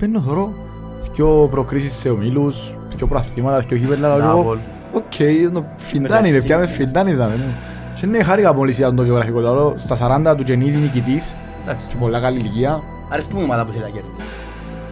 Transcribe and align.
Παίρνω 0.00 0.20
θωρώ 0.20 0.52
δυο 1.14 1.48
προκρίσεις 1.50 1.92
σε 1.92 2.08
ομίλους, 2.08 2.74
δυο 2.96 3.06
προαθλήματα, 3.06 3.58
δυο 3.58 3.76
γήπεδα, 3.76 4.16
λέω 4.16 4.28
εγώ, 4.28 4.58
οκ, 4.92 5.52
το 5.52 5.64
φιντάνι 5.76 6.30
ρε, 6.30 6.40
πιάμε 6.42 6.66
φιντάνι 6.66 7.10
είδαμε. 7.10 7.34
ναι. 7.34 7.44
Και 7.94 8.06
ναι, 8.06 8.22
χάρηκα 8.22 8.54
πολύ 8.54 8.72
για 8.72 8.94
το 8.94 9.02
γεωγραφικό 9.02 9.40
λέω, 9.40 9.74
στα 9.76 10.22
40 10.32 10.36
του 10.36 10.42
Γενίδη 10.42 10.76
νικητής, 10.78 11.34
Εντάξει. 11.62 11.86
και 11.88 11.96
πολλά 12.00 12.20
καλή 12.20 12.38
ηλικία. 12.38 12.80
Αρέσκει 13.12 13.34
μου 13.34 13.40
η 13.40 13.44
ομάδα 13.44 13.64
που 13.64 13.72
θέλει 13.72 13.82
να 13.84 13.90
κερδίσει. 13.90 14.40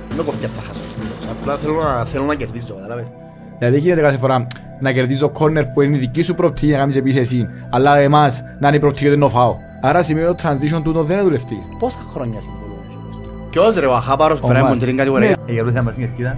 Δεν 0.09 0.17
με 0.17 0.23
κοφτεί 0.23 0.45
αν 0.45 0.51
θα 0.51 0.63
χάσω 0.63 0.81
στο 0.81 0.93
τέλος. 1.01 1.37
Απλά 1.41 1.57
θέλω 1.57 1.83
να, 1.83 2.05
θέλω 2.05 2.25
να 2.25 2.35
κερδίσω, 2.35 2.75
κατάλαβες. 2.75 3.07
Δηλαδή 3.59 3.79
γίνεται 3.79 4.01
κάθε 4.01 4.17
φορά 4.17 4.47
να 4.81 4.93
κερδίζω 4.93 5.29
κόρνερ 5.29 5.67
που 5.67 5.81
είναι 5.81 5.97
η 5.97 5.99
δική 6.01 6.23
σου 6.23 6.35
προοπτική 6.35 6.67
για 6.67 6.75
να 6.75 6.81
κάνεις 6.81 6.97
επίθεση, 6.97 7.49
αλλά 7.71 7.97
εμάς 7.99 8.43
να 8.61 8.69
είναι 8.69 8.77
η 8.77 8.81
προοπτική 8.81 9.09
δεν 9.09 9.21
το 9.21 9.29
φάω. 9.29 9.57
Άρα 9.83 10.03
σημαίνει 10.03 10.27
το 10.27 10.35
transition 10.43 10.81
τούτο 10.83 11.03
δεν 11.03 11.23
δουλευτεί. 11.23 11.57
Πόσα 11.79 11.99
χρόνια 12.13 12.41
συμβολούν. 12.41 12.68
Ποιος 13.51 13.77
ρε 13.77 13.87
ο 13.87 13.95
Αχάπαρος 13.95 14.39
που 14.39 14.47
φέραμε 14.47 14.65
Μαν. 14.65 14.75
μόνο 14.77 14.87
την 14.87 14.97
κατηγορία. 14.97 15.29
Ε, 15.47 15.53
για 15.53 15.63
να 15.63 15.83
μας 15.83 15.93
στην 15.95 16.07
κερκίδα. 16.07 16.37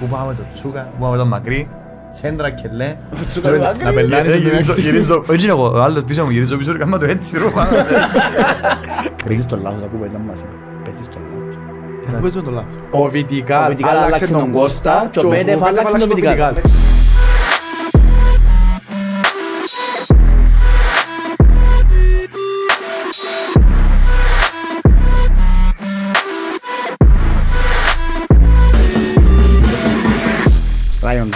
Πού 0.00 0.06
πάμε 0.06 0.34
το 0.34 0.42
Τσούκα, 0.54 0.80
πού 0.96 1.02
πάμε 1.04 1.16
το 1.16 1.26
Μακρύ. 1.26 1.68
Σέντρα 2.10 2.50
και 2.50 2.68
λέ. 2.72 2.96
Τσούκα 3.28 3.50
ρε 3.50 3.58
Να 3.58 3.92
πελάνεις 3.92 4.32
Ε, 4.32 4.36
την 4.36 4.42
γυρίζω- 4.46 4.70
έξι. 4.72 4.80
γυρίζω- 4.80 5.24
Έτσι 5.30 5.46
είναι 5.46 5.54
εγώ, 5.54 5.70
ο 5.74 5.80
άλλος 5.82 6.02
πίσω 6.04 6.24
μου 6.24 6.30
γυρίζω 6.30 6.56
πίσω 6.56 6.72
και 6.72 6.78
κάνω 6.78 6.98
το 6.98 7.04
έτσι 7.04 7.38
ρε. 7.38 7.44
πάμε. 7.44 7.84
Παίζεις 9.26 9.46
το 9.46 9.58
λάθος, 9.62 9.82
ακούω 9.84 10.04
ήταν 10.04 10.20
μας. 10.28 10.44
Παίζεις 10.84 11.08
το 11.08 11.18
λάθος. 11.30 11.54
Να 12.12 12.18
παίζουμε 12.18 12.42
το 12.42 12.50
λάθος. 12.50 12.72
Ο 12.90 13.08
Βιτικάλ 13.08 13.64
Ο 13.64 13.68
Βιτικάλ 13.68 13.96
άλλαξε 13.96 14.32
τον 14.32 14.50
Κώστα 14.52 15.08
και 15.10 15.18
ο 15.26 15.28
Πέτεφ 15.28 15.62
άλλαξε 15.62 15.96
τον 15.98 16.08
Βιτικάλ. 16.08 16.54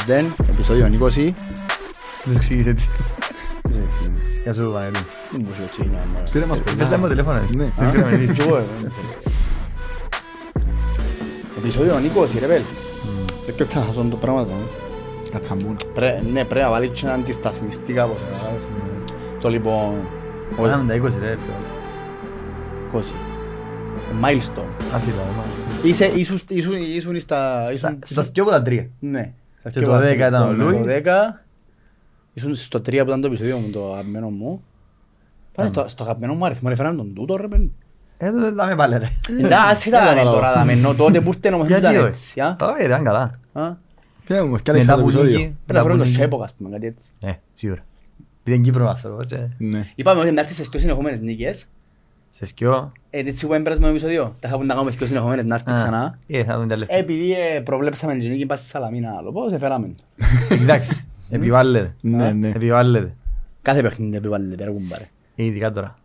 Lions 0.09 0.21
Den, 0.21 0.25
επεισόδιο 0.51 0.87
20. 0.87 1.35
Δεν 2.25 2.37
εξηγείς 2.37 2.67
έτσι. 2.67 2.89
Γεια 4.43 4.53
σου 4.53 4.71
Βανέλη. 4.73 4.93
Δεν 5.33 5.41
μπορούσε 5.41 5.63
έτσι 5.63 5.81
να 5.81 5.87
είναι. 5.87 6.23
Πήρε 6.33 6.47
μας 6.47 6.61
Πες 6.79 6.89
τα 6.89 6.99
μου 6.99 7.09
τηλέφωνο. 7.09 7.41
Ναι. 7.51 7.69
Δεν 7.77 7.93
ξέραμε 7.93 8.17
τι. 8.17 8.33
Κι 8.33 8.41
εγώ, 8.41 8.57
ε, 8.57 8.65
δεν 8.83 8.91
θέλω. 8.93 9.09
Επεισόδιο 11.59 11.95
20 11.97 12.39
ρε 12.41 12.47
πέλ. 12.47 12.63
Δεν 13.47 13.55
πιο 13.55 13.67
ξεχάσω 13.67 14.03
το 14.11 14.17
πράγμα. 14.17 14.41
ε. 14.41 15.31
Κατσαμπούνα. 15.31 15.77
Πρέ- 15.95 16.23
Ναι, 16.33 16.45
πρέπει 16.45 16.65
να 16.65 16.71
βάλεις 16.71 17.01
και 17.01 17.07
ένα 17.07 17.15
αντισταθμιστή 17.15 17.93
κάπως. 17.93 18.21
καταλάβες. 18.33 18.69
Το 19.41 19.49
λοιπόν... 19.49 19.95
ο- 20.57 20.63
Πάσαμε 20.63 20.93
τα 20.99 21.07
20 21.07 21.13
ρε. 21.21 21.39
20. 22.93 22.99
Milestone. 24.23 24.95
Άσυλα. 24.95 25.23
Είσαι, 25.83 26.05
ήσουν, 26.15 26.39
ήσουν, 26.49 26.73
ήσουν 26.97 27.21
στα... 27.21 27.65
Στα 27.67 27.73
Ήσουν, 27.75 27.99
στα 28.05 28.23
δυο 28.23 28.43
από 28.43 28.53
τα 28.53 28.63
τρία. 28.63 28.87
ναι. 28.99 29.33
Στα 29.71 29.81
Και 29.81 29.87
πιο 29.87 29.89
το 29.95 29.99
βάθη. 30.01 30.15
10 30.15 30.17
ήταν 30.17 30.43
ο 30.43 30.47
Το 30.47 30.53
Λούις. 30.53 30.81
10. 30.87 31.41
Ήσουν 32.35 32.55
στο 32.55 32.79
3 32.79 32.83
που 32.85 32.95
ήταν 32.95 33.21
το 33.21 33.27
επεισόδιο 33.27 33.59
μου, 33.59 33.71
το 33.71 33.93
αγαπημένο 33.93 34.29
μου. 34.31 34.63
Πάνε 35.55 35.69
στο, 35.69 35.85
στο 35.89 36.03
αγαπημένο 36.03 36.35
μου 36.35 36.45
αριθμό, 36.45 36.69
έφεραν 36.73 36.97
τον 36.97 37.15
τούτο 37.15 37.37
ρε 37.37 37.49
παιδί. 37.49 37.73
Ε, 38.19 38.31
τότε 38.31 38.51
δάμε 38.51 38.75
πάλι 38.77 38.99
ρε. 38.99 39.09
Εντάξει, 39.41 39.89
ήταν 39.89 40.01
καταλαβαίνω. 40.01 40.31
τώρα, 40.31 40.53
δάμε, 40.55 40.73
ενώ 40.73 40.95
τότε 40.95 41.21
που 41.21 41.29
ήρθε 41.35 41.55
όμως 41.55 41.67
δεν 41.69 41.79
Γιατί 41.79 41.95
ήταν 41.95 42.07
όχι. 42.09 42.15
έτσι. 42.17 42.41
α. 42.41 42.57
Όχι, 42.61 42.85
ήταν 42.85 43.05
καλά. 43.05 43.39
Α, 43.53 43.71
Ποια 44.25 44.45
μου, 44.47 44.57
κι 44.57 44.71
άλλαξε 44.71 44.89
Μετά 44.89 44.95
το 44.97 45.03
που 45.03 45.09
επεισόδιο. 45.09 45.39
νίκη. 45.39 45.57
Πρέπει 45.67 45.79
να 45.79 45.85
βρω 45.85 45.97
το 45.97 46.05
νίκη. 46.05 46.15
Σέποκ, 46.15 46.43
ας 46.43 46.55
πούμε, 46.55 46.71
κάτι 46.71 46.87
έτσι. 46.87 47.09
Ε, 47.21 47.33
σίγουρα. 47.55 47.81
Επειδή 48.41 48.57
είναι 48.57 48.65
Κύπρος 48.65 48.89
άνθρωπος. 48.89 49.33
ε. 49.33 49.49
Ναι. 49.59 49.87
Είπαμε 49.95 50.21
ότι 50.21 50.31
να 50.31 50.41
έρθεις 50.41 50.57
σε 50.57 50.63
δυο 50.71 50.81
συνεχόμενες 50.81 51.21
νίκες. 51.21 51.67
Σε 52.31 52.47
σκιό. 52.47 52.93
Ε, 53.11 53.19
έτσι 53.19 53.47
που 53.47 53.55
έμπερας 53.55 53.79
με 53.79 53.85
το 53.85 53.91
επεισόδιο; 53.91 54.37
Τα 54.41 54.49
είχαμε 54.49 54.65
να 54.65 54.75
κάνουμε 54.75 54.91
δυο 54.93 55.07
συνεχόμενες 55.07 55.45
να 55.45 55.55
έρθει 55.55 55.71
Α, 55.71 55.75
ξανά. 55.75 56.19
Ε, 56.27 56.45
θα 56.45 56.55
δούμε 56.55 56.67
τα 56.67 56.77
λεφτά. 56.77 56.95
Επειδή 56.95 57.33
ε, 57.33 57.61
προβλέψαμε 57.61 58.15
την 58.17 58.29
νίκη 58.29 58.47
πας 58.47 58.59
στη 58.61 58.69
Σαλαμίνα 58.69 59.15
άλλο, 59.19 59.33
πώς 59.33 59.53
έφεραμε. 59.53 59.95
Εντάξει. 60.63 61.09
Επιβάλλεται. 61.31 61.95
Ναι, 62.01 62.33
ναι. 62.33 62.49
Επιβάλλεται. 62.49 63.15
Κάθε 63.63 63.83
παιχνίδι 63.83 64.17
επιβάλλεται 64.17 64.55
πέρα 64.55 64.71
κουμπάρε. 64.71 65.09
Ε, 65.37 65.45
Ειδικά 65.45 65.71
τώρα. 65.73 65.99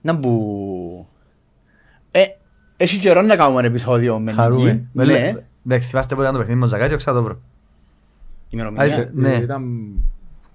Να 0.00 0.18
που... 0.18 1.06
Ε, 2.10 2.22
έχει 2.76 2.98
καιρό 2.98 3.22
να 3.22 3.36
κάνουμε 3.36 3.58
ένα 3.58 3.68
επεισόδιο 3.68 4.18
με 4.18 4.32
Χαρούμε. 4.32 4.72
νίκη. 4.72 4.88
Με 4.92 5.04
Ναι, 5.04 5.12
λέ- 5.12 5.36
Εντάξει, 5.66 5.88
θυμάστε 5.88 6.14
πότε 6.14 6.22
ήταν 6.26 6.32
το 6.32 6.38
παιχνίδι 6.40 6.58
με 6.60 6.64
ο 6.64 6.68
Ζακάτιο, 6.68 6.96
ξέρω 6.96 7.16
το 7.16 7.22
βρω. 7.22 7.38
ημερομηνία. 8.48 8.82
Άισε. 8.84 9.10
Ναι. 9.14 9.46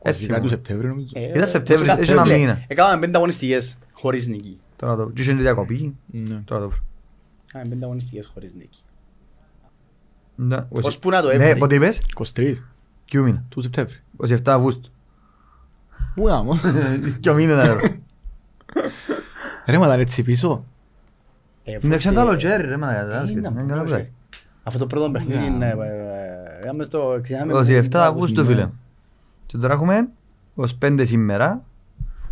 Ε, 0.02 0.10
Ήταν 0.10 0.22
Έτσι 0.22 0.28
20 0.32 0.36
του 0.36 0.42
μου. 0.42 0.48
Σεπτέμβρη 0.48 0.88
νομίζω. 0.88 1.08
Ε, 1.14 1.24
Ήταν 1.28 1.48
Σεπτέμβρης, 1.48 1.90
ε, 1.92 2.00
έχει 2.00 2.12
ένα 2.12 2.22
φίλε, 2.24 2.38
μήνα. 2.38 2.64
Έκαναμε 2.68 3.00
πέντε 3.00 3.18
αγωνιστικές 3.18 3.78
χωρίς 3.92 4.28
νίκη. 4.28 4.60
Τώρα 4.76 4.96
το 4.96 5.04
βρω. 5.04 5.12
Και 5.14 5.22
είχε 5.22 5.34
τη 5.34 5.42
διακοπή. 5.42 5.96
Ναι. 6.06 6.42
Τώρα 6.46 6.62
το 6.62 6.70
βρω. 6.70 6.80
Έκαναμε 7.48 7.70
πέντε 7.70 7.86
αγωνιστικές 7.86 8.30
χωρίς 8.34 8.54
νίκη. 8.54 8.80
Ναι. 10.36 10.58
Ως 10.70 11.00
που 11.00 11.10
να 11.10 11.22
το 11.22 11.28
Ναι, 11.28 11.34
έβρει. 11.46 11.60
πότε 11.60 11.76
είπες. 11.76 12.02
23 12.36 12.54
Ποιο 13.06 13.24
μήνα. 13.24 13.44
του 13.50 13.62
Σεπτέμβρη. 13.62 13.96
27 14.28 14.36
Αυγούστου. 14.46 14.90
Πού 16.16 16.28
να 16.28 16.44
μου. 16.44 16.60
Ποιο 17.22 17.34
μήνα 17.34 17.54
ήταν 17.64 17.78
εδώ. 17.78 17.88
Ρε 19.66 19.78
μα 19.78 19.86
ήταν 19.86 20.00
έτσι 20.00 20.24
πίσω. 20.24 20.66
Ε, 21.64 21.72
Είναι 21.72 21.80
φώτισε- 21.80 21.98
ξανά 21.98 22.26
το 22.26 22.36
Τζέρι 22.36 22.68
ρε 22.68 22.78
μα 22.78 22.92
Ε, 22.92 22.96
κατάλαβες. 23.00 23.30
ήταν 23.30 23.54
Είναι 23.54 23.62
που 23.62 23.68
καλά 23.68 23.81
που 23.81 23.88
είχε. 23.88 23.96
λέει. 23.96 24.12
Αυτό 24.64 24.80
το 24.80 24.86
πρώτο 24.86 25.12
παιχνίδι 25.12 25.38
Ναι. 25.40 25.46
είναι... 25.46 25.66
ε, 25.68 25.72
ε, 25.72 26.60
Είχαμε 26.64 26.84
στο... 26.84 27.20
ξεχάμε- 27.22 27.56
27 27.56 27.88
Αυγούστου 27.94 28.42
ναι. 28.42 28.48
φίλε. 28.48 28.70
Και 29.52 29.58
τώρα 29.58 29.74
έχουμε 29.74 30.08
ως 30.56 30.78
5 30.82 31.00
σήμερα. 31.06 31.64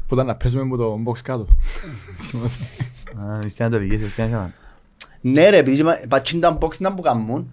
Που 0.08 0.14
ήταν 0.14 0.26
να 0.26 0.36
παίζουμε 0.36 0.64
με 0.64 0.78
το 0.78 1.00
box 1.06 1.20
κάτω. 1.24 1.48
Θυμάσαι. 2.22 2.64
Α, 3.22 3.50
Στην 3.50 3.66
Ανατολική, 3.66 4.08
στην 4.08 4.24
Ανατολική. 4.24 4.54
Ναι 5.22 5.50
ρε, 5.50 5.58
επειδή 5.58 5.84
πατσίν 6.10 6.40
τα 6.40 6.58
box 6.62 6.78
να 6.78 6.94
που 6.94 7.02
κάνουν, 7.02 7.50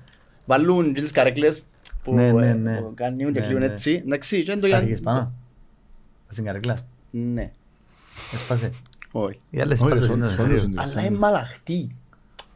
βάλουν 0.47 0.92
και 0.94 1.00
τις 1.00 1.10
καρέκλες 1.10 1.62
που 2.02 2.14
Ναι, 2.14 2.32
ναι, 2.32 2.48
ε, 2.48 2.52
ναι. 2.52 2.76
που 2.80 2.92
κάνουν 2.94 3.19
και 3.19 3.25
Ναι, 3.25 3.41
κλείουν 3.47 3.58
ναι. 3.60 3.66
έτσι. 3.66 4.02
Εντάξει, 4.06 4.42
και 4.42 4.50
είναι 4.52 4.60
το 4.60 4.66
Στάθηκες 4.66 4.98
για... 5.00 5.12
πάνω. 5.12 5.32
Στην 6.28 6.44
καρέκλα. 6.44 6.76
Ναι, 7.10 7.50
Έσπασε. 8.32 8.70
όχι. 9.12 9.38
Οι 9.50 9.60
άλλες 9.60 9.81
Όχι, 9.81 9.92
έσπασαν, 9.92 10.08
σον- 10.08 10.19
είναι 10.19 10.28
σον- 10.34 10.46
ωραίο. 10.46 10.58
σον- 10.58 10.78
Αλλά 10.78 11.00
είναι 11.06 11.16
μαλαχτή. 11.19 11.96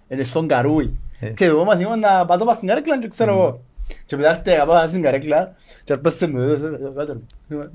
Είναι 0.09 0.25
στον 0.25 0.49
καρούι. 0.49 0.99
Ε. 1.21 1.29
Και 1.29 1.45
εγώ 1.45 1.65
μαθαίνω 1.65 1.97
να 1.97 2.27
πατώ 2.27 2.45
πας 2.45 2.57
στην 2.57 2.69
καρέκλα 2.69 2.99
και 3.01 3.09
ξέρω 3.09 3.33
εγώ. 3.33 3.65
Και 4.07 4.17
μετά 4.17 4.33
χτέγα 4.33 4.67
πάω 4.67 4.87
στην 4.87 5.03
καρέκλα 5.03 5.53
και 5.85 5.93
αρπάσσε 5.93 6.27
με 6.29 6.43
εδώ, 6.43 6.93
κάτω. 6.97 7.21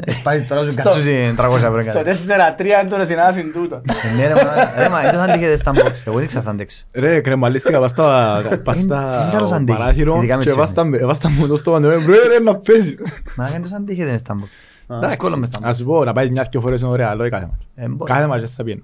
Έσπασε 0.06 0.46
τώρα 0.50 0.64
σου 0.64 0.72
Στο- 0.72 0.82
κατσούσει 0.82 1.34
300 1.38 1.56
ευρώ. 1.56 1.82
Στο 1.82 1.92
κάτι. 1.92 2.10
4-3 2.58 2.82
είναι 2.82 2.90
τώρα 2.90 3.06
συνάσιν 3.06 3.52
τούτο. 3.52 3.76
Ε, 3.76 4.16
Ναι 4.18 4.28
ρε 4.28 4.34
μα, 4.34 4.42
ρε 4.84 4.90
μα, 4.90 5.02
δεν 5.02 5.12
θα 5.14 5.24
αντίχετε 5.24 5.56
στα 5.56 5.72
box. 5.76 5.92
Εγώ 6.06 6.18
δεν 6.18 6.28
ξέρω 6.28 6.44
θα 6.44 6.50
αντέξω. 6.50 6.84
Ρε 6.94 7.20
κρεμαλίστηκα 7.22 7.80
πας 7.80 7.90
στα 7.92 8.42
πας 8.64 8.76
Είναι 8.82 8.86
στα 8.86 9.30
τέλος 9.32 9.52
αντέχεις. 9.52 9.80
παράθυρο 9.82 10.16
Ειδικά 10.18 10.36
με 10.38 10.42
και 10.44 10.48
τις 10.50 10.58
βάς 10.58 10.74
τα- 10.74 10.90
βάς 11.04 11.20
τα 11.20 11.30
μου 11.30 11.48
το 11.48 11.56
στόμα 11.56 11.82
του, 11.82 11.90
ρε 11.90 11.98
ρε 12.28 12.40
να 12.44 12.56
παίζεις. 12.56 12.98
Μα 13.36 13.46
δεν 13.46 13.62
τόσο 13.62 13.76
αντίχετε 13.76 14.18
στα 14.18 14.34
box. 14.40 14.48
Εντάξει. 14.88 15.08
Δύσκολο 15.08 15.38
μες 15.38 15.48
στα 15.50 15.60
Να 15.62 15.72
box. 15.72 15.76
σου 15.76 15.84
πω, 15.86 16.04
να 16.04 16.14
πάεις 16.14 16.30
μια-δυο 16.30 16.62
φορές 16.62 16.82
είναι 16.82 16.90
ωραία, 16.90 17.10
αλλά 17.10 17.22
όχι 17.22 17.30
κάθε 17.32 17.46
μάτς. 17.46 17.64
Ε, 17.76 17.88
μπορεί. 17.88 18.12
Κάθε 18.12 18.28
μάτς 18.28 18.42
δεν 18.42 18.50
θα 18.58 18.64
πιένω. 18.64 18.82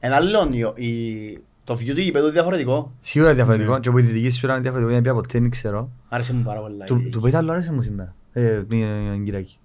Ένα 0.00 0.14
άλλο, 0.16 0.48
η- 0.74 0.86
η- 0.86 1.40
το 1.70 1.76
view 1.80 1.94
του 1.94 2.00
γηπέδου 2.00 2.24
είναι 2.24 2.32
διαφορετικό. 2.32 2.92
Σίγουρα 3.00 3.34
διαφορετικό. 3.34 3.78
Και 3.80 3.88
από 3.88 3.98
τη 3.98 4.04
δική 4.04 4.30
σου 4.30 4.46
είναι 4.46 4.58
διαφορετικό. 4.60 4.92
Είναι 4.92 5.02
πια 5.02 5.12
ποτέ, 5.14 5.38
δεν 5.40 5.50
ξέρω. 5.50 5.90
Άρεσε 6.08 6.34
μου 6.34 6.42
πάρα 6.42 6.60
πολλά. 6.60 6.84
Του 6.84 6.96
η- 6.96 7.08
του 7.10 7.20
πέτα 7.20 7.38
άλλο 7.38 7.52
άρεσε 7.52 7.72
μου 7.72 7.82
σήμερα. 7.82 8.14
Ε, 8.32 8.62
την 8.62 9.24
Κυριακή. 9.24 9.58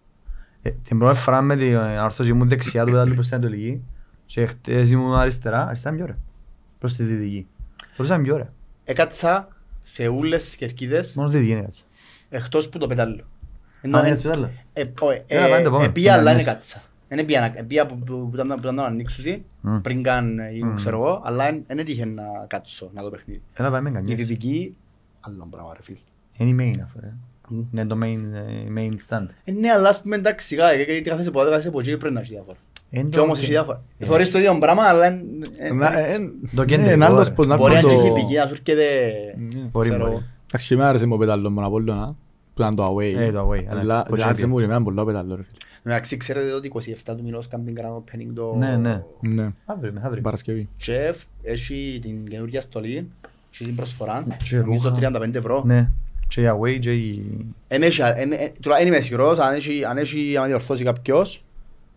Ε, 0.61 0.69
Την 0.71 0.99
πρώτη 0.99 1.17
φορά 1.17 1.41
με 1.41 1.55
την 1.55 1.75
ορθώση 1.75 2.29
ήμουν 2.29 2.49
δεξιά 2.49 2.83
του 2.85 2.91
πέτα 2.91 3.03
λίγο 3.03 3.15
προς 3.15 3.27
την 3.27 3.35
Ανατολική. 3.37 3.81
Και 4.25 4.45
χτες 4.45 4.89
ήμουν 4.91 5.15
αριστερά. 5.15 5.67
Αριστερά 5.67 5.95
είναι 5.95 6.03
πιο 6.03 6.13
ωραία. 6.13 6.23
Προς 6.79 6.93
τη 6.93 7.03
δυτική. 7.03 7.47
Προς 7.95 8.07
ήταν 8.07 8.23
πιο 8.23 8.33
ωραία. 8.33 8.49
Έκατσα 8.83 9.47
σε 9.83 10.07
όλες 10.07 10.43
τις 10.43 10.55
κερκίδες 10.55 11.13
Μόνο 11.13 11.29
τη 11.29 11.35
δυτική 11.35 11.51
είναι 11.53 11.61
κάτσα. 11.61 11.83
εκτός 12.29 12.69
που 12.69 12.77
το 12.77 12.87
πετάλλο. 12.87 13.13
Α, 13.81 13.87
είναι 13.99 14.07
έτσι 14.09 14.23
πέταλο. 14.23 14.49
Ε, 14.73 14.83
όχι, 14.99 15.21
Έλα, 15.27 15.41
πάμε 15.41 15.55
το 15.55 15.55
ε, 15.57 15.61
επόμενο. 15.61 15.83
επία, 15.83 16.21
αλλά 17.09 17.21
Πάμε 17.21 17.21
είναι 17.21 17.39
μέσα. 17.39 17.47
κάτσα. 17.49 17.53
Είναι 17.53 17.53
επία, 17.53 17.53
να- 17.53 17.59
επία 17.59 17.85
που, 17.85 17.97
που, 17.97 18.29
που, 18.29 18.31
ήταν- 18.33 18.47
που 18.47 18.59
ήταν 18.59 18.75
να 18.75 18.83
ανοίξουσι, 18.83 19.43
Μμ. 19.61 19.77
πριν 19.81 20.03
καν 20.03 20.39
ε, 20.39 20.49
γίνουν, 20.51 20.71
Μμ. 20.71 20.75
ξέρω 20.75 20.97
εγώ, 20.97 21.21
αλλά 21.25 21.47
εν- 21.47 21.63
εν 21.67 21.79
έτυχε 21.79 22.05
να 22.05 22.23
κάτσω 22.47 22.89
να 22.93 23.03
δω 23.03 23.09
παιχνίδι. 23.09 23.41
Έλα 23.53 23.71
πάμε 23.71 23.89
Η 23.89 23.91
κανείς. 23.93 24.15
δυτική, 24.15 24.75
άλλο 25.19 25.47
πράγμα 25.49 25.71
ρε 25.75 25.81
φίλ. 25.83 25.95
Είναι 26.37 26.63
η 26.63 26.71
main 26.75 26.81
αυτό. 26.83 26.99
ρε. 27.01 27.13
Μμ. 27.49 27.59
Είναι 27.71 27.85
το 27.85 27.97
main, 28.03 28.19
ε, 28.33 28.71
main 28.77 28.93
stand. 29.09 29.25
Ε, 29.43 29.51
ναι, 29.51 29.69
αλλά 29.69 29.89
ας 29.89 30.01
πούμε 30.01 30.15
εντάξει, 30.15 30.47
σιγά, 30.47 30.71
ε, 30.71 30.75
γιατί 30.83 31.01
κάθεσαι 31.01 31.29
από 31.29 31.41
εδώ, 31.41 31.49
κάθεσαι 31.49 31.67
από 31.67 31.79
εκεί, 31.79 31.97
πρέπει 31.97 32.13
να 32.13 32.19
έχει 32.19 32.33
διάφορα. 32.33 32.57
Εν 32.89 33.09
Και 33.09 33.15
το- 33.17 33.23
όμως 33.23 33.37
έχει 33.39 33.47
διάφορα. 33.51 33.81
Ε. 33.97 34.05
Θωρείς 34.05 34.31
το 34.31 34.37
ίδιο 34.37 34.57
πράγμα, 34.59 34.83
αλλά 34.83 35.05
εν- 35.05 35.25
εν- 35.57 35.75
Να- 35.77 35.97
εν- 35.99 36.23
ε, 36.23 36.29
Το 36.55 36.61
ναι, 36.61 36.65
κεντρικό, 36.65 36.91
είναι 36.93 37.05
άλλος 37.05 37.27
ρε. 37.27 37.33
πως 37.33 37.47
να 37.47 37.57
Μπορεί 37.57 37.71
να 37.71 37.77
έρθουν 37.77 37.91
έχει 37.99 38.07
το- 38.07 38.13
πηγή, 38.13 38.35
να 38.35 38.45
σου 38.45 38.53
έρχεται... 38.53 38.83
Ναι. 39.37 39.61
Μπορεί, 39.71 39.87
ξέρω 39.89 40.03
μπορεί. 40.03 40.15
εγώ. 40.15 40.23
Εντάξει, 40.47 40.73
εμένα 40.73 40.89
άρεσε 40.89 41.05
μου 41.05 41.13
ο 41.15 41.17
πετάλλο 41.17 41.51
μου 41.51 41.63
από 41.65 41.79
Λόνα, 41.79 42.15
που 42.53 42.61
ήταν 42.61 42.75
το 42.75 42.95
away. 42.95 43.13
Ε, 43.17 43.31
το 43.31 43.49
away, 43.49 43.63
αλλά 43.69 43.79
Αλλά 43.79 44.03
πώς 44.03 44.21
άρεσε 44.21 44.29
έπιε. 44.41 44.47
μου 44.47 44.57
και 44.57 44.63
εμένα 44.63 44.83
πολύ 44.83 44.99
ο 44.99 45.05
πετάλλο, 45.05 45.35
ρε 45.35 45.41
φίλε. 45.43 45.57
Εντάξει, 45.87 46.17
ξέρετε 46.17 46.51
ότι 46.51 46.71
27 46.75 46.93
του 47.17 47.23
μηνός 47.23 47.47
κάνουν 47.47 47.65
την 47.65 47.75
κανένα 47.75 47.95
opening 47.97 48.31
το... 48.35 48.55
Ναι, 48.55 48.77
ναι. 48.77 49.03
Ναι, 49.19 49.49
Αύριο, 49.65 49.91
μεθαύριο. 49.91 50.13
την 50.13 50.23
Παρασκευή. 50.23 50.69
Και 50.77 51.13
έχει 51.43 51.99
την 52.01 52.25
καινούργια 52.27 52.61
στολή 52.61 53.11
και 53.49 53.63
την 53.63 53.75
προσφορά, 53.75 54.25
Και 54.49 54.55
νομίζω 54.57 54.89
ρούχα. 54.89 55.11
35 55.27 55.35
ευρώ. 55.35 55.63
Ναι. 55.65 55.89
Και 56.27 56.41
η 56.41 56.45
away 56.51 56.79
και 56.79 56.91
η... 56.93 57.23
Εν 57.67 57.81
έχει- 57.83 58.01
εν- 58.01 58.31
εν- 58.31 58.51
τουλά- 58.61 58.79
εν 58.79 58.87
είμαι 58.87 58.99
σίγουρος, 58.99 59.37
αν 59.39 59.53
έχει, 59.55 59.85
αν 59.85 59.97
έχει, 59.97 60.37
αν 60.37 60.47
διορθώσει 60.47 60.83
κάποιος, 60.83 61.43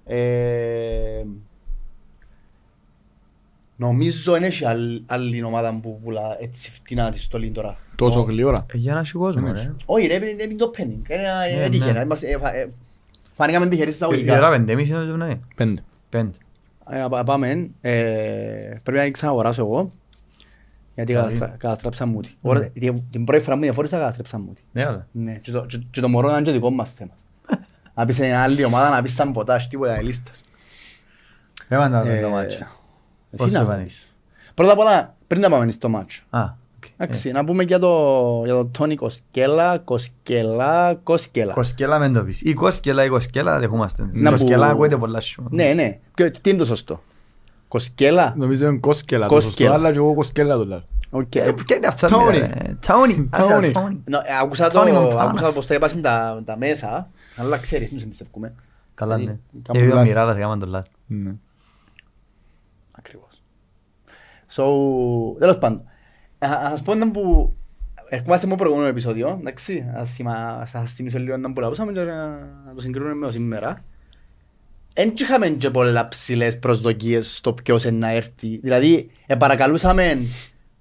ε, 0.06 1.22
Νομίζω 3.80 4.32
δεν 4.32 4.42
έχει 4.42 4.64
άλλη- 4.64 5.02
άλλη 5.06 5.42
ομάδα 5.42 5.78
που 5.82 6.00
πουλά 6.04 6.36
έτσι 6.40 6.70
φτηνά 6.70 7.10
τη 7.10 7.18
στολή 7.18 7.50
τώρα. 7.50 7.76
Τόσο 7.96 8.20
Ω. 8.20 8.22
γλύωρα. 8.22 8.66
Ε, 8.72 8.76
Για 8.76 8.94
να 8.94 9.00
έχει 9.00 9.12
κόσμο, 9.12 9.42
Δεν 9.42 9.52
ρε. 9.52 9.58
έχει. 9.60 9.70
Όχι 9.86 10.06
ρε, 10.06 10.14
είναι 10.14 10.42
είναι 10.42 10.54
το 10.54 10.70
penning. 10.76 11.10
Είναι 11.10 11.68
Ναι, 11.92 12.04
έτυχε. 13.44 13.58
ναι. 13.58 13.64
Είμαστε- 13.64 13.66
ε, 13.66 13.66
φα- 13.66 13.66
ε, 13.66 13.66
Φανήκαμε 13.66 13.66
τυχεροί 13.66 13.90
στα 13.90 14.06
Η 14.06 14.08
ώρα 14.08 14.16
αγωγικά. 14.16 14.50
πεντέμιση 14.50 14.92
νομίζω 14.92 15.16
να 15.16 15.26
είναι. 15.26 15.40
Πέντε. 15.54 15.82
Πέντε. 16.08 16.36
Ε, 16.90 17.06
πα- 17.10 17.24
Πάμε. 17.24 17.70
ε, 17.80 17.92
Πρέπει 18.82 18.98
να 18.98 19.10
ξαναγοράσω 19.10 19.62
εγώ. 19.62 19.90
Γιατί 20.94 21.12
Καλή. 21.12 21.24
καταστρα- 21.24 21.56
καταστρέψαν 21.58 22.08
μου 22.08 22.20
τη. 22.20 22.28
Ναι. 22.40 22.50
Ωραία, 22.50 22.68
τη- 22.68 22.92
Την 23.10 23.24
πρώτη 23.24 23.42
φορά 23.42 23.56
που 23.56 23.62
διαφόρησα 23.62 23.96
καταστρέψαν 23.98 24.42
μου 24.46 24.52
τη. 24.52 24.62
Ναι, 24.72 24.84
αλλά. 24.86 25.06
Ναι, 25.12 25.32
και 25.34 25.50
το- 25.50 25.66
και- 25.66 25.82
και 25.90 26.00
το 26.00 26.08
μωρό 26.08 26.28
να 26.30 26.36
είναι 26.36 26.42
και 26.46 26.52
δικό 26.52 26.70
μας 26.70 26.92
θέμα. 26.92 27.12
Να 27.94 28.04
πεις 28.06 28.16
σε 28.16 28.24
μια 28.24 28.42
άλλη 28.42 28.64
ομάδα, 28.64 28.90
να 28.90 29.02
πεις 29.02 29.14
σαν 29.14 29.32
ποτάσ, 29.32 29.68
τίποτα, 29.68 30.00
οι 30.00 30.04
λίστες. 30.04 30.42
Δεν 31.68 31.78
πάντα 31.78 32.06
Ε, 32.06 32.20
το 32.20 32.28
μάτσο. 32.30 32.56
Εσύ 32.56 32.66
Πώς 33.36 33.52
να 33.52 33.58
σε 33.58 33.64
πάνε; 33.64 33.82
πεις. 33.82 34.12
Πρώτα 34.54 34.72
απ' 34.72 34.78
όλα, 34.78 35.16
πριν 35.26 35.40
να 35.40 35.48
πάμε 35.50 35.70
στο 35.70 35.88
μάτσο. 35.88 36.22
Α, 37.00 37.04
οκ. 37.04 37.08
Εντάξει, 37.08 37.30
να 37.30 37.44
πούμε 37.44 37.62
για 37.62 37.78
το, 37.78 38.42
για 38.44 38.54
το 38.54 38.64
Τόνι 38.66 38.94
Κοσκέλα, 38.96 39.78
Κοσκέλα, 39.78 40.94
Κοσκέλα. 41.02 41.52
Κοσκέλα 41.52 41.98
μεν 41.98 42.12
το 42.12 42.22
πεις. 42.22 42.40
Ή 42.42 42.54
κοσκέλα 42.54 43.04
ή 43.04 43.08
κοσκέλα 43.08 43.58
δεχόμαστε. 43.58 44.08
Να 44.12 44.30
Κοσκέλα 44.30 44.66
που- 44.66 44.72
ακούγεται 44.72 44.96
πολλά 44.96 45.20
σου. 45.20 45.44
Ναι, 45.50 45.72
ναι. 45.72 45.98
Ποιο- 46.14 46.40
Τι 46.40 46.50
είναι 46.50 46.58
το 46.58 46.64
σωστό; 46.64 47.02
Κοσκέλα; 47.68 48.34
Νομίζω 48.36 48.66
είναι 48.66 48.78
κόσκελα 48.78 49.26
το 49.26 49.34
Κόσκελα. 49.34 49.56
σωστό, 49.70 49.72
αλλά 49.72 49.90
και 49.92 49.98
εγώ 49.98 50.14
κοσκέλα 50.14 50.56
το 50.56 50.64
λέω. 50.66 50.82
Οκ. 51.10 51.34
Ε, 51.34 51.52
Ποια 51.66 51.76
είναι 51.76 51.86
αυτό, 51.86 52.06
Tony. 52.06 52.30
ρε; 52.30 52.50
Τόνι. 52.86 53.28
Tony. 53.36 53.70
Τόνι. 53.72 54.02
No, 54.04 54.18
ε, 54.18 54.38
Άκουσα 54.42 54.68
το, 54.68 54.80
Tony 54.82 54.94
Montana. 54.94 55.16
άκουσα 55.18 55.52
πως 55.52 55.66
τα 55.66 55.74
είπασαν 55.74 56.02
τα, 56.02 56.42
τα 56.44 56.56
μέσα, 56.56 57.10
αλλά 57.36 57.56
ξέρεις, 57.58 57.90
μην 57.90 57.98
σε 57.98 58.04
εμπιστεύκουμε. 58.04 58.52
Καλά, 58.94 59.14
ναι. 59.16 59.20
Δηλαδή, 59.20 59.38
Και 59.52 59.58
κάπου 59.62 59.78
δύο 59.78 59.88
λάθος. 59.88 60.08
μοιράλας 60.08 60.36
έκαναν 60.36 60.58
το 60.58 60.66
λάθος. 60.66 60.92
Ναι. 61.06 61.32
Ακριβώς. 62.92 63.42
So, 64.56 64.64
τέλος 65.38 65.58
πάντων. 65.58 65.82
Α- 66.38 66.66
Α 66.66 66.68
σας 66.70 66.82
πω 66.82 66.92
έναν 66.92 67.10
που 67.10 67.54
ερχόμαστε 68.08 68.46
με 68.46 68.52
το 68.52 68.58
προηγούμενο 68.58 68.88
επεισόδιο, 68.88 69.36
εντάξει, 69.40 69.84
θα 69.94 70.04
θυμα- 70.04 70.62
θα 70.66 70.78
σας 70.80 70.92
θυμίσω 70.92 71.18
λίγο 71.18 71.34
έναν 71.34 71.52
που 71.52 71.60
λαούσαμε 71.60 71.92
και 71.92 72.00
να 72.00 72.26
να 72.66 72.74
το 72.74 72.80
συγκρίνουμε 72.80 73.14
με 73.14 73.26
το 73.26 73.32
σήμερα. 73.32 73.84
Εν 74.92 75.14
και 75.14 75.22
είχαμε 75.22 75.48
και 75.48 75.70
πολλά 75.70 76.08
ψηλές 76.08 76.58
προσδοκίες 76.58 77.36
στο 77.36 77.52
ποιος 77.52 77.84
είναι 77.84 77.98
να 77.98 78.10
έρθει. 78.10 78.58
Δηλαδή, 78.62 79.10
επαρακαλούσαμε 79.26 80.18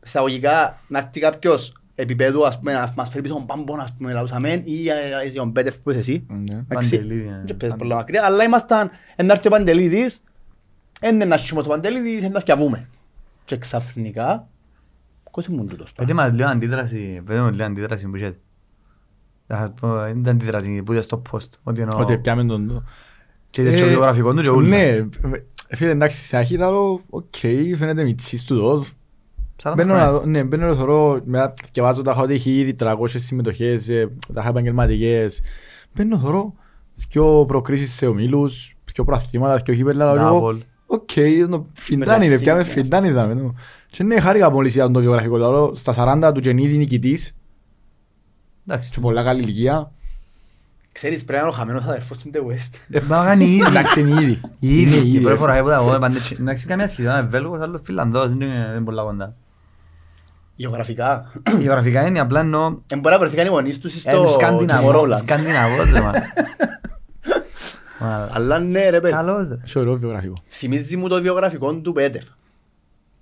εισαγωγικά 0.05 0.79
να 0.87 0.97
έρθει 0.97 1.19
κάποιος 1.19 1.81
επίπεδου, 1.95 2.45
ας 2.47 2.57
πούμε, 2.59 2.73
να 2.73 2.93
μας 2.95 3.09
φέρει 3.09 3.21
πίσω 3.21 3.33
τον 3.33 3.45
Πάμπον, 3.45 3.79
ας 3.79 3.93
πούμε, 3.97 4.13
λαούσαμε, 4.13 4.61
ή 4.63 4.89
ε, 4.89 4.93
ε, 5.25 5.29
τον 5.31 5.51
Πέτεφ 5.51 5.75
που 5.79 5.89
είσαι 5.89 5.99
εσύ. 5.99 6.25
Ναι. 6.29 6.53
Εντάξει, 6.69 6.89
Παντελίδη, 6.97 7.29
ναι. 7.29 7.41
δεν 7.45 7.57
παίζεις 7.57 7.77
πολλά 7.77 7.95
μακριά, 7.95 8.23
αλλά 8.23 8.43
ήμασταν, 8.43 8.89
εν 9.15 9.29
έρθει 9.29 9.47
ο 9.47 9.51
Παντελίδης, 9.51 10.23
εν 10.99 11.17
να 11.17 11.33
έρθει 11.33 11.57
ο 11.57 11.61
Παντελίδης, 11.61 12.23
εν 12.23 12.31
να 12.31 12.39
φτιαβούμε. 12.39 12.87
Και 13.45 13.57
ξαφνικά, 13.57 14.47
πώς 15.37 15.45
ήμουν 15.45 15.67
τούτος 15.67 15.93
τώρα. 15.93 16.07
Πέτε 16.07 16.13
μας 16.13 16.33
λίγο 16.33 16.49
αντίδραση, 16.49 17.21
πέτε 17.25 17.39
μας 17.39 17.51
λίγο 17.51 17.63
αντίδραση 17.63 18.07
που 18.07 18.15
είχατε. 18.15 18.37
Θα 19.47 19.57
σας 19.57 19.71
πω, 19.79 20.07
Είναι 20.07 20.29
αντίδραση 20.29 20.81
που 20.85 20.91
είδα 20.91 21.01
στο 21.01 21.21
post. 21.31 21.49
Ότι 21.63 21.81
εννοώ. 21.81 21.99
Ότι 21.99 22.17
πιάμε 22.17 22.43
τον 22.45 22.67
το. 22.67 22.83
Και 23.49 23.61
είδες 23.61 23.73
και 23.73 23.81
το 23.81 23.87
βιογραφικό 23.87 24.33
του 24.33 24.41
και 24.41 24.49
ούλα. 24.49 24.67
Ναι, 24.67 24.85
ε, 24.87 25.05
φίλε 25.75 25.89
εντάξει, 25.91 26.25
στην 26.25 26.37
αρχή 26.37 26.53
ήταν 26.53 26.69
το, 26.69 27.01
οκ, 27.09 27.35
φαίνεται 27.77 28.03
μητσής 28.03 28.43
του 28.43 28.55
το. 28.55 28.85
40 29.63 29.73
Μπαίνω 29.75 29.93
να 29.93 29.99
χρόνια. 29.99 30.19
δω, 30.19 30.25
ναι, 30.25 30.43
μπαίνω 30.43 30.65
να 30.65 30.73
θωρώ, 30.73 31.21
μετά 31.25 31.53
διαβάζω 31.73 32.01
τα 32.01 32.15
ότι 32.15 32.33
έχει 32.33 32.59
ήδη 32.59 32.75
300 32.79 32.93
συμμετοχές, 33.07 33.89
ε, 33.89 34.11
τα 34.33 34.39
είχα 34.41 34.49
επαγγελματικές. 34.49 35.41
Μπαίνω 35.95 36.15
να 36.15 36.21
θωρώ, 36.21 36.53
δυο 36.93 37.45
προκρίσεις 37.45 37.93
σε 37.93 38.07
ομίλους, 38.07 38.75
δυο 38.93 39.03
πρωταθλήματα, 39.03 39.55
δυο 39.55 39.73
γήπεδα, 39.73 39.97
λέω 39.97 40.09
εγώ, 40.09 40.33
Ντάβολ. 40.33 40.61
οκ, 40.85 41.11
το 41.49 41.65
φιντάνι, 41.73 42.27
ρε, 42.27 42.37
πιάμε 42.39 42.57
Μερσή, 42.59 42.73
φιντάνι 42.73 43.11
δάμε. 43.11 43.53
Νου. 43.89 43.97
Και 43.97 44.03
ναι, 44.03 44.19
χάρηκα 44.19 44.51
μόλις 44.51 44.75
είδα 44.75 44.91
το 44.91 44.99
βιογραφικό, 44.99 45.37
λέω, 45.37 45.75
στα 45.75 45.93
40 46.27 46.31
του 46.33 46.39
Γενίδη 46.39 46.77
νικητής, 46.77 47.35
Εντάξει. 48.67 48.93
σε 48.93 48.99
πολλά 48.99 49.23
καλή 49.23 49.41
ηλικία. 49.41 49.91
Ξέρεις, 50.91 51.23
πρέπει 51.23 51.33
να 51.41 51.47
είναι 51.47 51.55
ο 51.55 51.59
χαμένος 51.59 51.83
αδερφός 51.83 52.17
του 52.17 52.29
The 52.33 52.37
West. 52.37 52.79
Ε, 52.89 52.99
Μα 53.07 53.25
κάνει 53.25 53.45
ήδη. 53.45 53.65
Εντάξει, 53.67 53.99
είναι 53.99 54.21
ήδη. 54.21 54.41
Ήδη. 54.59 54.81
Είναι 54.81 54.95
Η 54.95 55.09
ήδη, 55.09 55.19
πρώτη 55.19 55.27
ρε. 55.29 55.35
φορά 55.35 55.61
που 55.61 55.67
τα 55.67 55.75
εγώ 55.75 55.93
έπανε 55.93 56.15
έτσι. 56.15 56.37
Εντάξει, 56.39 56.65
καμία 56.67 56.87
σχέση. 56.87 57.07
Ένα 57.07 57.23
Βέλγος, 57.23 57.61
άλλος 57.61 57.81
Φιλανδός. 57.83 58.27
Δεν 58.27 58.41
είναι 58.41 58.63
δεν 58.67 58.75
είναι 58.75 58.85
πολλά 58.85 59.03
κοντά. 59.03 59.35
Γεωγραφικά. 60.55 61.31
Γεωγραφικά 61.59 62.07
είναι 62.07 62.19
απλά 62.19 62.39
εννοώ... 62.39 62.65
Εν 62.89 62.99
μπορεί 62.99 63.13
να 63.13 63.19
βρεθήκαν 63.19 63.45
οι 63.45 63.49
γονείς 63.49 63.79
τους 63.79 63.95
ε, 63.95 63.99
στο 63.99 64.27
Σκανδιναβό. 64.27 64.91
Tomorrowland. 64.91 65.17
Σκανδιναβός, 65.17 65.91
ρε, 65.91 66.01
μα. 66.01 66.11
Μα, 67.99 68.29
Αλλά 68.33 68.59
ναι 68.59 68.89
ρε 68.89 69.01
παιδί. 69.01 69.13
Καλός, 69.13 69.47
ρε. 69.47 69.57
Σε 69.63 69.79
ωραίο 69.79 69.97
βιογραφικό. 69.97 70.33
Θυμίζει 70.47 70.97
μου 70.97 71.07
το 71.07 71.21
βιογραφικό 71.21 71.73
του 71.75 71.91
Πέτεφ. 71.93 72.23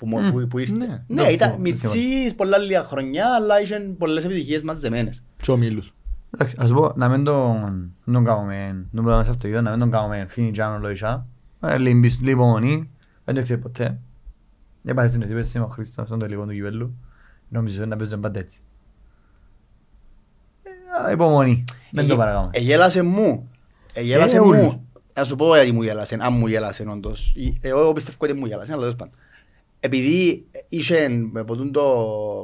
Που, 0.10 0.12
μου- 0.18 0.25
Μμ, 0.28 0.31
που, 0.31 0.48
που 0.48 0.57
ήρθε. 0.60 0.75
ναι. 0.75 1.04
Ναι, 1.07 1.22
Το 1.24 1.30
ήταν 1.30 1.50
θυμώ, 1.50 1.62
μητσής 1.62 2.36
πολλά 2.36 2.57
λίγα 2.57 2.84
χρονιά, 2.84 3.25
αλλά 3.36 3.62
είχε 3.62 3.80
πολλές 3.98 4.25
επιτυχίες 4.25 4.63
μαζεμένες. 4.63 5.24
Και 5.38 5.52
ομίλους. 5.52 5.94
Εντάξει, 6.34 6.56
ας 6.60 6.72
πω, 6.72 6.92
να 6.96 7.10
μην 7.10 7.24
τον 7.24 7.94
να 8.04 8.13
τον 8.13 8.25
κάνουμε, 8.25 8.86
να 8.92 9.02
μην 9.02 9.12
αυτό 9.13 9.48
να 9.48 9.69
μην 9.69 9.80
τον 9.80 9.92
κάνουμε 9.92 10.25
φίνι 10.30 10.52
τζάνο 10.52 10.80
λογικά. 10.80 11.25
Ε, 11.62 11.78
Λίγο 11.78 12.00
λίγο 12.22 12.30
υπομονή, 12.31 12.90
δεν 13.25 13.36
το 13.36 13.42
ξέρει 13.42 13.60
ποτέ. 13.62 14.00
Δεν 14.81 14.96
πάρει 14.96 15.10
στην 15.10 15.22
ευθύπες 15.22 15.54
είμαι 15.54 15.63
ο 15.66 15.68
Χρήστος, 15.68 16.08
στον 16.08 16.19
τελικό 16.19 16.46
του 16.46 16.51
κυπέλλου. 16.54 16.96
Νομίζω 17.50 17.86
να 17.86 17.96
παίζουν 17.96 18.19
πάντα 18.19 18.40
έτσι. 18.40 18.60
Ε, 20.63 20.69
αλλά 21.00 21.12
Υπομονή, 21.12 21.63
δεν 21.92 22.08
το 22.08 22.13
Ε, 22.13 22.18
παρακάμε. 22.18 22.50
Εγέλασε 22.51 23.01
μου. 23.04 23.50
Εγέλασε 23.94 24.38
Ε, 24.38 24.40
μου. 24.40 24.48
ούλ. 24.50 24.84
Να 25.18 25.24
σου 25.24 25.36
πω 25.36 25.56
γιατί 25.56 25.72
μου 25.72 25.81
γέλασε, 25.84 26.18
αν 26.22 26.34
μου 26.34 26.48
γέλασε 26.48 26.86
όντως. 26.90 27.36
Ε, 27.62 27.68
Εγώ 27.69 27.94
πιστεύω 27.94 28.18
ότι 28.19 28.34
μου 28.34 28.46
γέλασε, 28.46 28.72
αλλά 28.72 28.81
τέλος 28.81 28.96
πάντων. 28.96 29.13
Επειδή 29.80 30.45
είχε 30.69 31.07
με 31.10 31.44
ποτούν 31.44 31.72
το 31.72 31.83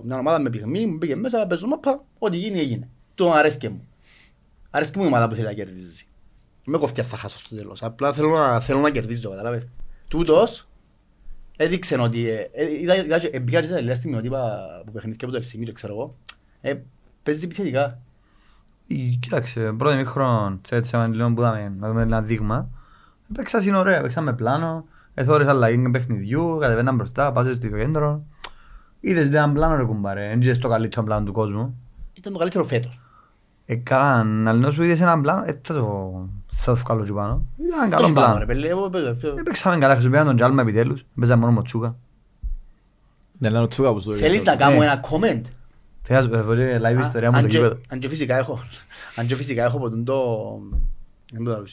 μια 0.06 0.18
ομάδα 0.18 0.40
με 0.40 0.50
πυγμή, 0.50 0.86
μου 0.86 0.98
πήγε 0.98 1.16
μέσα, 1.16 1.48
παίζω 1.48 1.68
μάπα, 1.68 2.04
ό,τι 2.20 2.38
γίνει 2.38 2.60
έγινε. 2.60 2.88
Του 3.16 3.32
αρέσκε 3.34 3.70
μου. 3.70 3.88
Αρέσκε 4.70 4.98
μου 4.98 5.04
η 5.04 5.08
ομάδα 5.08 5.28
που 5.28 5.36
θέλει 5.36 5.48
να 5.48 5.54
κερδίζει. 5.54 6.06
Με 6.66 6.78
κοφτιά 6.78 7.04
θα 7.04 7.18
χάσω 7.18 7.38
στο 7.38 7.56
τέλος. 7.56 7.84
Απλά 7.84 8.14
θέλω 8.14 8.30
να, 8.30 8.60
θέλω 8.60 8.80
να 8.80 8.90
κερδίζω, 8.90 9.30
κατάλαβες. 9.30 9.68
Τούτος 10.08 10.68
έδειξε 11.58 11.96
ότι... 12.00 12.30
ε, 12.30 12.50
ε, 12.54 12.72
είδα- 12.82 12.96
είδα 13.06 13.20
και- 13.20 13.28
ε, 13.28 13.40
Πήγα 13.40 13.60
και 13.60 13.66
σε 13.68 13.72
τελευταία 13.74 13.96
στιγμιότυπα 13.96 14.60
που 14.86 14.92
παιχνίδια 14.92 15.20
από 15.22 15.32
το 15.32 15.38
Ελσίνκι 15.38 15.66
και 15.66 15.72
ξέρω 15.72 15.94
εγώ. 15.94 16.16
Ε, 16.62 16.74
Παίζει 17.24 17.46
επιθετικά. 17.46 18.00
Ε, 18.88 18.96
Κοίταξε, 19.20 19.72
πρώτο 19.78 19.96
μήχρονο, 19.96 20.60
έτσι 20.70 20.98
με 20.98 21.08
λίγο 21.08 21.34
που 21.34 21.42
είδαμε, 21.42 21.74
να 21.80 21.88
δούμε 21.88 22.02
ένα 22.02 22.22
δείγμα. 22.22 22.70
Παίξα 23.34 23.64
είναι 23.64 23.78
ωραία, 23.78 24.02
παίξαμε 24.02 24.34
πλάνο, 24.34 24.86
εθώρες 25.14 25.48
αλλαγή 25.48 25.90
παιχνιδιού, 25.90 26.58
κατεβαίναν 26.60 26.96
μπροστά, 26.96 27.32
πάσες 27.32 27.56
στο 27.56 27.68
κέντρο. 27.68 28.24
Είδες 29.00 29.28
έναν 29.28 29.54
πλάνο 29.54 29.76
ρε 29.76 29.84
κουμπάρε, 29.84 30.28
δεν 30.28 30.42
είδες 30.42 30.58
το 30.60 30.68
καλύτερο 30.70 31.04
πλάνο 31.04 31.26
του 31.26 31.32
κόσμου. 31.32 31.76
Ήταν 32.14 32.34
το 32.34 32.40
καλύτερο 32.40 32.64
φέτος. 32.64 33.02
Ε, 33.66 33.76
καλά, 33.76 34.24
να 34.24 34.54
λέω 34.54 34.72
σου 34.72 34.84
είδες 34.84 35.02
έναν 35.02 35.22
πλάνο, 35.22 35.44
ε, 35.46 35.60
θα 35.62 35.74
το, 35.74 36.12
θα 36.52 36.72
το 36.74 36.78
βγάλω 36.78 37.04
και 37.04 37.12
πάνω. 37.12 37.46
Ήταν 37.58 37.90
καλό 37.90 38.04
Όχι 38.04 38.14
πάνω, 38.14 38.26
πλάνο. 38.26 38.40
ρε 38.40 38.46
παιδί, 38.46 38.68
εγώ 38.68 38.90
παίζω- 38.90 39.14
παίζω- 39.14 39.38
Ε, 39.38 39.42
Παίξαμε 39.44 39.78
καλά, 39.78 39.92
χρησιμοποιήσαμε 39.92 40.30
τον 40.30 40.38
Τζάλμα 40.38 40.62
επιτέλους, 40.62 41.06
παίζαμε 41.20 41.42
μόνο 41.42 41.54
Μοτσούκα. 41.54 41.96
Δεν 43.38 43.52
λένε 43.52 43.64
ο 43.64 43.68
Τσούκα 43.68 43.94
που 43.94 44.00
στο 44.00 44.16
Θέλεις 44.16 44.44
να 44.44 44.56
βιογραφικό. 44.56 44.70
κάνω 44.70 44.80
Ναι. 44.80 44.86
ένα 44.86 45.02
comment; 45.10 45.42
Θέλω 46.04 46.28
να 46.38 46.44
πω 46.44 46.56
και 46.56 46.78
live 46.80 46.98
Α, 46.98 47.00
ιστορία 47.00 47.32
μου 47.32 47.38
αν 47.38 47.42
το 47.44 47.48
και- 47.50 47.58
γήπεδο. 47.58 47.78
Αν 47.90 48.00
και 48.00 48.08
φυσικά 48.08 48.38
έχω, 48.38 48.60
αν 49.16 49.26
και 49.28 49.36
φυσικά 49.36 49.64
έχω 49.64 49.80
ποτέ 49.80 49.96
το... 49.98 50.16
Δεν 51.32 51.42
μπορώ 51.44 51.56
να 51.58 51.64
το 51.64 51.68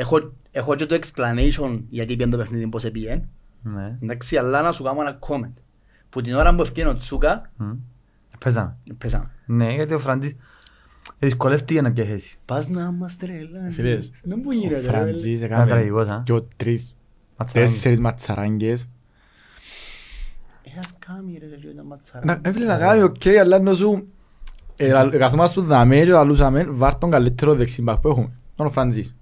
Έχω, 0.00 0.32
έχω 0.50 0.74
και 0.74 0.86
το 0.86 0.98
explanation 1.00 1.80
γιατί 1.88 2.16
πήγαινε 2.16 2.30
το 2.30 2.36
παιχνίδι 2.42 2.66
πώς 2.68 2.84
επήγαινε. 2.84 3.28
Ναι. 3.62 3.96
Εντάξει, 4.02 4.36
αλλά 4.36 4.62
να 4.62 4.72
σου 4.72 4.82
κάνω 4.82 5.00
ένα 5.00 5.18
comment. 5.28 5.52
Που 6.10 6.20
την 6.20 6.34
ώρα 6.34 6.54
που 6.54 6.60
ευκαιρία 6.62 6.90
ο 6.90 6.96
Τσούκα, 6.96 7.50
Μμ. 7.56 7.70
Παίζαμε. 8.38 8.76
πέσαμε. 8.98 9.30
Ναι, 9.46 9.72
γιατί 9.72 9.94
ο 9.94 9.98
Φραντής 9.98 10.36
δυσκολεύτηκε 11.18 11.80
να 11.80 11.92
πιάσει 11.92 12.10
θέση. 12.10 12.38
Πας 12.44 12.68
να 12.68 12.90
μας 12.92 13.16
τρελάνεις. 13.16 13.74
Φίλες, 13.74 14.10
Δεν 14.24 14.38
μου 14.42 14.48
Ο 14.48 14.54
γίνεται. 14.56 14.80
ρε, 14.80 14.86
Φραντζής 14.86 15.40
Ήταν 15.40 15.50
έκαμε 15.50 15.66
τραγικός, 15.70 16.08
α. 16.08 16.22
και 16.24 16.32
ο 16.32 16.42
τρεις, 16.56 16.96
Ματσαράκι. 17.36 17.72
τέσσερις 17.72 18.00
ματσαράγγες. 18.00 18.88
Ε, 20.62 20.78
ας 20.78 20.94
κάνει 20.98 21.38
ρε, 21.40 21.46
ρε, 21.46 21.74
τα 21.76 21.82
ματσάρα. 21.84 22.24
Να- 22.24 22.40
Έφυγε 22.44 22.64
να 22.64 22.78
κάνει 22.78 23.02
οκ, 23.02 23.26
αλλά 23.40 23.56
ενώ 23.56 23.74
σου 23.74 24.08
ε, 24.76 24.88
λα- 24.88 25.08
καθόμαστε 25.08 25.60
δαμέ 25.60 25.96
και 26.04 26.10
λαλούσαμε 26.10 26.64
βάρ 26.70 26.94
τον 26.98 27.10
καλύτερο 27.10 27.54
δεξιμπακ 27.54 27.98
που 28.00 28.08
έχουμε. 28.08 28.30
Τον 28.54 28.66
ο 28.66 28.70
Φραντζής. 28.70 29.14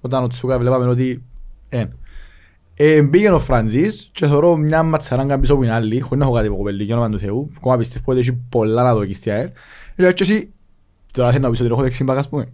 Όταν 0.00 0.22
ο 0.24 0.26
Τσούκα 0.26 0.58
βλέπαμε 0.58 0.86
ότι 0.86 1.22
εν. 1.68 1.92
Ε, 2.74 3.02
Μπήκε 3.02 3.30
ο 3.30 3.38
Φραντζής 3.38 4.10
και 4.12 4.26
θεωρώ 4.26 4.56
μια 4.56 4.82
ματσαράγκα 4.82 5.38
πίσω 5.38 5.52
από 5.52 5.62
την 5.62 5.70
άλλη, 5.70 6.00
χωρίς 6.00 6.18
να 6.18 6.24
έχω 6.24 6.34
κάτι 6.34 6.46
από 6.46 6.56
κοπελί, 6.56 6.84
για 6.84 6.94
όνομα 6.96 7.10
του 7.10 7.18
Θεού. 7.18 7.50
Ακόμα 7.56 7.76
πιστεύω 7.76 8.04
ότι 8.10 8.20
έχει 8.20 8.32
πολλά 8.48 8.82
να 8.82 8.94
δοκίσει 8.94 9.20
στη 9.20 9.30
ΑΕΡ. 9.30 9.48
Λέω 9.96 10.12
και 10.12 10.22
εσύ, 10.22 10.50
τώρα 11.12 11.30
θέλω 11.30 11.42
να 11.44 11.50
πεις 11.50 11.60
ότι 11.60 11.70
έχω 11.70 11.82
δεξιμπακ 11.82 12.16
ας 12.18 12.28
πούμε. 12.28 12.48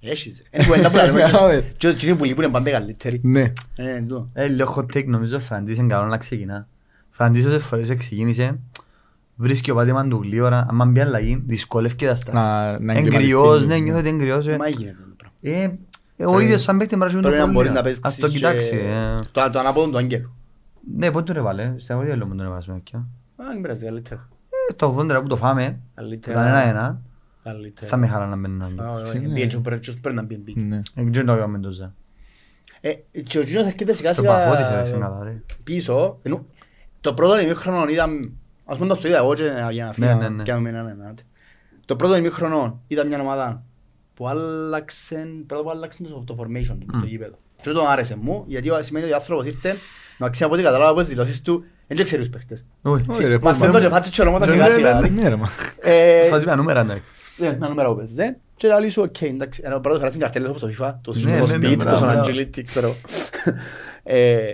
Έχεις 0.00 0.42
ρε. 0.52 0.58
Είναι 0.58 0.66
κουβέντα 0.66 0.90
που 0.90 0.96
λέμε. 0.96 1.20
Κατάλαβες. 1.20 1.66
Και 1.76 1.88
εκείνοι 1.88 2.16
που 2.16 2.24
λείπουν 2.24 2.42
είναι 2.44 2.52
πάντα 2.52 2.70
καλύτεροι. 2.70 3.20
Ναι. 3.22 3.40
Ε, 3.76 4.00
τούτο. 4.00 4.28
Ε, 4.32 4.46
λίγο 4.46 4.74
hot 4.76 4.96
take 4.96 5.06
νομίζω 5.06 5.36
ο 5.36 5.40
Φραντής 5.40 5.78
είναι 5.78 5.86
καλό 5.94 6.06
να 6.06 6.16
ξεκινά. 6.16 6.68
Φραντής 7.10 7.46
όσες 7.46 7.62
φορές 7.62 7.94
ξεκίνησε, 7.96 8.58
βρίσκει 9.36 9.70
ο 9.70 9.74
πάτημα 9.74 10.08
του 10.08 10.20
γλύωρα, 10.22 10.66
άμα 10.70 10.84
μπει 10.84 11.00
αλλαγή, 11.00 11.42
δυσκολεύκεται 11.46 12.10
τα 12.10 12.16
στάρ. 12.16 12.34
Να- 12.34 12.78
να 12.80 12.92
Εγκριός, 12.92 13.22
εγκληματιστεί. 13.22 13.66
ναι, 13.66 13.78
νιώθω 13.78 13.98
ότι 13.98 14.08
εγκριός. 14.08 14.46
ε. 14.46 14.56
Μα 14.56 14.68
γίνεται 14.68 14.96
το 16.16 16.22
πράγμα. 16.22 16.32
Ε, 16.32 16.34
ε, 16.34 16.36
ο 16.36 16.40
ίδιος 16.40 16.62
σαν 16.62 16.78
παίχτη 16.78 16.96
μπορεί 16.96 17.14
να 17.14 17.20
Πρέπει 17.20 17.36
να 17.38 17.46
το 17.46 17.52
μπορεί 17.52 17.68
να 17.68 17.72
πρόβλημα. 17.72 18.00
παίξει 18.00 18.00
Ας 18.04 18.16
το 18.16 18.28
κοιτάξει. 18.28 18.76
ε. 18.76 19.14
το, 19.32 19.50
το 19.50 19.58
ανάποδο 19.58 19.90
του 19.90 19.96
Άγγελου. 19.98 20.34
Ναι, 20.96 21.10
πότε 21.10 21.24
τον 21.24 21.36
έβαλε, 21.36 21.74
στα 21.76 21.94
αγώδια 21.94 22.16
λέω 22.16 22.26
μου 22.26 22.34
τον 22.36 22.46
έβαλε 22.46 22.60
στο 22.60 22.72
Μεκκιά. 22.72 22.98
Α, 23.36 23.44
δεν 23.52 23.60
πειράζει, 23.60 23.84
καλύτερα. 23.84 24.28
Ε, 24.68 24.72
Στο 24.72 24.96
80 24.98 25.18
που 25.22 25.28
το 25.28 25.36
φάμε, 25.36 25.80
Καλύτερα. 25.94 26.40
ήταν 26.40 26.50
ένα-ένα, 26.52 27.00
Καλύτερα. 27.42 27.88
θα 27.90 27.96
με 27.96 28.06
χαρά 28.06 28.26
να 28.26 28.36
μπαίνει 28.36 28.54
ένα 28.54 28.64
Α, 28.64 28.88
άλλο. 28.88 29.00
ωραία, 29.00 29.12
Ναι. 29.12 29.20
πήγαινε 29.20 29.46
και 29.46 29.56
ο 29.56 29.60
Πρέτσος 29.60 29.98
πρέπει 30.00 30.16
να 30.16 30.22
μπει, 30.22 30.36
μπει. 30.36 30.54
Ναι. 30.60 30.82
Δεν 30.94 31.10
ξέρω 31.10 31.26
το 31.26 31.32
έκαμε 31.32 31.58
τόσα. 31.58 31.94
Ε, 32.80 32.92
και 33.22 33.38
ο 33.38 33.44
Τζίνος 33.44 33.64
έρχεται 33.66 33.92
σιγά 33.92 34.14
Το 34.14 34.22
Παφώτης 34.22 34.66
σιγά 34.66 34.78
έδειξε 34.78 34.98
καλά, 35.00 35.20
ρε. 35.24 35.42
πίσω. 35.64 36.18
Ενώ, 36.22 36.46
Το 37.00 37.14
πρώτο 37.14 37.40
ημίχρονο 37.40 37.88
είδα, 37.88 38.06
ας 38.64 38.78
πούμε 38.78 38.94
το 38.94 39.00
είδα 39.08 39.16
εγώ 39.16 39.34
και 39.34 39.42
για 39.70 39.84
να 39.84 40.06
Ναι, 40.06 40.06
ναι, 40.14 40.18
φύγω 40.18 40.28
ναι. 40.30 40.42
και 40.42 40.52
να 40.52 40.58
μην 40.58 40.74
είναι 40.74 40.78
ένα. 40.78 41.14
Το 41.84 41.96
πρώτο 41.96 42.16
ημίχρονο 42.16 42.80
είδα 42.86 43.04
μια 43.04 43.20
ομάδα 43.20 43.62
που 44.14 44.28
άλλαξε, 44.28 45.28
πρώτα 45.46 45.62
που 45.62 45.70
άλλαξε 45.70 46.02
το, 46.02 46.24
το 46.26 46.36
formation 46.40 46.76
του 46.80 46.86
στο 46.98 47.06
γήπεδο. 47.06 47.38
Και 47.62 47.70
το 47.70 47.86
άρεσε 47.86 48.16
μου, 48.20 48.44
γιατί 48.46 48.70
σημαίνει 48.80 49.04
ότι 49.04 49.14
ο 49.14 49.16
άνθρωπος 49.16 49.46
ήρθε, 49.46 49.76
να 50.18 50.28
ξέρει 50.30 50.44
από 50.44 50.54
ό,τι 50.54 50.62
κατάλαβα 50.64 50.90
από 50.90 51.00
τις 51.00 51.08
δηλώσεις 51.08 51.42
του, 51.42 51.64
δεν 51.86 52.04
ξέρει 52.04 52.20
τους 52.22 52.30
παίχτες. 52.30 52.66
Όχι. 52.82 53.04
Όχι, 53.10 53.24
ρε, 53.24 53.38
Μας 53.38 53.56
πώς- 53.58 53.66
φαίνονται 53.66 53.88
φάτσες 53.88 54.12
και 54.12 54.20
ονόματα 54.20 54.46
Ναι, 54.46 54.52
σιγά 54.52 54.66
ναι, 54.68 54.72
σιγά. 54.74 55.00
ναι, 55.00 55.08
Ναι, 55.08 55.28
ρε, 55.28 55.36
μα. 55.36 55.48
Ε, 55.80 56.26
Φάση 56.28 56.46
με 56.46 56.54
νούμερα, 56.54 56.84
ναι. 56.84 56.94
ναι, 57.36 57.46
ένα 57.46 57.68
νούμερο 57.68 57.90
που 57.90 57.96
παίζεις, 57.96 58.16
Και 58.56 58.68
λέει 58.68 58.88
σου, 58.88 59.02
οκ, 59.02 59.22
εντάξει, 59.22 59.62
ένα 59.64 59.80
πρώτο 59.80 59.96
φορά 59.98 60.08
στην 60.08 60.20
καρτέλα 60.20 60.48
όπως 60.48 60.60
το 60.60 60.68
FIFA, 60.78 60.94
το 61.02 61.14
Ναι, 61.14 61.38
το 61.38 61.46
ναι, 61.46 61.56
ναι, 61.56 61.68
speed, 61.68 61.76
το 61.78 61.84
μπράβο, 61.84 62.06
son 62.06 62.08
μπράβο. 62.12 62.30
agility, 62.30 62.62
ξέρω. 62.64 62.94
Ε, 64.02 64.52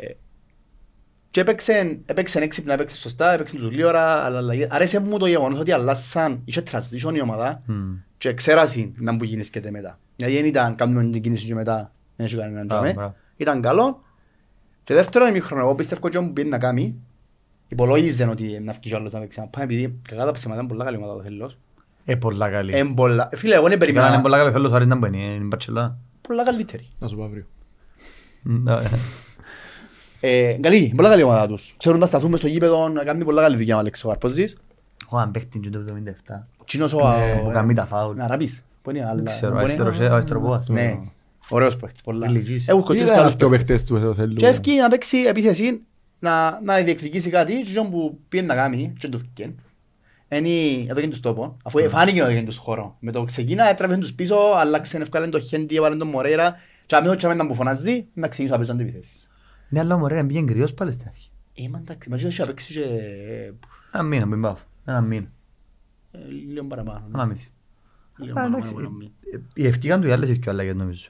Και 1.30 1.40
έπαιξε, 1.40 2.00
έπαιξε 2.06 2.38
έξυπνα, 2.38 2.72
έπαιξε 2.72 2.96
σωστά, 2.96 3.32
έπαιξε 3.32 3.56
τους 3.56 3.70
λίγο 3.70 3.88
ώρα, 3.88 4.24
αλλά 4.24 4.38
αλλαγή- 4.38 4.66
άρεσε 4.70 5.00
μου 5.00 5.18
το 5.18 5.26
γεγονός 5.26 5.58
ότι 5.60 5.72
αλλάσαν, 5.72 6.40
είχε 6.44 6.62
transition 6.70 7.14
η 7.14 7.20
ομάδα 7.20 7.62
Μμ. 7.66 7.74
Και 8.20 8.34
ξέρασαν 8.34 8.92
να 8.96 9.16
που 9.16 9.24
γίνησκεται 9.24 9.70
μετά. 9.70 9.98
Γιατί 10.16 10.34
δεν 10.34 10.44
ήταν 10.44 10.74
κάνουμε 10.74 11.10
την 11.10 11.22
κίνηση 11.22 11.46
και 11.46 11.54
μετά, 11.54 11.92
δεν 12.16 12.26
είχε 12.26 12.36
κανέναν 12.36 12.66
Μπράβο, 12.66 12.82
τζάμε. 12.84 12.98
μπράβο. 13.00 13.14
Ήταν 13.36 13.60
καλό. 13.60 14.02
Και 14.84 14.94
δεύτερον 14.94 15.28
ημίχρονο, 15.28 15.62
εγώ 15.62 15.74
πιστεύω 15.74 16.06
ότι 16.06 16.18
μου 16.18 16.32
πήγαινε 16.32 16.56
να 16.56 16.62
κάνει, 16.62 16.94
υπολόγιζε 17.68 18.24
ότι 18.24 18.60
να 18.64 18.72
βγει 18.72 18.80
κι 18.88 18.94
άλλος 18.94 19.12
να 19.12 19.20
παίξει. 19.20 19.48
Πάμε 19.50 19.64
επειδή 19.64 19.98
κακά 20.08 20.24
τα 20.24 20.30
ψέματα 20.30 20.60
είναι 20.60 20.68
πολλά 20.68 20.84
καλή 20.84 20.96
ομάδα 20.96 21.14
το 21.16 21.22
θέλος. 21.22 21.58
Ε, 22.04 22.14
πολλά 22.14 22.50
καλή. 22.50 22.76
Εν 22.76 22.94
πολλά- 22.94 23.28
Φίλε, 23.34 23.54
εγώ 23.54 23.62
δεν 23.68 23.72
Ήταν 23.72 23.88
περίμενα 23.88 24.20
πολλά 24.20 24.36
καλή, 24.38 24.50
θέλω 24.52 24.68
το 24.68 24.78
να 24.84 24.96
μπαίνει, 24.96 25.24
είναι 25.24 25.34
η 25.34 25.46
Μπαρτσελώνα. 25.46 25.96
πολλά 26.20 26.44
καλύτερη. 26.44 26.88
Να 26.98 27.08
σου 27.08 27.16
πω 27.16 27.24
αύριο. 27.24 27.44
Ναι. 28.42 28.72
Ε, 30.20 30.56
καλή, 30.60 30.92
πολλά 30.96 31.08
καλή 31.08 31.22
ομάδα 31.22 31.46
τους. 31.46 31.74
Ξέρουν 31.76 31.98
να 31.98 32.06
σταθούν 32.06 32.30
μες 32.30 32.38
στο 32.38 32.48
γήπεδο, 32.48 32.88
να 32.88 33.04
κάνουν 33.04 33.24
πολλά 33.24 33.42
καλή 33.42 33.56
δουλειά 33.56 33.76
ο 33.76 33.78
Αλέξο 33.78 34.08
Καρποζής. 34.08 34.56
Ο 35.08 35.18
αν 35.18 35.30
παίχτη 35.30 35.58
και 35.58 35.70
το 35.70 35.78
77. 35.78 36.46
Τσίνος 36.70 36.92
ο... 36.92 36.98
Ναι, 36.98 37.40
Που 37.44 37.50
κάνει 37.52 37.74
τα 37.74 37.86
φάουλ. 37.86 38.16
Να 38.16 38.26
ραπείς. 38.26 38.62
Πού 38.82 38.90
είναι, 38.90 39.04
αλλά... 39.04 39.14
Δεν 39.14 39.24
ξέρω, 39.24 39.50
πού 39.50 39.56
είναι; 39.56 39.64
αριστερός, 39.64 39.98
ε, 40.00 40.06
αριστεροπόδας. 40.06 40.68
Ναι. 40.68 40.98
Ωραίος 41.48 41.76
παίχτης, 41.76 42.02
πολλά. 42.02 42.26
Ηλικής. 42.26 42.68
Έχουν 42.68 42.82
κοτσίσει 42.82 43.04
Είδα 43.04 43.14
καλούς 43.14 43.32
αυτοί 43.32 43.44
οι 43.44 43.48
παίχτες. 43.48 43.66
παίχτες 43.66 43.84
του 43.88 43.96
εδώ 43.96 44.14
θέλουν. 44.14 44.36
Και 44.36 44.46
ευκεί 44.46 44.76
να 44.76 44.88
παίξει 44.88 45.18
επίθεση, 45.18 45.78
να, 46.18 46.60
να 46.62 46.82
διεκδικήσει 46.82 47.30
κάτι 47.30 47.52
και 47.52 47.58
εκείνο 47.58 47.88
που 47.90 48.18
πήγαινε 48.28 48.54
να 48.54 48.60
κάνει 48.60 48.92
και 48.98 49.08
το 49.08 49.18
βγήκε. 49.18 49.54
Είναι 50.28 50.86
εδώ 50.90 51.00
και 51.00 51.08
τους 51.08 51.20
τόπο, 51.20 51.56
αφού 51.64 51.88
φάνηκε 51.88 52.22
ότι 52.22 52.30
έγινε 52.30 52.46
τους 52.46 52.56
χώρο. 52.56 52.96
Με 53.00 53.12
το 53.12 53.24
ξεκίνα 53.24 53.68
έτραβε 53.68 53.96
τους 53.96 54.12
πίσω, 54.12 54.36
άλλαξε, 54.56 54.96
ευκάλεν 54.96 55.30
το 55.30 55.40
Χέντι, 55.40 55.76
έβαλε 55.76 55.96
τον 55.96 56.08
Μορέιρα 56.08 56.54
και 56.86 56.96
αμέσως 56.96 57.16
και 57.16 57.26
αμέσως 57.26 57.46
που 57.46 57.54
φωνάζει, 57.54 58.06
να 58.14 58.28
ξεκινήσω 58.28 58.54
να 58.54 58.60
παίζω 58.60 58.72
αντιπιθέσεις. 58.72 59.30
Ναι, 59.68 59.80
αλλά 59.80 59.96
μωρέ, 59.96 60.24
πήγαινε 60.24 60.52
κρυός 60.52 60.74
πάλι 60.74 60.92
στην 60.92 61.08
αρχή. 61.08 61.30
Ε, 61.54 61.68
μα 61.68 61.78
εντάξει, 61.78 62.10
μαζί 62.10 62.26
είχε 62.26 62.42
παίξει 62.46 62.72
και 62.72 62.84
Ένα 63.92 64.02
μήνα, 64.02 64.26
μην 64.26 64.40
πάω. 64.40 64.56
Ένα 64.84 65.00
μήνα. 65.00 65.28
Ε, 66.12 66.18
λίγο 66.52 66.64
παραπάνω. 66.64 66.98
ναι. 66.98 67.14
Ένα 67.14 67.24
μισή. 67.26 67.50
Λίγο 68.16 68.30
Α, 68.32 68.34
παραπάνω 68.34 68.56
εντάξει, 68.56 68.72
από 68.72 68.80
ένα 68.80 68.90
μήνα. 68.90 69.10
ε, 69.56 69.68
Ευκήκαν 69.68 70.00
του 70.00 70.06
οι 70.08 70.12
άλλες 70.12 70.38
και 70.38 70.50
άλλαγες 70.50 70.74
νομίζω. 70.74 71.08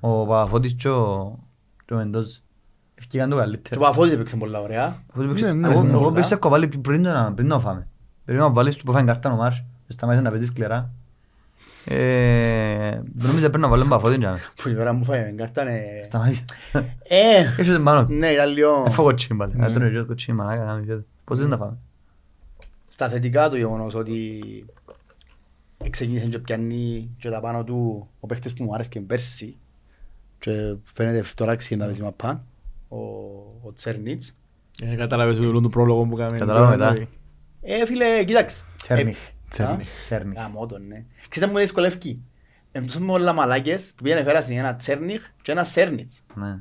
Ο 0.00 0.26
Παπαφώτης 0.26 0.74
και 0.74 0.88
ο 0.88 1.38
και 1.84 1.94
ο 1.94 1.96
Μεντόζ. 1.96 2.26
Ευκήκαν 2.94 3.28
του 3.30 3.34
Και 3.36 3.40
ο 3.42 3.44
καλύτερα. 3.44 3.80
Παφώτης 3.80 4.12
έπαιξε 4.12 4.36
πολλά 4.36 4.60
ωραία. 4.60 5.02
Αφού 5.12 5.22
το 5.22 5.28
παίξε- 5.28 5.46
Ναι, 5.46 5.52
ναι, 5.52 5.68
Εγώ- 5.72 5.82
ναι, 5.82 5.90
Εγώ 5.90 5.98
πολλά. 6.02 6.12
πιστεύω 6.12 6.48
βάλει 6.48 6.68
πριν 6.68 7.02
το- 7.02 7.32
πριν 7.34 7.46
να 7.48 7.58
φάμε. 7.60 7.88
Περίμενα 8.24 8.48
να 8.48 8.54
βάλεις 8.54 8.76
του 8.76 8.84
που 8.84 8.92
φάνε 8.92 9.04
κάρτα 9.06 9.32
ο 9.32 9.36
Μάρς. 9.36 9.64
Σταμάτησες 9.88 10.24
να 10.24 10.30
παίζεις 10.30 10.48
σκληρά. 10.48 10.90
Ε, 11.84 13.00
Νομίζω 13.14 13.38
πρέπει 13.48 13.58
να 13.58 13.68
βάλει 13.68 13.80
τον 13.80 13.90
Παπαφώτη 13.90 14.18
για 14.18 14.28
μένα. 14.30 14.40
Που 14.62 14.68
η 14.68 14.76
ώρα 14.80 14.92
μου 14.92 15.04
φάει 15.04 15.32
κάρτα 15.36 15.62
είναι... 15.62 15.80
Σταμάτησε. 16.04 16.44
Ε, 17.02 17.60
Έσαι 17.60 17.78
πάνω 17.78 18.04
του. 18.04 18.12
ναι, 18.12 18.26
ήταν 18.26 18.50
λίγο... 18.52 18.84
Έφω 18.86 19.02
κοτσίνη 19.02 19.38
πάλι. 19.38 19.52
Ναι. 19.56 19.64
Αν 19.66 19.72
τον 19.72 19.82
ρίξω 19.82 20.04
κοτσίνη 20.06 20.36
μαλάκα 20.36 20.64
να 20.64 20.74
μην 20.74 20.82
ξέρετε. 20.82 21.04
Πώς 21.24 21.38
δεν 21.38 21.50
τα 21.50 21.56
φάμε. 21.56 21.76
Στα 23.00 23.08
θετικά 23.08 23.48
του 23.48 23.56
γεγονός 23.56 23.94
ότι 23.94 24.40
ξεκίνησε 25.90 26.26
και 26.26 26.38
πιάνει 26.38 27.10
και 27.18 27.30
τα 27.30 27.40
πάνω 27.40 27.64
του 27.64 28.08
ο 28.20 28.26
παίχτης 28.26 28.52
που 28.52 28.64
μου 28.64 28.74
άρεσε 28.74 28.88
και 28.88 29.00
πέρσι 29.00 29.56
και 30.38 30.76
φαίνεται 30.82 31.24
τώρα 31.34 31.56
ξεκινά 31.56 31.80
να 31.80 31.86
παίζει 31.86 32.02
μαπά 32.02 32.44
ο, 32.88 32.96
ο 33.62 33.72
Τσέρνιτς 33.74 34.34
Ε, 34.82 34.94
Κατάλαβες 34.94 35.38
όλο 35.38 35.60
το 35.60 35.68
πρόλογο 35.68 36.06
που 36.06 36.16
κάναμε. 36.16 36.38
Κατάλαβα 36.38 36.68
μετά. 36.68 37.06
Ε, 37.60 37.86
φίλε, 37.86 38.24
κοίταξε. 38.24 38.64
Τσέρνιχ. 38.82 39.18
Τσέρνιχ. 39.50 39.88
Τσέρνιχ. 40.04 40.38
Γαμώ 40.38 40.66
τον, 40.66 40.86
ναι. 40.86 41.04
Ξέρεις 41.28 41.48
αν 41.48 41.54
μου 41.54 41.60
δυσκολεύει. 41.60 42.22
Εμπτώσαμε 42.72 43.12
όλα 43.12 43.32
μαλάκες 43.32 43.92
που 43.96 44.02
πήγαινε 44.02 44.22
φέρασαν 44.22 44.56
ένα 44.56 44.76
Τσέρνιχ 44.76 45.22
και 45.42 45.52
ένα 45.52 45.64
Σέρνιτς. 45.64 46.22
Ναι. 46.34 46.58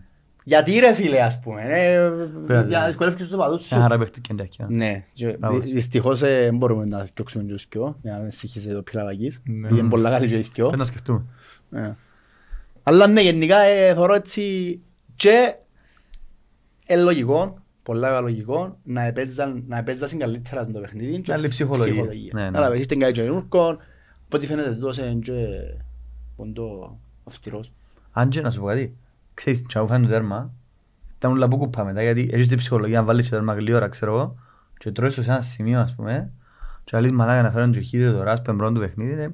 Γιατί 0.50 0.80
ρε 0.80 0.94
φίλε, 0.94 1.22
ας 1.22 1.40
πούμε, 1.40 1.62
ε, 1.64 2.10
Πειράζει. 2.48 2.70
για 2.70 2.80
να 2.80 2.86
δυσκολεύεις 2.86 3.20
τους 3.22 3.34
οπαδούς 3.34 3.62
σου. 3.66 3.74
Ένα 3.76 3.84
χαρά 3.84 3.98
παίχτη 3.98 4.22
και 4.22 4.30
εντάκια. 4.32 4.66
Ναι, 4.70 5.06
και 5.14 5.36
Μπράβο. 5.40 5.60
δυ- 5.60 5.74
δυστυχώς 5.74 6.22
ε, 6.22 6.42
δεν 6.44 6.58
μπορούμε 6.58 6.86
να 6.86 7.06
διώξουμε 7.16 7.44
τους 7.44 7.68
δυο, 7.72 7.98
για 8.02 8.12
να 8.14 8.18
μην 8.20 8.32
συγχύσει 8.32 8.70
το 8.70 8.82
πυραβαγής. 8.82 9.42
Ναι. 9.46 9.68
Πήγαινε 9.68 9.90
πολλά 9.90 10.10
καλή 10.10 10.28
και 10.28 10.38
οι 10.38 10.42
δυο. 10.54 10.64
Πρέπει 10.66 10.78
να 10.78 10.84
σκεφτούμε. 10.84 11.24
Ε. 11.72 11.92
Αλλά 12.84 13.08
ναι, 13.08 13.22
γενικά 13.22 13.58
ε, 13.60 13.94
θεωρώ 13.94 14.14
έτσι 14.14 14.80
και 15.16 15.54
ε, 16.86 16.96
λογικό, 16.96 17.58
πολλά 17.84 18.22
λογικό, 18.22 18.78
να 18.84 19.02
επέζαν, 19.06 19.64
να 19.68 19.78
επέζασαν 19.78 20.20
καλύτερα 20.20 20.66
το 20.66 20.80
παιχνίδι 20.80 21.22
και 21.22 21.34
Άλλη 21.34 21.42
ψ- 21.44 21.52
ψυχολογία. 21.52 22.04
Ναι, 22.34 22.50
ναι. 22.50 22.58
Αλλά 22.58 22.76
είστε 22.76 22.96
κάτι 22.96 23.12
και 23.12 23.22
νουρκον, 23.24 23.74
από 24.26 24.38
ό,τι 24.38 24.46
φαίνεται 24.46 24.76
τόσο 24.76 25.02
και 25.22 25.34
ποντό 26.36 27.00
αυστηρός. 27.24 27.72
Αν 28.12 28.30
και 28.30 28.42
να 28.42 28.52
σου 28.52 28.60
πω 28.60 28.66
κάτι, 28.68 28.96
ξέρεις, 29.44 29.62
και 29.68 29.78
αφού 29.78 29.88
φάνε 29.88 30.06
το 30.06 30.12
τέρμα, 30.12 30.54
ήταν 31.18 31.32
όλα 31.32 31.48
που 31.48 31.58
κουπά 31.58 31.84
μετά, 31.84 32.02
γιατί 32.02 32.30
έχεις 32.32 32.48
την 32.48 32.58
ψυχολογία 32.58 33.00
να 33.00 33.06
βάλεις 33.06 33.30
το 33.30 33.36
τέρμα 33.36 33.54
καλή 33.54 33.74
ώρα, 33.74 33.88
ξέρω 33.88 34.14
εγώ, 34.16 34.36
και 34.78 34.92
τρώεις 34.92 35.16
το 35.16 35.24
σε 35.24 35.32
ένα 35.32 35.42
σημείο, 35.42 35.80
ας 35.80 35.96
πούμε, 35.96 36.32
και 36.84 36.92
να 36.96 37.02
λες 37.02 37.12
μαλάκα 37.12 37.42
να 37.42 37.52
φέρουν 37.52 37.72
και 37.72 37.80
χίλιο 37.80 38.12
τώρα, 38.14 38.32
ας 38.32 38.42
πούμε, 38.42 38.58
πρώτο 38.58 38.74
του 38.74 38.80
παιχνίδι, 38.80 39.12
είναι- 39.12 39.34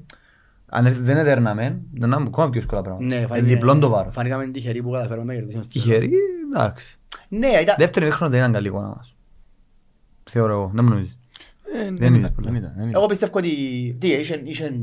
αν 0.70 0.86
έρθει- 0.86 1.02
δεν 1.04 1.18
έδερναμε, 1.18 1.82
δεν 1.94 2.12
είναι 2.12 2.26
ακόμα 2.28 2.50
πιο 2.50 2.60
εύκολα 2.60 2.82
πράγματα. 2.82 3.06
Ναι, 3.06 3.16
Είναι 3.38 3.42
διπλόν 3.48 3.80
το 3.80 3.90
βάρος. 3.90 4.14
Φάνηκαμε 4.14 4.46
τυχεροί 4.48 4.82
που 4.82 4.92
καταφέραμε 4.92 5.26
να 5.34 5.34
κερδίσουμε. 5.40 5.66
Τυχεροί, 5.66 6.12
εντάξει. 6.54 7.00
Ναι, 7.30 7.48
ήταν... 7.48 7.76
Δεύτερο 7.78 8.06
ημίχρονο 8.06 8.32
δεν 8.32 8.40
ήταν 8.40 8.52
καλή 8.54 8.68
εικόνα 8.68 8.88
μας. 8.88 9.16
Θεωρώ 10.30 10.54
εγώ, 10.54 10.72
δεν 10.74 10.86
μου 10.86 10.92
νομίζεις. 10.94 11.18
Ε, 11.76 11.84
Δεν 11.84 11.98
Δεν 11.98 12.08
είδες 12.14 12.20
ήταν, 12.20 12.34
πολλά. 12.36 12.50
δεν 12.52 12.60
ήταν, 12.60 12.74
δεν 12.78 12.88
ήταν. 12.88 13.00
Εγώ 13.02 13.06
πιστεύω 13.10 13.32
ότι 13.38 13.50
τι, 14.00 14.08
είχε, 14.08 14.42
είχε 14.44 14.80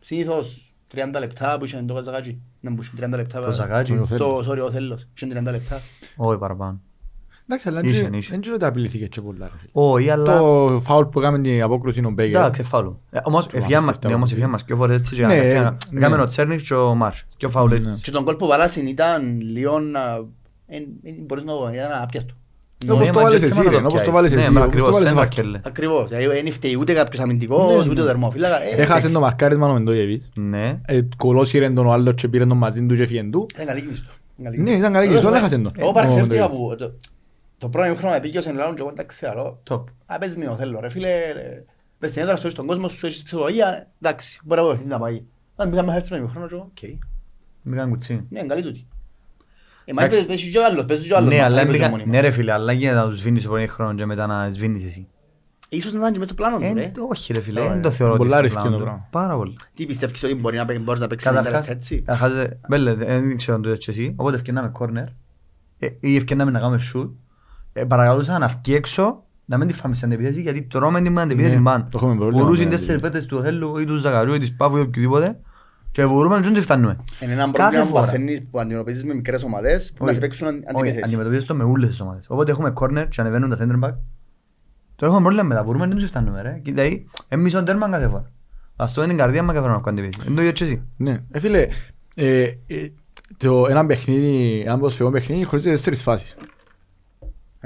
συνήθως 0.00 0.74
30 0.96 1.18
λεπτά 1.20 1.56
που 1.58 1.64
είχε 1.64 1.82
το 1.86 2.02
Ζαγάτζι. 2.02 2.38
Να 2.60 2.70
μπουν 2.70 2.84
30 3.00 3.08
λεπτά. 3.16 3.40
Το 3.40 3.50
Ζαγάτζι, 3.50 3.94
Το 3.94 4.02
Οθέλο. 4.02 4.42
Το, 4.42 4.50
sorry, 4.52 4.60
ο 4.66 4.70
Θέλος. 4.70 5.06
Είχε 5.14 5.26
30 5.38 5.42
λεπτά. 5.50 5.80
όχι 6.16 6.38
παραπάνω. 6.38 6.80
Εντάξει, 7.48 7.68
αλλά 7.68 7.80
Είχε, 7.84 8.02
δεν- 8.02 8.12
είχε. 8.12 8.30
δεν 8.30 8.40
ξέρω 8.40 8.54
ότι 8.56 8.64
απειλήθηκε 8.64 9.06
και 9.06 9.20
πολλά. 9.20 9.44
ρε 9.46 9.52
φίλε. 9.58 9.70
Όχι, 9.72 10.10
αλλά... 10.10 10.38
Το 10.38 10.80
φάουλ 10.82 11.04
που 11.06 11.18
έκαμε 11.18 11.38
την 11.40 11.62
απόκρουση 11.62 11.98
είναι 11.98 12.06
ο 12.08 12.10
Μπέγκερ. 12.10 12.40
Εντάξει, 12.40 12.62
φάουλο. 12.62 13.00
Ε, 13.10 13.18
Όμως, 13.24 13.46
Του 13.46 13.56
ευκαιρία 13.56 13.76
μας, 13.76 13.84
Άμστερνταμ. 13.86 14.10
ναι, 14.10 14.16
όμως 14.16 14.28
ευκαιρία 14.30 14.50
μας, 14.52 14.64
και 14.64 14.74
φορές 14.74 14.96
έτσι 15.00 15.14
και 15.14 15.26
Ναι, 15.26 15.36
κατευθείαν. 15.36 15.76
ναι. 15.90 15.98
Έκαμε 16.06 16.22
ο 16.22 16.26
Τσέρνιχ 16.26 16.62
και 16.62 16.74
ο 16.74 16.94
Μάρς. 16.94 17.24
Και 17.36 17.46
ο 17.46 17.50
φάουλ 17.50 17.70
Ναι. 17.70 17.76
έτσι. 17.76 18.00
Και 18.00 18.10
τον 18.10 18.24
κόλ 18.24 18.36
που 18.36 18.46
βάλασαν 18.46 18.86
ήταν 18.86 19.40
λίγο 19.40 19.78
να... 19.78 20.00
εν- 20.66 20.86
εν- 21.02 21.16
Μπορείς 21.26 21.44
να 21.44 21.52
το 21.52 21.70
ήταν 21.74 22.02
άπιαστο. 22.02 22.34
Όπως 22.84 22.98
Ναι, 23.06 23.06
το 23.06 23.12
μα 23.12 23.22
βάλες 23.22 23.40
και 23.40 23.46
εσύ, 23.46 23.54
θέμα 23.54 23.70
ρε, 23.70 23.76
να 23.76 23.82
το 23.82 23.88
όπως 23.88 23.92
το 23.92 23.98
πιάσεις. 23.98 24.12
βάλες 24.14 24.32
Ναι, 24.32 24.40
εσύ, 24.40 24.50
μα 24.52 24.60
όπως 24.60 24.64
το 24.64 24.68
ακριβώς, 24.70 24.90
βάλες 24.92 25.06
δεν 25.08 25.16
βάσκετ. 25.16 25.44
βακέλε. 25.44 25.60
Ακριβώς. 25.64 26.08
Δηλαδή, 26.08 26.26
Δεν 26.42 26.52
φταίει 26.52 26.74
ούτε 26.74 26.92
κάποιος 26.92 27.22
αμυντικός, 27.22 27.84
Ναι, 27.86 27.90
ούτε 27.90 28.00
ο 28.00 28.04
ναι. 28.04 28.10
δερμόφυλακα. 28.10 28.62
Ε, 28.62 28.66
Έχασε 28.68 28.82
εντάξει. 28.92 29.12
το 29.12 29.20
μαρκάρισμα 29.20 29.68
ο 29.68 29.72
Μεντόγεβιτς. 29.72 30.30
Ναι. 30.34 30.80
Ε, 30.86 31.00
Κολόσυρεν 31.16 31.74
τον 31.74 31.86
ο 31.86 31.92
άλλος 31.92 32.14
και 32.14 32.28
πήρε 32.28 32.46
τον 32.46 32.56
μαζί 32.56 32.86
του 32.86 32.94
και 32.94 33.02
έφυγε 33.02 33.22
του. 33.30 33.46
Ήταν 33.54 33.66
καλή 33.66 33.80
κίνηση 33.80 34.02
του. 34.02 34.10
Ήταν 34.38 34.44
καλή 34.44 34.56
Ναι, 34.56 34.62
κίνηση. 34.64 34.78
ήταν 34.78 34.92
καλή 34.92 35.06
κίνηση, 35.06 35.26
αλλά 35.26 35.36
έχασε 35.36 35.58
τον. 35.58 35.72
Εγώ 35.76 35.88
Ο 35.88 35.92
παρεξέφτηκα 35.92 36.48
Μεντόγεβιτς. 36.48 36.58
που 36.58 36.76
το- 36.76 36.94
το 37.58 37.68
πρώτο 37.68 37.94
χρόνο 37.94 38.14
επίκαιος 38.14 38.46
εν 38.46 38.56
λαόν 38.56 38.74
και 38.74 38.80
εγώ 38.80 38.90
εντάξει, 38.90 39.26
αλλά 39.26 39.56
Top. 39.70 39.84
Α, 40.06 40.18
πες 40.18 40.36
με 40.36 40.48
ο 40.48 40.56
θέλω 40.56 40.80
ρε 40.80 40.88
φίλε, 40.90 41.32
ρε. 41.32 41.64
πες 41.98 42.12
την 42.12 42.22
έδρα 42.22 42.36
σου, 42.36 42.50
στον 42.50 42.66
κόσμο 42.66 42.88
σου, 42.88 43.06
έχεις 43.06 43.22
ψυχολογία, 43.22 43.88
εντάξει, 44.02 44.40
μπορεί 44.44 44.60
να 44.60 44.66
βοηθήσει 44.66 44.88
να 44.88 44.98
πάει. 44.98 45.22
Αν 45.56 45.70
πήγαμε 45.70 45.92
μέχρι 45.92 46.08
τον 46.08 46.18
ημιχρόνο 46.18 46.46
και 46.46 46.54
εγώ, 46.54 46.70
οκ. 46.70 47.00
Μην 47.62 47.76
κάνει 47.76 47.90
κουτσί. 47.90 48.26
Ναι, 48.28 48.38
είναι 48.38 48.48
καλή 48.48 48.62
τούτη. 48.62 48.86
Ε, 49.88 49.92
μα 49.92 50.02
Εντάξει. 50.02 50.22
είπες, 50.24 50.34
πες 50.36 50.48
και 50.52 50.58
ο 50.58 50.64
άλλος, 50.64 50.84
πες 50.84 51.06
και 51.06 51.12
ο 51.12 51.16
άλλος, 51.16 51.28
Ναι, 51.30 51.36
μα, 51.38 51.44
αλλά 51.44 51.54
δεν 51.56 51.64
παίζω 51.66 51.76
μπήκα- 51.78 51.90
μόνοι 51.90 52.04
ναι 52.06 52.12
μας. 52.12 52.20
ρε 52.20 52.30
φίλε, 52.30 52.52
αλλά 52.52 52.72
γίνεται 52.72 52.96
να 52.98 53.08
τους 53.08 53.18
σβήνεις 53.18 53.42
το 53.42 53.48
πρώτο 53.48 53.72
χρόνο 53.72 53.94
και 53.94 54.06
μετά 54.06 54.26
να 54.26 54.50
σβήνεις 54.50 54.84
εσύ. 54.84 55.06
Ίσως 55.68 55.92
να 55.92 55.98
ήταν 55.98 56.12
και 56.12 56.18
μες 56.18 56.26
στο 56.26 56.36
πλάνο 56.36 56.56
του, 56.58 56.64
Ε, 56.64 56.72
ρε. 56.72 56.92
Όχι 57.08 57.32
ρε 57.32 57.40
φίλε, 57.40 57.60
Ωραία. 57.60 57.72
δεν 57.72 57.82
το 57.82 57.90
θεωρώ 57.90 58.12
ότι 58.12 58.22
Πολλά 58.22 58.32
στο 58.36 58.42
ρίσκιο 58.42 58.60
πλάνο 58.60 58.76
το 58.76 58.82
του. 58.82 58.88
πράγμα. 58.88 59.08
Πάρα 59.10 59.36
πολύ. 59.36 59.56
Τι 59.74 59.86
πιστεύεις 59.86 60.22
ότι 60.24 60.34
μπορεί 60.34 60.56
να 60.56 60.64
παί- 60.64 60.80
μπορείς 60.80 61.00
να 61.00 61.06
παίξεις 61.06 61.28
90 61.30 61.42
Καταρχάς, 61.42 61.68
λεπτά 61.68 61.80
έτσι; 61.80 62.00
καταρχάς, 62.02 62.32
ε, 62.34 62.58
μπέλε, 62.68 62.94
δεν 62.94 63.36
ξέρω 63.36 63.56
αν 63.56 63.62
το 63.62 63.68
έτσι 63.68 63.90
εσύ, 63.90 64.12
οπότε 64.16 64.36
ευκαιρνάμε 64.36 64.68
κόρνερ 64.68 65.04
ε, 65.78 65.88
ή 66.00 66.16
ευκαιρνάμε 66.16 66.50
να 66.50 66.58
κάνουμε 66.60 66.80
shoot. 66.94 67.08
Ε, 67.72 67.84
Παρακαλούσα 67.84 68.38
να 68.38 68.46
βγει 68.46 68.74
έξω, 68.74 69.22
να 69.44 69.56
μην 69.58 69.66
τη 69.68 69.74
φάμε 69.74 69.94
στην 69.94 70.12
αντεπίθεση, 70.12 70.40
γιατί 70.40 70.62
τρώμε 70.62 71.00
την 71.02 71.18
αντεπίθεση 71.18 71.56
Ναι, 71.56 71.62
πάνω. 71.62 71.82
το 71.90 71.98
έχουμε 72.02 72.14
πρόβλημα 72.16 72.42
Μπορούσαν 72.42 72.64
με 72.64 72.70
τέσσερις 72.70 72.94
αντεπίθεση. 72.94 73.26
πέτες 73.26 73.38
του 73.38 73.42
Θέλου 73.42 73.78
ή 73.78 73.84
του 73.84 73.96
Ζαγαρίου 73.96 74.34
ή 74.34 74.38
της 74.38 74.54
Παύου 74.56 74.76
ή 74.76 74.80
οποιοδήποτε 74.80 75.40
Και 75.96 76.04
βουρούμε 76.04 76.40
και 76.40 76.48
δεν 76.50 76.62
φτάνουμε. 76.62 76.96
Είναι 77.20 77.32
ένα 77.32 77.42
Κάθε 77.44 77.56
πρόβλημα 77.58 77.82
που 77.84 77.88
φορά. 77.90 78.00
παθαίνεις 78.02 78.42
που 78.50 78.60
αντιμετωπίζεις 78.60 79.04
με 79.04 79.14
μικρές 79.14 79.42
ομάδες 79.42 79.92
που 79.92 79.96
να 79.98 80.04
Όχι. 80.04 80.14
σε 80.14 80.20
παίξουν 80.20 80.46
αν- 80.48 80.54
Όχι, 80.56 80.64
αντιπιθέσεις. 80.70 81.04
αντιμετωπίζεις 81.04 81.44
το 81.44 81.54
με 81.54 81.64
όλες 81.64 81.88
τις 81.88 82.00
ομάδες. 82.00 82.26
Όποτε 82.28 82.50
έχουμε 82.50 82.72
corner 82.80 83.06
και 83.08 83.20
ανεβαίνουν 83.20 83.48
τα 83.50 83.56
center 83.56 83.84
back, 83.84 83.94
τώρα 84.96 85.12
έχουμε 85.12 85.20
πρόβλημα 85.20 85.42
με 85.42 85.54
τα 85.54 85.62
βουρούμε 85.64 85.84
και 85.84 85.90
δεν 85.90 86.00
τους 86.00 86.08
φτάνουμε 86.10 86.42
ρε. 86.42 86.60
Και 86.62 86.72
Δηλαδή, 86.72 87.06
εμείς 87.28 87.52
τον 87.52 87.64
τέρμα 87.64 87.88
κάθε 87.88 88.08
φορά. 88.08 88.30
Ας 88.76 88.92
το 88.92 89.00
είναι 89.00 89.08
την 89.10 89.18
καρδιά 89.18 89.42
μας 89.42 89.54
κάθε 89.54 89.66
φορά 89.66 89.76
να 89.76 89.82
κάνουμε 89.82 90.00
αντιπίθεση. 90.02 90.26
Είναι 90.28 90.36
το 90.36 90.42
ίδιο 90.42 90.52
και 90.54 90.64
εσύ. 90.64 90.82
Ναι, 90.96 91.18
ε, 91.30 91.40
φίλε, 91.40 91.68
ε, 92.14 92.42
ε, 92.66 92.88
το, 93.36 93.66
ένα 93.68 93.86
παιχνίδι, 93.86 94.60
ένα 94.66 94.78
ποδοσφαιρικό 94.78 95.10
παιχνίδι 95.14 95.44
χωρίζεται 95.44 95.76
σε 95.76 95.76
τέσσερις 95.76 96.02
φάσεις. 96.02 96.36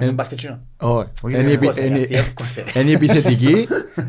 Είναι 0.03 0.13
μπασκετσίνο. 0.13 0.61
Όχι. 0.77 1.09
Όχι, 1.23 1.39
Είναι 1.39 1.49
η 1.51 1.53
επι- 1.53 1.69
εύκολα, 1.69 1.87
είναι- 1.87 1.97
αστεία, 1.97 2.19
εύκολα. 2.19 2.49
είναι 2.75 2.91
η 2.91 2.93
επιθετική, 2.93 3.69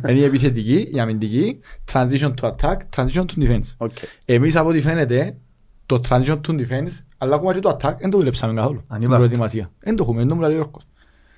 είναι 0.09 0.19
η 0.19 0.23
επιθετική, 0.23 0.89
η 0.93 0.99
αμυντική, 0.99 1.59
transition 1.93 2.33
to 2.41 2.51
attack, 2.51 2.75
transition 2.95 3.25
to 3.25 3.43
defense. 3.43 3.73
Ok. 3.77 3.91
Εμείς 4.25 4.55
από 4.55 4.69
ό,τι 4.69 4.81
φαίνεται, 4.81 5.35
το 5.85 5.99
transition 6.09 6.39
to 6.47 6.51
defense, 6.51 7.03
αλλά 7.17 7.35
ακόμα 7.35 7.53
και 7.53 7.59
το 7.59 7.69
attack, 7.69 7.95
δεν 7.99 8.09
το 8.09 8.17
δουλέψαμε 8.17 8.53
καθόλου 8.53 8.79
στην 8.79 8.95
Ανύπαρκτο. 8.95 9.17
προετοιμασία. 9.23 9.71
Δεν 9.79 9.95
το 9.95 10.03
έχουμε, 10.03 10.19
δεν 10.19 10.27
το 10.27 10.35
μου 10.35 10.41
λέει 10.41 10.49
ο 10.51 10.53
Γιώργος. 10.53 10.83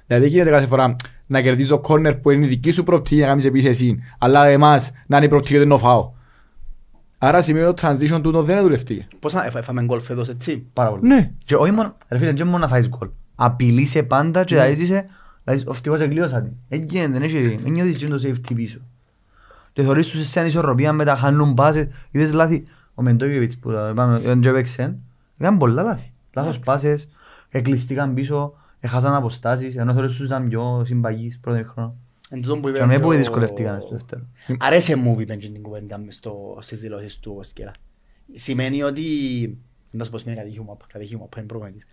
Δηλαδή 0.08 0.28
γίνεται 0.28 0.50
κάθε 0.50 0.66
φορά 0.66 0.96
να 1.26 1.42
κερδίζω 1.42 1.82
corner 1.88 2.20
που 2.22 2.30
είναι 2.30 2.46
η 2.46 2.50
δική 2.50 2.72
σου 2.72 2.84
προοπτική 2.84 3.16
για 3.16 3.24
να 3.24 3.30
κάνεις 3.30 3.46
επίθεση, 3.46 4.00
αλλά 4.18 4.46
εμάς 4.46 4.92
να 5.08 5.16
είναι 5.18 5.26
η 5.26 5.30
προοπτική 5.30 5.54
και 5.54 5.60
δεν 5.60 5.70
το 5.70 5.78
φάω. 5.78 6.12
Άρα 7.18 7.42
σημαίνει 7.42 7.74
το 7.74 7.88
transition 7.88 8.20
του 8.24 8.42
δεν 8.42 8.62
δουλευτεί. 8.62 9.06
Πόσα 9.20 9.46
έφα- 9.46 9.60
έφαμε 9.60 9.84
γκολ 9.84 10.00
φέτος 10.00 10.30
έτσι. 10.30 10.66
Πάρα 10.74 10.90
πολύ. 10.90 11.08
Ναι. 11.08 11.32
Και 11.46 11.56
όχι 11.56 11.72
μόνο, 11.72 11.96
ρε 12.10 12.18
φίλε, 12.18 12.32
δεν 12.32 12.46
μόνο 12.46 12.58
να 12.58 12.68
φάεις 12.68 12.88
γκολ. 12.90 13.10
Απειλείσαι 13.46 14.04
πάντα 14.04 14.44
και 14.44 14.56
δηλαδή 14.56 14.82
είσαι, 14.82 15.06
δηλαδή, 15.44 15.64
ευτυχώς 15.70 16.00
εκλείωσα 16.02 16.42
την. 16.42 16.52
Δεν 16.70 16.84
γίνεται, 16.84 17.12
δεν 17.12 17.22
έχει, 17.22 17.56
δεν 17.56 17.72
νιώθεις 17.72 17.98
και 17.98 18.08
το 18.08 18.22
safety 18.24 18.56
πίσω. 18.56 18.80
Και 19.74 19.82
θωρείς 19.82 20.08
τους 20.08 20.28
σε 20.28 20.40
ανισορροπία 20.40 20.94
με 20.94 21.06
τα 21.06 21.16
χάνουν 21.16 21.54
πάσες, 21.54 21.88
είδες 22.12 22.34
λάθη. 22.34 22.64
Ο 22.96 23.02
Μεντόγεβιτς 23.02 23.58
που 23.58 23.72
τα 23.72 23.90
είπαμε, 23.92 24.30
ο 24.30 24.36
Ντζεβεξεν, 24.36 24.98
έκαναν 25.38 25.60
πολλά 25.60 25.82
λάθη. 25.84 26.12
Λάθος 26.34 26.60
πάσες, 26.60 27.08
εκλειστήκαν 27.50 28.14
πίσω, 28.14 28.54
έχασαν 28.80 29.14
αποστάσεις, 29.16 29.76
ενώ 29.76 29.94
θωρείς 29.94 30.16
τους 30.16 30.26
ήταν 30.26 30.48
πιο 30.50 30.84
συμπαγείς 30.86 31.40
πρώτο 31.42 31.64
χρόνο. 31.68 31.96
Εν 32.30 32.42
τούτον 32.42 32.62
που 32.62 32.70
είπε 32.70 32.78
Και 32.78 32.86
με 32.86 33.00
που 33.00 33.08
ο- 33.08 33.12
δυσκολευτήκαν 33.12 33.80
στο 33.82 33.90
δεύτερο. 33.92 34.22
Αρέσε 34.60 34.96
μου 34.96 35.14
που 35.16 35.22
είπε 35.22 35.36
την 35.36 35.62
κουβέντα 35.62 35.98
μες 35.98 36.16
στο- 36.16 36.58
στις 36.62 36.80
δηλώσεις 36.80 37.20
του 37.20 37.36
ο 37.40 37.44
Σκέλα. 37.44 37.72
Σημαίνει 38.34 38.84
ότι... 38.84 39.02
Δεν 39.90 40.00
θα 40.00 40.04
σου 40.06 40.12
πω 40.12 40.18
σημαίνει 40.18 40.40
κατήχημα, 40.40 40.78
κατήχημα, 40.94 41.26
που 41.26 41.38
είναι 41.38 41.48
προπονητής. 41.48 41.86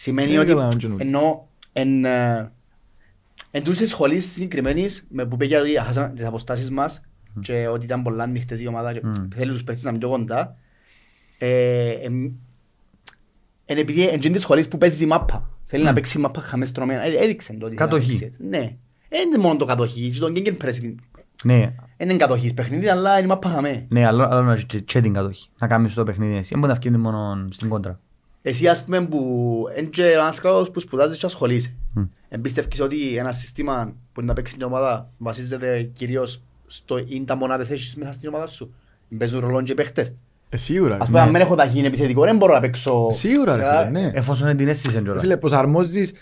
Σημαίνει 0.00 0.34
Ε, 0.34 0.38
ότι 0.38 0.48
καλά, 0.52 0.68
δεν 0.68 0.90
νομίζω. 0.90 1.08
ενώ 1.08 1.48
εν, 1.72 2.04
ε, 2.04 2.50
εν 3.50 3.62
τούσες 3.64 3.88
σχολείς 3.88 4.32
συγκεκριμένες 4.32 5.04
με 5.08 5.26
που 5.26 5.36
πήγε 5.36 5.58
ότι 5.58 5.70
χάσαμε 5.78 6.12
τις 6.14 6.24
αποστάσεις 6.24 6.70
μας 6.70 7.00
και 7.40 7.66
ότι 7.68 7.84
ήταν 7.84 8.02
πολλά 8.02 8.26
νύχτες 8.26 8.60
η 8.60 8.66
ομάδα 8.66 8.92
και 8.92 9.00
Μμ. 9.04 9.12
θέλει 9.34 9.50
τους 9.52 9.64
παίχτες 9.64 9.84
να 9.84 9.90
είναι 9.90 9.98
πιο 9.98 10.08
κοντά 10.08 10.56
ε, 11.38 11.90
εμ- 11.90 12.32
εν 13.64 13.78
επειδή 13.78 14.08
εν 14.08 14.20
τζιν 14.20 14.32
τις 14.32 14.42
σχολείς 14.42 14.68
που 14.68 14.78
παίζει 14.78 15.04
η 15.04 15.06
μάπα 15.06 15.50
θέλει 15.64 15.84
να 15.84 15.92
παίξει 15.92 16.18
η 16.18 16.20
μάπα 16.20 16.40
χαμές 16.40 16.72
τρωμένα 16.72 17.02
Ε, 17.02 17.16
έδειξε 17.16 17.52
το 17.52 17.66
ότι 17.66 17.76
θέλει 17.76 17.78
να 17.78 17.84
Κατοχή. 17.96 18.08
παίξει 18.08 18.24
έτσι. 18.24 18.42
Ναι. 18.48 18.76
Δεν 19.08 19.20
είναι 19.26 19.38
μόνο 19.38 19.56
το 19.56 19.64
κατοχή, 19.64 20.10
και 20.10 20.18
το 20.18 20.30
γκέγκεν 20.30 20.56
pressing. 20.64 20.94
Ναι, 21.44 21.74
Δεν 21.96 22.08
είναι 22.08 22.16
κατοχής 22.18 22.54
παιχνίδι, 22.54 22.88
αλλά 22.88 23.18
είναι 23.18 23.26
μάπα 23.26 23.48
χαμέ. 23.48 23.86
ναι, 23.88 24.06
άλλο 24.06 24.22
άλλο 24.22 24.42
να 24.42 24.52
έχεις 24.52 24.64
και- 24.64 24.80
και 24.80 25.00
την 25.00 25.12
κατοχή. 25.12 25.48
Να 25.58 25.66
κάνεις 25.66 25.94
το 25.94 26.02
παιχνίδι 26.02 26.36
εσύ. 26.36 26.48
Δεν 26.50 26.58
μπορεί 26.60 26.72
να 26.72 26.78
βγαίνει 26.78 26.96
μόνο 26.96 27.48
στην 27.50 27.68
κόντρα. 27.68 28.00
Εσύ 28.48 28.68
ας 28.68 28.84
πούμε 28.84 29.06
που 29.06 29.18
είναι 29.78 29.88
και 29.88 30.04
ένας 30.04 30.40
καλός 30.40 30.70
που 30.70 30.80
σπουδάζεις 30.80 31.18
και 31.18 31.26
ασχολείσαι. 31.26 31.74
Μμ. 31.94 32.02
Εμπιστεύκεις 32.28 32.80
ότι 32.80 33.16
ένα 33.16 33.32
σύστημα 33.32 33.94
που 34.12 34.20
είναι 34.20 34.28
να 34.28 34.34
παίξεις 34.34 34.56
μια 34.56 34.66
ομάδα 34.66 35.10
βασίζεται 35.18 35.82
κυρίως 35.82 36.42
στο 36.66 36.98
είναι 37.06 37.24
τα 37.24 37.36
μονάδες 37.36 37.70
έχεις 37.70 37.96
μέσα 37.96 38.12
στην 38.12 38.28
ομάδα 38.28 38.46
σου. 38.46 38.74
Παίζουν 39.18 39.40
ρολόν 39.40 39.64
και 39.64 39.72
οι 39.72 39.74
παίχτες. 39.74 40.14
Ε, 40.48 40.56
Σίγουρα. 40.56 40.94
Ας 40.94 40.98
ρε. 41.00 41.04
πούμε 41.06 41.20
αν 41.20 41.32
δεν 41.32 41.40
έχω 41.40 41.54
ταχύ 41.54 41.78
είναι 41.78 41.86
επιθετικό 41.86 42.22
δεν 42.22 42.36
μπορώ 42.36 42.54
να 42.54 42.60
παίξω... 42.60 43.08
Σίγουρα 43.12 43.56
ρε 43.56 43.62
Ε, 43.62 43.86
φίλε, 43.86 44.00
ναι. 44.00 44.10
Εφόσον 44.14 44.48
είναι 44.48 44.56
την 44.56 44.68
αίσθηση 44.68 45.02
κιόλας. 45.02 45.22
Φίλε, 45.22 45.36
προσαρμόζεις 45.36 46.12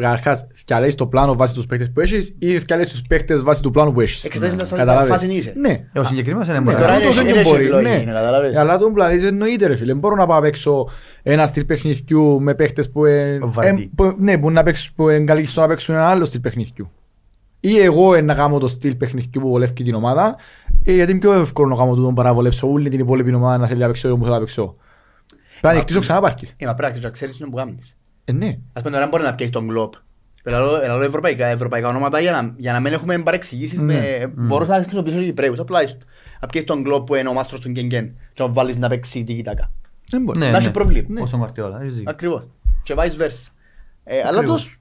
Καταρχάς, 0.00 0.46
θυκαλέεις 0.54 0.94
το 0.94 1.06
πλάνο 1.06 1.34
βάσει 1.36 1.54
τους 1.54 1.66
παίκτες 1.66 1.90
που 1.92 2.00
έχεις 2.00 2.34
ή 2.38 2.58
θυκαλέεις 2.58 2.88
τους 2.88 3.02
παίκτες 3.08 3.42
βάσει 3.42 3.62
του 3.62 3.70
πλάνου 3.70 3.92
που 3.92 4.00
έχεις. 4.00 4.24
Εξετάζεις 4.24 4.54
να 4.56 4.64
σας 4.64 4.78
Καταλάβες. 4.78 5.08
φάση 5.10 5.26
είσαι. 5.26 5.52
Ναι. 5.56 5.84
Ε, 5.92 5.98
ο 6.00 6.04
συγκεκριμένος 6.04 6.48
είναι 6.48 6.58
Ναι, 6.58 6.64
μπορεί. 6.64 6.76
τώρα 6.76 6.88
αλλά 6.88 6.96
είναι- 7.02 7.10
τούτος 7.10 7.24
είναι 7.24 7.32
δεν 7.32 7.42
μπορεί, 7.42 7.62
επιλογή, 7.62 7.84
ναι. 7.88 7.94
είναι, 7.94 8.12
καταλάβες. 8.12 8.56
Αλλά 8.56 8.78
τον 8.78 8.92
πλανήτης 8.92 9.24
εννοείται 9.24 9.66
ρε 9.66 9.76
φίλε. 9.76 9.94
Μπορώ 9.94 10.14
να 10.16 10.26
πάω 10.26 10.36
να 10.36 10.42
παίξω 10.42 10.88
ένα 11.22 11.46
στυλ 11.46 11.64
παιχνιδιού 11.64 12.40
με 12.40 12.54
παίχτες 12.54 12.90
που, 12.90 13.04
ε, 13.04 13.38
Βαρετή. 13.42 13.82
ε, 13.82 13.88
που- 13.94 14.14
ναι, 14.18 14.38
που 14.38 14.50
να 14.50 14.62
παίξουν, 14.62 14.92
που 14.96 15.08
είναι 15.08 15.24
καλοί 15.24 15.46
στο 15.46 15.60
να 15.60 15.66
παίξουν 15.66 15.94
ένα 15.94 16.08
άλλο 16.08 16.24
στυλ 16.24 16.40
παιχνιδιού. 16.40 16.90
Ή 17.60 17.78
εγώ 17.78 18.14
ε, 18.14 18.20
να 18.20 18.34
κάνω 18.34 18.58
το 18.58 18.68
στυλ 18.68 18.94
παιχνιδιού 18.94 19.40
που 19.40 19.48
βολεύει 19.48 19.72
την 19.72 19.94
ομάδα, 19.94 20.36
ε, 20.84 20.92
γιατί 20.94 21.10
είναι 21.10 21.20
πιο 21.20 21.32
εύκολο 21.32 21.68
να 21.68 21.76
κάνω 21.76 21.94
τούτο 21.94 22.12
παρά 22.14 22.28
να 22.28 22.34
βολέψω 22.34 22.70
όλη 22.70 22.88
την 22.88 23.00
υπόλοιπη 23.00 23.34
ομάδα 23.34 23.58
να 23.58 23.66
θέλει 23.66 23.80
να 23.80 23.86
παίξω 23.86 24.08
εγώ 24.08 24.16
που 24.16 24.22
θέλω 24.22 24.34
να 24.34 24.40
παίξω. 24.40 24.72
Πρέπει 25.50 25.60
να 25.62 25.70
ανοιχτήσω 25.70 26.00
ξανά 26.00 26.20
πάρκεις. 26.20 26.54
Ε, 26.56 26.66
μα 26.66 26.74
πρέπει 26.74 26.98
να 27.02 27.10
ξέρεις 27.10 27.36
τι 27.36 27.42
είναι 27.42 27.50
που 27.50 27.56
κάνεις. 27.56 27.96
Ε, 28.32 28.38
ναι. 28.38 28.58
Ας 28.72 28.82
πούμε 28.82 28.94
τώρα 28.94 29.06
μπορεί 29.08 29.22
να 29.22 29.34
πιέσεις 29.34 29.52
τον 29.54 29.64
γκλόπ. 29.64 29.94
Ελαλό 30.44 31.02
ευρωπαϊκά, 31.02 31.46
ευρωπαϊκά 31.46 31.88
ονόματα 31.88 32.20
για 32.20 32.32
να, 32.32 32.54
για 32.56 32.72
να 32.72 32.80
μην 32.80 32.92
έχουμε 32.92 33.18
παρεξηγήσεις 33.18 33.80
Ναι. 33.80 33.94
με... 33.94 34.32
Μπορούσα 34.36 34.76
να 34.76 34.82
χρησιμοποιήσω 34.82 35.18
και 35.18 35.24
Κυπρέους. 35.24 35.58
Απλά 35.58 35.82
είσαι- 35.82 35.98
να 36.40 36.46
πιέσεις 36.48 36.68
τον 36.68 36.80
γκλόπ 36.80 37.06
που 37.06 37.14
είναι 37.14 37.28
ο 37.28 37.32
μάστρος 37.32 37.60
του 37.60 37.68
Γκενγκέν 37.68 38.12
και 38.32 38.42
να 38.42 38.48
βάλεις 38.48 38.76
να 38.76 38.88
παίξει 38.88 39.24
τίκη 39.24 39.42
τάκα. 39.42 39.70
Δεν 40.10 40.22
μπορεί. 40.22 40.38
Ναι, 40.38 40.50
Να 40.50 40.56
έχει 40.56 40.66
ναι. 40.66 40.72
πρόβλημα. 40.72 41.06
Ναι. 41.10 41.20
Όσο 41.20 41.36
Μαρτιόλα, 41.36 41.80
έχεις 41.80 41.94
δίκιο. 41.94 42.10
Ακριβώς. 42.10 42.48
Και 42.82 42.94
vice 42.96 43.20
versa. 43.22 43.48
Ε, 44.04 44.18
αλλά 44.26 44.38
Ακριβώς. 44.38 44.62
τους... 44.64 44.78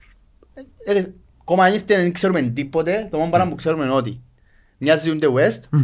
ε, 0.86 0.98
ε, 0.98 1.14
Ακόμα 1.42 1.64
αν 1.64 1.74
ήρθε 1.74 1.96
δεν 1.96 2.12
ξέρουμε 2.14 2.42
τίποτε, 2.42 3.08
το 3.12 3.18
μόνο 3.18 3.30
πράγμα 3.30 3.50
που 3.50 3.56
ξέρουμε 3.56 3.84
είναι 3.84 3.94
ότι 3.94 4.22
μοιάζει 4.78 5.18
The 5.22 5.26
West, 5.34 5.60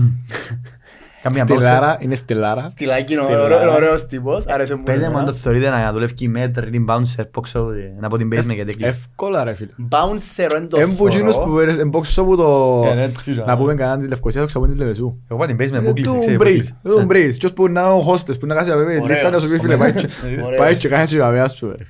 Καμία 1.22 1.46
παύση. 1.46 1.66
Στελάρα, 1.66 1.98
είναι 2.00 2.16
στελάρα. 2.16 2.70
στυλάκι 2.70 3.14
είναι 3.14 3.22
Στυλάρα. 3.24 3.44
ωραίο- 3.44 3.74
ωραίος 3.74 4.06
τύπος, 4.06 4.46
άρεσε 4.48 4.76
μου. 4.76 4.84
Πέντε 4.84 5.00
μου 5.00 5.06
αν 5.06 5.12
εμένα. 5.12 5.26
το 5.26 5.34
θεωρείτε 5.34 5.70
να 5.70 5.92
δουλεύει 5.92 6.28
μέτρ, 6.28 6.64
την 6.70 6.86
bouncer, 6.90 7.24
πω 7.32 7.42
ξέρω, 7.42 7.72
ε, 7.72 7.96
να 8.00 8.10
πω 8.10 8.18
την 8.18 8.28
basement 8.34 8.54
γιατί 8.54 8.74
κλείσει. 8.76 8.90
Εύκολα 8.90 9.44
ρε 9.44 9.54
φίλε. 9.54 9.70
Bouncer 9.90 10.48
δεν 10.50 10.70
το 10.70 10.80
Εμπούτσινος 10.80 11.36
που 11.36 11.42
θωρώ. 11.42 11.56
πέρασε, 11.56 11.80
εμπόξω 11.82 12.22
από 12.22 12.36
το... 12.36 12.84
Ε, 12.88 13.02
έτσι, 13.04 13.34
ρε. 13.34 13.44
Να 13.46 13.58
πούμε 13.58 13.74
κανέναν 13.76 14.00
της 14.00 14.10
Λευκοσίας, 14.10 14.42
το 14.44 14.48
ξαπώνει 14.50 14.72
της 14.72 14.80
Λεβεσού. 14.82 15.18
Εγώ 15.30 15.40
πάω 15.40 15.48
την 15.48 15.56
basement 15.60 15.82
που 15.84 15.90
Ε, 15.90 15.94
κλείσε, 15.94 16.12
Του 16.14 16.20
ξέρει, 16.20 16.36
που 16.36 16.44
Μπρίζ, 16.44 16.54
κλείσε. 16.56 16.76
του 16.84 17.04
Μπρίζ. 17.06 17.38
Ποιος 17.38 17.54
που 17.54 17.68
να 17.68 17.82
είναι 17.82 17.90
ο 17.90 18.06
hostess, 18.08 18.40
που 18.40 18.46
να 18.46 18.56
κάτσει 18.56 18.70
να 18.70 18.76
πει 18.76 18.82
Ωραίος. 18.82 19.08
λίστα 19.08 19.30
να 19.30 19.40
σου 19.40 19.48
πει 19.50 19.60
φίλε 19.60 19.78
πάει 19.78 19.92
και- 19.94 20.08
Ωραίος. 20.46 20.60
πάει 20.60 20.76
και 20.78 20.88
κάνει 20.88 21.08
και 21.08 21.18
να 21.18 21.30
με 21.30 21.40
ας 21.42 21.60
πούμε. 21.60 21.74
ρε. 21.78 21.84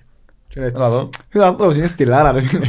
Και 0.47 0.59
είναι 0.59 0.67
έτσι. 0.67 0.81
Έλα 0.81 0.91
εδώ. 0.91 1.09
Είναι 1.35 1.45
άνθρωπος, 1.45 1.75
είναι 1.75 1.87
στυλάρα 1.87 2.31
ρε 2.31 2.41
φίλε. 2.41 2.65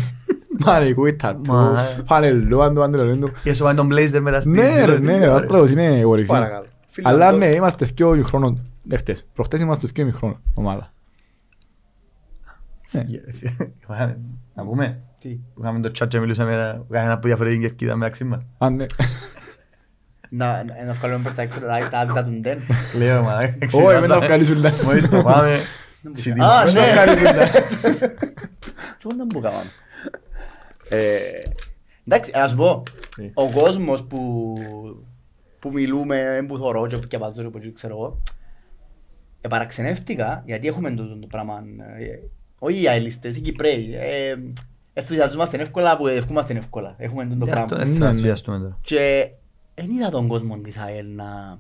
Μανικούι, 0.65 1.17
τατού, 1.17 1.53
Μα, 1.53 1.81
ε. 1.99 2.03
φανελού, 2.07 2.63
αν 2.63 2.75
το 2.75 2.81
παντελονί 2.81 3.19
του. 3.19 3.33
Και 3.43 3.53
σου 3.53 3.65
πάει 3.65 3.75
τον 3.75 3.89
blazer 3.93 4.19
μετά 4.21 4.41
στη 4.41 4.49
Ναι 4.51 4.85
ρε, 4.85 4.99
ναι, 4.99 5.13
ο 5.13 5.17
Ωραία. 5.17 5.35
άνθρωπος 5.35 5.71
είναι 5.71 6.01
κορυφή. 6.03 6.27
Παρακαλώ. 6.27 6.67
Αλλά 7.03 7.25
Φιλανδός. 7.27 7.39
ναι, 7.49 7.55
είμαστε 7.55 7.85
δυο 7.95 8.15
ημιχρόνων. 8.15 8.67
Ε, 8.89 8.97
χτες. 8.97 9.27
Προχτές 9.35 9.61
είμαστε 9.61 9.87
δυο 9.93 10.03
ημιχρόνων 10.03 10.41
ομάδα. 10.55 10.93
Ναι. 12.91 13.05
Να 14.55 14.65
πούμε, 14.65 15.01
Τι; 15.19 15.29
που 15.29 15.61
είχαμε 15.63 15.81
το 15.81 15.91
chat 15.99 16.09
και 16.09 16.19
μιλούσαμε 16.19 16.51
για 16.91 17.01
ένα 17.01 17.13
από 17.13 17.27
διαφορετική 17.27 17.61
κερκίδα 17.63 17.97
μεταξύ 17.97 18.25
μας. 18.25 18.43
Αν 18.59 18.75
ναι. 18.75 18.85
Να 20.31 20.47
να- 20.65 20.85
να 20.87 20.93
βγάλουμε 20.93 21.23
προς 21.23 21.35
τα 21.35 21.43
έξω 21.43 21.61
τα- 21.61 21.89
τα 21.91 21.99
άδυτα 21.99 22.23
του 22.25 22.31
Ντεν. 22.41 22.59
Λέω, 22.99 23.23
μα, 23.23 23.33
Όχι, 23.83 24.01
μετά 24.01 24.21
βγάλεις 24.21 24.51
ούλα. 24.51 24.73
Μόλις 24.85 25.09
το 25.09 25.23
πάμε, 25.23 25.53
Α, 26.09 26.11
συντήρημα. 26.13 26.65
ναι. 26.65 26.71
Τι 28.99 29.17
να 29.17 29.27
που 29.27 29.41
κάναμε. 29.41 29.63
Ε, 29.65 29.88
Εντάξει, 32.07 32.31
ας 32.35 32.55
πω, 32.55 32.83
Τι. 33.17 33.31
ο 33.35 33.51
κόσμος 33.51 34.05
που, 34.05 34.55
που 35.59 35.71
μιλούμε, 35.73 36.45
που 36.49 36.57
θωρώ 36.59 36.87
και 36.87 36.97
που 36.97 37.19
βάζω 37.19 37.51
και 37.51 37.59
που 37.69 37.73
ξέρω 37.75 37.95
εγώ, 37.97 38.23
επαραξενεύτηκα 39.41 40.43
γιατί 40.47 40.69
έχουμε 40.69 40.95
το, 40.95 41.07
το, 41.09 41.17
το 41.19 41.27
πράγμα, 41.27 41.63
ε, 41.99 42.19
όχι 42.59 42.83
οι 42.83 42.89
αελίστες, 42.89 43.37
οι 43.37 43.41
Κυπρέοι, 43.41 43.95
ε, 43.95 44.35
ενθουσιαζόμαστε 44.93 45.57
εύκολα 45.61 45.97
που 45.97 46.07
ευκούμαστε 46.07 46.55
εύκολα, 46.55 46.95
έχουμε 46.99 47.27
το 47.27 47.45
Γι' 47.45 47.51
αυτό 47.51 47.67
πράγμα. 47.67 47.85
δεν 47.85 47.93
Ναι, 47.93 47.99
θα 47.99 48.05
ναι. 48.05 48.11
ενθουσιαστούμε 48.11 48.59
τώρα. 48.59 48.79
Και 48.81 49.31
δεν 49.75 49.91
είδα 49.91 50.11
τον 50.11 50.27
κόσμο 50.29 50.59
της 50.59 50.77
ΑΕΛ 50.77 51.15
να, 51.15 51.59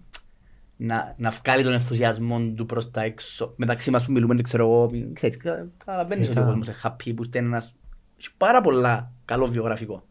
να, 0.76 1.14
να 1.18 1.30
βγάλει 1.30 1.62
τον 1.62 1.72
ενθουσιασμό 1.72 2.40
του 2.56 2.66
προς 2.66 2.90
τα 2.90 3.02
έξω. 3.02 3.52
Μεταξύ 3.56 3.90
μας 3.90 4.04
που 4.04 4.12
μιλούμε, 4.12 4.34
δεν 4.34 4.44
ξέρω 4.44 4.64
εγώ, 4.64 4.90
ξέρεις, 5.12 5.36
κα- 5.36 5.66
καταλαβαίνεις 5.84 6.26
Ε, 6.28 6.30
ότι 6.30 6.38
ο 6.38 6.42
καλά. 6.42 6.54
κόσμος 6.54 6.66
είναι 6.68 6.76
happy, 6.82 7.12
που 7.16 7.24
είναι 7.24 7.46
ένας 7.46 7.74
έχει 8.20 8.28
πάρα 8.36 8.60
πολλά 8.60 9.12
καλό 9.28 9.46
βιογραφικό. 9.46 10.02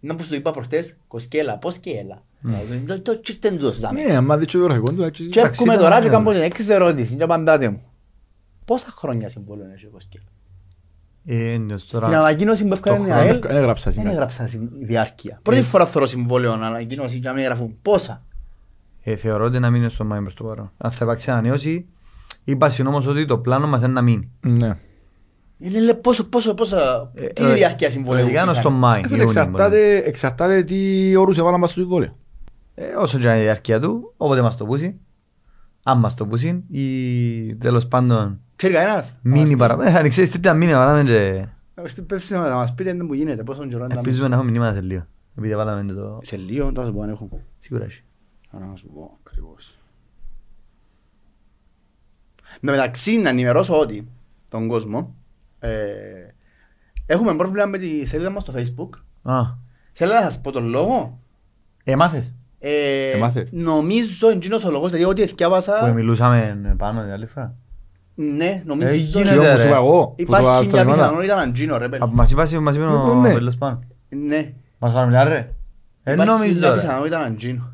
Είναι 0.00 0.14
που 0.14 0.22
σου 0.22 0.34
είπα 0.34 0.50
προχτές, 0.50 0.96
Κοσκέλα, 1.08 1.58
πώς 1.58 1.78
και 1.78 1.90
έλα. 1.90 2.22
Δηλαδή, 2.40 2.78
Το 2.86 3.00
το 3.00 3.20
τσίρτεν 3.20 3.56
του 3.56 3.62
το 3.64 3.72
ζάμε. 3.72 4.02
Ναι, 4.02 4.16
άμα 4.16 4.36
δείξει 4.36 4.56
το 4.58 4.62
γραφικό 4.64 4.92
του, 4.92 5.02
έτσι. 5.02 5.28
Και 5.28 5.40
έρχομαι 5.40 5.72
ήταν 5.72 5.84
τώρα 5.84 6.00
και 6.00 6.06
ωραίο. 6.06 6.18
κάνω 6.18 6.30
την 6.32 6.40
έξι 6.40 6.72
ερώτηση 6.72 7.14
και 7.16 7.22
απαντάτε 7.22 7.68
μου. 7.68 7.82
Πόσα 8.64 8.88
χρόνια 8.90 9.28
συμβόλαιο 9.28 9.66
έχει 9.74 9.86
ο 9.86 9.90
Κοσκέλα; 9.92 10.24
Ε, 11.26 11.56
ναι, 11.58 11.74
τώρα- 11.90 12.06
Στην 12.06 12.18
ανακοίνωση 12.18 12.64
που 12.66 12.72
έφκανε 12.72 12.96
Το 12.98 13.02
η 13.04 13.06
χρόνο 13.06 13.20
ΑΕΛ, 13.20 13.38
δεν 13.40 13.56
έγραψα 13.56 13.84
δεν 13.84 13.92
σήμερα. 13.92 14.12
έγραψαν 14.14 14.48
στην 14.48 14.68
διάρκεια. 14.80 15.38
Πρώτη 15.42 15.62
φορά 15.62 15.86
θέλω 15.86 16.06
συμβόλαιο 16.06 16.56
να 16.56 16.66
ανακοίνωση 16.66 17.18
και 17.20 17.28
να 17.28 17.34
μην 17.34 17.44
γραφούν. 17.44 17.76
Πόσα; 17.82 18.22
Ε, 19.02 19.16
θεωρώ 19.16 19.44
ότι 19.44 19.58
να 19.58 19.70
μείνει 19.70 19.88
στο 19.90 20.04
Μάη 20.04 20.20
προς 20.20 20.34
το 20.34 20.44
παρόν. 20.44 20.72
Αν 20.76 20.90
θα 20.90 21.04
υπάρξει 21.04 21.30
ανανέωση, 21.30 21.86
είπα 22.44 22.68
συνόμως 22.68 23.06
ότι 23.06 23.24
το 23.24 23.38
πλάνο 23.38 23.66
μας 23.66 23.80
είναι 23.82 23.92
να 23.92 24.02
μείνει. 24.02 24.30
Ναι. 24.40 24.78
Είναι 25.62 25.80
λέ, 25.80 25.94
πόσο, 25.94 26.24
πόσο, 26.24 26.54
πόσα, 26.54 27.10
Ε, 27.14 27.26
τι 27.26 27.44
ε, 27.44 27.54
διάρκεια 27.54 27.90
συμβολέου. 27.90 28.22
Λογικά 28.22 28.42
είναι 28.42 28.50
είχαν. 28.50 28.62
στο 28.62 28.70
Μάη. 28.70 29.00
Ε, 29.00 29.08
φίλε, 29.08 29.22
Ιούνιο, 29.22 29.40
Εξαρτάται, 29.40 29.96
εξαρτάται 29.96 30.62
τι 30.62 31.16
όρους 31.16 31.38
έβαλαν 31.38 31.60
μας 31.60 31.70
στο 31.70 31.80
συμβόλαιο. 31.80 32.16
Ε, 32.74 32.84
όσο 32.84 33.18
και 33.18 33.24
να 33.24 33.30
είναι 33.30 33.40
η 33.40 33.44
διάρκεια 33.44 33.80
του, 33.80 34.14
όποτε 34.16 34.42
μας 34.42 34.56
το 34.56 34.64
πούσει. 34.64 35.00
Αν 35.82 35.98
μας 35.98 36.14
το 36.14 36.26
πούσουν 36.26 36.64
ή 36.68 37.56
τέλος 37.56 37.86
πάντων 37.86 38.40
Ξέρει 38.56 38.74
κανένας; 38.74 39.14
μείνει 39.22 39.56
παραπάνω. 39.56 39.98
Αν 39.98 40.08
ξέρεις 40.08 40.30
τι 40.30 40.54
μείνει 40.54 40.72
παραπάνω 40.72 41.04
και 41.04 41.44
Στην 41.84 42.06
πέψη 42.06 42.34
να 42.34 42.54
μας 42.54 42.74
πείτε 42.74 42.92
τι 42.92 43.02
μου 43.02 43.12
γίνεται, 43.12 43.42
πόσο 43.42 43.66
καιρό 43.66 43.84
είναι. 43.84 43.94
ελπίζουμε 43.94 44.28
να 44.28 44.34
έχουμε 44.34 44.50
μηνύματα 44.50 44.74
σε 44.74 44.80
λίγο. 44.80 45.06
Επειδή 45.38 45.54
βάλαμε 45.54 45.92
το... 45.92 46.18
Σε 46.22 46.36
λίγο 46.36 46.70
θα 46.74 46.84
σου 46.84 46.92
πω 46.92 47.02
αν 47.02 47.10
έχω. 47.10 47.28
Σίγουρα 47.58 47.84
έχει. 47.84 48.02
Άρα 48.50 48.66
να 48.66 48.76
σου 48.76 48.90
πω 48.94 49.18
ακριβώς. 49.22 49.78
Με 52.60 52.70
μεταξύ 52.70 53.18
να 53.18 53.28
ενημερώσω 53.28 53.78
ότι 53.80 54.08
τον 54.48 54.68
κόσμο 54.68 54.98
ε, 54.98 55.19
έχουμε 57.06 57.34
πρόβλημα 57.36 57.66
με 57.66 57.78
τη 57.78 58.06
σελίδα 58.06 58.30
μας 58.30 58.42
στο 58.42 58.52
facebook. 58.56 58.98
Α, 59.22 59.34
Θέλω 59.92 60.12
να 60.12 60.20
σας 60.22 60.40
πω 60.40 60.50
τον 60.52 60.68
λόγο. 60.68 61.18
ε, 61.84 61.96
μάθες 61.96 62.32
Ε, 62.58 63.10
Εμάθες. 63.16 63.48
νομίζω 63.52 64.28
εντύνος 64.28 64.64
ο 64.64 64.70
λόγος, 64.70 64.90
δηλαδή 64.90 65.10
ό,τι 65.10 65.22
που 65.22 65.28
εθιάβασα, 65.32 65.86
μιλούσαμε 65.94 66.74
πάνω 66.78 67.02
την 67.02 67.12
άλλη 67.12 67.26
φορά. 67.26 67.54
ναι, 68.14 68.44
Ε, 68.44 68.62
νομίζω 68.64 68.92
γίνεται, 68.94 69.22
Ξέρω 69.22 69.40
που 69.40 69.46
ρε. 69.46 69.58
σου 69.60 69.66
είπα 69.66 69.76
εγώ. 69.76 70.06
που 70.06 70.14
το 70.16 70.22
υπάρχει 70.36 70.64
στα 70.68 70.76
μια 70.76 70.84
μηνύματα. 70.84 71.02
πιθανότητα 71.02 71.34
να 71.34 71.42
εντύνω 71.42 71.76
ρε 71.78 71.84
Α, 71.84 71.88
παιδί. 71.88 72.04
Μας 72.12 72.30
είπα, 72.30 72.60
μας 72.60 72.74
είπε 72.76 72.84
ο 72.84 73.14
Ναι. 73.14 73.32
Βέλος 73.32 73.56
πάνω. 73.56 73.78
Ναι, 74.08 74.52
Μας 74.78 74.92
φάνε 74.92 75.06
μιλά 75.06 75.24
ρε. 75.24 75.52
Ε, 76.02 76.12
υπάρχει 76.12 76.30
νομίζω 76.30 76.58
μια 76.58 76.74
ρε. 76.74 76.80
πιθανότητα 76.80 77.18
να 77.18 77.26
εντύνω. 77.26 77.72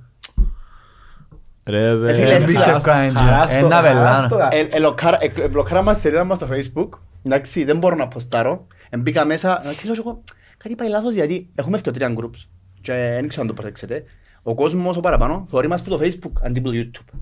Ρε, 1.66 1.86
Ε, 1.88 1.96
βε. 1.96 2.12
φίλε, 2.14 2.34
Ε, 2.34 2.40
στη- 2.40 2.50
πιστεύω 2.52 2.78
στα- 2.78 3.02
είναι 3.04 3.12
χαράς 3.12 3.54
ε, 3.56 3.60
το- 3.60 3.66
ένα 3.66 3.74
χαράς 3.76 3.92
βελάνα. 3.94 4.28
το- 4.28 4.38
Ε, 4.56 4.76
ελοκάρα- 4.76 5.18
ε, 5.20 5.42
Εμπλοκάρα 5.42 5.82
μας 5.82 5.98
σελίδα 6.00 6.24
μας 6.24 6.36
στο 6.36 6.48
facebook. 6.50 6.88
Εντάξει, 7.26 7.64
δεν 7.64 7.78
μπορώ 7.78 7.94
να 7.96 8.08
ποστάρω. 8.08 8.66
Εμπήκα 8.90 9.24
μέσα, 9.24 9.60
εντάξει, 9.62 9.86
λέω 9.86 9.94
εγώ, 9.98 10.22
κάτι 10.58 10.74
πάει 10.74 10.88
λάθος 10.88 11.14
γιατί 11.14 11.48
έχουμε 11.54 11.78
και 11.78 11.90
τρία 11.90 12.14
groups. 12.18 12.46
Και 12.80 12.92
δεν 12.92 13.28
ξέρω 13.28 13.42
αν 13.42 13.48
το 13.48 13.54
προσέξετε. 13.54 14.04
Ο 14.42 14.54
κόσμος 14.54 14.96
ο 14.96 15.00
παραπάνω 15.00 15.44
θωρεί 15.48 15.68
μας 15.68 15.82
που 15.82 15.90
το 15.90 15.98
facebook 16.02 16.32
αντί 16.42 16.60
που 16.60 16.70
το 16.70 16.76
youtube. 16.78 17.18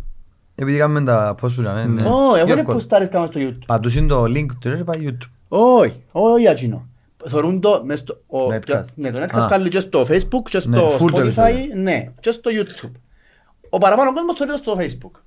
Επειδή 0.55 0.79
κάνουμε 0.79 1.03
τα 1.05 1.35
post 1.43 1.53
που 1.55 1.61
λέμε, 1.61 1.85
ναι. 1.85 2.09
Ω, 2.09 2.37
εγώ 2.37 2.47
δεν 2.47 2.59
Εύκολο. 2.59 2.77
ποστάρεις 2.77 3.09
κάνω 3.09 3.27
στο 3.27 3.41
youtube. 3.43 3.65
Πατούσουν 3.67 4.09
το 4.09 4.23
link 4.23 4.47
του 4.61 4.69
ρε 4.69 4.77
πάει 4.85 4.97
YouTube. 5.09 5.29
Όχι, 5.49 6.03
όχι 6.13 6.49
ατσίνο. 6.49 6.87
Θωρούν 7.27 7.61
το 7.61 7.83
μες 7.85 7.99
στο... 7.99 8.21
ο- 8.27 8.47
Netcast. 8.47 8.85
Ναι, 8.95 9.11
το 9.11 9.19
Α. 9.21 9.25
Netcast 9.27 9.47
κάνει 9.49 9.69
και 9.69 9.81
στο 9.81 10.01
facebook 10.03 10.43
και 10.45 10.61
Ναι, 10.67 10.79
στο 10.79 10.97
full 10.97 11.11
το 11.11 11.17
spotify, 11.19 11.23
επεισόδιο. 11.23 11.55
ναι, 11.75 12.09
και 12.21 12.31
στο 12.31 12.51
youtube. 12.55 12.91
Ο 13.69 13.79
παραπάνω 13.79 14.13
κόσμος 14.13 14.37
θωρεί 14.37 14.51
το 14.51 14.57
στο 14.57 14.73
facebook. 14.79 15.19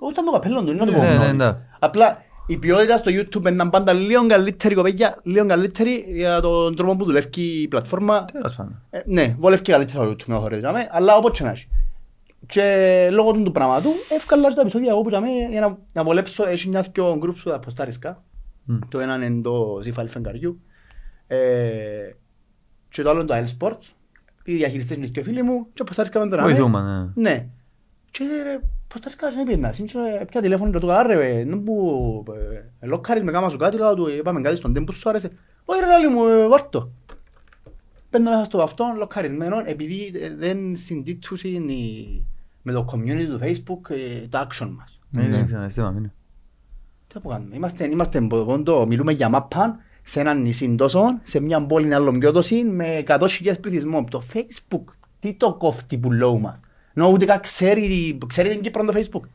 Εγώ 0.00 0.10
ήταν 0.10 0.24
το 0.24 0.30
καπέλο 0.30 0.62
του, 0.64 0.70
είναι 0.70 0.78
να 0.78 0.86
το 0.86 0.92
πω. 0.92 1.00
Ναι, 1.00 1.08
ναι, 1.08 1.14
γνώμη. 1.14 1.32
ναι. 1.36 1.52
Απλά 1.78 2.22
η 2.46 2.56
ποιότητα 2.58 2.96
στο 2.96 3.10
YouTube 3.14 3.52
ήταν 3.52 3.70
πάντα 3.70 3.92
λίγο 3.92 4.26
καλύτερη 4.26 4.74
κοπέγια, 4.74 5.18
λίγο 5.22 5.46
καλύτερη 5.46 6.04
για 6.08 6.40
τον 6.40 6.76
τρόπο 6.76 6.96
που 6.96 7.04
δουλεύει 7.04 7.40
η 7.40 7.68
πλατφόρμα. 7.68 8.24
Τέλος 8.24 8.54
πάντων. 8.54 8.82
Ε, 8.90 9.00
ναι, 9.06 9.36
βολεύει 9.38 9.62
καλύτερα 9.62 10.04
το 10.04 10.10
YouTube 10.10 10.26
να 10.26 10.36
χωρίζει, 10.36 10.60
τζάμε, 10.60 10.88
αλλά 10.90 11.16
όπως 11.16 11.38
και 11.38 11.44
να 11.44 11.50
έχει. 11.50 11.68
Και 12.46 13.08
λόγω 13.12 13.32
του 13.32 13.42
του 13.42 13.52
πράγματου, 13.52 13.90
εύκολα 14.08 14.48
τα 14.48 14.60
επεισόδια 14.60 14.90
εγώ 14.90 15.02
που 15.02 15.08
τζάμε, 15.08 15.28
για 15.50 15.60
να, 15.60 15.78
να 15.92 16.04
βολέψω, 16.04 16.46
έχει 16.46 16.68
μια 16.68 16.84
δυο 16.92 17.18
groups 17.22 17.36
που 17.42 17.50
τα 17.50 17.58
ποστάρισκα. 17.58 18.22
Μμ. 18.64 18.78
Το 18.88 18.98
ένα 18.98 19.14
είναι 19.24 19.42
το 19.42 19.80
Zifal 19.84 20.04
Φεγγαριού. 20.08 20.60
Ε, 21.26 21.36
και 22.88 23.02
το 23.02 23.10
άλλο 23.10 23.20
είναι 23.20 23.28
το 23.28 23.34
Isle 23.34 23.58
Sports. 23.58 23.92
Οι 24.44 24.54
διαχειριστές 24.54 24.96
είναι 24.96 25.06
και 25.06 25.22
φίλοι 25.22 25.42
μου 25.42 25.66
και 25.72 25.84
ποστάρισκαμε 25.84 26.28
τον 26.28 26.40
Βοηθούμε, 26.40 26.80
ναι. 26.80 27.28
ναι. 27.30 27.48
Και 28.10 28.24
ρε, 28.42 28.60
πώς 28.88 29.00
τα 29.00 29.10
σκάζεις 29.10 29.36
να 29.38 29.44
πιένας, 29.44 29.78
είναι 29.78 29.90
πια 30.30 30.40
τηλέφωνο 30.42 30.70
και 30.70 30.78
του 30.78 30.86
καλά 30.86 31.02
ρε, 31.02 31.38
είναι 31.38 31.56
που 31.56 32.24
ε, 32.80 32.86
λοκάρεις 32.86 33.22
με 33.22 33.32
κάμας 33.32 33.52
σου 33.52 33.58
κάτι, 33.58 33.76
λέω 33.76 33.94
του, 33.94 34.08
είπαμε 34.08 34.40
κάτι 34.40 34.56
στον 34.56 34.72
τέμπο 34.72 34.92
σου 34.92 35.08
άρεσε. 35.08 35.30
Όχι 35.64 35.80
ρε 35.80 35.86
λάλη 35.86 36.08
μου, 36.08 36.26
ε, 36.26 36.46
βάρ' 36.48 36.68
το. 36.68 36.90
Παίρνω 38.10 38.30
μέσα 38.30 38.44
στο 38.44 38.62
αυτό, 38.62 38.84
λοκαρισμένο, 38.96 39.62
επειδή 39.64 40.12
ε, 40.14 40.34
δεν 40.36 40.76
συντήττουσαν 40.76 41.68
οι- 41.68 42.26
με 42.62 42.72
το 42.72 42.86
community 42.92 43.26
του 43.28 43.38
Facebook 43.42 43.90
ε, 43.90 44.26
το 44.28 44.38
action 44.48 44.68
μας. 44.76 45.00
Ναι, 45.10 45.22
Ναι. 45.22 45.28
δεν 45.36 45.46
ξέρω, 45.46 45.62
αισθήμα, 45.62 45.94
είναι. 45.98 46.12
Τι 47.06 47.18
να 47.24 47.30
κάνουμε, 47.34 47.56
είμαστε, 47.56 47.84
είμαστε 47.90 48.20
πόντο, 48.20 48.86
μιλούμε 48.86 49.12
για 49.12 49.28
μάπαν, 49.28 49.76
σε 50.02 50.20
έναν 50.20 50.40
νησί 50.42 50.74
τόσο, 50.74 51.00
σε 51.22 51.40
μια 51.40 51.66
πόλη 51.66 51.94
άλλο 51.94 52.18
πιο 52.18 52.32
τόση, 52.32 52.64
με 52.64 53.02
100.000 53.06 53.60
πληθυσμό. 53.60 54.04
Το 54.10 54.22
Facebook, 54.32 54.84
τι 55.18 55.34
το 55.34 55.54
κόφτει 55.54 55.98
που 55.98 56.12
λέω 56.12 56.38
μας. 56.96 57.06
Νο 57.06 57.12
ούτε 57.12 57.24
καν 57.24 57.40
ξέρει, 57.40 58.18
ξέρει 58.26 58.48
την 58.48 58.60
Κύπρο 58.60 58.84
το 58.84 58.92
Facebook. 58.96 59.28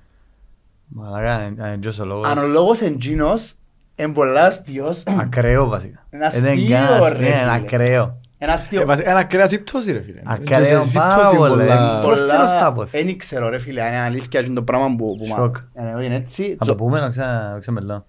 Μαλάκα, 0.88 1.44
είναι- 1.44 1.68
είναι 1.68 1.78
τζος 1.80 2.00
ο 2.00 2.06
λόγος. 2.06 2.28
Αν 2.28 2.38
ο 2.38 2.48
λόγος 2.48 2.82
εντζίνος, 2.82 3.54
είναι 3.96 4.14
πολλάς 4.14 4.48
αστείος, 4.48 5.04
Ακραίο 5.22 5.68
βασικά. 5.68 6.06
Είναι 6.14 6.26
Ε, 6.26 6.40
δεν 6.40 6.52
αστείο, 6.52 6.66
είναι 6.66 6.76
καν 6.76 6.88
ρε, 6.98 7.04
αστείο, 7.06 7.28
είναι 7.28 7.36
φίλε. 7.38 7.52
ακραίο. 7.52 8.20
ένας 8.38 8.60
Ε, 8.60 8.64
αστείο. 8.64 8.86
βασικά, 8.86 9.10
Ένα 9.10 9.24
κρέας 9.24 9.52
ύπτωση 9.52 9.92
ρε 9.92 10.02
φίλε. 10.02 10.22
Ακραίο 10.26 10.82
Και 10.82 10.88
σε 10.88 10.98
πάρα 10.98 11.16
ύπτωση 11.16 11.36
πολύ. 11.36 11.50
πολλά- 11.50 12.00
Πώς 12.00 12.16
θέλω 12.16 12.28
Πολλά, 12.28 12.48
στάπος. 12.48 12.90
δεν 12.92 13.18
ξέρω 13.18 13.50
ρε 13.50 13.60
φίλε, 13.60 13.82
αν 13.82 13.88
είναι 13.94 14.02
αλήθεια 14.02 14.40
είναι 14.42 14.54
το 14.54 14.64
πράγμα 14.64 14.96
που 14.96 15.18
που 15.18 15.26
Σοκ. 15.26 15.58
μα- 15.76 16.00
ε, 16.02 16.06
είναι 16.06 16.16
έτσι. 16.16 16.44
Θα 16.44 16.56
το 16.58 16.66
Τσο- 16.66 16.76
πούμε 16.76 17.00
να 17.00 17.10
ξα- 17.10 17.58
ξαμελώ. 17.60 18.06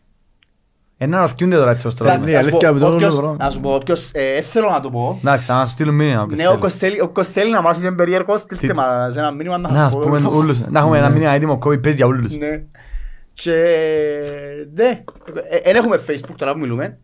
Ένα 0.99 1.19
να 1.21 1.27
ρωτιούνται 1.27 1.57
τώρα 1.57 1.71
έτσι 1.71 1.87
ως 1.87 1.95
τώρα. 1.95 2.13
Εντάξει, 2.13 2.31
ναι, 2.31 2.37
να 2.37 2.43
σου 2.43 2.49
αλήθεια, 2.49 2.69
πω, 2.69 2.75
με 2.75 2.81
τον 2.81 2.95
όποιος- 2.95 3.19
όλο 3.19 3.27
τον 3.27 3.37
Να 3.37 3.51
σου 3.51 3.61
πω, 3.61 3.75
όποιος 3.75 4.11
ε, 4.13 4.33
δεν 4.33 4.43
θέλω 4.43 4.69
να 4.71 4.81
το 4.81 4.91
πω, 4.91 5.19
Εντάξει, 5.21 5.51
να 5.51 5.65
στείλουν 5.65 5.95
μήνυμα. 5.95 6.23
όποιος 6.23 6.39
Ναι, 6.39 6.45
θέλει. 6.45 6.57
όποιος 6.57 6.75
θέλει- 6.75 7.03
όποιος 7.03 7.29
θέλει 7.29 7.51
να 7.51 7.63
μάθει 7.63 7.81
είναι 7.87 7.93
περίεργος, 7.95 8.41
στείλτε 8.41 8.67
Τι- 8.67 8.75
μας 8.75 9.17
ένα 9.17 9.31
μήνυμα 9.31 9.59
να 9.59 9.71
Να 9.71 9.77
σας 9.77 9.87
ας 9.87 9.95
πω. 9.95 10.01
πούμε 10.01 10.21
ούλους. 10.35 10.67
Να 10.67 10.79
έχουμε 10.81 10.99
ένα 10.99 11.09
Ναι. 11.09 11.15
μήνυμα 11.15 11.33
έτοιμο 11.33 11.59
κόβει 11.59 11.79
πες 11.79 11.95
για 11.95 12.07
ούλους. 12.07 12.37
Ναι. 12.37 12.65
Και 13.35 13.51
ναι, 14.75 15.03
δεν 15.65 15.77
έχουμε 15.77 16.01
facebook 16.09 16.35
τώρα 16.37 16.53
που 16.53 16.59
μιλούμε. 16.59 16.99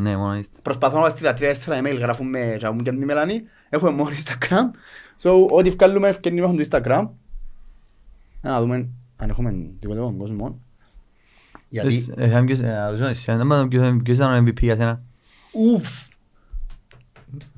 Ναι, 0.00 0.16
μόνο 0.16 0.34
είστε. 0.36 0.58
Προσπαθώ 0.62 1.00
να 1.00 1.08
στείλω 1.08 1.32
τρία-τέσσερα 1.34 1.80
email, 1.80 1.96
γράφουμε 1.98 2.56
και 2.58 2.68
μου 2.70 2.82
και 2.82 2.90
την 2.90 3.04
Μελανή. 3.04 3.42
Έχουμε 3.68 3.90
μόνο 3.90 4.10
Instagram. 4.10 4.70
So, 5.22 5.46
ό,τι 5.50 5.70
βγάλουμε 5.70 6.08
ευκαιρνή 6.08 6.40
έχουμε 6.40 6.64
το 6.64 6.68
Instagram. 6.70 7.08
Να 8.40 8.60
δούμε 8.60 8.86
αν 9.16 9.28
έχουμε 9.30 9.54
τίποτα 9.78 10.00
από 10.00 10.08
τον 10.08 10.18
κόσμο. 10.18 10.58
Γιατί, 11.82 12.12
Ε, 12.16 12.28
θα 12.28 12.36
είμαι 12.38 12.46
ποιος- 12.46 12.60
ε, 12.60 12.86
ρωτήσω 12.88 13.06
εσένα, 13.06 13.38
να 13.38 13.44
μάθω 13.44 13.66
ποιος- 13.68 13.96
ποιος 14.02 14.16
ήταν 14.16 14.32
ο 14.32 14.36
MVP 14.36 14.60
για 14.62 14.76
σένα. 14.76 15.02
ουφ. 15.52 15.88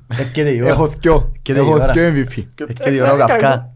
Έρχεται 0.07 0.49
η 0.49 0.61
ώρα. 0.61 0.69
Έχω 0.69 0.87
δυο. 0.87 1.31
Και 1.41 1.51
η 1.53 1.55
Έχω 1.57 1.71
ώρα. 1.73 1.91
δυο 1.91 2.03
MVP. 2.07 2.47
Έρχεται 2.55 2.91
η 2.93 3.01
ώρα 3.01 3.13
ο 3.13 3.17
καυκά. 3.17 3.73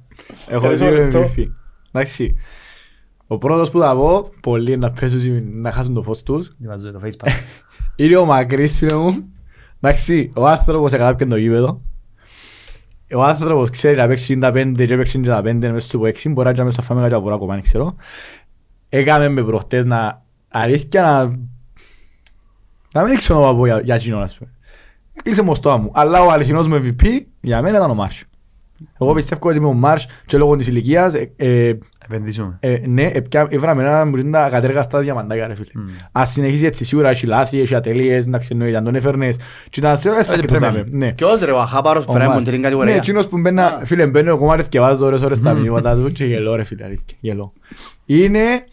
Έχω 0.48 0.56
Ευχαριστώ, 0.56 0.86
δύο 0.86 0.96
λεπτό. 0.96 1.20
MVP. 1.38 1.46
Εντάξει. 1.92 2.36
Ο 3.28 3.38
πρώτος 3.38 3.70
που 3.72 3.80
θα 3.80 3.96
πω, 3.96 4.30
πολλοί 4.42 4.78
να 4.78 4.92
πέσουν 4.92 5.44
να 5.62 5.72
χάσουν 5.72 5.94
το 5.94 6.04
φως 6.04 6.24
τους, 6.24 6.52
Διαβάζω 6.58 6.92
το 6.92 7.00
Facebook. 7.04 7.28
είναι 7.96 8.16
ο 8.16 8.26
Μακρύς 8.26 8.78
φίλε 8.78 8.96
μου. 8.96 9.24
Εντάξει, 9.82 10.30
ο 10.36 10.48
άνθρωπος 10.48 10.92
εκατάπηκε 10.94 11.30
το 11.30 11.36
γήπεδο. 11.36 11.82
Ο 13.16 13.24
άνθρωπος 13.24 13.70
ξέρει 13.70 13.98
να 13.98 14.08
παίξει 14.08 14.38
τα 14.38 14.52
πέντε 14.52 14.86
και 14.86 14.96
παίξει 14.98 15.20
τα 15.22 15.42
πέντε 15.42 15.72
μέσα 15.72 15.88
στο 15.88 16.06
έξι, 16.06 16.30
μπορεί 16.30 16.48
να 16.48 16.54
κάνει 16.54 16.72
στα 16.72 16.82
φάμε 16.82 17.02
κάτι 17.02 17.14
από 17.14 17.32
ακόμα, 17.34 17.54
δεν 17.54 17.62
ξέρω. 17.62 17.96
Έκαμε 18.90 19.30
με 19.30 19.44
προχτές 19.44 19.86
να 19.86 20.26
αλήθεια 20.52 21.02
να... 21.02 21.40
Να 22.94 23.04
μην 23.08 23.16
ξέρω 23.18 23.40
να 23.46 23.56
πω 23.56 23.66
για, 23.66 23.80
για 23.84 23.96
εκείνον, 23.96 24.22
ας 24.22 24.38
πούμε. 24.38 24.52
Κλείσε 25.24 25.42
μου 25.42 25.50
το 25.50 25.56
στόμα 25.56 25.78
μου. 25.78 25.92
Αλλά 25.94 26.22
ο 26.24 26.32
αληθινός 26.32 26.68
μου 26.68 26.76
MVP 26.84 27.06
για 27.42 27.62
μένα 27.62 27.78
ήταν 27.78 27.90
ο 27.90 27.94
Μάρσ. 27.94 28.24
Εγώ 29.00 29.14
πιστεύω 29.14 29.48
ότι 29.50 29.58
είμαι 29.58 29.68
ο 29.68 29.74
Μάρσ 29.74 30.06
και 30.26 30.38
λόγω 30.38 30.56
της 30.56 30.68
ηλικίας 30.68 31.14
ε, 31.14 31.32
ε, 31.36 31.74
Επενδύσουμε. 32.06 32.58
ε, 32.60 32.78
ναι, 32.88 33.04
έπια- 33.14 33.48
έβραμε 33.50 33.82
ένα 33.84 34.06
μου 34.06 34.16
είναι 34.16 34.32
τα 34.32 34.50
κατέργαστα 34.50 35.00
διαμαντάκια 35.00 35.48
ρε 35.48 35.56
φίλε. 35.56 35.70
Μμ. 35.74 35.88
Ας 36.12 36.32
συνεχίσει 36.32 36.66
έτσι 36.66 36.84
σίγουρα 36.86 37.10
έχει 37.10 37.26
λάθη, 37.26 37.60
έχει 37.62 37.76
ατελείες, 37.76 38.26
εντάξει 38.26 38.50
εννοείται, 38.52 38.78
αν 38.78 38.84
τον 38.84 38.96
έφερνες 38.96 39.38
και 39.70 39.80
ήταν 39.80 39.98
σε 39.98 40.10
Έτσι 40.10 40.22
έφερε 40.22 40.42
πρέπει 40.48 40.62
να 40.64 40.68
ποτέ, 40.72 40.80
είναι. 40.88 41.06
ναι. 41.06 41.14
Ποιος 41.14 41.42
ρε, 41.42 41.52
ο 41.52 41.60
Αχάπαρος 41.60 42.04
που 42.06 42.10
Ο 42.10 42.14
φέραμε 42.14 42.34
Μάρς. 42.34 42.44
την 42.46 42.54
Ναι, 42.56 42.62
κατηγορία. 42.62 42.96
εκείνος 42.96 43.28
που 43.28 43.38
μπαίνα, 43.40 43.66
Α. 43.66 43.86
φίλε 43.86 44.08
μπαίνω 44.08 44.30
εγώ 44.30 44.46
μάρες 44.46 44.68
και 44.68 44.80
βάζω 44.80 45.06
ώρες 45.06 45.22
ώρες 45.22 45.40
τα 45.42 45.54
Μμμ. 45.54 45.62
μηνύματα 45.62 45.96
του 45.96 46.12
και 46.12 46.26
γελώ 46.26 46.56
ρε 46.56 46.64
φίλε, 46.64 46.84
αλήθεια, 46.84 47.18
γελώ. 47.20 47.54
Είναι 48.06 48.64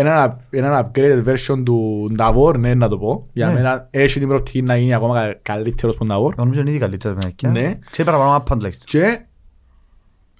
ένα, 0.00 0.40
ένα 0.50 0.90
upgraded 0.90 1.24
version 1.24 1.62
του 1.64 2.10
Νταβόρ, 2.14 2.58
ναι, 2.58 2.74
να 2.74 2.88
το 2.88 2.98
πω. 2.98 3.26
Για 3.32 3.46
Ναι. 3.46 3.52
μένα 3.52 3.86
έχει 3.90 4.18
την 4.18 4.28
προοπτική 4.28 4.62
να 4.62 4.76
γίνει 4.76 4.94
ακόμα 4.94 5.14
κα- 5.14 5.38
καλύτερος 5.42 5.94
που 5.96 6.00
ο 6.04 6.06
Νταβόρ. 6.06 6.32
Εγώ 6.32 6.42
νομίζω 6.44 6.60
είναι 6.60 6.70
ήδη 6.70 6.78
καλύτερα 6.78 7.14
με 7.14 7.20
εκεί. 7.28 7.46
Ναι. 7.46 7.78
Ξέρει 7.90 8.08
παραπάνω 8.10 8.36
από 8.36 8.54
τουλάχιστον. 8.54 8.86
Και 8.86 9.20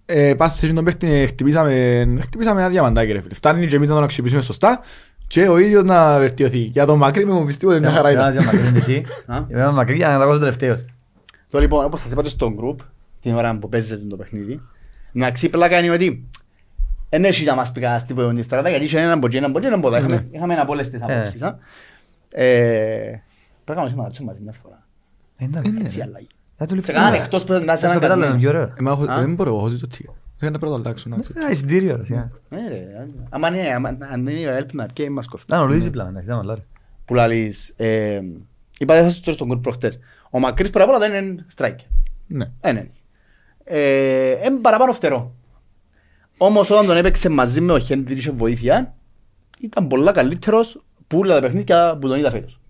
ε, 0.07 0.35
πας 0.35 0.55
σε 0.55 0.67
εκείνον 0.67 0.85
παίχτη 0.85 1.13
ε, 1.13 1.27
χτυπήσαμε, 1.27 2.05
χτυπήσαμε 2.21 2.61
ένα 2.61 2.69
διαμαντάκι 2.69 3.13
ρε 3.13 3.21
φίλε. 3.21 3.35
Φτάνει 3.35 3.67
και 3.67 3.77
εμείς 3.77 3.89
να 3.89 3.95
τον 3.95 4.05
αξιοποιήσουμε 4.05 4.43
σωστά 4.43 4.81
και 5.27 5.49
ο 5.49 5.59
ίδιος 5.59 5.85
να 5.85 6.19
βελτιωθεί. 6.19 6.59
Για 6.59 6.87
τον 6.87 6.99
Μακρύ 6.99 7.25
μου 7.27 7.45
πιστεύω 7.45 7.73
ότι 7.73 7.81
μια 7.81 7.91
χαρά 7.91 8.09
Ένα 8.09 8.31
ήταν. 8.33 8.45
μακρύ 8.45 8.69
είναι 8.69 8.79
εσύ. 8.79 9.03
Α. 9.27 9.45
Είμαι 9.51 9.71
μακρύ 9.73 9.97
για 9.97 10.09
να 10.09 10.19
τα 10.19 10.25
ακούσω 10.25 10.39
τελευταίος. 10.39 10.85
Το 11.51 11.59
λοιπόν, 11.59 11.85
όπως 11.85 12.01
σας 12.01 12.13
είπα 12.13 12.23
και 12.23 12.29
στο 12.29 12.55
group, 12.61 12.85
την 13.21 13.35
ώρα 13.35 13.59
που 13.59 13.69
παίζετε 13.69 14.05
το 14.09 14.17
παιχνίδι, 14.17 14.61
μεταξύ 15.13 15.49
πλάκα 15.49 15.79
είναι 15.79 15.91
ότι 15.91 16.29
δεν 17.09 17.25
έχει 17.25 17.45
να 17.45 17.55
μας 17.55 17.73
πει 17.73 17.81
κανένας 17.81 18.05
τίποτα 18.05 18.33
την 18.35 18.43
στρατά, 18.43 18.69
γιατί 18.69 18.85
είχε 18.85 18.99
έναν 18.99 19.11
από 19.13 19.27
εκεί, 19.27 19.37
έναν 19.37 19.51
από 19.51 19.59
εκεί, 19.59 19.67
έναν 19.67 19.79
από 19.79 19.89
εδώ. 19.89 19.97
Είχαμε- 20.07 20.27
Είχαμε 20.31 20.55
από 20.55 20.73
όλες 20.73 20.91
τις 20.91 21.01
απόψεις. 21.03 21.43
α. 21.43 21.59
Ε, 22.33 23.23
Πρέπει 23.65 23.81
να 23.81 23.87
κάνουμε 23.87 24.11
σήμερα, 24.11 24.31
μαζί 24.31 24.43
μια 24.43 24.53
φορά. 24.63 24.87
Εντάξει. 25.39 25.73
Έτσι 25.85 26.01
αλλαγή. 26.01 26.27
Θα 26.57 26.65
του 26.67 26.71
Σε 26.71 26.75
λείπει. 26.81 26.93
κανέναν 26.93 27.15
εκτός 27.23 27.45
που 27.45 27.53
να 27.53 27.73
είσαι 27.73 27.89
Στο 27.89 27.99
πετάλο 27.99 27.99
είναι 27.99 28.07
αναγκασμένος. 28.27 28.41
πιο 28.41 28.49
ωραίο. 28.49 28.63
Ε, 28.63 28.81
μα 28.83 28.91
έχω- 28.91 29.11
Α. 29.11 29.21
Δεν 29.21 29.35
μπορώ, 29.35 29.57
έχω 29.57 29.69
ζήσει 29.69 29.81
το 29.81 29.87
τίγο. 29.89 30.17
Δεν 30.39 30.53
να 30.53 30.59
πρέπει 30.59 30.73
να 30.73 30.79
το 30.79 30.85
αλλάξω. 30.89 31.09
να- 31.09 31.17
Ε, 31.17 31.53
εισιτήριο, 31.53 31.97
ρε, 31.97 32.05
σιγά. 32.05 32.31
Ναι 32.49 32.69
ρε, 32.69 32.87
άμα 33.31 33.49
είναι, 33.49 33.73
άμα- 33.75 33.97
αν 34.01 34.25
δεν 34.25 34.37
είναι 34.37 34.49
ο 34.51 34.53
Ελπ 34.55 34.73
να 34.75 34.87
πιέει 34.95 35.09
μας 35.09 35.27
κοφτεί. 35.29 35.53
Να, 35.53 35.61
ο 35.61 35.67
Λουίς 35.67 35.83
δίπλα, 35.85 36.07
εντάξει, 36.09 36.27
δεν 36.27 36.37
μαλάρε. 36.37 36.61
Που 37.05 37.15
λαλείς, 37.15 37.75
ε, 37.77 38.21
είπατε 38.79 39.03
σας 39.03 39.21
τώρα 39.21 39.37
στον 39.37 39.53
group 39.53 39.63
προχτές. 39.63 39.99
Ο 40.31 40.39
Μακρύς 40.39 40.71
παραπάνω 40.71 40.99
δεν 40.99 41.25
είναι 41.25 41.47
striker. 41.57 41.87
Ναι. 42.27 42.51
Δεν 42.61 42.77
είναι. 42.77 42.91
Ε, 43.65 44.31
Είναι 44.47 44.59
παραπάνω 44.63 44.93
φτερό. 44.93 45.35
Όμως 46.39 46.71
όταν 46.71 46.87
τον 46.87 46.97
έπαιξε 46.97 47.29
μαζί 47.29 47.61
με 47.61 47.73
ο 47.73 47.79
Χέντρι 47.79 48.15
είχε 48.15 48.31
βοήθεια 48.31 48.95
ήταν 49.61 49.87
πολλά 49.87 50.13
καλύτερος 50.13 50.83
που 51.07 51.19
όλα 51.19 51.35
τα 51.35 51.41
παιχνίδια 51.41 51.99
που 52.01 52.09
τον 52.09 52.19
είδα 52.19 52.31
φέτος. 52.31 52.61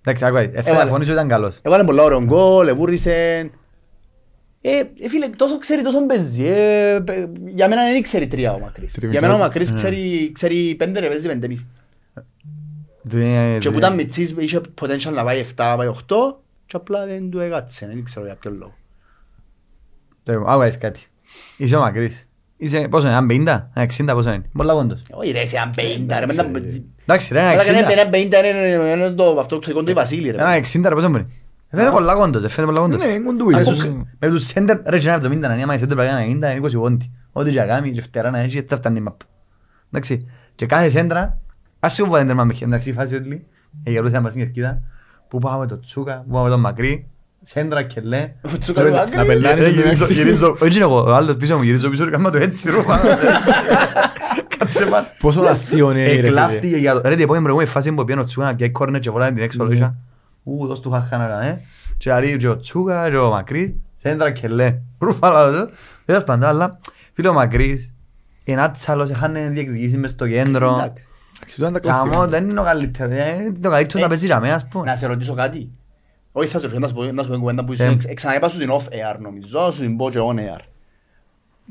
Εντάξει, 0.00 0.24
άκουα, 0.24 0.40
έφερε 0.40 0.70
Έβαλε. 0.70 0.90
φωνή 0.90 1.04
σου 1.04 1.12
ήταν 1.12 1.28
καλός. 1.28 1.58
Έβαλε 1.62 1.84
πολλά 1.84 2.02
ωραίο 2.02 2.22
γκολ, 2.24 2.68
εβούρισε. 2.68 3.38
Ε, 4.60 4.78
ε, 4.78 5.08
φίλε, 5.08 5.28
τόσο 5.28 5.58
ξέρει, 5.58 5.82
τόσο 5.82 6.06
παίζει. 6.06 6.44
Ε, 6.46 7.00
παι- 7.04 7.28
για 7.46 7.68
μένα 7.68 7.82
δεν 7.84 8.02
ξέρει 8.02 8.26
τρία 8.26 8.52
ο 8.52 8.58
Μακρύς. 8.58 8.92
Τρία 8.92 9.10
Για 9.10 9.20
μένα 9.20 9.32
ο 9.32 9.36
μικρό. 9.36 9.48
Μακρύς 9.48 9.72
ξέρει, 9.72 10.30
ξέρει 10.34 10.74
πέντε 10.74 11.00
ρε, 11.00 11.08
παίζει 11.08 11.26
πέντε 11.26 11.48
μισή. 11.48 11.66
Του 13.08 13.18
είναι- 13.18 13.58
Και 13.58 13.70
που 13.70 13.76
ήταν 13.76 13.94
μητσής 13.94 14.34
είχε 14.38 14.60
potential 14.80 15.12
να 15.12 15.24
πάει 15.24 15.38
7, 15.38 15.74
πάει 15.76 15.86
8 15.88 16.42
και 16.66 16.76
απλά 16.76 17.06
δεν 17.06 17.30
του 17.30 17.38
έκατσε, 17.38 17.86
δεν 17.86 18.04
ξέρω 18.04 18.26
για 18.26 18.34
ποιον 18.34 18.56
λόγο. 18.56 18.74
Το- 20.22 20.44
Άκουα, 20.46 20.66
είσαι 20.66 20.78
κάτι. 20.78 21.00
Είσαι 21.56 21.76
ο 21.76 21.80
Μακρύς. 21.80 22.28
Είσαι, 22.64 22.88
πόσο 22.90 23.08
είναι, 23.08 23.16
ένα 23.16 23.26
50, 23.74 23.80
ένα 23.80 24.12
60, 24.12 24.14
πόσο 24.14 24.32
είναι. 24.32 24.44
Πολλά 24.52 24.74
πόντος. 24.74 25.02
Όχι 25.10 25.30
ρε, 25.30 25.46
σε 25.46 25.56
ένα 25.56 25.70
50 26.16 26.18
ρε, 26.18 26.26
μετά... 26.26 26.50
Εντάξει 27.06 27.32
ρε, 27.32 27.40
ένα 27.40 27.48
Αλλά 27.50 27.64
κανένα 27.64 27.88
60. 27.88 27.92
ένα 27.92 28.10
50 28.10 28.14
είναι- 28.44 28.92
είναι 28.92 29.10
το 29.10 29.36
αυτό 29.40 29.58
ξεκοντό 29.58 29.90
η 29.90 29.94
Βασίλη 29.94 30.30
ρε. 30.30 30.36
Ένα 30.36 30.56
60 30.56 30.80
ρε, 30.88 30.94
πόσο 30.94 31.08
μπορεί. 31.08 31.26
Φαίνεται 31.70 31.90
πολλά 31.90 32.14
κόντος, 32.14 32.40
δεν 32.42 32.50
φαίνεται 32.50 32.72
πολλά 32.72 32.86
κόντος. 32.86 33.06
Ναι, 33.06 33.18
κοντούι. 33.18 33.54
Ας 33.54 33.60
Ίσως- 33.60 33.78
σου- 33.78 34.08
Με 34.18 34.28
τους 34.28 34.46
σέντερ, 34.46 34.78
ρε 34.84 34.98
και 34.98 35.08
ένα 35.08 35.16
70 35.16 35.38
να 35.48 35.54
είναι, 35.54 35.62
άμα 35.62 35.74
η 35.74 35.78
σέντερ 35.78 35.96
πρέπει 35.96 36.12
να 36.12 36.20
είναι 36.20 36.46
90, 36.46 36.50
είναι 36.50 36.66
20 36.66 36.78
πόντι. 36.78 37.10
Ό,τι 37.32 37.50
και 37.50 37.58
να 37.60 37.66
κάνει, 37.66 37.90
και 37.90 38.00
φτερά 38.00 38.30
να 38.30 38.38
έχει, 38.38 38.60
δεν 38.60 38.78
φτάνει 38.78 38.98
η 38.98 39.00
μαπ. 39.00 39.20
Εντάξει, 39.92 40.26
και 40.54 40.66
κάθε 40.66 40.88
σέντρα, 40.88 41.40
ας 41.80 41.94
σου 41.94 42.06
βάλει 42.10 42.26
τέρμα 42.26 42.44
με 42.44 42.54
εντάξει, 42.62 42.90
η 42.90 42.92
φάση 42.92 43.14
ότι 43.14 43.46
εγερούσε 43.82 44.14
να 44.14 44.22
πας 44.22 44.30
στην 44.32 44.42
κερκίδα, 44.44 44.80
που 45.28 45.38
πάμε 45.38 45.66
το 45.66 45.80
Τσούκα, 45.80 46.24
που 46.26 46.32
πάμε 46.32 46.48
το 46.50 46.58
Μακρύ, 46.58 47.08
σέντρα 47.44 47.82
και 47.82 48.00
λέει, 48.00 48.32
Ο 48.54 48.58
Τσούκα 48.58 48.80
είναι 48.80 48.90
Να 48.90 48.96
μακρύ. 48.96 49.26
πελάνεις 49.26 49.64
Ρε, 49.64 49.70
ότι 49.70 49.80
γυρίζω, 49.80 50.04
είναι- 50.04 50.14
γυρίζω, 50.14 50.50
όχι 50.50 50.74
είναι 50.74 50.84
εγώ, 50.84 51.02
ο 51.04 51.14
άλλος 51.14 51.36
πίσω 51.36 51.56
μου 51.56 51.62
γυρίζω 51.62 51.88
πίσω, 51.88 52.10
κάμα 52.10 52.30
το 52.30 52.38
έτσι, 52.38 52.70
ρε, 52.70 52.82
πάνω. 52.82 53.02
Κάτσε 54.58 54.86
πάνω. 54.86 55.06
Πόσο 55.20 55.40
αστείο 55.40 55.90
είναι, 55.90 56.04
ρε, 56.04 56.10
φίλε. 56.10 56.26
Εκλάφτηκε 56.28 56.76
για 56.76 56.92
το... 56.92 57.00
Ρε, 57.08 57.14
την 57.14 57.22
επόμενη 57.22 57.42
προηγούμενη 57.42 57.68
φάση 57.70 57.92
που 57.92 58.04
πήγαινε 58.04 58.22
ο 58.22 58.24
Τσούκα 58.24 58.46
να 58.46 58.54
πιάει 58.54 58.70
κόρνερ 58.70 59.00
και 59.00 59.10
βολάει 59.10 59.32
την 59.32 59.42
έξω 59.42 59.62
Ναι. 59.64 59.68
λόγια. 59.70 59.94
Ου, 60.42 60.66
δώσ' 60.66 60.80
του 60.80 60.90
χαχάνα, 60.90 61.44
ε. 61.46 61.60
Και 61.98 62.12
αρεί 62.12 62.36
και 62.36 62.48
ο 62.48 62.56
Τσούκα 62.56 63.10
και 63.10 63.16
ο 63.16 63.30
Μακρύς, 63.30 63.74
σέντρα 64.02 64.30
και 64.30 64.48
λέει. 64.48 64.82
Ρουφάλα 64.98 65.50
το. 65.50 65.70
Δεν 66.04 66.14
θα 66.16 66.20
σπαντά, 66.20 66.48
αλλά 66.48 66.78
φίλε 67.14 67.28
ο 67.28 67.32
Μακρύς, 67.32 67.92
είναι 68.44 68.62
άτσαλος, 68.62 69.10
είχαν 69.10 69.36
διεκδικήσει 69.52 69.96
μες 69.96 70.10
στο 70.10 70.28
κέντρο. 70.28 70.66
Εντάξει. 70.66 71.04
Εντάξει, 71.36 71.54
τούτα 71.56 71.68
είναι 71.68 71.78
τα 71.78 71.80
κλασικά. 71.80 72.10
Καμό, 72.10 72.26
δεν 72.28 72.48
είναι 72.48 72.60
ο 72.60 72.62
καλύτερος, 72.62 73.12
ε, 73.12 73.34
είναι 73.40 73.58
το 73.60 73.70
καλύτερο 73.70 73.98
να 74.00 74.04
Ε, 74.04 74.08
παίζει 74.08 74.26
για 74.26 74.40
μένα, 74.40 74.54
ας 74.54 74.68
πούμε. 74.68 74.84
Να 74.84 74.96
σε 74.96 75.06
ρωτήσω 75.06 75.34
κάτι. 75.34 75.70
Όχι 76.36 76.48
θα 76.48 76.58
σε 76.58 76.64
ρωτήσω, 76.66 76.80
να 76.80 76.88
σου 76.88 76.94
πω- 76.94 77.12
να 77.12 77.22
σου 77.22 77.28
πω 77.28 77.36
κουβέντα 77.36 77.64
που 77.64 77.72
Ε. 77.72 77.74
ήσουν- 77.74 77.90
εξ- 78.04 78.14
ξαναείπα 78.14 78.48
σου 78.48 78.58
την 78.58 78.70
off 78.70 78.84
air 78.92 79.18
νομίζω, 79.20 79.70
σου 79.70 79.80
την 79.80 79.96
πω 79.96 80.10
και 80.10 80.18
on 80.22 80.36
air. 80.38 80.60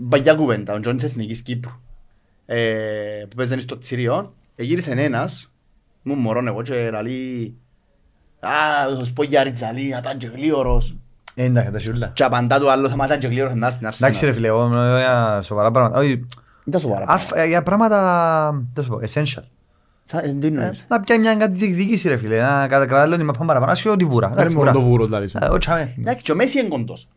Παγιά 0.10 0.34
κουβέντα, 0.34 0.74
ο 0.74 0.80
Τζον 0.80 0.96
της 0.96 1.04
Εθνικής 1.06 1.42
Κύπρου. 1.42 1.72
Ε, 2.46 3.26
που 3.30 3.36
παίζανε 3.36 3.62
στο 3.62 3.78
Τσιριό, 3.78 4.34
γύρισε 4.56 4.92
ένας, 4.92 5.52
μου 6.02 6.16
μωρόν 6.16 6.48
εγώ 6.48 6.62
και 6.62 6.90
λαλεί 6.92 7.56
«Α, 8.40 8.50
θα 8.98 9.06
σου 9.06 9.14
πω 9.14 9.24
για 9.24 9.44
Ριτζαλή, 9.44 9.90
να 9.90 9.98
ήταν 9.98 10.18
και 10.18 10.28
γλίωρος». 10.28 10.96
Ε, 11.36 11.44
εντάξει, 11.44 11.72
τα 11.72 11.80
σιούλα. 11.80 12.08
Και 12.08 12.24
απαντά 12.24 12.60
του 12.60 12.72
άλλο, 12.72 12.90
θα 12.90 13.06
ήταν 13.06 13.20
και 13.20 13.28
γλίωρος 13.28 13.54
να 13.56 13.70
στην 13.70 13.88
Εντάξει 14.02 14.26
ρε 14.26 14.32
Arsenal. 14.32 14.34
φίλε, 14.36 14.48
εγώ 14.48 14.68
μιλάω 14.68 14.98
για 14.98 15.42
σοβαρά 15.44 15.72
πράγματα. 15.72 16.00
Όχι, 16.00 16.26
Ήταν 16.66 16.80
σοβαρά. 16.82 17.04
αρφ- 17.08 17.36
ε, 17.36 17.46
για 17.46 17.64
πράγματα, 17.64 18.64
δεν 18.74 18.84
σου 18.84 18.90
πω, 18.90 19.00
essential. 19.08 19.44
Σαν- 20.06 20.40
Τι 20.40 20.48
εννοείς; 20.48 20.86
Να 20.90 21.00
πιάει 21.00 21.20
μια 21.20 21.36
κάτι 21.36 21.54
διεκδίκηση 21.58 22.08
ρε 22.10 22.18
φίλε, 22.18 22.42
να 22.42 22.68
κατακρατάλλω 22.68 23.16
ότι 23.16 23.24
με 23.24 23.32
πάμε 23.32 23.46
παραπάνω, 23.48 23.72
ας 23.72 23.86
ότι 23.86 24.06
βούρα. 24.06 24.28
Δεν 24.28 24.38
Εντάξει, 24.38 24.56
είναι 24.56 24.66
μόνο 24.66 24.72
βούρα. 24.72 24.84
το 24.84 24.90
βούρο, 24.90 25.06
δηλαδή. 25.06 25.28
σου. 25.28 25.38
Ε, 25.42 25.46
όχι, 25.46 25.70
αμέ. 25.70 25.96
Εντάξει, 26.00 26.24
και 26.24 26.32
ο 26.32 26.36
Μέση 26.36 26.60
είναι 26.60 26.68
κοντός. 26.68 27.08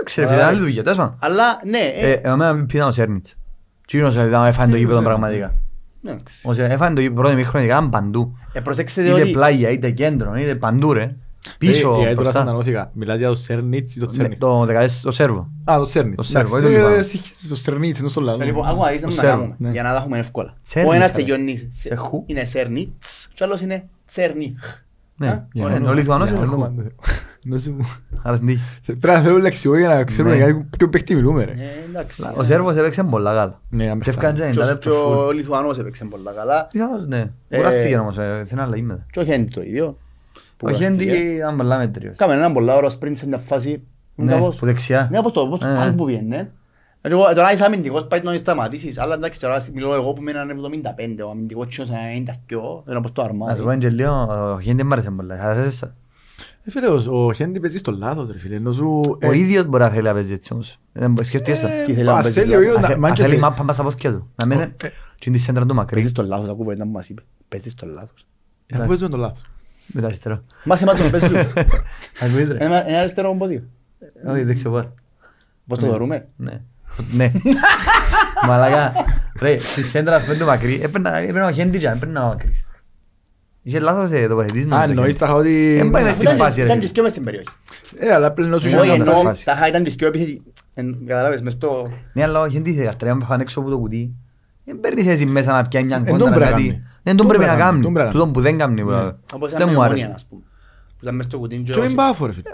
Εντάξει 0.00 0.20
ρε 0.20 0.26
φίλε, 0.26 0.38
είναι 0.38 0.46
άλλη 0.46 0.58
δουλειά, 0.58 0.82
τέλος 0.82 0.98
πάντων. 0.98 1.16
Αλλά, 1.20 1.60
ναι, 1.64 1.78
Ε, 1.78 2.10
ε, 2.10 2.20
Εμένα 2.22 2.52
με 2.54 2.64
πήραν 2.64 2.88
ο 2.88 2.92
Σέρνιτς. 2.92 3.36
Κύριος 3.86 4.14
ήταν 4.14 4.44
έφανε 4.44 4.70
το 4.70 4.76
γήπεδο 4.78 5.02
πραγματικά. 5.02 5.54
εντάξει. 6.06 6.48
Ο 6.48 6.52
Σέρνιτς 6.54 6.74
έφανε 6.74 6.94
το 6.94 7.00
γήπεδο 7.00 7.20
πρώτο 7.20 7.34
μήχρονο, 7.36 7.64
ήταν 7.64 7.90
παντού. 7.90 8.36
Ε, 8.52 8.60
προσέξτε 8.60 9.02
Είτε 9.02 9.12
ότι 9.12 9.30
πλάγια, 9.32 9.70
είτε 9.70 9.90
κέντρο, 9.90 10.34
είτε 10.36 10.54
παντού 10.54 10.92
ρε. 10.92 11.14
Πίσω, 11.58 11.88
Ε, 11.88 11.92
ε, 11.92 11.96
τώρα 12.02 12.12
μπροστά. 12.14 12.30
στενανώθηκα. 12.32 12.90
Μιλάτε 12.94 13.18
για 13.18 13.28
το 13.28 13.34
Σέρνιτς 13.34 13.96
ή 13.96 13.98
το 13.98 14.04
Ναι, 14.06 14.10
Τσέρνιτς. 14.12 14.38
Το 14.40 14.64
δεκαές, 14.64 15.00
το 15.00 15.10
Σέρβο. 15.10 15.48
Α, 15.64 15.74
το 15.78 15.84
Τσέρνιτς. 15.84 16.16
Το 16.16 16.22
Σέρβο, 16.22 16.56
Εντάξει, 16.56 16.74
είναι 16.74 16.82
το 16.82 16.86
ε, 16.86 16.88
λιβάνο. 16.88 17.04
εσύ- 17.04 17.48
Το 17.48 17.54
Σέρνιτς 17.56 17.98
είναι 17.98 18.08
στο 18.08 18.20
λάδο. 18.20 18.42
Ε, 18.42 18.44
Λοιπόν, 18.44 18.66
άκουα, 18.68 18.92
είσαι 18.94 19.04
Ο 19.04 19.08
να 19.08 19.14
Σέρβο, 19.14 19.30
κάνουμε, 19.30 19.54
ναι. 19.58 19.70
για 19.70 19.82
να 19.82 19.90
τα 19.90 19.96
έχουμε 19.96 20.18
εύκολα. 20.18 20.54
Τσέρνι, 20.64 20.88
Ο 20.88 20.92
ένας 20.92 21.10
καλέ. 21.10 21.22
τελειώνει, 21.24 21.68
Σε 21.72 21.94
χου. 21.94 22.22
είναι 22.26 22.44
Σέρνι, 22.44 22.92
τς, 22.98 23.28
και 23.34 23.42
ο 23.42 23.46
άλλος 23.46 23.60
είναι 23.60 23.88
Τσέρνι. 24.06 24.54
Ναι, 25.16 25.28
Α, 25.28 25.46
Για 25.52 25.64
ωραία, 25.64 25.76
όνομα- 25.76 25.90
ο 25.90 25.94
Λιθουανός 25.94 26.28
για 26.28 26.36
είναι 26.38 26.46
όνομα 26.46 26.66
χου; 26.66 26.74
του 26.74 26.82
Θεού. 26.82 26.94
Να 27.52 27.58
σου 27.58 27.76
πω. 27.76 27.84
Άρα 28.22 28.36
στην 28.36 28.48
τύχη. 28.48 28.60
Πρέπει 28.84 29.06
να 29.06 29.20
θέλουμε 29.20 29.40
λεξιό 29.40 29.76
για 29.78 29.88
να 29.88 30.04
ξέρουμε 30.04 30.36
Ναι. 30.36 30.44
για 30.44 30.66
ποιο 30.76 30.88
παίχτη 30.88 31.14
μιλούμε, 31.14 31.44
ρε. 31.44 31.50
Ε, 31.52 31.56
εντάξει. 31.88 32.22
Ο 32.36 32.44
Σέρβος 32.44 32.76
έπαιξε 32.76 33.02
πολλά 33.04 33.30
καλά. 33.34 33.60
Ναι, 33.70 33.86
να 33.86 33.94
με 33.94 34.00
Και 34.04 34.10
έφκανε 34.10 34.36
φτάνει. 34.36 34.52
και 34.52 34.60
Και 34.60 34.66
90 34.66 34.74
ο- 34.74 34.78
και 34.78 34.88
λεπτό 34.90 35.08
φουλ. 35.08 35.18
ο 35.26 35.30
Λιθουανός 35.30 35.78
έπαιξε 35.78 36.04
πολλά 36.04 36.32
καλά. 36.32 36.66
Πιθανώς, 36.72 37.06
ναι. 37.06 37.30
Ε, 37.48 37.56
Κουράστηκε 37.56 37.96
όμως, 37.98 38.18
ε, 38.18 38.42
σε 38.44 38.54
ένα 38.54 38.62
άλλα 38.62 38.76
γήπεδα. 38.76 39.06
Και 39.10 39.20
ο 39.20 39.24
Χέντι 39.24 39.52
το 39.52 39.62
ίδιο. 39.62 39.96
Που 40.62 40.68
Ο 40.68 40.72
Χέντι 40.72 41.04
κουράστηκε. 41.04 41.28
ήταν 41.34 41.56
πολλά 41.56 41.78
μέτριος. 41.78 42.16
Κάμε 42.16 42.34
έναν 42.34 42.52
πολλά 42.52 42.76
ωραίο 42.76 42.90
sprint 43.00 43.12
σε 43.14 43.26
μια 43.26 43.38
φάση. 43.38 43.82
Ναι, 44.14 44.32
Κάπως- 44.32 44.58
που 44.58 44.66
δεξιά. 44.66 45.08
Ναι, 45.10 45.18
όπως 45.18 45.32
το, 45.32 45.40
όπως 45.40 45.58
το 45.58 45.66
Ε, 45.68 45.74
τάγκ 45.74 45.92
ε. 45.92 45.96
που 45.96 46.04
πιένε. 46.04 46.52
Εγώ, 47.00 47.32
τώρα 47.34 47.52
είσαι 47.52 47.64
αμυντικός, 47.64 48.06
πάει 48.06 48.20
να 48.22 48.36
σταματήσεις. 48.36 48.98
Αλλά 48.98 49.14
εντάξει, 49.14 49.40
τώρα 49.40 49.62
μιλώ 49.74 49.94
εγώ 49.94 50.12
που 50.12 50.20
είμαι 50.20 50.30
έναν 50.30 50.50
75, 50.50 51.22
ο 51.26 51.30
αμυντικός 51.30 51.66
τσιος 51.68 51.88
ένα 51.90 51.98
90 52.32 52.34
και 52.46 52.54
εγώ, 52.54 52.84
είναι 52.88 52.96
όπως 52.96 53.12
το 53.12 53.22
Να 53.22 53.28
σου 53.28 53.34
πω 53.36 53.44
αρμάδι. 53.44 53.78
και 53.78 53.88
λίγο, 53.88 54.12
ο 54.54 54.60
Χέντι 54.60 54.82
μ' 54.82 54.92
άρεσε 54.92 55.10
πολλά. 55.10 55.34
Άρεσε- 55.42 55.92
Ε, 56.64 56.70
φίλε, 56.70 56.86
ο- 56.86 57.24
ο 57.26 57.32
Χέντι 57.32 57.60
παίζει 57.60 57.78
στο 57.78 57.92
λάθος, 57.92 58.30
ρε 58.32 58.38
φίλε. 58.38 58.54
Ενώ 58.54 58.72
σου... 58.72 59.00
Ο 59.22 59.30
ε, 59.32 59.38
ίδιος 59.38 59.64
μπορεί 59.66 59.82
να 59.82 59.88
θέλει 59.88 60.02
να 60.06 60.12
παίζει 60.12 60.32
έτσι 60.32 60.52
όμως. 60.52 60.78
Δεν 60.92 61.12
μπο- 61.12 61.24
Σκέφτηκες 61.24 61.60
το. 61.60 61.66
ε, 61.66 61.84
Τι 61.86 61.92
θέλει 61.94 62.06
να 62.06 62.18
α, 62.18 62.22
παίζει 62.22 62.40
θέλει 62.40 62.54
ο 62.54 62.58
λάθος. 62.58 62.64
ίδιος 62.64 62.76
Αν 62.76 62.82
να- 62.82 62.88
θε- 62.88 62.96
μα 62.98 63.08
Αν 63.08 63.14
και 63.14 63.20
θέλει 63.22 63.32
θέλει. 63.34 63.44
μάπα 63.44 63.64
πας 63.64 63.74
στα 63.74 63.84
πόθηκια 63.84 64.10
του. 64.12 64.28
Να 64.34 64.46
μένει 64.46 64.62
Ε, 64.62 64.66
και 64.76 65.24
είναι 65.26 65.36
τη 65.36 65.42
σέντρα 65.42 65.66
του 65.66 65.74
μακρύ. 65.74 65.94
Παίζεις 65.94 66.12
το 66.12 66.22
λάθος, 66.22 66.44
ακούω 66.48 66.56
κουβέντα 66.56 66.84
που 66.84 66.90
μας 66.90 67.08
είπε. 67.08 67.22
Παίζεις 67.48 67.74
το 67.74 67.86
λάθος. 67.86 68.26
Ε, 68.66 68.76
αφού 68.78 68.86
παίζουμε 68.86 69.08
το 69.08 69.16
λάθος. 69.16 69.42
Με 69.86 70.00
το 70.00 70.06
αριστερό. 70.06 70.42
Μάθε 70.64 70.84
μας 70.84 70.96
το 70.98 71.04
να 71.04 71.10
παίζεις. 71.10 71.52
Ακούγεται 72.20 72.52
ρε. 72.52 72.64
Ένα 72.64 72.88
ένα 72.88 72.98
αριστερό 72.98 73.36
πόδιο. 73.36 73.62
Όχι, 74.28 74.42
δεξιό 74.42 74.70
πόδι. 74.70 74.88
Πώς 75.66 75.78
το 75.78 75.86
δωρούμε; 75.86 76.28
Ναι. 76.36 76.60
Ναι. 77.12 77.32
Μαλάκα. 78.46 78.92
Ρε, 79.40 79.58
στη 79.58 79.82
σέντρα 79.82 80.14
ας 80.14 80.24
πούμε 80.24 80.36
του 80.36 80.44
μακρύ, 80.44 80.80
έπαιρνα 80.82 81.16
έπαιρνα 81.16 81.46
ο 81.46 81.50
Χέντι 81.50 81.78
και 81.78 81.88
έπαιρνα 81.88 82.24
ο 82.24 82.26
μακρύς. 82.28 82.66
Είχε 83.62 83.80
λάθος 83.80 84.10
ε, 84.10 84.26
τοποθετήσεις 84.26 84.66
Α, 84.66 84.68
νομίζω. 84.68 84.90
εννοείς 84.92 85.16
τα 85.16 85.26
είχα 85.26 85.34
ότι... 85.34 85.76
Εν 85.80 85.90
πάει 85.90 86.04
να 86.04 86.12
στη 86.12 86.22
Ήταν- 86.22 86.36
φάση, 86.36 86.60
ρε. 86.60 86.66
Ήταν 86.66 86.78
και 86.78 86.86
δυο 86.92 87.02
μες 87.02 87.10
στην 87.12 87.24
περιοχή. 87.24 87.48
Ε, 87.98 88.12
αλλά 88.14 88.32
πλέον 88.32 88.50
σου 88.60 88.66
Όχι, 88.66 88.68
ήταν 88.74 88.84
είχε 88.84 88.96
τα 89.04 89.10
εννοώ, 89.10 89.22
φάση. 89.22 89.44
τα 89.44 89.52
είχα 89.52 89.68
ήταν 89.68 89.84
και 89.84 89.90
δυο 89.90 90.06
επιθετικοί. 90.06 90.42
Εν- 90.74 91.06
Καταλάβες, 91.06 91.42
μες 91.42 91.52
στο... 91.52 91.90
Ναι, 92.12 92.22
αλλά 92.22 92.40
ο 92.40 92.48
Χέντι 92.48 92.70
είχε 92.70 92.82
καρτρέα, 92.82 93.14
με 93.14 93.24
πάνε 93.28 93.42
έξω 93.42 93.60
από 93.60 93.70
το 93.70 93.78
κουτί. 93.78 94.14
Δεν 94.64 94.80
παίρνει 94.80 95.02
θέση 95.02 95.26
μέσα 95.26 95.52
να 95.52 95.68
πιάνει 95.68 95.86
μια 95.86 96.04
τον 96.04 96.18
κόντρα 97.04 97.14
πρέπει 97.14 97.14
να 97.14 97.16
κάτι. 97.16 97.16
κάνει. 97.16 97.16
Δεν 97.16 97.16
τον 97.16 97.26
Τον 97.26 97.26
πρέπει 97.26 97.44
να 97.44 97.46
πρέπει 97.46 97.50
να 97.50 97.64
κάνει, 97.64 97.70
κάνει. 97.70 97.82
τον 97.82 97.92
πρέπει 97.92 98.06
να 98.06 98.12
Τούτον 98.12 98.32
που 98.32 98.40
δεν 98.40 98.58
κάνει. 98.58 98.82
Ναι. 98.82 99.12
Όπως 99.34 99.50
Δεν 99.50 99.58
ήταν 99.60 99.68
με 99.68 99.74
μου 99.74 99.80
ομόνια, 99.82 100.04
άρεσε. 100.04 100.12
ας 100.14 100.24
πούμε. 100.26 100.42
Που 100.88 100.98
ήταν 101.02 101.14
μες 101.14 101.24
στο 101.24 101.38
κουτί 101.38 101.56
και 101.56 101.72
Και 101.72 101.78
με 101.78 101.84
όσο- 101.84 101.94
μπάφο, 101.94 102.26
ρε 102.26 102.32
φίλε. 102.32 102.50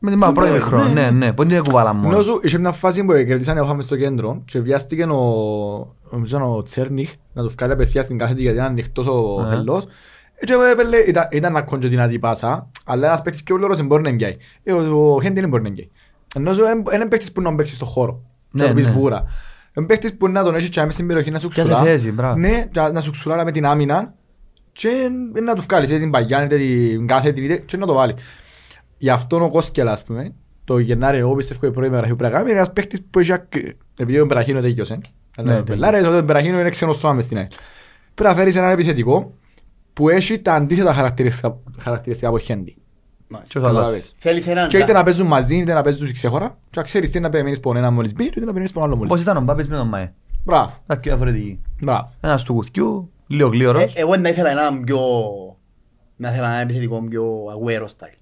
Με 0.00 0.10
την 0.10 0.18
πρώτη 0.20 0.50
Ναι, 0.50 0.58
χρόνο, 0.58 0.84
ναι. 0.84 0.92
ναι, 0.92 1.10
ναι. 1.10 1.32
Πότε 1.32 1.52
είναι 1.52 1.60
κουβάλα 1.64 1.92
μόνο. 1.92 2.14
Ενώ 2.14 2.22
σου 2.22 2.40
είχε 2.42 2.58
μια 2.58 2.72
φάση 2.72 3.04
που 3.04 3.12
κερδίσαν 3.12 3.56
οι 3.56 3.60
Οχάμε 3.60 3.82
στο 3.82 3.96
κέντρο 3.96 4.42
και 4.44 4.60
βιάστηκε 4.60 5.02
ο, 5.02 5.94
νομίζω 6.10 6.36
ήταν 6.36 6.48
ο 6.50 6.62
Τσέρνιχ 6.62 7.12
να 7.32 7.42
του 7.42 7.50
βγάλει 7.58 7.72
απευθείας 7.72 8.04
στην 8.04 8.18
κάθετη 8.18 8.40
γιατί 8.42 8.56
ήταν 8.56 8.68
ανοιχτός 8.70 9.06
ο 9.06 9.40
Α. 9.40 9.50
Χελός. 9.50 9.84
Ε, 10.34 10.44
Και 10.46 10.52
έπαιρνε- 10.72 11.06
ήταν, 11.08 11.28
ήταν 11.32 11.52
να 11.52 11.62
κόντζε 11.62 11.88
δυνατή 11.88 12.18
πάσα, 12.18 12.70
αλλά 12.84 13.06
ένας 13.06 13.22
παίκτης 13.22 13.42
πιο 13.42 13.56
γλώρος 13.56 13.76
δεν 13.76 13.86
μπορεί 13.86 14.02
να 14.02 14.08
εμπιάει. 14.08 14.36
Ε, 14.62 14.72
Ο, 14.72 15.14
ο 15.14 15.22
Χέντι 15.22 15.40
δεν 15.40 15.48
μπορεί 15.48 15.62
να 15.62 15.68
εμπιάει. 15.68 15.88
Ενώ 16.36 16.52
σου 16.52 16.60
είναι 16.60 16.82
είναι 16.94 17.06
παίκτης 17.06 17.32
που 17.32 17.40
να 17.40 17.54
παίξει 17.54 17.74
στον 17.74 17.88
χώρο. 17.88 18.12
Και 18.12 18.48
Ναι, 18.50 18.62
να 18.62 18.68
του 18.68 18.74
πεις 18.74 18.84
ναι. 18.86 18.90
Βούρα. 19.78 19.86
Είναι 19.86 19.86
παίκτης 19.86 20.16
που 20.16 20.28
να 20.28 20.44
τον 20.44 20.54
έχεις 20.54 20.68
και 20.68 20.80
μέσα 20.80 20.92
στην 20.92 21.06
περιοχή 21.06 21.30
να 21.30 21.38
σου 21.38 21.48
Πιάσε 21.48 21.70
ξουλά. 21.72 21.84
θέση, 21.84 22.12
μπράβο. 22.12 22.38
Ναι, 22.38 22.68
και 22.70 22.80
να 22.80 23.00
σου 23.00 23.10
ξουλά 23.10 23.44
με 23.44 23.50
την 23.52 23.64
άμυνα 23.66 24.14
και 24.72 24.88
να 25.42 25.54
του 25.54 25.62
βγάλεις 25.62 25.88
είτε 25.90 25.98
την 25.98 26.10
παγιά 26.10 26.44
είτε 26.44 26.56
την 26.58 27.06
κάθετη 27.06 27.44
είτε 27.44 27.56
και 27.56 27.76
να 27.76 27.86
το 27.86 27.92
βάλει. 27.94 28.14
Γι' 28.98 29.10
αυτό 29.10 29.44
ο 29.44 29.50
Κόσκελα, 29.50 29.92
ας 29.92 30.02
πούμε, 30.04 30.34
το 30.64 30.78
Γενάρη 30.78 31.18
εγώ 31.18 31.34
πιστεύω 31.34 31.66
η 31.66 31.70
πρώτη 31.70 31.88
μεταγραφή 31.88 32.10
που 32.12 32.16
πρέπει 32.18 32.32
να 32.32 32.38
κάνει 32.38 32.50
είναι 32.50 32.58
ένας 32.58 32.72
παίκτης 32.72 33.02
που 33.10 33.18
έχει 33.18 33.32
ακ- 33.32 33.54
επειδή 33.96 34.20
ο 34.20 34.24
Μπεραχίνο 34.26 34.60
τέγιωσε. 34.60 34.98
Ναι, 35.42 35.62
Πελάρε, 35.62 36.00
τότε 36.00 36.16
ο 36.16 36.22
Μπεραχίνο 36.22 36.60
είναι 36.60 36.68
ξένος 36.68 36.98
σώμα 36.98 37.14
μες 37.14 37.24
στην 37.24 37.36
ΑΕΚ. 37.36 37.50
Πρέπει 38.14 38.30
να 38.30 38.36
φέρεις 38.40 38.56
έναν 38.56 38.70
επιθετικό 38.70 39.34
που 39.92 40.08
έχει 40.08 40.38
τα 40.38 40.54
αντίθετα 40.54 40.92
χαρακτηριστικά, 40.92 41.58
χαρακτηριστικά 41.78 42.28
από 42.28 42.38
Χέντι. 42.38 42.76
Μάλιστα. 43.28 43.52
Και 43.52 43.58
θα 43.58 43.66
Καταλάβες. 43.66 43.88
αλλάξει. 43.92 44.12
Θέλεις 44.18 44.46
έναν... 44.46 44.68
Και 44.68 44.78
είτε 44.78 44.92
να 44.92 45.02
παίζουν 45.02 45.26
μαζί, 45.26 45.56
είτε 45.56 45.72
να 45.72 45.82
παίζουν 45.82 46.12
ξέχωρα 46.12 46.48
και 46.48 46.76
να 46.78 46.82
ξέρεις 46.82 47.10
τι 47.10 47.20
να 47.20 47.28
περιμένεις 47.30 47.58
από 47.58 47.76
έναν 47.76 47.92
μόλις 47.94 48.14
μπει, 48.14 48.24
είτε 48.24 48.38
να 48.38 48.44
περιμένεις 48.44 48.70
από 48.70 48.78
έναν 48.80 48.90
άλλο 48.90 48.98
Πώς 49.00 49.08
μόλις. 49.08 49.22
ήταν 49.22 49.36
ο 49.36 49.40
Μπάπης 49.40 49.68
με 49.68 49.76
τον 49.76 49.88
Μάε; 49.88 50.12
Μπράβο, 50.44 50.72
Τα 50.86 50.98
πιο 50.98 51.10
διαφορετικοί. 51.10 51.60
μπράβο. 51.80 52.10
Ένας 52.20 52.42
του 52.42 52.54
κουθκιού, 52.54 53.10
λίγο 53.26 53.48
γλύωρος. 53.48 53.82
Ε, 53.82 53.92
Εγώ 53.94 54.16
να 54.16 54.28
ήθελα 54.28 54.50
έναν 54.50 54.84
πιο... 54.84 54.98
Να 56.16 56.28
ήθελα 56.32 56.46
έναν 56.48 56.60
επιθετικό 56.60 57.02
πιο 57.08 57.24
Agüero 57.46 57.84
style. 57.84 58.18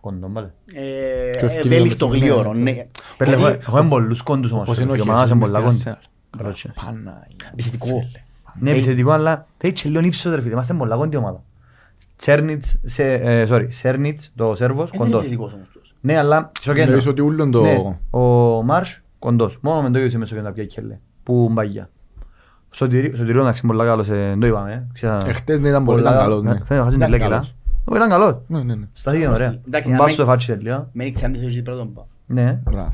Κοντόν, 0.00 0.32
πάλι. 0.32 0.50
Ε, 0.74 0.80
Πιο 1.36 1.46
ευκαιρία 1.46 1.76
Ευέλικτο 1.76 2.08
με 2.08 2.14
την- 2.14 2.22
γλύωρο, 2.22 2.52
ναι. 2.54 2.86
Πέλε, 3.16 3.34
Ότι- 3.34 3.42
εγώ- 3.44 3.58
εγώ 3.68 3.78
έχω 3.78 3.88
πολλούς 3.88 4.22
κόντους 4.22 4.52
όμως. 4.52 4.66
Όπως 4.66 4.78
είναι 4.78 4.90
ο 4.92 4.94
Η 4.94 5.00
ομάδα 5.00 5.18
μας 5.18 5.28
Χέσον 5.28 5.36
είναι 5.36 5.46
πολλά 5.50 5.64
μες 5.64 5.74
στην 5.74 5.84
κόντους. 5.92 6.06
Arsenal. 6.08 6.36
Μπράβο. 6.38 6.84
Παναγία. 6.84 7.50
Επιθετικό. 7.52 8.08
Ναι, 8.58 8.70
επιθετικό, 8.70 9.10
αλλά 9.10 9.46
θέλει 9.58 9.72
και 9.72 9.88
λίγο 9.88 10.00
ύψος 10.04 10.34
ρε 10.34 10.40
φίλε. 10.40 10.52
Είμαστε 10.52 10.74
πολλά 10.74 10.96
κόντι 10.96 11.16
ομάδα. 11.16 11.42
Τσέρνιτς, 12.20 12.78
σε- 12.84 13.12
ε, 13.12 13.46
sorry, 13.50 13.66
Σέρνιτς, 13.68 14.32
το 14.36 14.54
Σέρβος, 14.54 14.88
Ε, 14.88 14.90
Δεν 14.92 15.00
είναι 15.00 15.04
κοντός. 15.10 15.20
επιθετικός 15.20 15.52
όμως 15.54 15.68
τους. 15.68 15.94
Ναι, 16.00 16.18
αλλά 16.18 16.52
στο 16.60 16.70
κέντρο. 16.72 16.84
Εννοείς 16.86 17.06
ότι 17.06 17.20
ούλον 17.20 17.50
το... 17.50 17.60
Ναι, 17.62 17.96
ο 18.10 18.20
Μάρς, 18.62 19.00
κοντός. 19.18 19.58
Μόνο 19.60 19.82
με 19.82 19.90
το 19.90 19.98
ίδιο 19.98 20.18
μέσα 20.18 20.26
στο 20.26 20.34
κέντρο 20.34 20.52
πια 20.52 20.64
κέλε. 20.64 20.98
Που 21.22 21.48
μπαγιά. 21.52 21.90
Σωτηρί- 22.70 23.16
Σωτηρίο 23.16 23.40
εντάξει 23.40 23.66
πολλά 23.66 23.84
καλός, 23.84 24.08
ε, 24.08 24.12
δεν 24.14 24.40
το 24.40 24.46
είπαμε. 24.46 24.72
ε. 24.72 24.86
Ξα- 24.92 25.24
Εχθές 25.28 25.60
ναι 25.60 25.68
ήταν 25.68 25.84
πολύ 25.84 25.98
πολλά 26.02 26.10
ήταν 26.10 26.22
καλός. 26.22 26.42
καλός, 26.42 26.52
ναι. 26.54 26.58
Ναι, 26.58 26.64
φαίνεται 26.66 26.84
χάσει 26.84 26.90
την 26.90 26.98
Ήταν 26.98 27.10
λέκυρα. 27.10 27.28
καλός. 27.30 27.54
Ω, 27.84 27.96
Ήταν 27.96 28.08
καλός. 28.08 28.36
Ναι, 28.46 28.62
ναι, 28.62 28.74
ναι. 28.74 28.88
Στάθηκε 28.92 29.28
ωραία. 29.28 29.60
Εντάξει, 29.66 29.90
Μπας 29.90 30.00
άμα- 30.00 30.08
στο 30.08 30.24
φάτσι 30.24 30.46
τελείω. 30.46 30.88
Με 30.92 31.04
ρίξει 31.04 31.24
αν 31.24 31.32
δεν 31.32 31.40
θέλεις 31.40 31.62
πρώτον 31.62 31.92
πάω. 31.92 32.04
Ναι. 32.26 32.60
Μπράβο. 32.70 32.92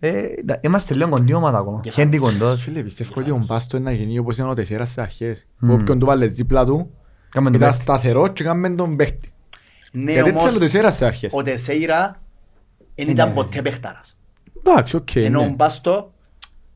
Ε, 0.00 0.10
εντά- 0.38 0.64
Είμαστε 0.64 0.94
λίγο 0.94 1.08
κοντή 1.08 1.32
ομάδα 1.34 1.58
ακόμα. 1.58 1.80
Και 1.80 1.90
Χέντι 1.90 2.18
φάνηκε. 2.18 2.38
κοντός. 2.38 2.62
Φίλε, 2.62 2.82
πιστεύω 2.82 3.12
ότι 3.16 3.30
ο 3.30 3.42
Μπάστο 3.46 3.76
είναι 3.76 3.90
να 3.90 3.96
γίνει 3.96 4.18
όπως 4.18 4.36
ήταν 4.36 4.48
ο 4.48 4.54
Τεσσέρας 4.54 4.90
στις 4.90 5.02
αρχές. 5.02 5.46
Μμμ. 5.58 5.68
Που 5.68 5.78
όποιον 5.80 5.98
του 5.98 6.06
βάλε 6.06 6.26
δίπλα 6.26 6.64
του, 6.64 6.76
Κάμε 6.76 6.84
τον 6.84 6.90
ήταν 7.38 7.58
παίχτη. 7.58 7.80
σταθερό 7.82 8.28
και 8.28 8.44
κάμε 8.44 8.70
τον 8.70 8.96
παίχτη. 8.96 9.32
Ναι, 9.92 10.12
Γιατί 10.12 10.28
έτσι 10.28 10.30
όμως, 10.40 10.44
ήταν 10.52 10.56
ο 10.56 10.58
Τεσσέρας 10.64 10.94
στις 10.94 11.06
αρχές. 11.06 11.32
ο 11.34 11.42
Τεσέιρα 11.42 12.20
δεν 12.94 13.08
ήταν 13.08 13.32
ποτέ 13.34 13.62
παιχτάρας. 13.62 14.16
Εντάξει, 14.66 14.96
οκ, 14.96 15.14
Ενώ 15.14 15.40
ο 15.40 15.44
ναι. 15.44 15.48
Μπάστο 15.50 16.12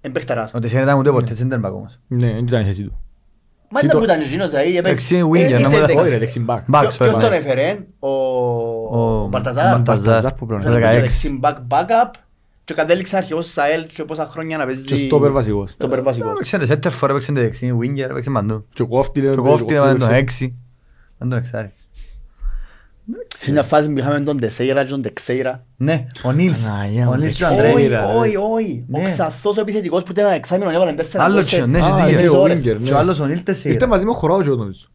είναι 0.01 0.13
παιχταράς. 0.13 0.55
Ο 0.55 0.59
Τεσσέρα 0.59 0.83
ήταν 0.83 0.99
ούτε 0.99 1.11
ποτέ 1.11 1.37
center 1.43 1.67
back 1.67 1.73
όμως. 1.73 1.99
Ναι, 2.07 2.33
δεν 2.33 2.47
ήταν 2.47 2.61
η 2.61 2.65
θέση 2.65 2.83
του. 2.85 2.99
Μα 3.71 3.79
Εσύ 3.81 3.87
ήταν 3.87 4.01
το- 4.01 4.05
που 4.07 4.11
ήταν 4.13 4.21
εκείνος, 4.27 4.49
δηλαδή, 4.51 4.81
Δεξί 4.81 5.17
έπαιξε- 5.17 5.23
winger, 5.23 5.37
ε, 5.37 5.49
να 5.53 5.59
ήρθε 5.59 5.69
μου 5.69 5.79
τα- 5.79 5.87
δεξί. 5.87 5.99
Όχι 5.99 6.11
ρε, 6.11 6.19
δεξί 6.19 6.39
back. 6.39 6.65
Back, 6.73 6.81
Ποιο- 6.81 6.91
sorry, 6.91 6.97
Ποιος 6.99 7.15
back. 7.17 7.21
τον 7.21 7.33
έφερε, 7.33 7.79
ο 7.99 8.09
Ο 8.09 9.27
Μπαλταζάρ. 9.29 9.69
Μπαλταζάρ. 9.75 10.05
Μπαλταζάρ 10.05 10.33
που 10.35 10.47
πρέπει 10.47 10.65
να 10.65 10.71
Το 10.71 10.75
Τον 10.75 10.83
έφερε 10.83 11.01
16. 11.01 11.01
δεξί 11.01 11.41
back 11.43 11.57
backup 11.69 12.11
και 12.65 12.75
κατέληξε 12.75 13.17
αρχηγός 13.17 13.47
της 13.53 13.70
ΑΕΛ 13.70 13.87
και 13.87 14.05
πόσα 14.05 14.27
χρόνια 14.27 14.57
να 14.59 14.65
παίζει 14.65 14.85
Και 14.85 14.97
στόπερ 14.97 15.31
βασικός. 15.31 15.71
στόπερ 15.71 16.03
βασικός. 16.03 16.33
Έπαιξε 16.33 16.59
το 16.59 16.67
σέντερ 16.71 17.01
φορ, 17.01 17.09
έπαιξε 17.11 17.33
το 17.33 17.41
δεξί, 17.41 17.73
winger, 17.81 18.11
έπαιξε 18.11 18.31
παντού. 18.31 18.65
Και 18.73 18.83
ο 18.83 18.87
Κόφτη 18.87 19.21
λέει... 19.21 19.35
Το 19.35 19.43
κόφτη 19.43 19.73
ήταν 19.73 19.99
το 19.99 20.07
6. 20.07 20.11
Δεν 21.19 21.29
τον 21.29 21.33
εξάρει. 21.33 21.73
Σε 23.37 23.53
μια 23.53 23.63
φάση 23.63 23.91
που 23.91 23.99
είχαμε 23.99 24.21
τον 24.21 24.41
Τεσέιρα 24.41 24.85
και 24.85 24.91
τον 24.91 25.03
Τεξέιρα. 25.03 25.65
Ναι, 25.77 26.07
ο 26.23 26.33
Νίλς. 26.33 26.63
Παναγία 26.63 27.05
μου, 27.05 27.11
Ο 27.13 27.17
Νίλς 27.17 27.37
και 27.37 27.45
ο 27.45 27.49
Τεξέιρα. 27.49 27.73
Όχι, 27.75 27.85
Αντρέιρα. 27.85 28.15
όχι, 28.19 28.37
όχι. 28.37 28.85
Ο 28.93 28.99
Ναι. 28.99 29.05
Ξαθός 29.05 29.57
ο 29.57 29.61
επιθετικός 29.61 30.03
που 30.03 30.11
ήταν 30.13 30.25
ένα 30.25 30.35
εξάμηνο 30.35 30.71
έβαλε 30.71 30.93
τέσσερα 30.93 31.25
Άλλο 31.25 31.33
γκολ 31.35 31.43
σε- 31.45 31.55
τσιο, 31.57 31.67
ναι, 31.67 31.79
Α, 31.79 31.87
έχει 31.87 31.93
ναι, 31.95 32.03
δίκιο. 32.05 32.19
τρεις 32.19 32.31
ο 32.31 32.41
ώρες. 32.41 32.61
Winger, 32.61 32.63
Και 32.63 32.71
ο 32.71 32.79
ναι. 32.79 32.97
άλλος 32.97 33.19
ο 33.21 33.27
Νίλς 33.27 33.43
τεσσέρα. 33.43 33.75
Ήρθε 33.75 33.87
μαζί 33.87 34.05
με 34.05 34.11
ο 34.11 34.15
Χωράο 34.15 34.43
και 34.43 34.51
ο 34.51 34.57
Τόνις. 34.57 34.89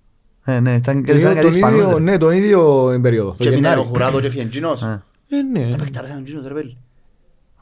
Ε, 0.45 0.59
ναι, 0.59 0.73
ήταν 0.73 0.93
Τον 0.93 1.03
ήταν 1.03 1.15
ίδιο- 1.15 1.27
κάτι 1.27 1.39
τον 1.41 1.49
ίδιο- 1.49 1.69
Ισπανός. 1.69 1.99
Ναι, 2.01 2.17
τον 2.17 2.31
ίδιο 2.33 2.89
περίοδο. 3.01 3.29
το 3.29 3.35
Και 3.39 3.47
έμεινε 3.47 3.61
Γενάρη. 3.67 3.79
ο 3.79 3.83
Χουράδο 3.89 4.19
και 4.19 4.27
έφυγε 4.27 4.41
εκείνος. 4.43 4.81
Ε, 4.83 5.03
Ε, 5.29 5.41
ναι. 5.41 5.69
Τα 5.69 5.75
παιχτάρες 5.77 6.09
ήταν 6.09 6.21
εκείνος 6.21 6.47
ρε 6.47 6.53
πέλη. 6.53 6.77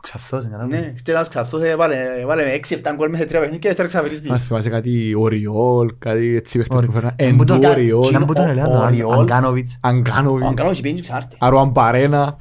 Ο 0.07 0.17
Ξαθός, 0.17 0.43
είναι 0.43 0.51
καλά. 0.57 0.65
Ναι, 0.67 0.77
ήρθε 0.77 1.11
ένας 1.11 1.27
Ξαθός, 1.27 1.61
έβαλε- 1.61 2.19
έβαλε 2.19 2.43
με 2.43 2.51
6-7 2.51 2.93
γκολ 2.95 3.09
μέσα 3.09 3.21
σε 3.21 3.27
τρία 3.27 3.39
παιχνίδια 3.39 3.59
και 3.59 3.67
έστερα 3.67 3.87
ξαφερίστη. 3.87 4.31
Ας 4.31 4.43
θυμάσαι 4.43 4.69
κάτι 4.69 5.13
Οριόλ, 5.17 5.93
κάτι 5.99 6.35
έτσι 6.35 6.57
παίχτες 6.57 6.85
που 6.85 6.91
φέρναν. 6.91 7.13
Εν 7.15 7.35
που 7.35 7.43
τον- 7.43 7.55
Εντού 7.63 7.69
Οριόλ, 7.69 8.09
Ήταν 8.09 8.25
που 8.25 8.33
τον 8.33 8.49
έλεγαν, 8.49 8.71
ο- 8.71 8.79
ο 8.79 8.85
Οριόλ. 8.85 9.19
Αγκάνοβιτς. 9.19 9.73
Ο 9.73 9.87
Αγκάνοβιτς, 9.87 10.47
Αγκάνος 10.47 10.81
πήγαινε 10.81 10.99
και 11.01 11.07
ξάρτη. 11.07 11.35
Αροαμπαρένα. 11.39 12.37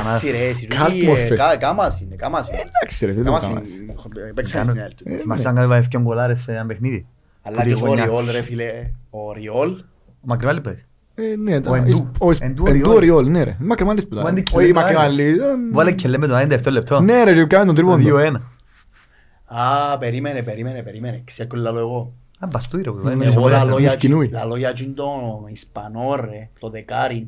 Εντάξει 0.00 0.30
ρε, 0.30 0.38
εσύ, 0.48 0.66
Καλτ 0.66 0.88
τούτοι, 0.90 1.04
ε, 1.04 1.08
μορφές. 1.08 1.38
κα- 1.38 1.56
κάμας 1.56 2.00
είναι, 2.00 2.14
κάμας 2.16 2.48
είναι. 2.48 2.58
Εντάξει 2.82 3.06
ρε, 3.06 3.12
δεν 3.12 3.24
το 3.24 3.30
Κάμας 3.30 3.48
κάνεις. 3.48 3.76
είναι, 3.78 3.94
παίξαν 4.34 4.64
στην 4.64 4.78
ΑΕΛ 4.80 4.90
του. 4.96 5.04
Θυμάσαι 5.20 5.48
αν 5.48 5.54
κάνει 5.54 5.66
βάζει 5.66 5.86
δυο 5.90 6.00
γκολάρες 6.00 6.40
σε 6.40 6.52
ένα 6.52 6.66
παιχνίδι; 6.66 7.06
Αλλά 7.42 7.56
Που 7.56 7.62
και 7.68 7.74
τη 7.74 7.82
ο 7.82 7.86
γωνιά. 7.86 8.04
Ριόλ 8.04 8.30
ρε 8.30 8.42
φίλε, 8.42 8.90
ο 9.10 9.32
Ριόλ, 9.32 9.70
Ο 9.70 10.28
Μακρυβάλλη 10.28 10.60
παίζει. 10.60 10.84
Ε, 11.18 11.36
ναι, 11.36 11.54
Ο 11.68 11.74
Εντού. 11.74 11.88
Ισ- 11.90 12.04
ο 12.18 12.30
Ισ- 12.30 12.42
Εντού 12.42 12.66
Εντού 12.66 12.80
Οριόλ. 12.90 12.96
Οριόλ, 12.96 13.30
ναι 13.30 13.42
ρε. 13.42 13.56
Μακρεμάλης 13.60 14.02
που 14.02 14.08
Ο 14.12 14.16
ήταν. 14.20 14.30
Άντι 14.30 14.42
Όχι, 14.52 14.64
Κιλέ- 14.66 14.74
Μακρεμάλη. 14.74 15.24
ε, 15.28 15.36
Βάλε 15.72 15.92
και 15.92 16.08
λέμε 16.08 16.26
το 16.26 16.36
97 16.36 16.70
λεπτό. 16.70 17.00
Ναι 17.00 17.24
ρε, 17.24 17.34
και 17.34 17.46
πιάμε 17.46 17.64
τον 17.64 17.74
τρίποντο. 17.74 17.96
2-1. 17.96 18.34
Α, 19.44 19.98
περίμενε, 19.98 20.42
περίμενε, 20.42 20.82
περίμενε. 20.82 21.22
Ξέρω 21.24 21.48
που 21.48 21.56
λαλώ 21.56 21.78
εγώ. 21.78 22.12
Α, 22.38 22.46
μπαστούι 22.50 22.82
ρε. 22.82 22.90
που 22.90 22.96
Ναι, 22.96 23.02
βάλε 23.02 23.14
εγώ 23.14 23.24
σε 23.24 23.30
Εγώ 23.30 23.40
πολλά. 23.40 23.58
λαλώ 23.64 23.78
για- 23.78 23.88
σκηνούι. 23.90 24.28
λαλώ 24.32 24.56
για 24.56 24.68
εκείνον 24.68 24.94
τον 24.94 25.44
Ισπανό 25.48 26.16
ρε, 26.20 26.48
το 26.58 26.68
δεκάριν. 26.70 27.26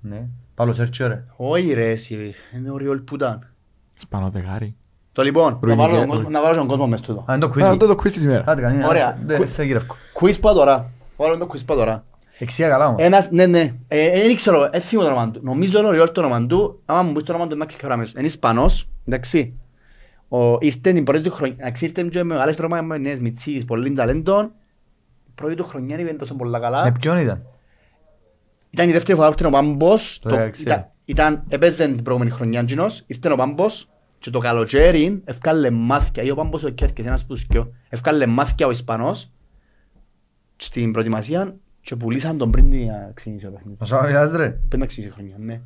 Ναι. 0.00 0.26
Παύλο 0.54 0.72
Σέρτσιο 0.74 1.06
ρε. 1.08 1.24
Όχι 1.36 1.72
ρε 1.72 1.90
εσύ, 1.90 2.34
είναι 2.56 2.70
ο 2.70 2.76
Ριόλ 2.76 2.98
που 2.98 3.14
ήταν. 3.14 3.48
Σπανό 3.94 4.30
δεκάρι. 4.30 4.76
Το 5.12 5.22
λοιπόν, 5.22 5.52
να 5.52 5.58
Ρουινιέ- 5.62 5.78
βάλω 5.88 5.98
τον 6.00 6.08
κόσμο- 6.08 6.30
να 6.30 6.42
βάλω 6.42 6.56
τον 6.56 6.66
κόσμο 6.66 6.86
μες 6.86 7.00
τούτο. 7.00 7.24
Α, 7.30 7.34
είναι 7.34 7.38
το 7.38 7.46
Α, 7.46 7.50
quiz. 7.54 7.60
αυτό 7.62 7.86
το 7.86 7.92
quiz 7.92 8.02
της 8.12 8.22
ημέρας. 8.24 8.46
Άντε 8.46 8.60
κανένα. 8.60 8.88
Ωραία. 8.88 9.18
Δεν 9.26 9.46
θα 9.48 9.62
γυρεύκω. 9.62 9.96
Quiz 10.20 10.40
πάω 10.40 10.54
τώρα. 10.54 10.90
Βάλω 11.16 11.38
το 11.38 11.46
quiz 11.52 11.60
πάω 11.66 11.76
τώρα. 11.76 12.04
Εξία 12.42 12.68
καλά 12.68 12.86
όμως. 12.86 13.02
Ένας, 13.02 13.30
ναι, 13.30 13.46
ναι, 13.46 13.74
Ε, 13.88 14.10
δεν 14.26 14.36
ξέρω, 14.36 14.68
δεν 14.72 14.80
θυμώ 14.80 15.02
το 15.02 15.06
όνομα 15.08 15.30
του. 15.30 15.40
Νομίζω 15.42 15.78
είναι 15.78 15.88
ο 15.88 15.90
Ριόλ 15.90 16.10
το 16.12 16.20
όνομα 16.20 16.46
του, 16.46 16.80
άμα 16.86 17.02
μου 17.02 17.12
πεις 17.12 17.22
το 17.22 17.32
όνομα 17.32 17.48
του 17.48 17.56
να 17.56 17.64
κλικάρω 17.66 17.94
αμέσως. 17.94 18.14
Είναι 18.14 18.26
Ισπανός, 18.26 18.88
εντάξει. 19.06 19.54
Ο, 20.28 20.56
ήρθε 20.60 20.92
την 20.92 21.04
πρώτη 21.04 21.22
του 21.22 21.30
χρονιά, 21.30 21.56
εντάξει, 21.58 21.84
ήρθε 21.84 22.02
και 22.02 22.18
με 22.18 22.24
μεγάλες 22.34 22.56
πραγματικές 22.56 23.20
μητσίες, 23.20 23.64
πολύ 23.64 23.92
ταλέντων. 23.92 24.44
Η 25.26 25.30
πρώτη 25.34 25.54
του 25.54 25.64
χρονιά 25.64 25.98
είναι 25.98 26.12
τόσο 26.12 26.34
πολλά 26.34 26.58
Με 26.58 26.64
καλά. 26.64 26.92
ποιον 26.92 27.18
ήταν; 27.18 27.42
Ήταν 28.70 28.88
η 28.88 28.92
δεύτερη 28.92 29.16
φορά 29.18 29.28
που 29.28 29.34
ήρθε 29.38 29.46
ο 29.56 29.60
Πάμπος, 29.60 30.18
Το 30.18 30.28
το- 30.28 30.36
16. 30.36 30.60
ήταν- 30.60 30.90
ήταν, 31.04 31.42
έπαιζε 31.48 31.86
την 31.86 32.02
προηγούμενη 32.02 32.34
χρονιά 32.34 32.60
εκείνος, 32.60 33.02
ήρθε 33.06 33.32
ο 33.32 33.36
Πάμπος 33.36 33.88
και 34.18 34.30
το 34.30 34.38
καλοκαίρι 34.38 35.22
ευκάλε 35.24 35.70
μάθηκια, 35.70 36.22
ή 36.22 36.30
ο 36.30 36.34
Πάμπος 36.34 36.64
ο 36.64 36.68
Κέρκες, 36.68 37.06
ένας 37.06 37.26
που 37.26 37.36
σκιο, 37.36 37.72
ευκάλε 37.88 38.26
μάθηκια 38.26 38.66
ο 38.66 38.70
Ισπανός 38.70 39.30
στην 40.56 40.92
προετοιμασία 40.92 41.56
και 41.82 41.96
πουλήσαν 41.96 42.38
τον 42.38 42.50
πριν 42.50 42.64
να 42.86 43.10
ξεκινήσει 43.14 43.44
το 43.44 43.50
παιχνίδι. 43.50 43.76
Μας 43.80 43.92
άβγαζε 43.92 44.36
ρε. 44.36 44.50
Πριν 44.68 44.80
να 44.80 44.86
ξεκινήσει 44.86 45.12
η 45.12 45.16
χρονιά, 45.16 45.36
ναι. 45.38 45.60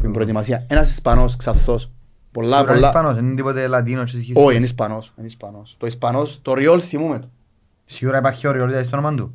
Την 0.00 0.12
προετοιμασία. 0.12 0.64
Ένας 0.68 0.90
Ισπανός 0.90 1.36
ξαθός. 1.36 1.90
Πολλά, 2.32 2.56
Σίγουρα 2.56 2.72
είναι 2.72 2.80
πολλά. 2.80 2.88
Ισπανός, 2.88 3.14
δεν 3.14 3.24
είναι 3.26 3.34
τίποτε 3.34 3.66
Λατίνος. 3.66 4.10
και 4.10 4.16
συγχύσεις. 4.16 4.42
Όχι, 4.44 4.56
είναι 4.56 4.64
Ισπανός. 4.64 5.12
Είναι 5.16 5.26
Ισπανός. 5.26 5.74
Το 5.78 5.86
Ισπανός, 5.86 6.42
το 6.42 6.54
Ριόλ 6.54 6.80
θυμούμε 6.82 7.18
το. 7.18 7.28
Σίγουρα 7.84 8.18
υπάρχει 8.18 8.46
όριο 8.48 8.66
δηλαδή 8.66 8.84
στο 8.84 8.96
όνομα 8.98 9.14
του. 9.16 9.34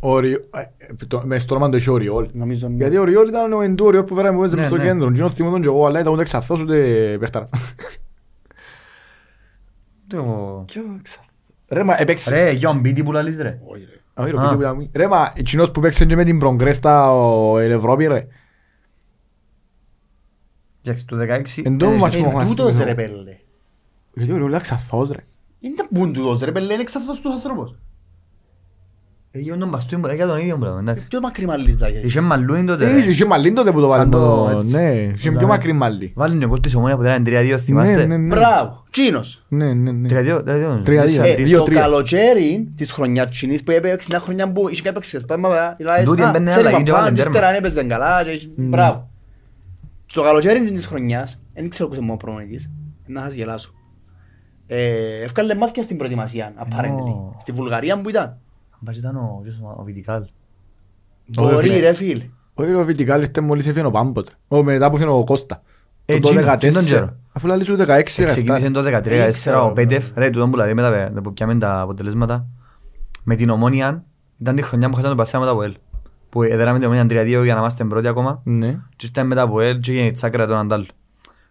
Ο 0.00 0.18
Ριόλ- 0.18 0.42
ε, 0.50 1.04
το- 1.08 1.22
Μες 1.26 1.42
στο 1.42 1.54
όνομα 1.54 1.70
του 1.70 1.76
είχε 1.76 1.90
ο 1.90 1.96
Ριόλ. 1.96 2.28
Νομίζω 2.32 2.68
ναι. 2.68 2.74
Γιατί 2.76 2.96
ο 2.96 3.04
Ριόλ 3.04 3.28
ήταν 3.28 3.52
ο 3.52 3.60
Εντού 3.60 3.90
Ριόλ 3.90 4.04
που 4.04 4.14
φέραμε 4.14 4.36
που 4.36 4.42
έπαιζε 4.42 4.56
Ναι, 4.60 4.66
στο 4.66 4.76
ναι. 4.76 4.82
κέντρο. 4.82 5.10
Και 5.12 5.28
θυμώ 5.28 5.50
τον 5.50 5.60
και 5.60 5.66
εγώ, 5.66 5.86
αλλά 5.86 6.00
ήταν 6.00 6.12
ούτε 6.12 6.22
ξαθός 6.22 6.60
ούτε 6.60 7.16
παίχταρα. 7.20 7.48
Το- 10.06 10.64
Ρε 11.68 11.84
μα 11.84 12.00
έπαιξε. 12.00 12.34
Ρε, 12.34 12.50
Γιον 12.50 12.80
Μπίτι 12.80 13.02
που 13.02 13.12
λαλείς 13.12 13.36
ρε. 13.38 13.58
Όχι, 13.66 13.84
ρε. 13.90 13.99
Όχι, 14.20 14.30
ρε, 14.30 14.38
Α. 14.38 14.42
πείτε 14.42 14.54
που 14.54 14.60
ήταν. 14.60 14.88
Ρε 14.92 15.08
μα 15.08 15.32
εκείνος 15.36 15.70
που 15.70 15.80
παίξε 15.80 16.04
και 16.04 16.16
με 16.16 16.24
την 16.24 16.38
Προγκρέστα 16.38 17.12
ο 17.12 17.58
εν 17.58 17.70
Ευρώπη 17.70 18.06
ρε. 18.06 18.26
Εντάξει, 20.84 21.04
το 21.06 21.16
16. 21.20 21.62
Εν 21.64 21.78
τω 21.78 21.86
ε, 21.86 21.94
μεταξύ, 21.94 22.18
ε, 22.18 22.22
μου 22.26 22.40
Ε, 22.40 22.44
τούτος 22.44 22.66
θυμίζω. 22.74 22.84
ρε 22.84 22.94
πέλε. 22.94 23.36
Γιατί 24.14 24.32
ο 24.32 24.36
Ριόλ 24.36 24.48
ήταν 24.48 24.60
ξαθός 24.60 25.10
ρε. 25.10 25.24
Είναι 25.60 25.74
τα 25.74 25.86
πούν 25.94 26.12
τούτος 26.12 26.40
ρε 26.40 26.52
πέλε, 26.52 26.72
είναι 26.74 26.82
ξαθός 26.84 27.20
τους 27.20 27.32
ανθρώπους. 27.32 27.74
Ε, 29.32 29.38
Γιον 29.38 29.58
τον 29.58 29.68
Μπαστούι, 29.68 30.00
ε, 30.08 30.14
για 30.14 30.26
τον 30.26 30.38
ίδιο 30.38 30.58
πράγμα, 30.58 30.78
εντάξει. 30.78 31.08
Ποιο 31.08 31.20
μακρυμαλής 31.20 31.76
τα 31.78 31.88
γες. 31.88 32.02
Είχε 32.02 32.20
μαλλούιν 32.20 32.66
τότε. 32.66 32.84
Ε, 32.84 32.92
ρε. 32.92 32.98
Είχε 32.98 33.10
είχε 33.10 33.24
μαλλίν 33.26 33.54
τότε 33.54 33.72
που 33.72 33.80
το 33.80 33.88
βάλε 33.88 34.02
Σαν 34.02 34.10
το 34.10 34.18
το... 34.50 34.58
έτσι. 34.58 34.70
Ναι, 34.72 34.90
είχε 35.16 35.30
Ναι. 35.30 35.36
πιο 35.36 35.46
μακρύ 35.46 35.72
μαλλί. 35.72 36.12
Βάλει 36.14 36.38
τον 36.38 36.48
κόλ 36.48 36.60
της 36.60 36.74
ομόνια 36.74 36.96
που 36.96 37.02
ήταν 37.02 37.22
3-2, 37.26 37.26
Ναι, 37.50 37.56
θυμάστε. 37.58 38.06
ναι, 38.06 38.16
ναι. 38.16 38.26
Μπράβο, 38.34 38.84
τσίνος. 38.90 39.44
Ναι, 39.48 39.72
ναι, 39.74 39.92
ναι. 39.92 40.08
3-2, 40.08 40.42
3-2. 40.44 40.82
Τρία-δύο. 40.84 41.22
Ε, 41.24 41.34
δύο, 41.34 41.58
το 41.58 41.64
τρία. 41.64 41.80
καλοκαίρι 41.80 42.68
της 42.76 42.92
χρονιάς 42.92 43.30
τσινής 43.30 43.62
που 43.62 43.70
έπαιξε 43.70 44.06
μια 44.10 44.20
χρονιά 44.20 44.52
που 44.52 44.68
είχε 44.68 44.82
κάποιες 44.82 45.24
πράγματα, 45.26 45.74
δηλαδή, 45.78 46.04
Τούτη 46.04 46.22
α, 46.22 46.28
έμπαινε 46.28 46.50
ξέρει 46.50 46.66
αλλαγή 46.66 46.76
μα 46.78 46.82
και 46.84 46.90
βάλε 46.92 47.04
πάνω, 47.04 47.16
και 47.16 47.22
τέρμα. 47.22 47.36
ύστερα 47.36 47.52
αν 47.52 47.58
έπαιζε 47.58 47.82
καλά, 47.84 48.22
και 48.24 48.30
είχε- 48.30 48.46
Mm. 48.48 48.52
μπράβο. 48.56 49.08
Στο 50.06 50.22
καλοκαίρι 50.22 50.60
της 50.70 50.86
χρονιάς, 50.86 51.38
δεν 51.54 51.68
ξέρω 51.70 51.88
ποιος 51.88 52.02
είναι 52.02 52.12
ο 52.12 52.16
προπονητής, 52.16 52.70
να 53.06 53.20
σας 53.20 53.34
γελάσω. 53.34 53.70
Ε, 54.66 55.22
Έφκαλε 55.22 55.54
μάθηκια 55.54 55.82
στην 55.82 55.96
προετοιμασία, 55.96 56.52
apparently. 56.58 57.12
Ω. 57.14 57.36
Στη 57.40 57.52
Βουλγαρία 57.52 58.00
που 58.00 58.08
ήταν. 58.08 58.36
Μπας 58.80 58.96
ήταν 58.96 59.16
ο 59.16 59.40
ποιος, 59.42 59.60
ο 59.76 59.82
Βιτικάλ. 59.82 60.22
Όχι, 60.22 60.30
Μπορεί 61.52 61.68
φίλε. 61.68 61.78
ρε 61.80 61.92
φίλ. 61.94 62.22
Όχι 62.54 62.70
ρε, 62.70 62.76
ο 62.76 62.84
Βιτικάλ 62.84 63.20
ήρθε 63.20 63.40
μόλις 63.40 63.66
έφυγε 63.66 63.86
ο 63.86 63.90
Πάμποτ. 63.90 64.28
Ο, 64.48 64.62
μετά 64.62 64.90
που 64.90 64.96
έφυγε 64.96 65.10
ο 65.10 65.24
Κώστα. 65.24 65.62
Ε, 66.04 66.18
Το 66.18 66.20
τζίνο, 66.28 66.52
14. 66.52 66.56
τζίνο 66.58 66.72
τον 66.74 66.82
ξέρω. 66.84 67.16
Αφού 67.32 67.46
λαλείς 67.46 67.66
σου 67.66 67.76
16 67.76 68.02
Ξεκίνησε 68.04 68.66
17. 68.68 68.72
το 68.72 68.80
13-14 68.80 69.02
Δεν 69.02 69.30
ξέρω, 69.32 69.66
ο 69.66 69.72
Πέτεφ, 69.72 70.04
ναι. 70.14 70.24
ρε, 70.24 70.30
τούτον 70.30 70.50
που 70.50 70.56
δηλαδή 70.56 70.74
μετά 70.74 71.20
που 71.22 71.32
πιάμε 71.32 71.58
τα 71.58 71.80
αποτελέσματα. 71.80 72.46
Με 73.24 73.34
την 73.36 73.50
Ομόνια, 73.50 74.04
ήταν 74.38 74.54
τη 74.56 74.62
χρονιά 74.62 74.88
που 74.88 74.94
χάσαμε 74.94 75.14
το 75.14 75.22
παθέα 75.22 75.40
μετά 75.40 75.52
από 75.52 75.62
ελ. 75.62 75.74
Που 76.28 76.42
έδεραμε 76.42 76.78
την 76.78 76.88
Ομόνια 76.88 77.22
3-2 77.22 77.26
για 77.44 77.54
να 77.54 77.60
είμαστε 77.60 77.84
πρώτοι 77.84 78.08
ακόμα. 78.08 78.40
Ναι. 78.44 78.78
Και 78.96 79.06
ήρθαμε 79.06 79.28
μετά 79.28 79.42
από 79.42 79.60
ελ 79.60 79.78
και 79.78 79.90
έγινε 79.90 80.06
η 80.06 80.10
τσάκρα 80.12 80.46
τον 80.46 80.58
Αντάλ. 80.58 80.86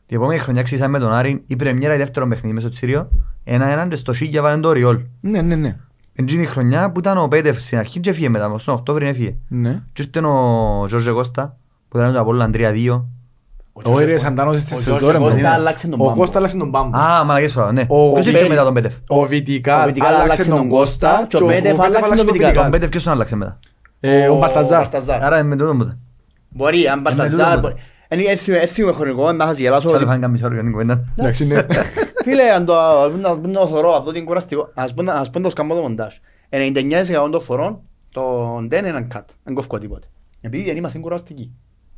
Την 0.05 0.17
επόμενη 0.17 0.39
χρονιά 0.39 0.63
ξύσαμε 0.63 0.97
με 0.97 0.99
τον 1.05 1.13
Άρη, 1.13 1.43
η 1.47 1.55
πρεμιέρα 1.55 1.93
η 1.93 1.97
δεύτερο 1.97 2.27
παιχνίδι 2.27 2.53
μέσα 2.55 2.67
στο 2.67 2.75
Τσίριο. 2.75 3.09
Ένα-έναν 3.43 3.89
και 3.89 3.95
στο 3.95 4.13
Σίγια 4.13 4.41
βάλεν 4.41 4.61
το 4.61 4.71
Ριόλ. 4.71 4.99
Ναι, 5.21 5.41
ναι, 5.41 5.55
ναι. 5.55 5.77
Εντζήνη 6.19 6.41
η 6.41 6.45
χρονιά 6.45 6.91
που 6.91 6.99
ήταν 6.99 7.17
ο 7.17 7.27
Πέτεφ 7.27 7.61
στην 7.61 7.77
αρχή 7.77 7.99
και 7.99 8.09
έφυγε 8.09 8.29
μετά, 8.29 8.55
στον 8.57 8.73
Οκτώβριο 8.73 9.07
έφυγε. 9.07 9.35
Ναι. 9.47 9.81
Και 9.93 10.01
ήρθε 10.01 10.27
ο 10.27 10.85
Ζόρζε 10.87 11.11
Κώστα 11.11 11.55
που 11.89 11.97
ήταν 11.97 12.13
το 12.13 12.19
Απόλλωνα 12.19 12.49
3-2. 12.53 13.03
Όχι 13.73 14.05
ρε, 14.05 14.17
Σαντάνος 14.17 14.59
στη 14.61 14.73
Ο 14.73 14.77
σεζόν 14.77 14.97
Γιώργος 14.99 15.11
ρε, 15.11 15.17
Κώστα 15.19 15.41
μόνο. 15.41 15.53
άλλαξε 15.53 15.87
τον 15.87 15.99
Ο 16.01 16.03
Πάμπο. 16.03 16.17
Κώστα 16.19 16.37
άλλαξε 16.37 16.57
τον 16.57 16.71
Πάμπο. 16.71 16.97
Α, 16.97 17.23
μαλακές 17.23 17.53
πράγμα, 17.53 17.71
ναι. 17.71 17.85
Ο 17.87 18.11
Ποιος 18.13 18.25
ήρθε 18.25 18.31
Πέτεφ. 18.37 18.49
μετά 18.49 18.63
τον 18.63 18.73
Πέτεφ. 18.73 18.93
Ο 19.07 19.25
Βιτικάλ 19.25 19.81
Ο 19.83 19.85
Βιτικάλ 19.85 20.13
άλλαξε 20.15 20.49
τον 20.49 20.69
Κώστα 20.69 21.25
και 21.27 21.43
ο 21.43 21.45
Πέτεφ 21.45 21.79
άλλαξε 21.79 22.15
τον 22.15 22.25
Βιτικάλ. 22.25 22.53
Τον 22.53 22.69
Πέτεφ 22.71 22.89
ποιος 22.89 23.03
τον 23.03 23.13
άλλαξε 23.13 23.35
μετά. 23.35 23.59
Ε, 23.99 24.27
Ο 24.27 24.37
Μπαρταζάρ. 24.37 24.85
Άρα 25.21 25.43
με 25.43 25.55
τούτον 25.55 25.77
ποτέ. 25.77 25.97
Μπορεί, 26.49 26.87
αν 26.87 27.03
τούτο 27.03 27.15
Μπαρταζάρ. 27.15 27.53
μου. 27.55 27.59
μπορεί. 27.61 27.73
Εν- 28.11 28.19
έτσι- 28.27 28.51
έτσι 28.51 28.81
είμαι 28.81 28.91
χρονικό, 28.91 29.31
να 29.31 29.45
σας 29.45 29.57
γελάσω 29.57 29.85
Θα 29.87 29.89
το 29.91 29.95
ότι- 29.97 30.05
φάνε 30.05 30.19
καμία 30.19 30.41
ώρα 30.45 30.53
για 30.53 30.63
την 30.63 30.71
κουβέντα. 30.71 31.13
Εντάξει, 31.17 31.45
ναι. 31.47 31.65
Φίλε, 32.23 32.51
αν 32.51 32.65
το 32.65 32.79
αν 33.01 33.51
το 33.53 33.67
θωρώ, 33.67 33.91
αυτό 33.93 34.09
είναι 34.15 34.21
κουραστικό. 34.25 34.71
Ας 34.73 34.93
πούμε- 34.93 35.11
ας 35.11 35.29
πούμε 35.29 35.43
το 35.43 35.49
σκάμπο 35.49 35.75
το 35.75 35.81
μοντάζ. 35.81 36.15
99% 36.49 37.29
των 37.31 37.41
φορών, 37.41 37.79
το 38.11 38.53
δεν 38.67 38.79
είναι 38.79 38.87
έναν 38.87 39.07
cut, 39.15 39.21
δεν 39.43 39.53
κόφκω 39.53 39.77
τίποτε. 39.77 40.07
Επειδή 40.41 40.63
δεν 40.63 40.77
είμαστε 40.77 40.99
κουραστικοί. 40.99 41.51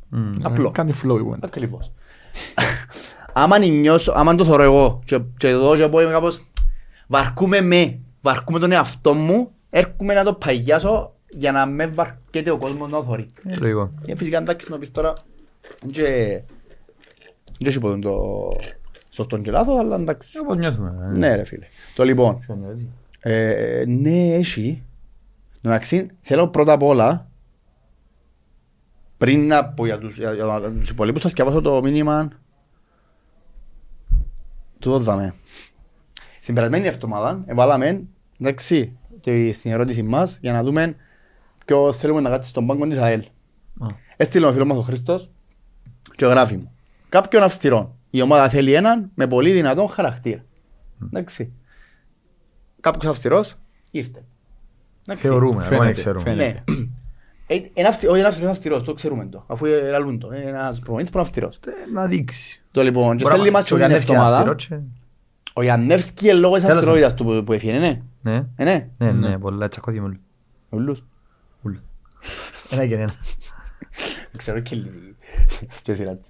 Μμμ. 0.08 0.30
Απλό. 0.42 0.70
Κάνει 0.70 0.92
flow 1.02 1.16
η 1.18 1.22
κουβέντα. 1.22 1.46
Ακριβώς. 1.46 1.92
Άμα 3.32 3.58
νιώσω, 3.58 4.12
άμα 4.16 4.34
το 4.34 4.44
θωρώ 4.44 4.62
εγώ 4.62 5.00
και, 5.04 5.20
και 5.36 5.48
εδώ 5.48 5.76
και 5.76 5.88
πω 5.88 6.00
είμαι 6.00 6.10
κάπως 6.10 6.44
βαρκούμε 7.06 7.60
με, 7.60 7.98
βαρκούμε 8.22 8.58
τον 8.58 8.72
εαυτό 8.72 9.14
μου, 9.14 9.50
έρχομαι 9.70 10.14
να 10.14 10.24
το 10.24 10.32
παγιάσω 10.34 11.12
για 11.28 11.52
να 11.52 11.66
με 11.66 11.86
βαρκέται 11.86 12.50
ο 12.50 12.56
κόσμος 12.58 12.90
να 12.90 13.02
θωρεί. 13.02 13.30
Ε, 13.48 13.56
Λογικό. 13.56 13.90
Ε, 14.06 14.16
φυσικά 14.16 14.38
εντάξει 14.38 14.70
να 14.70 14.78
πεις 14.78 14.90
τώρα 14.90 15.12
και 15.90 16.42
δεν 17.58 17.68
έχει 17.68 17.80
ποτέ 17.80 17.98
το 17.98 18.16
σωστό 19.10 19.38
και 19.38 19.50
λάθος, 19.50 19.78
αλλά 19.78 19.96
εντάξει. 19.96 20.38
Όπως 20.38 20.56
νιώθουμε. 20.56 20.94
ε. 21.12 21.16
Ναι 21.16 21.34
ρε 21.34 21.44
φίλε. 21.44 21.66
Το 21.94 22.04
λοιπόν, 22.04 22.38
Ποιο 22.38 22.54
νιώθει. 22.54 22.88
ε, 23.20 23.84
ναι 23.86 24.34
έχει. 24.34 24.82
Εντάξει, 25.62 26.10
θέλω 26.20 26.48
πρώτα 26.48 26.72
απ' 26.72 26.82
όλα 26.82 27.26
πριν 29.16 29.46
να 29.46 29.68
πω 29.68 29.84
για 29.86 29.98
τους, 29.98 30.16
για, 30.18 30.32
για 30.32 30.74
τους 30.80 30.90
υπολείπους 30.90 31.22
θα 31.22 31.28
σκεφάσω 31.28 31.60
το 31.60 31.82
μήνυμα 31.82 32.28
του 34.78 34.90
το 34.90 34.98
δάμε. 34.98 35.34
Στην 36.40 36.54
περασμένη 36.54 36.86
εβδομάδα 36.86 37.42
εβάλαμε 37.46 38.04
εντάξει, 38.40 38.96
και 39.20 39.52
στην 39.52 39.70
ερώτηση 39.72 40.02
μας 40.02 40.38
για 40.40 40.52
να 40.52 40.62
δούμε 40.62 40.96
ποιο 41.66 41.92
θέλουμε 41.92 42.20
να 42.20 42.30
κάτσει 42.30 42.50
στον 42.50 42.66
πάγκο 42.66 42.86
της 42.86 42.98
ΑΕΛ. 42.98 43.20
Α. 43.78 43.86
Έστειλε 44.16 44.46
ο 44.46 44.52
φίλος 44.52 44.68
μας 44.68 44.76
ο 44.76 44.80
Χρήστος 44.80 45.30
και 46.26 46.28
γράφει 46.32 46.56
μου. 46.56 46.72
Κάποιον 47.08 47.42
αυστηρό. 47.42 47.96
Η 48.10 48.22
ομάδα 48.22 48.48
θέλει 48.48 48.72
έναν 48.74 49.10
με 49.14 49.26
πολύ 49.26 49.50
δυνατόν 49.52 49.88
χαρακτήρα. 49.88 50.44
Εντάξει. 51.04 51.52
Κάποιος 52.80 53.10
αυστηρός 53.12 53.54
ήρθε. 53.90 54.24
Εντάξει. 55.06 55.26
Θεωρούμε, 55.26 55.50
εγώ 55.60 55.68
δεν 55.68 55.78
Φαίνεται, 55.78 55.92
ξέρουμε. 55.92 56.22
φαίνεται. 56.22 56.62
Ναι. 56.70 56.76
Ε, 57.46 57.60
ένα 57.74 57.88
αυστη- 57.88 58.08
Όχι, 58.08 58.18
ένα 58.18 58.28
αυστηρός 58.28 58.40
είναι 58.40 58.50
αυστηρός, 58.50 58.82
το 58.82 58.92
ξέρουμε 58.94 59.26
το. 59.26 59.44
Αφού 59.46 59.66
ελαλούν 59.66 60.18
το. 60.18 60.32
Είναι 60.34 60.42
ένας 60.44 60.78
προπονητής 60.78 61.10
που 61.12 61.18
είναι 61.18 61.26
αυστηρός. 61.26 61.56
Ε, 61.66 61.70
Να 61.92 62.06
δείξει. 62.06 62.62
Το 62.70 62.82
λοιπόν, 62.82 63.16
και 63.16 63.22
Μπορεί 63.22 63.34
στέλνει 63.34 63.50
να- 63.50 63.58
μας 63.58 63.64
και 63.68 63.74
ο 63.74 63.76
και 63.76 63.82
την 63.82 63.90
Γιάννης 63.92 64.10
και 64.10 64.16
εβδομάδα. 64.16 64.52
αυστηρός 64.52 64.66
και- 64.66 65.00
Ο 65.54 65.62
Ιαννεύσκη 65.62 66.24
είναι 66.28 66.34
λόγω 66.38 66.54
της 66.54 66.62
Τέλος 66.64 66.76
αυστηρότητας 66.76 67.14
του 67.14 67.24
που- 67.24 67.44
που 67.44 67.52
έφυγε, 67.52 67.72
ναι. 67.78 68.02
Ναι, 68.22 68.46
Ε, 68.56 68.64
ναι. 68.64 68.88
ναι, 68.98 69.10
Ναι. 69.12 69.28
ναι, 69.28 69.38
πολλά 69.38 69.68
τσακώθηκε 69.68 70.02
μου. 70.02 70.16
Ούλους. 70.70 71.02
Ένα 72.70 72.86
και 72.86 72.94
ένα. 72.94 73.12
Ξέρω 74.36 74.60
και 74.60 74.76
λίγοι. 74.76 75.16
Και 75.82 75.92
σειρά 75.94 76.16
της. 76.16 76.28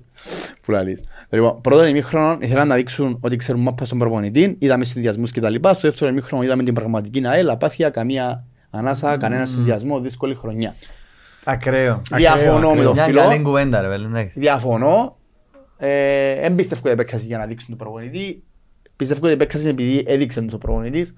Που 0.63 0.71
λαλείς. 0.71 1.01
Λοιπόν, 1.29 1.61
πρώτον 1.61 1.87
ημίχρονο 1.87 2.39
ήθελαν 2.41 2.69
να 2.69 2.75
δείξουν 2.75 3.19
ότι 3.21 3.37
ξέρουν 3.37 3.61
μάπα 3.61 3.85
στον 3.85 3.99
προπονητή, 3.99 4.57
είδαμε 4.59 4.85
συνδυασμούς 4.85 5.31
και 5.31 5.41
τα 5.41 5.51
λοιπά. 5.51 5.73
Στο 5.73 5.89
δεύτερο 5.89 6.11
ημίχρονο 6.11 6.45
είδαμε 6.45 6.63
την 6.63 6.75
πραγματική 6.75 7.27
ΑΕΛ, 7.27 7.49
απάθεια, 7.51 7.91
καμία 7.91 8.45
ανάσα, 8.71 9.17
κανένα 9.17 9.47
συνδυασμό, 9.47 10.01
δύσκολη 10.01 10.35
χρονιά. 10.35 10.75
Ακραίο. 11.45 12.03
Διαφωνώ 12.15 12.75
με 12.75 12.83
τον 12.83 12.93
Μια 12.93 13.05
φίλο. 13.05 13.21
καλή 13.21 13.43
κουβέντα 13.43 13.81
ρε 13.81 13.89
παιδί, 13.89 14.07
ναι. 14.07 14.23
Διαφωνώ. 14.35 15.17
Ε, 15.79 16.31
Εν 16.31 16.55
πιστεύω 16.55 16.81
ότι 16.85 16.91
επέκταση 16.91 17.27
για 17.27 17.39
να 17.39 17.47
δείξουν 17.47 17.69
τον 17.69 17.79
προπονητή. 17.79 18.43
Πιστεύω 18.97 19.21
ότι 19.25 19.33
επέκταση 19.33 19.63
είναι 19.63 19.73
επειδή 19.73 20.05
έδειξε 20.07 20.41
τον 20.41 20.59
προπονητής. 20.59 21.15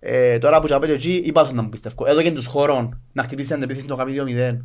Ε, 0.00 0.38
τώρα 0.38 0.60
που 0.60 0.66
τσαπέτει 0.66 0.92
εκεί, 0.92 1.22
είπα 1.24 1.44
στον 1.44 1.56
να 1.56 1.62
μου 1.62 1.68
πιστεύω. 1.68 2.04
Εδώ 2.06 2.22
και 2.22 2.32
τους 2.32 2.46
χώρων 2.46 3.00
να 3.12 3.22
χτυπήσει 3.22 3.52
την 3.52 3.62
επίθεση 3.62 3.86
το 3.86 3.96
καπί 3.96 4.12
2-0. 4.12 4.56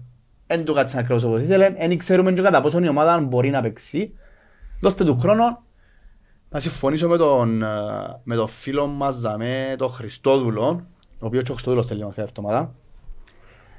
Εν 0.53 0.65
του 0.65 0.73
κάτσε 0.73 0.99
ακριβώς 0.99 1.23
όπως 1.23 1.41
ήθελε. 1.41 1.73
Εν 1.77 1.97
ξέρουμε 1.97 2.31
και 2.31 2.41
κατά 2.41 2.61
πόσο 2.61 2.79
η 2.79 2.87
ομάδα 2.87 3.19
μπορεί 3.19 3.49
να 3.49 3.61
παίξει. 3.61 4.13
Δώστε 4.81 5.03
του 5.03 5.19
χρόνο. 5.19 5.63
Να 6.49 6.59
συμφωνήσω 6.59 7.07
με 7.07 7.17
τον, 7.17 7.63
ε, 7.63 7.67
με 8.23 8.35
τον 8.35 8.47
φίλο 8.47 8.87
μας 8.87 9.15
Ζαμέ, 9.15 9.75
τον 9.77 9.89
Χριστόδουλο, 9.89 10.85
ο 11.19 11.25
οποίος 11.25 11.43
και 11.43 11.51
ο 11.51 11.53
Χριστόδουλος 11.53 11.85
θέλει 11.85 12.03
μας 12.03 12.15
κάθε 12.15 12.29
εβδομάδα. 12.29 12.73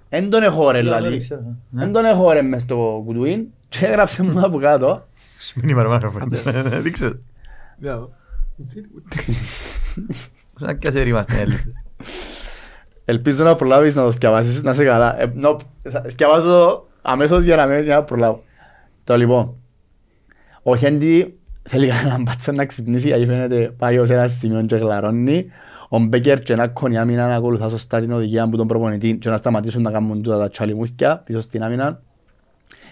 Εν 0.09 0.31
τον 0.31 0.43
έχω 0.43 0.71
ρε 0.71 0.83
λαλή. 0.83 1.29
Ναι. 1.71 1.85
Εν 1.85 1.93
τον 1.93 2.05
έχω 2.05 2.33
ρε 2.33 2.43
μες 2.43 2.63
στο 2.63 3.03
κουτουίν 3.05 3.47
και 3.69 3.87
έγραψε 3.87 4.23
μου 4.23 4.41
από 4.45 4.59
κάτω. 4.59 5.07
Μήνυμα 5.55 5.83
ρε 5.83 5.89
μάνα 5.89 6.13
Δείξε. 6.81 7.21
Σαν 10.57 10.79
και 10.79 10.91
σε 10.91 11.03
ρήμα 11.03 11.23
στην 11.23 11.39
έλευση. 11.39 11.73
Ελπίζω 13.05 13.45
να 13.45 13.55
προλάβεις 13.55 13.95
να 13.95 14.03
το 14.03 14.11
διαβάσεις, 14.11 14.63
να 14.63 14.71
είσαι 14.71 14.85
καλά. 14.85 15.17
Ε, 15.83 15.91
νο, 15.91 16.01
θα 16.01 16.01
διαβάζω 16.17 16.87
αμέσως 17.03 17.45
για 17.45 17.57
να, 17.57 17.67
με, 17.67 17.81
για 17.81 17.95
να 17.95 18.05
προλάβω. 18.05 18.43
Το 19.05 19.17
λοιπόν, 19.17 19.55
ο 20.63 20.77
Χέντι 20.77 21.39
θέλει 21.63 21.87
κανέναν 21.87 22.23
μπάτσο 22.23 22.53
να 22.53 22.65
ξυπνήσει 22.65 23.07
γιατί 23.07 23.27
φαίνεται 23.27 23.75
πάει 23.79 23.99
ως 23.99 24.11
ένα 24.11 24.27
σημείο 24.27 24.63
και 24.63 24.77
γλαρώνει. 24.77 25.47
Ο 25.89 25.99
Μπέκερ 25.99 26.41
και 26.41 26.53
ένα 26.53 26.69
κόνη 26.69 26.99
άμυνα 26.99 27.29
να 27.29 27.35
ακολουθά 27.35 27.69
σωστά 27.69 28.01
την 28.01 28.13
οδηγία 28.13 28.49
που 28.49 28.57
τον 28.57 28.67
προπονητή 28.67 29.19
και 29.19 29.29
να 29.29 29.37
σταματήσουν 29.37 29.83
να 29.83 29.91
κάνουν 29.91 30.23
τούτα 30.23 30.39
τα 30.39 30.49
τσαλιμούθκια 30.49 31.19
πίσω 31.19 31.41
στην 31.41 31.63
άμυνα. 31.63 32.03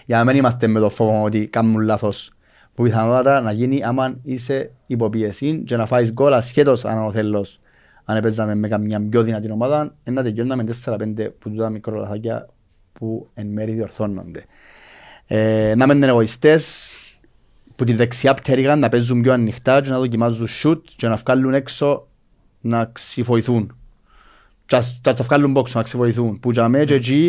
Για 0.05 0.17
να 0.17 0.23
μην 0.23 0.35
είμαστε 0.35 0.67
με 0.67 0.79
το 0.79 0.89
φόβο 0.89 1.23
ότι 1.23 1.47
κάνουν 1.47 1.81
λάθος. 1.81 2.31
Που 2.75 2.83
πιθανότατα 2.83 3.41
να 3.41 3.51
γίνει 3.51 3.83
άμα 3.83 4.15
είσαι 4.23 4.71
υποπίεση 4.87 5.63
και 5.65 5.75
να 5.77 5.85
φάεις 5.85 6.11
γκολ 6.11 6.33
ασχέτως 6.33 6.85
αν 6.85 7.05
ο 7.05 7.11
θέλος. 7.11 7.59
Αν 8.05 8.17
έπαιζαμε 8.17 8.55
με 8.55 8.67
καμιά 8.67 9.07
πιο 9.09 9.23
δυνατή 9.23 9.51
ομάδα, 9.51 9.95
να 10.03 10.23
τελειώναμε 10.23 10.63
4-5 10.85 10.97
που 11.39 11.49
τούτα 11.49 11.69
μικρολαθάκια 11.69 12.47
που 13.01 13.29
εν 13.33 13.47
μέρει 13.47 13.71
διορθώνονται. 13.71 14.45
Ε, 15.27 15.73
να 15.77 15.87
μένουν 15.87 16.03
εγωιστές 16.03 16.95
που 17.75 17.83
τη 17.83 17.93
δεξιά 17.93 18.33
πτέρυγα 18.33 18.75
να 18.75 18.89
παίζουν 18.89 19.21
πιο 19.21 19.33
ανοιχτά 19.33 19.81
και 19.81 19.89
να 19.89 19.97
δοκιμάζουν 19.99 20.47
σούτ 20.47 20.87
και 20.95 21.07
να 21.07 21.15
βγάλουν 21.15 21.53
έξω 21.53 22.07
να 22.61 22.85
ξυφοηθούν. 22.93 23.75
Και 24.65 24.75
ας- 24.75 24.99
και 25.03 25.09
να 25.09 25.15
το 25.15 25.23
βγάλουν 25.23 25.57
box 25.57 25.69
να 25.71 25.81
ξυφοηθούν. 25.83 26.39
Που 26.39 26.51
για 26.51 26.67
μένα 26.69 26.83
και 26.85 26.93
εκεί, 26.93 27.25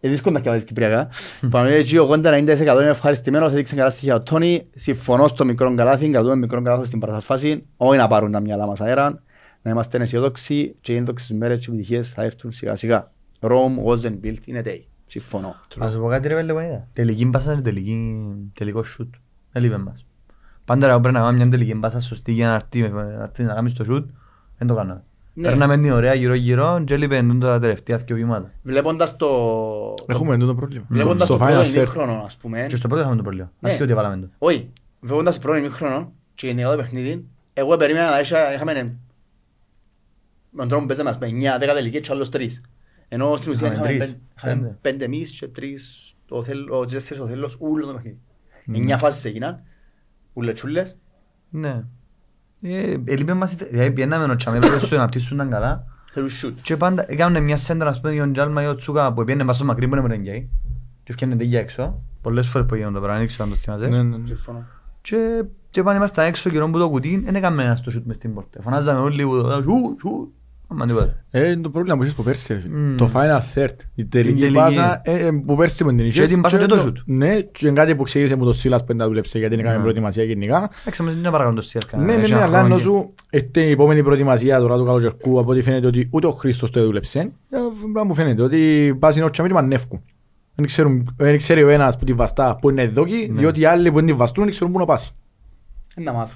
είναι 0.00 0.12
δύσκολο 0.12 0.34
να 0.34 0.40
διαβάζεις 0.40 0.66
κυπριακά. 0.66 1.08
Που 1.40 1.48
για 1.52 1.60
μένα 1.62 1.74
εκεί 1.74 1.98
ο 1.98 2.04
80-90% 2.04 2.80
είναι 2.80 2.90
ευχαριστημένος, 2.90 3.52
έδειξε 3.52 3.74
καλά 3.74 3.90
στοιχεία 3.90 4.14
ο 4.14 4.22
Τόνι. 4.22 4.66
Συμφωνώ 4.74 5.26
στο 5.28 5.44
μικρό 5.44 5.74
καλάθι, 5.74 6.08
κρατούμε 6.10 6.36
μικρό 6.36 6.62
καλάθι 6.62 6.86
στην 6.86 6.98
παραθαφάση. 6.98 7.64
Όχι 7.76 7.98
να 7.98 8.08
πάρουν 8.08 8.30
τα 8.32 8.40
μυαλά 8.40 8.66
μας 8.66 8.80
αέρα. 8.80 9.22
Να 9.62 9.70
είμαστε 9.70 9.98
αισιοδόξοι 9.98 10.74
και 10.80 10.92
οι 10.92 10.96
ένδοξες 10.96 11.36
μέρες 11.36 11.58
και 11.58 11.64
οι 11.70 11.74
επιτυχίες 11.74 12.10
θα 12.10 12.22
έρθουν 12.22 12.52
σιγά 12.52 12.76
σιγά. 12.76 13.10
Rome 13.40 13.84
wasn't 13.86 14.18
built 14.24 14.54
in 14.54 14.56
a 14.56 14.66
day. 14.66 14.80
Συμφωνώ. 15.12 15.54
Να 15.76 15.90
σου 15.90 15.98
πω 16.00 16.08
κάτι 16.08 16.28
ρε 16.28 16.34
πέλε 16.34 16.52
πονίδα. 16.52 16.86
Τελική 16.92 17.26
μπάσα 17.26 17.52
είναι 17.52 17.60
τελική, 17.60 18.16
τελικό 18.54 18.82
σούτ. 18.82 19.14
Δεν 19.52 19.62
λείπε 19.62 19.76
μας. 19.78 20.06
Πάντα 20.64 20.86
ρε 20.86 20.92
πρέπει 20.92 21.14
να 21.14 21.20
κάνουμε 21.20 21.36
μια 21.44 21.50
τελική 21.50 21.74
μπάσα 21.74 22.00
σωστή 22.00 22.32
για 22.32 22.48
να 22.48 22.54
έρθει 22.54 22.80
να 22.88 23.22
έρθει 23.22 23.42
να 23.42 23.54
κάνεις 23.54 23.72
το 23.72 23.84
σούτ. 23.84 24.10
Δεν 24.58 24.68
το 24.68 24.74
κάναμε. 24.74 25.02
Ναι. 25.34 25.48
Παίρναμε 25.48 25.78
την 25.78 25.92
ωραία 25.92 26.14
γύρω 26.14 26.34
γύρω 26.34 26.82
και 26.84 26.94
έλειπε 26.94 27.26
τα 27.40 27.58
τελευταία 27.60 27.96
δύο 27.96 28.16
βήματα. 28.16 28.50
Βλέποντας 28.62 29.16
το... 29.16 29.26
Έχουμε 30.06 30.34
αυτό 30.34 30.46
το 30.46 30.54
πρόβλημα. 30.54 30.84
Βλέποντας 30.88 31.26
Στο 31.26 31.36
το 31.36 31.44
Final 31.44 31.48
πρώτο 31.48 31.62
Third. 31.70 31.74
ημίχρονο, 31.74 32.22
ας 32.24 32.36
πούμε. 32.36 32.66
Και 32.68 32.76
στο 32.76 32.86
πρώτο 32.88 33.02
είχαμε 33.02 33.16
το 33.16 33.22
πρόβλημα. 33.22 33.50
Ναι. 33.60 33.70
Ας 33.70 33.76
και 33.76 33.82
ότι 33.82 33.94
βάλαμε 33.94 34.16
το. 34.16 34.28
Όχι, 34.38 34.70
βλέποντας 35.00 35.34
το 35.34 35.40
πρώτο 35.40 35.58
ημίχρονο 35.58 36.12
και 36.34 36.46
γενικά 36.46 36.70
το 36.70 36.76
παιχνίδι, 36.76 37.24
εγώ 37.52 37.76
περίμενα 37.76 38.10
να 38.10 38.20
είχα- 38.20 38.54
είχαμε 38.54 38.72
με 40.50 40.60
τον 40.60 40.68
τρόπο 40.68 40.82
που 40.82 40.86
παίζαμε 40.88 41.10
ας 41.10 41.18
πούμε 41.18 41.30
9-10 41.30 41.74
τελικές 41.74 42.00
και 42.08 42.12
άλλους 42.12 42.28
τρεις. 42.28 42.60
Ενώ 43.14 43.36
στην 43.36 43.52
ουσία 43.52 43.72
Είχαμε 43.72 43.92
είχαμε 43.92 43.98
τρεις, 44.04 44.10
πεν- 44.10 44.22
είχαμε 44.36 44.54
πέντε. 44.54 44.78
πέντε 44.80 45.04
εμείς 45.04 45.30
και 45.30 45.48
τρεις 45.48 46.14
ο 46.28 46.42
θέλ- 46.42 46.70
ο 46.70 46.84
τέσσερις 46.86 47.22
ο 47.22 47.26
θέλος 47.26 47.56
ούλο 47.60 47.86
το 47.86 47.92
παιχνίδι. 47.92 48.18
Mm. 48.66 48.74
Εννιά 48.74 48.98
φάσεις 48.98 49.24
έγιναν, 49.24 49.62
ούλες 50.32 50.54
τσούλες. 50.54 50.96
Ναι. 51.50 51.82
Ε, 52.62 52.96
Έλειπε 53.04 53.34
μας, 53.34 53.54
δηλαδή 53.54 53.90
πιέναμε 53.92 54.32
ο 54.32 54.36
Τσαμέ 54.36 54.58
πρέπει 54.58 54.86
να 54.90 54.96
αναπτύσσονταν 54.96 55.50
καλά 55.50 55.84
Θέλουν 56.12 56.28
shoot. 56.44 56.52
και 56.62 56.76
πάντα 56.76 57.04
έκαναν 57.08 57.42
μια 57.44 57.56
σέντρα 57.56 57.88
ας 57.88 58.00
πούμε 58.00 58.20
ο 58.22 58.30
Τζάλμα 58.30 58.62
ή 58.62 58.66
ο 58.66 58.74
Τσούκα 58.74 59.12
που 59.12 59.24
πιένε 59.24 59.44
μας 59.44 59.56
στο 59.56 59.64
μακρύ 59.64 59.88
που 59.88 59.92
είναι 59.94 60.02
με 60.02 60.08
τον 60.08 60.18
γκέι 60.20 60.50
και 61.04 61.12
φτιάχνεται 61.12 61.44
για 61.44 61.60
έξω. 61.60 62.02
Πολλές 62.22 62.48
φορές 62.48 62.66
που 62.66 62.74
γίνονται 62.74 62.94
το 62.94 63.00
πράγμα, 63.00 63.18
δεν 63.18 63.26
ξέρω 63.26 63.44
αν 63.44 63.50
το 63.50 63.56
θυμάσαι. 63.56 63.86
Ναι, 63.86 64.02
ναι, 64.02 64.16
ναι. 64.16 64.26
Συμφωνώ. 64.26 64.64
Και, 65.00 65.44
και 65.70 65.82
πάνε 65.82 65.96
ήμασταν 65.96 66.26
έξω 66.26 66.50
καιρό 66.50 66.70
που 66.70 66.78
το 66.78 66.88
κουτί, 66.90 67.18
δεν 67.24 67.34
έκαμε 67.34 67.62
ένας 67.64 67.82
το 67.82 67.90
σούτ 67.90 68.06
μες 68.06 68.16
στην 68.16 68.34
πόρτα. 68.34 68.62
Φωνάζαμε 68.62 69.00
όλοι 69.00 69.24
που 69.24 69.42
το 69.42 69.62
σούτ, 69.62 70.00
σούτ. 70.00 70.28
Άμα 70.72 70.86
τίποτα. 70.86 71.24
Ε, 71.30 71.50
είναι 71.50 71.60
το 71.62 71.70
πρόβλημα 71.70 71.96
που 71.96 72.02
είχες 72.02 72.14
που 72.14 72.22
πέρσι 72.22 72.52
ρε 72.52 72.60
φίλε. 72.60 72.74
Μμμ. 72.78 72.96
Το 72.96 73.10
Final 73.14 73.40
Third. 73.54 73.74
Η 73.94 74.04
τελική 74.04 74.40
τελική. 74.40 74.52
πάσα 74.58 75.00
ε, 75.04 75.26
ε, 75.26 75.30
που 75.46 75.56
πέρσι 75.56 75.84
με 75.84 75.92
την 75.94 76.06
είχες. 76.06 76.28
την 76.28 76.40
πάσα 76.40 76.58
και 76.58 76.66
το 76.66 76.76
το- 76.76 76.80
σουτ. 76.82 76.96
Ναι, 77.04 77.40
και 77.40 77.66
είναι 77.66 77.74
κάτι 77.74 77.94
που 77.94 78.02
ξεκίνησε 78.02 78.36
μου 78.36 78.44
το 78.44 78.52
Σίλας 78.52 78.80
που 78.80 78.86
δεν 78.86 78.96
τα 78.96 79.06
δούλεψε 79.06 79.38
γιατί 79.38 79.54
δεν 79.54 79.60
έκαμε 79.64 79.76
Ναι. 79.76 79.82
προετοιμασία 79.82 80.24
γενικά. 80.24 80.70
Εντάξει, 80.80 81.02
μας 81.02 81.14
δεν 81.14 81.30
παρακαλώ 81.30 81.54
το 81.56 81.62
σιάσκα. 81.62 81.96
Ναι, 81.96 82.16
ναι, 82.16 82.28
ναι, 82.28 82.42
αλλά 82.42 82.58
ενώ 82.58 82.78
σου 82.78 83.14
ήρθε 83.30 83.60
η 83.60 83.70
επόμενη 83.70 84.02
προετοιμασία 84.02 84.58
τώρα 84.58 84.76
του 84.76 84.84
καλοκαιρικού 84.84 85.38
από 85.38 85.50
ό,τι 85.50 85.62
φαίνεται 85.62 85.86
ότι 85.86 86.08
ούτε 86.10 86.26
ο 86.26 86.32
Χρήστος 86.32 86.70
το 86.70 86.84
δούλεψε. 86.84 87.18
Ε, 87.18 87.28
Πράγμα 87.80 88.04
μου 88.04 88.14
φαίνεται 88.14 88.42
ότι 88.42 88.96
πάση 88.98 89.18
είναι 89.18 89.30
ο 89.50 89.54
μανεύκουν. 89.54 90.02
Δεν 90.54 90.66
ξέρουν- 90.66 91.14
δεν 91.16 91.36
ξέρει 91.36 91.62
ο 91.62 91.68
ένας 91.68 91.98
που 91.98 92.04
τη 92.04 92.12
βαστά 92.12 92.56
που 92.60 92.70
είναι 92.70 92.88
δόκι, 92.88 93.28
Ναι. 93.32 93.40
διότι 93.40 93.60
οι 93.60 93.64
άλλοι 93.64 93.88
που 93.90 93.96
δεν 93.96 94.06
τη 94.06 94.12
βαστούν 94.12 94.44
δεν 94.44 94.52
ξέρουν 94.52 94.72
πού 94.72 94.78
να 94.78 94.84
πάσει. 94.84 95.10
Είναι 95.96 96.10
να 96.10 96.16
μάθω. 96.16 96.34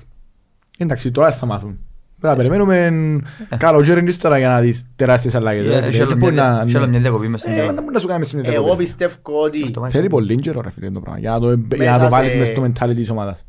Εντάξει, 0.78 1.10
τώρα 1.10 1.28
δεν 1.28 1.38
θα 1.38 1.46
μάθουν. 1.46 1.78
Πρέπει 2.20 2.36
να 2.36 2.42
περιμένουμε 2.42 3.20
καλοκαίρι 3.56 4.02
της 4.02 4.18
τώρα 4.18 4.38
για 4.38 4.48
να 4.48 4.60
δεις 4.60 4.86
τεράστιες 4.96 5.34
αλλαγές. 5.34 5.64
Ε, 5.64 5.66
Δηλαδή, 5.68 5.86
έχει 5.88 5.98
άλλο 6.00 6.08
δεν 6.08 6.18
μπορεί 6.18 6.32
μια- 6.32 6.42
να- 6.42 6.60
έχει 6.60 6.76
άλλο 6.76 6.86
μια 6.86 7.00
διακοπή 7.00 7.28
μες 7.28 7.40
στην 7.40 7.52
Ε, 7.52 7.54
τελική. 7.54 7.74
δεν 7.74 7.82
μπορεί 7.82 7.94
να 7.94 8.00
σου 8.00 8.06
κάνεις 8.06 8.26
στην 8.28 8.38
Εγώ 8.44 8.50
διακοπή. 8.50 8.76
πιστεύω 8.76 9.14
ότι 9.24 9.62
Αυτό 9.62 9.80
μάλιστα. 9.80 9.98
Θέλει 9.98 10.10
πολύ 10.10 10.36
καιρό 10.36 10.60
ρε 10.60 10.70
φίλε 10.70 10.90
το 10.90 11.00
πράγμα 11.00 11.18
για 11.20 11.30
να 11.30 11.40
το, 11.40 11.46
για 11.48 11.56
να 11.68 11.76
Μέσα 11.76 11.98
το 11.98 12.08
βάλεις 12.08 12.30
σε- 12.30 12.38
μες 12.38 12.48
στο 12.48 12.62
mentality 12.64 12.94
της 12.94 13.10
ομάδας. 13.10 13.44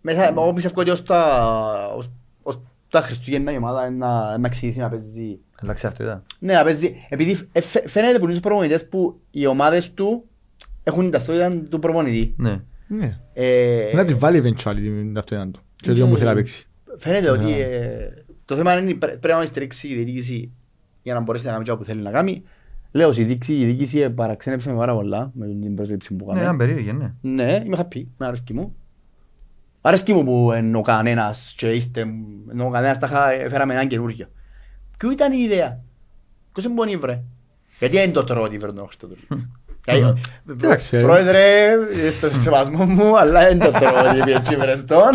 μέσα- 0.00 0.28
εγώ 0.28 0.52
πιστεύω 0.52 0.80
ότι 0.80 0.90
ως 0.90 1.02
τα- 1.02 1.92
ως- 1.96 2.10
ως 2.42 2.60
τα 2.88 3.00
Χριστούγεννα 3.00 3.52
η 3.52 3.56
ομάδα 3.56 3.86
είναι 3.86 3.96
να 3.96 4.38
να 4.38 4.46
εξηγήσει 4.46 4.78
να 4.78 4.88
παίζει 4.88 5.38
Εντάξει 5.62 5.86
αυτό 5.86 6.02
ήταν. 6.04 6.22
Ναι, 6.38 6.52
να 6.52 6.62
παίζει. 6.64 6.94
Επειδή 7.08 7.38
ε, 7.52 7.60
φαι- 7.60 7.88
φαίνεται 7.88 8.18
που 8.18 8.24
είναι 8.24 8.32
τους 8.32 8.42
προπονητές 8.42 8.88
που 8.88 9.20
οι 9.30 9.46
ομάδες 9.46 9.94
του 9.94 10.24
έχουν 10.82 11.02
την 11.02 11.10
ταυτότητα 11.10 11.52
του 11.68 11.78
προπονητή. 11.78 12.34
Ναι. 12.36 12.60
Ναι. 12.86 13.18
Ε, 13.32 13.90
Να 13.94 14.04
τη 14.04 14.14
βάλει 14.14 14.38
eventually 14.42 14.74
την 14.74 15.14
ταυτότητα 15.14 15.48
του. 15.52 15.60
Και 15.76 15.90
ότι 15.90 16.02
όμως 16.02 16.18
θέλει 16.18 16.30
να 16.30 16.34
παίξει. 16.36 16.68
Φαίνεται 16.98 17.30
ότι 17.30 17.60
ε, 17.60 18.08
Το 18.44 18.54
θέμα 18.56 18.78
είναι 18.78 18.94
πρέ- 18.94 19.12
πρέπει 19.16 19.32
να 19.32 19.36
μας 19.38 19.48
στηρίξει 19.48 19.88
η 19.88 19.94
διοίκηση 19.94 20.50
για 21.02 21.14
να 21.14 21.20
μπορέσει 21.20 21.44
να 21.46 21.50
κάνει 21.52 21.62
αυτό 21.62 21.76
που 21.76 21.84
θέλει 21.84 22.00
να 22.02 22.10
κάνει. 22.10 22.42
Λέω, 22.90 23.10
η 23.16 23.22
διοίκηση, 23.22 23.52
η 23.54 23.64
διοίκηση 23.64 24.10
παραξένεψε 24.10 24.70
με 24.70 24.76
πάρα 24.76 24.94
πολλά 24.94 25.30
με 25.34 25.46
την 25.46 25.74
πρόσληψη 25.74 26.14
που 26.14 26.24
Ναι, 26.24 26.30
ήταν 26.30 26.36
κάναμε. 26.42 26.58
περίεργη, 26.64 26.92
ναι. 26.92 27.12
Ναι, 27.20 27.62
είμαι 27.66 27.76
happy, 27.80 28.02
με 28.16 28.26
αρέσκει 28.26 28.54
μου. 28.54 28.76
Αρέσκει 29.80 30.12
μου 30.12 30.24
που 30.24 30.52
ενώ 30.52 30.82
κανένας 30.82 31.54
και 31.56 31.70
ήρθε, 31.70 32.00
ενώ 32.50 32.70
κανένας 32.70 32.98
τα 32.98 33.06
είχα, 33.06 33.32
έφεραμε 33.32 33.74
έναν 33.74 33.88
καινούργιο. 33.88 34.26
Ποιο 34.98 35.10
ήταν 35.10 35.32
η 35.32 35.38
ιδέα; 35.40 35.80
Ποιος 36.52 36.64
είναι 36.64 36.74
πονή 36.74 36.96
βρε. 36.96 37.22
Γιατί 37.78 37.96
δεν 37.96 38.12
το 38.12 38.24
τρώω 38.24 38.42
ότι 38.42 38.56
βρε 38.58 38.72
τον 38.72 38.84
Χριστοδουλίδης. 38.84 39.48
Γιατί, 39.84 40.20
Εντάξει, 40.50 40.96
ε. 40.96 41.02
Πρόεδρε, 41.02 41.74
στο 42.10 42.28
σεβασμό 42.30 42.84
μου, 42.84 43.18
αλλά 43.18 43.40
δεν 43.48 43.58
το 43.58 43.70
τρώω 43.70 44.08
ότι 44.10 44.18
πήγε 44.24 44.36
έτσι 44.36 44.56
βρε 44.56 44.76
στον. 44.76 45.10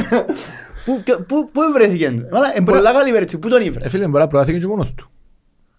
Πού- 0.85 1.03
και- 1.03 1.15
Πού 1.15 1.49
πού 1.51 1.61
βρέθηκε. 1.73 2.09
Μάλα, 2.31 2.53
είναι 2.57 2.65
πολλά 2.65 2.93
καλή 2.93 3.11
βρε, 3.11 3.25
πού 3.37 3.49
τον 3.49 3.65
ήβρε. 3.65 3.85
Ε, 3.85 3.89
φίλε, 3.89 4.07
μπορεί 4.07 4.23
να 4.23 4.27
προάθηκε 4.27 4.57
και 4.59 4.67
μόνος 4.67 4.93
του. 4.93 5.09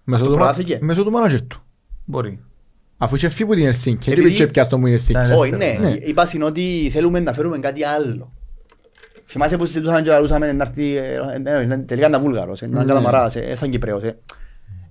Μέσω 0.04 0.22
το 0.24 0.30
του 0.30 0.36
μα- 0.36 0.42
προάθηκε; 0.42 0.78
Μέσω 0.80 1.04
του 1.04 1.10
μάνατζερ 1.10 1.42
του. 1.46 1.62
Μπορεί. 2.04 2.40
Αφού 2.98 3.14
είχε 3.14 3.28
φύγει 3.28 3.44
που 3.48 3.54
την 3.54 3.66
Ελσίνκη, 3.66 4.10
Επειδή- 4.10 4.26
δεν 4.28 4.36
πήγε 4.36 4.46
πια 4.50 4.64
στον 4.64 4.80
που 4.80 4.86
είναι 4.86 4.96
Ελσίνκη. 4.96 5.26
Ναι. 5.26 5.34
Όχι, 5.34 5.50
ναι, 5.50 5.76
Ναι. 5.80 5.90
είπα 5.90 6.28
είναι 6.34 6.44
ότι 6.44 6.88
θέλουμε 6.92 7.20
να 7.20 7.32
φέρουμε 7.32 7.58
κάτι 7.58 7.84
άλλο. 7.84 8.32
Θυμάσαι 9.26 9.56
που 9.56 9.64
συζητούσαν 9.66 10.02
και 10.02 10.10
λαλούσαμε 10.10 10.52
να 10.52 10.64
έρθει, 10.64 10.96
ε, 10.96 11.14
ε, 11.44 11.62
ε, 11.62 11.76
τελικά 11.78 12.08
να 12.08 12.20
Βούλγαρος, 12.20 12.62
ε, 12.62 12.66
να 12.66 12.78
Ναι. 12.80 12.84
Καλαμαράς, 12.88 13.36
ε, 13.36 13.54
σαν 13.54 13.70
Κυπρέος. 13.70 14.02
ε. 14.02 14.18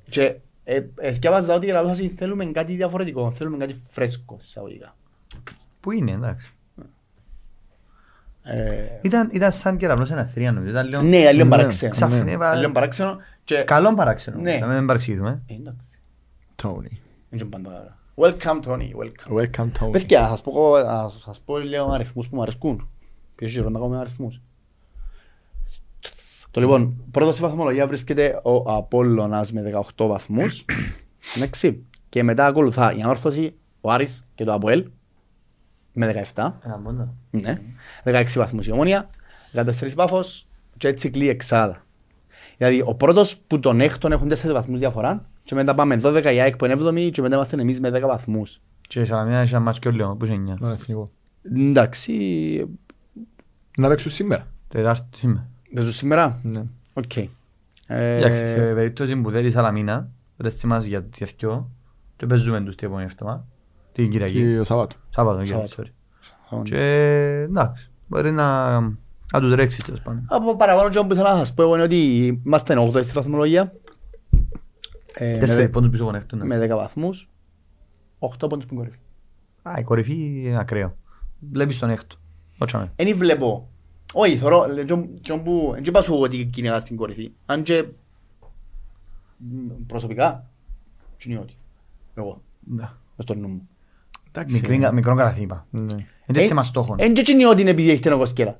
Και 0.09 0.35
ε, 0.63 0.81
ε, 0.99 1.13
θκιάβαζα 1.13 1.53
ότι 1.55 1.67
λαλούσαν 1.67 2.09
θέλουμε 2.09 2.45
κάτι 2.45 2.73
διαφορετικό, 2.75 3.31
θέλουμε 3.31 3.57
κάτι 3.57 3.81
φρέσκο, 3.87 4.37
εισαγωγικά. 4.41 4.95
Πού 5.79 5.91
είναι, 5.91 6.11
εντάξει. 6.11 6.53
Ε, 8.53 8.99
Ήταν, 9.01 9.29
ήταν 9.33 9.51
σαν 9.51 9.77
κεραυνός 9.77 10.11
ένα 10.11 10.25
θρία 10.25 10.51
νομίζω. 10.51 10.71
Ήταν 10.71 10.87
λίγο... 10.87 11.01
Ναι, 11.01 11.31
λίγο 11.31 11.43
Ναι. 11.43 11.49
παράξενο. 11.49 11.91
Ξαφνικά 11.91 12.23
ναι. 12.23 12.31
είπα- 12.31 12.55
Λίγο 12.55 12.71
παράξενο 12.71 13.17
και... 13.43 13.55
Καλό 13.55 13.93
παράξενο. 13.93 14.41
Ναι. 14.41 14.57
Να 14.57 14.67
μην 14.67 14.85
παρεξηγηθούμε. 14.85 15.41
Ε, 15.45 15.53
εντάξει. 15.53 15.99
Tony. 16.63 16.97
Δεν 17.29 17.39
είναι 17.39 17.43
πάντα 17.45 17.69
καλά. 17.69 17.97
Welcome, 18.15 18.61
Tony, 18.67 18.79
welcome. 18.79 19.39
Welcome, 19.41 19.69
Tony. 19.79 19.91
Παιδιά, 19.91 20.21
θα 20.21 20.29
σας 20.29 20.41
πω, 20.41 20.79
θα 20.85 21.11
σας 21.25 21.39
πω 21.41 21.57
λίγο 21.57 21.91
αριθμούς 21.91 22.27
που 22.29 22.35
μου 22.35 22.41
αρέσκουν. 22.41 22.89
Ποιος 23.35 23.51
γύρω 23.51 23.69
να 23.69 23.79
κάνουμε 23.79 23.99
αριθμούς. 23.99 24.41
Το 26.51 26.59
λοιπόν, 26.61 27.03
πρώτος 27.11 27.33
στη 27.35 27.43
βαθμολογία 27.43 27.87
βρίσκεται 27.87 28.39
ο 28.43 28.73
Απόλλωνας 28.73 29.51
με 29.51 29.61
18 29.95 30.07
βαθμούς. 30.07 30.65
Εντάξει. 31.35 31.85
Και 32.09 32.23
μετά 32.23 32.45
ακολουθά 32.45 32.93
η 32.95 33.01
Ανόρθωση, 33.01 33.55
ο 33.81 33.91
Άρης 33.91 34.25
και 34.35 34.43
το 34.43 34.53
Αποέλ 34.53 34.89
με 35.93 36.25
17. 36.33 36.51
Ένα 36.65 36.77
μόνο. 36.77 37.13
Ναι. 37.29 37.61
16 38.03 38.23
βαθμούς 38.35 38.67
η 38.67 38.71
Ομόνια, 38.71 39.09
14 39.53 39.93
Πάφος 39.95 40.47
και 40.77 40.87
έτσι 40.87 41.09
κλεί 41.09 41.29
εξάδα. 41.29 41.83
Δηλαδή 42.57 42.81
ο 42.85 42.95
πρώτος 42.95 43.37
που 43.37 43.59
τον 43.59 43.79
έκτον 43.81 44.11
έχουν 44.11 44.27
4 44.29 44.51
βαθμούς 44.51 44.79
διαφορά 44.79 45.25
και 45.43 45.55
μετά 45.55 45.75
πάμε 45.75 45.99
12 46.03 46.23
η 46.33 46.39
ΑΕΚ 46.39 46.55
που 46.55 46.65
είναι 46.65 46.75
7η 46.79 47.09
και 47.11 47.21
μετά 47.21 47.35
είμαστε 47.35 47.61
εμείς 47.61 47.79
με 47.79 47.89
10 47.89 48.01
βαθμούς. 48.01 48.61
Και 48.87 48.99
η 49.01 49.05
Σαλαμίνα 49.05 49.41
είχε 49.41 49.55
ένα 49.55 49.63
μάτς 49.63 49.79
και 49.79 49.87
ο 49.87 49.91
Λεόν, 49.91 50.17
που 50.17 50.25
είχε 50.25 50.33
εννιά. 50.33 50.57
Να, 50.59 50.69
εθνικό. 50.71 51.09
Εντάξει, 51.43 52.13
Να 53.77 53.87
παίξουν 53.87 54.11
σήμερα. 54.11 54.47
Τετάρτη 54.67 55.17
σήμερα. 55.17 55.47
παίζουν 55.73 55.93
σήμερα; 55.93 56.39
Ναι. 56.43 56.63
Οκ. 56.93 57.15
Εντάξει, 57.87 58.47
σε 58.47 58.55
Ε, 58.69 58.73
περίπτωση 58.73 59.15
που 59.15 59.31
θέλει 59.31 59.47
η 59.47 59.51
Σαλαμίνα, 59.51 60.09
ρέστη 60.37 60.67
μας 60.67 60.85
για 60.85 61.01
το 61.01 61.07
διαθκιό 61.17 61.69
και 62.17 62.25
παίζουμε 62.25 62.61
τους 62.61 62.75
την 62.75 62.87
επόμενη 62.87 63.07
εβδομάδα. 63.11 63.45
Την 63.93 64.09
Κυριακή. 64.09 64.33
Και 64.33 64.59
ο 64.59 64.63
Σαββάτο. 64.63 64.95
Σάββατο, 65.09 65.41
Κυριακή, 65.43 65.67
Σάββατο. 65.71 65.91
sorry. 66.51 66.61
Και 66.63 66.81
εντάξει, 67.47 67.89
μπορεί 68.07 68.31
να, 68.31 68.79
να 69.33 69.39
τους 69.39 69.51
τρέξει 69.51 69.83
τέλος 69.85 70.01
πάντων. 70.01 70.25
Από 70.29 70.55
παραπάνω 70.55 70.89
και 70.89 70.99
που 70.99 71.13
ήθελα 71.13 71.31
να 71.31 71.37
σας 71.37 71.53
πω 71.53 71.61
εγώ 71.63 71.73
είναι 71.75 71.83
ότι 71.83 72.25
είμαστε 72.45 72.75
8 72.79 73.03
στη 73.03 73.11
βαθμολογία. 73.13 73.73
Ε, 75.13 75.31
με 75.33 75.37
Τέσσερις 75.39 75.63
δε- 75.63 75.69
πόντους 75.69 75.89
πίσω 75.89 76.03
από 76.03 76.11
τον 76.11 76.21
έκτον, 76.21 76.39
Με 76.47 76.57
ναι. 76.57 76.65
10 76.65 76.75
βαθμούς. 76.75 77.29
8 78.19 78.49
πόντους 78.49 78.65
που 78.65 78.75
κορυφή. 78.75 78.97
Α, 79.61 79.73
η 79.79 79.83
κορυφή 79.83 80.41
είναι 80.45 80.59
ακραίο. 80.59 80.95
Βλέπεις 81.51 81.77
τον 81.79 81.89
έκτο. 81.89 82.15
Ότσαμε. 82.57 82.91
Εν 82.95 83.17
βλέπω. 83.17 83.69
Όχι, 84.13 84.37
θωρώ, 84.37 84.65
λέ, 84.73 84.83
τζον- 84.83 85.21
τζον 85.21 85.43
που, 85.43 85.73
εν 85.75 85.83
και 85.83 85.89
είπα 85.89 86.01
σου 86.01 86.15
ότι 86.21 86.45
κυνηγάς 86.45 86.81
στην 86.81 86.95
κορυφή. 86.95 87.31
Αν 87.45 87.63
και 87.63 87.85
μ, 89.37 89.69
προσωπικά, 89.87 90.49
τι 91.17 91.31
είναι 91.31 91.39
ότι. 91.39 91.53
Εγώ, 92.13 92.41
Ναι. 92.59 92.81
μες 92.83 92.91
στο 93.17 93.33
νου 93.35 93.47
μου. 93.47 93.69
Μικρή- 94.47 94.91
Μικρό 94.93 95.15
καραθήμα. 95.15 95.65
Ναι. 95.69 95.81
Είναι 96.25 96.41
Ε, 96.43 96.47
θέμα 96.47 96.63
στόχων. 96.63 96.95
Εν 96.99 97.13
και 97.13 97.21
τι 97.21 97.31
είναι 97.31 97.47
ότι 97.47 97.61
είναι 97.61 97.69
επειδή 97.69 97.89
έχετε 97.91 98.09
ένα 98.09 98.17
κοσκέλα. 98.17 98.59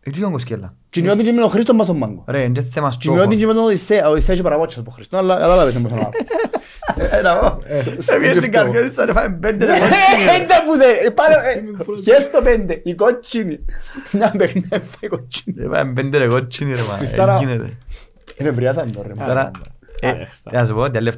Ε, 0.00 0.10
τι 0.10 0.18
είναι 0.20 0.28
κοσκέλα. 0.30 0.74
Τι 0.90 1.00
είναι 1.00 1.10
ότι 1.10 1.20
είναι 1.22 1.32
με 1.32 1.40
τον 1.40 1.50
Χρήστο 1.50 1.74
μας 1.74 1.86
τον 1.86 1.96
μάγκο. 1.96 2.24
Ρε, 2.26 2.42
είναι 2.42 2.62
θέμα 2.62 2.90
Τι 2.90 2.96
είναι 3.08 3.20
ότι 3.20 3.22
στόχων. 3.22 3.30
είναι 3.38 3.46
με 3.46 3.52
τον 3.54 3.64
Οδυσσέα, 3.64 4.08
ο 4.08 4.10
Οδυσσέας 4.10 4.36
και 4.36 4.42
παραπότσας 4.42 4.78
από 4.80 4.90
Χρήστο, 4.90 5.16
αλλά 5.16 5.34
κατάλαβες 5.34 5.74
εν 5.74 5.82
πώς 5.82 5.90
να 5.92 6.08
Έλα, 7.10 7.36
εγώ. 7.36 7.58
Σε 7.98 8.18
βγες 8.18 8.36
στην 8.36 8.52
καρδιά 8.52 8.80
της, 8.86 8.94
θα 8.94 9.06
φάμε 9.06 9.36
πέντε 9.36 9.64
ρε 9.64 9.70
κότσινοι, 9.72 10.24
ρε. 10.26 10.34
Έντα 10.42 10.54
που 10.64 10.76
δεν, 10.76 11.14
πάλι, 11.14 12.02
χες 12.02 12.30
το 12.30 12.42
πέντε, 12.42 12.80
η 12.84 12.94
κότσινη. 12.94 13.58
Μια 14.12 14.34
παιχνίδα 14.38 14.80
η 15.00 15.06
κότσινη. 15.06 15.56
Ε, 15.62 15.68
φάμε 15.68 15.92
πέντε 15.92 16.18
ρε 16.18 16.26
κότσινοι, 16.26 16.74
ρε, 16.74 16.80
μα. 16.82 16.96
Χριστάρα. 16.96 17.34
Ε, 17.34 17.38
γίνεται. 17.38 17.70
Είναι 18.36 18.50
βριάσαν 18.50 18.90
το 18.92 19.02
ρε. 19.06 19.12
Τώρα, 19.26 19.50
ε, 20.00 20.08
Άρα, 20.08 20.24
Χριστά. 20.26 20.50
να 20.52 20.64
σου 20.66 20.74
πω, 20.74 20.90
τι 20.90 20.98
άλλο 20.98 21.12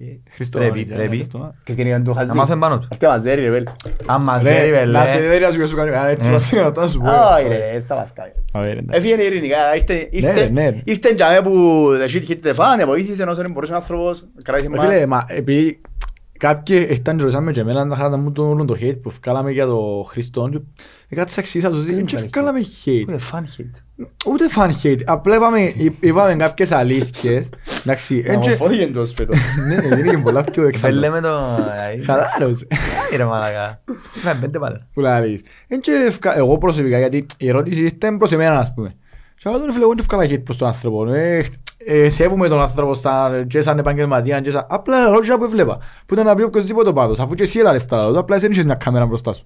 αυτό, 0.00 0.04
μα, 0.04 0.20
Χριστό. 0.34 0.58
Χριστό, 0.58 0.58
Πρέπει, 0.58 0.84
ναι, 0.88 0.94
πρέπει. 0.94 1.16
Χριστό. 1.16 1.54
Και 1.64 1.72
σκηνή 1.72 2.02
του 2.02 2.14
χαζί. 2.14 2.28
Να 2.28 2.34
μάθουμε 2.34 2.58
πάνω 2.58 2.78
του. 2.78 2.88
Αυτή 2.90 3.06
μαζέρι 3.06 3.42
ρε 3.42 3.50
βέλ. 3.50 3.64
Αν 4.06 4.22
μαζεύει, 4.22 4.70
Ρε, 4.70 4.84
να 4.84 5.06
σε 5.06 5.16
βελέ. 5.16 5.28
δέρει 5.28 5.44
να 5.44 5.50
σου 5.52 5.68
σου 5.68 5.76
κάνει 5.76 5.90
κανένα 5.90 6.10
έτσι 6.10 6.28
Ε. 6.28 6.32
μας 6.32 6.52
είναι 6.52 6.72
να 6.76 6.86
σου 6.86 6.98
πω. 6.98 7.10
Όχι 7.38 7.48
ρε, 7.48 7.84
θα 7.88 7.94
μας 7.94 8.12
κάνει 8.12 8.32
έτσι. 8.40 8.58
Α, 8.58 8.62
ρε, 8.62 8.70
εντάξει. 8.70 8.98
Έφυγε 9.08 9.22
ειρηνικά, 9.22 9.56
ήρθε- 9.74 10.08
ήρθε- 10.10 10.50
ναι, 10.50 10.62
ναι. 10.70 10.76
ήρθε 10.84 11.12
για 11.16 11.28
μέ 11.30 11.40
που 11.42 11.86
the 12.02 12.08
shit 12.14 12.30
hit 12.30 12.46
the 12.50 12.54
fan, 12.54 12.86
βοήθησε 12.86 13.22
όσο 13.22 13.42
δεν 13.42 13.50
μπορούσες 13.50 13.74
ο 13.74 13.78
άνθρωπος, 13.78 14.24
κράτησε 14.42 14.66
Ε, 14.66 14.76
μας. 14.76 14.86
Φίλε, 14.86 15.06
μα 15.06 15.24
επειδή 15.28 15.80
κάποιοι 16.38 16.86
ήταν 16.90 17.16
και 17.16 17.22
ρωτήσαμε 17.22 17.52
και 17.52 17.60
εμένα 17.60 17.84
να 17.84 17.96
χάτα 17.96 18.16
μου 18.16 18.32
το 18.32 18.48
όλο 18.48 18.64
το 18.64 18.76
hate 18.80 18.98
που 19.02 19.10
βγάλαμε 19.22 19.50
για 19.50 19.66
το 19.66 20.04
Χριστόν 20.08 20.66
και 21.08 21.14
Κάτσε 21.16 21.40
εξήγησα 21.40 21.70
τους 21.70 21.78
ότι 21.78 21.94
δεν 21.94 22.04
ήταν 22.04 22.28
βγάλαμε 22.32 22.60
hate. 22.84 22.88
Είναι 23.08 23.18
fan 23.32 23.38
hate. 23.40 24.06
Ούτε 24.26 24.44
fan 24.56 24.70
hate. 24.82 25.00
Απλά 25.04 25.34
είπαμε, 25.36 25.60
είπ- 25.76 26.04
είπαμε 26.04 26.34
κάποιες 26.34 26.72
αλήθειες. 26.72 27.48
Εντάξει, 27.84 28.14
Να 28.26 28.32
έντια- 28.32 28.48
μορφώθηκε 28.48 28.82
εντός 28.82 29.12
φέτος. 29.16 29.38
ναι, 29.68 29.96
είναι 29.96 30.10
και 30.10 30.18
πολλά 30.18 30.42
πιο 30.42 30.62
Δεν 30.62 30.68
εξάλλου. 30.68 30.98
λέμε 30.98 31.20
το... 31.20 31.56
Χαλάρωσε. 32.06 32.66
Άι, 33.10 33.16
ρε 33.16 33.24
μαλακά. 33.24 33.82
Φάμε 34.14 34.38
πέντε 34.40 34.58
πάλι. 34.58 34.82
Που 34.94 35.00
λαλείς. 35.00 35.40
Εν 35.68 35.80
και 35.80 35.92
ευκα- 36.06 36.36
Εγώ 36.36 36.58
προσωπικά, 36.58 36.98
γιατί 36.98 37.26
η 37.38 37.48
ερώτηση 37.48 37.82
ήταν 37.84 38.18
προς 38.18 38.32
εμένα, 38.32 38.58
ας 38.58 38.74
πούμε. 38.74 38.94
Και 39.34 39.48
εγώ 39.48 39.58
τον 39.58 39.72
φίλε, 39.72 39.82
εγώ 39.82 39.90
δεν 39.94 39.98
έφκαλα 40.00 40.24
hate 40.24 40.44
προς 40.44 40.56
τον 40.56 40.68
άνθρωπο. 40.68 41.04
Ε, 41.86 42.00
ε, 42.02 42.10
Σέβουμε 42.10 42.48
τον 42.48 42.60
άνθρωπο 42.60 42.94
σαν, 42.94 43.46
και 43.46 43.60
σαν 43.62 43.78
επαγγελματία. 43.78 44.40
και 44.40 44.50
σαν- 44.50 44.66
Απλά 44.68 45.06
ερώτησα 45.06 45.38
που 45.38 45.44
έβλεπα. 45.44 45.78
Που 46.06 46.14
ήταν 46.14 46.26
να 46.26 46.34
πει 46.34 46.42
οποιοςδήποτε 46.42 46.92
πάντως. 46.92 47.18
Αφού 47.18 47.34
και 47.34 47.42
εσύ 47.42 47.58
έλαβες 47.58 47.86
τα 47.86 48.02
λόγια, 48.02 48.20
απλά 48.20 48.34
εσύ 48.36 48.44
δεν 48.44 48.52
είχες 48.54 48.64
μια 48.64 48.74
κάμερα 48.74 49.06
μπροστά 49.06 49.32
σου. 49.32 49.44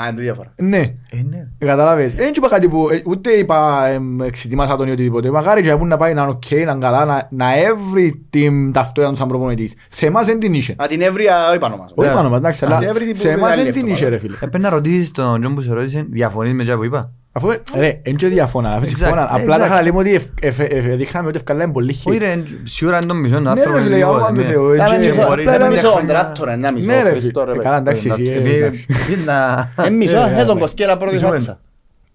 Α, 0.00 0.08
είναι 0.08 0.20
διάφορα. 0.20 0.52
Ναι. 0.56 0.78
Ε, 0.78 1.22
ναι. 1.30 1.48
Καταλάβες. 1.58 2.14
Δεν 2.14 2.32
είπα 2.36 2.48
κάτι 2.48 2.68
που 2.68 2.88
ε, 2.90 3.02
ούτε 3.06 3.30
είπα 3.30 3.86
εμ, 3.86 4.22
εξετοιμάσα 4.22 4.76
τον 4.76 4.88
ή 4.88 4.90
οτιδήποτε. 4.90 5.30
Μακάρι 5.30 5.62
και 5.62 5.74
να 5.74 5.96
πάει 5.96 6.14
να 6.14 6.22
είναι 6.22 6.30
οκ, 6.30 6.50
να 6.50 6.56
είναι 6.58 6.76
καλά, 6.80 7.04
να, 7.04 7.28
να 7.30 7.58
έβρει 7.58 8.24
την 8.30 8.72
ταυτότητα 8.72 9.10
του 9.10 9.16
σαν 9.16 9.28
προπονητής. 9.28 9.74
Σε 9.88 10.06
εμάς 10.06 10.26
δεν 10.26 10.38
την 10.38 10.54
είχε. 10.54 10.74
Α, 10.82 10.86
την 10.88 11.00
εύρεια, 11.00 11.48
όχι 11.48 11.58
πάνω 11.58 11.76
μας. 11.76 11.90
Όχι 11.94 12.08
Ναι. 12.08 12.14
πάνω 12.14 12.28
μας, 12.28 12.38
εντάξει, 12.38 12.64
αλλά 12.64 12.74
Αυτή 12.74 12.86
έβρι 12.86 13.04
την 13.06 13.16
σε 13.16 13.22
που 13.22 13.28
εμάς 13.28 13.40
βγάλει 13.52 13.62
δεν 13.62 13.72
την 13.72 13.80
αυτό, 13.82 13.92
είχε 13.94 14.04
μάλλον. 14.04 14.18
ρε 14.18 14.26
φίλε. 14.26 14.36
Έπρεπε 14.36 14.58
να 14.58 14.68
ρωτήσεις 14.70 15.10
τον 15.10 15.40
Τζον 15.40 15.54
που 15.54 15.60
σε 15.60 15.72
ρώτησε, 15.72 16.06
διαφωνείς 16.10 16.52
με 16.52 16.62
τζά 16.64 16.76
που 16.76 16.84
είπα. 16.84 17.12
Αφού, 17.36 17.48
ρε, 17.76 18.00
εν 18.02 18.16
και 18.16 18.26
διαφωνά, 18.26 18.72
αφού 18.72 18.84
Exact, 18.84 18.96
συμφωνά. 18.96 19.26
Απλά 19.30 19.56
exact. 19.56 19.58
τα 19.60 19.66
χαραλίμε 19.66 19.98
ότι 19.98 20.14
ευ- 20.14 20.44
ευ- 20.44 20.60
ευ- 20.72 20.94
δείχναμε 20.96 21.28
ότι 21.28 21.36
ευκαλάμε 21.36 21.72
πολύ 21.72 21.90
Όχι 21.90 22.02
hate. 22.10 22.18
ρε, 22.18 22.42
σίγουρα 22.62 22.96
είναι 22.96 23.06
το 23.06 23.14
μισό 23.14 23.40
Ναι, 23.40 23.50
άνθρωπο. 23.50 23.76
ρε 23.76 23.82
φίλε, 23.82 23.96
για 23.96 24.08
όνομα 24.08 24.32
του 24.32 24.42
Θεού, 24.42 24.72
Ένα 24.72 24.84
έτσι, 24.84 24.96
μισό, 25.08 25.26
μπορεί, 25.26 25.40
απλά 25.40 25.44
δεν 25.44 25.54
ένα 25.54 25.64
είναι 25.64 25.74
μισό 25.74 25.86
μια 25.88 25.96
χρονιά. 25.96 26.14
κοντράτορα, 26.14 26.52
ένα 26.52 26.72
μισό. 26.72 26.86
Ναι 26.86 27.02
ρε 27.02 27.10
Χριστό, 27.10 27.40
φίλε, 27.40 27.52
ρε, 27.52 27.58
Ε, 27.60 27.62
καλά 27.62 27.82
παιδί. 27.82 27.88
εντάξει, 28.08 28.08
εσύ, 28.22 28.24
ε, 28.32 28.36
Επειδή- 28.38 28.54
εντάξει. 28.56 28.86
επειδή 28.88 29.24
να- 29.24 29.72
Ε, 29.84 29.90
μισό, 29.90 30.18
Ε, 30.18 30.40
ε, 30.40 30.44
τον 30.44 30.56
ε, 30.56 30.60
κοσκέλα 30.60 30.96
πρώτη 30.98 31.14
μισό 31.14 31.26
φάτσα. 31.26 31.60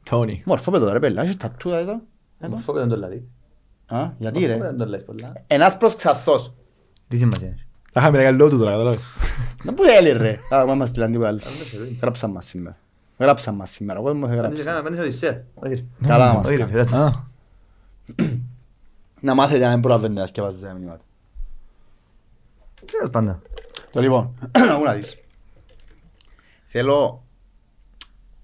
Τόνι. 0.10 0.42
Μορφό 0.46 0.72
παιδό 0.72 0.92
ρε 0.92 1.00
πέλα, 1.00 1.22
έχεις 1.22 1.38
τατούτα 1.38 1.78
εδώ. 1.78 2.02
Μορφό 2.50 2.74
δεν 2.74 2.88
το 2.88 2.96
λάδι. 2.98 3.24
Α, 3.88 4.10
γιατί 4.18 4.40
Μορφό 4.40 4.54
ρε. 4.54 4.60
δεν 4.64 4.78
το 4.78 4.86
λες 4.86 5.04
πολλά. 5.04 5.34
Ένας 5.48 5.78
προς 5.78 5.96
ξαθός. 5.96 6.54
Τι 7.08 7.18
σημασία 7.18 7.48
έχει; 7.48 7.66
Τα 7.94 8.00
είχαμε 8.00 8.18
τα 8.18 8.24
καλό 8.24 8.50
του 8.50 8.58
τώρα, 8.58 8.72
καταλάβεις. 8.72 9.04
Να 9.64 9.74
που 9.74 9.84
θέλει 9.84 10.12
ρε. 10.12 10.38
Α, 10.56 10.66
μα 10.66 10.74
μας 10.74 10.90
στείλαν 10.90 11.12
τίποτα 11.12 11.28
άλλο. 11.30 11.40
Γράψαν 12.02 12.32
μας 12.32 12.46
σήμερα. 12.46 12.78
Γράψαν 13.22 13.56
μας 13.56 13.70
σήμερα, 13.72 14.00
ο 14.00 14.04
κόσμος 14.04 14.30
έγραψε. 14.30 14.64
Καλά 16.08 16.34
μας 16.34 16.46
Όχι, 16.48 16.56
ρε, 16.56 16.60
κάνει. 16.60 16.72
πειράζει. 16.72 16.96
Α, 16.96 17.12
Να 19.24 19.34
μάθετε 19.36 19.66
αν 19.66 19.72
δεν 19.72 19.80
προλαβαίνετε 19.80 20.20
να 20.22 20.28
σκευάζετε 20.28 20.68
τα 20.68 20.74
μηνύματα. 20.74 21.04
Τέλος 22.92 23.10
πάντων. 23.12 23.42
Το 23.92 24.02
λοιπόν, 24.02 24.34
ακού 24.74 24.84
να 24.84 24.94
δεις. 24.94 25.20
Θέλω, 26.66 27.24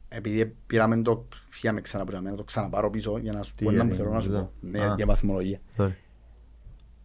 επειδή 0.10 0.56
πήραμε 0.68 1.02
το, 1.02 1.26
φύγαμε 1.48 1.82
ξανά 1.82 2.04
από 2.04 2.20
μένα, 2.22 2.36
το 2.36 2.44
ξαναπάρω 2.44 2.90
πίσω 2.90 3.18
για 3.18 3.32
να 3.32 3.44
σου 3.44 3.54
Τι 3.56 3.64
πω 3.64 3.70
ένα 3.72 3.80
που 3.80 3.86
έγινε, 3.90 4.04
θέλω 4.04 4.16
να 4.16 4.22
σου 4.22 4.30
εδώ. 4.30 4.40
πω. 4.42 4.52
Ναι, 4.60 4.80
Α. 4.86 4.94
για 4.96 5.06
βαθμολογία. 5.06 5.60
Sorry. 5.78 5.92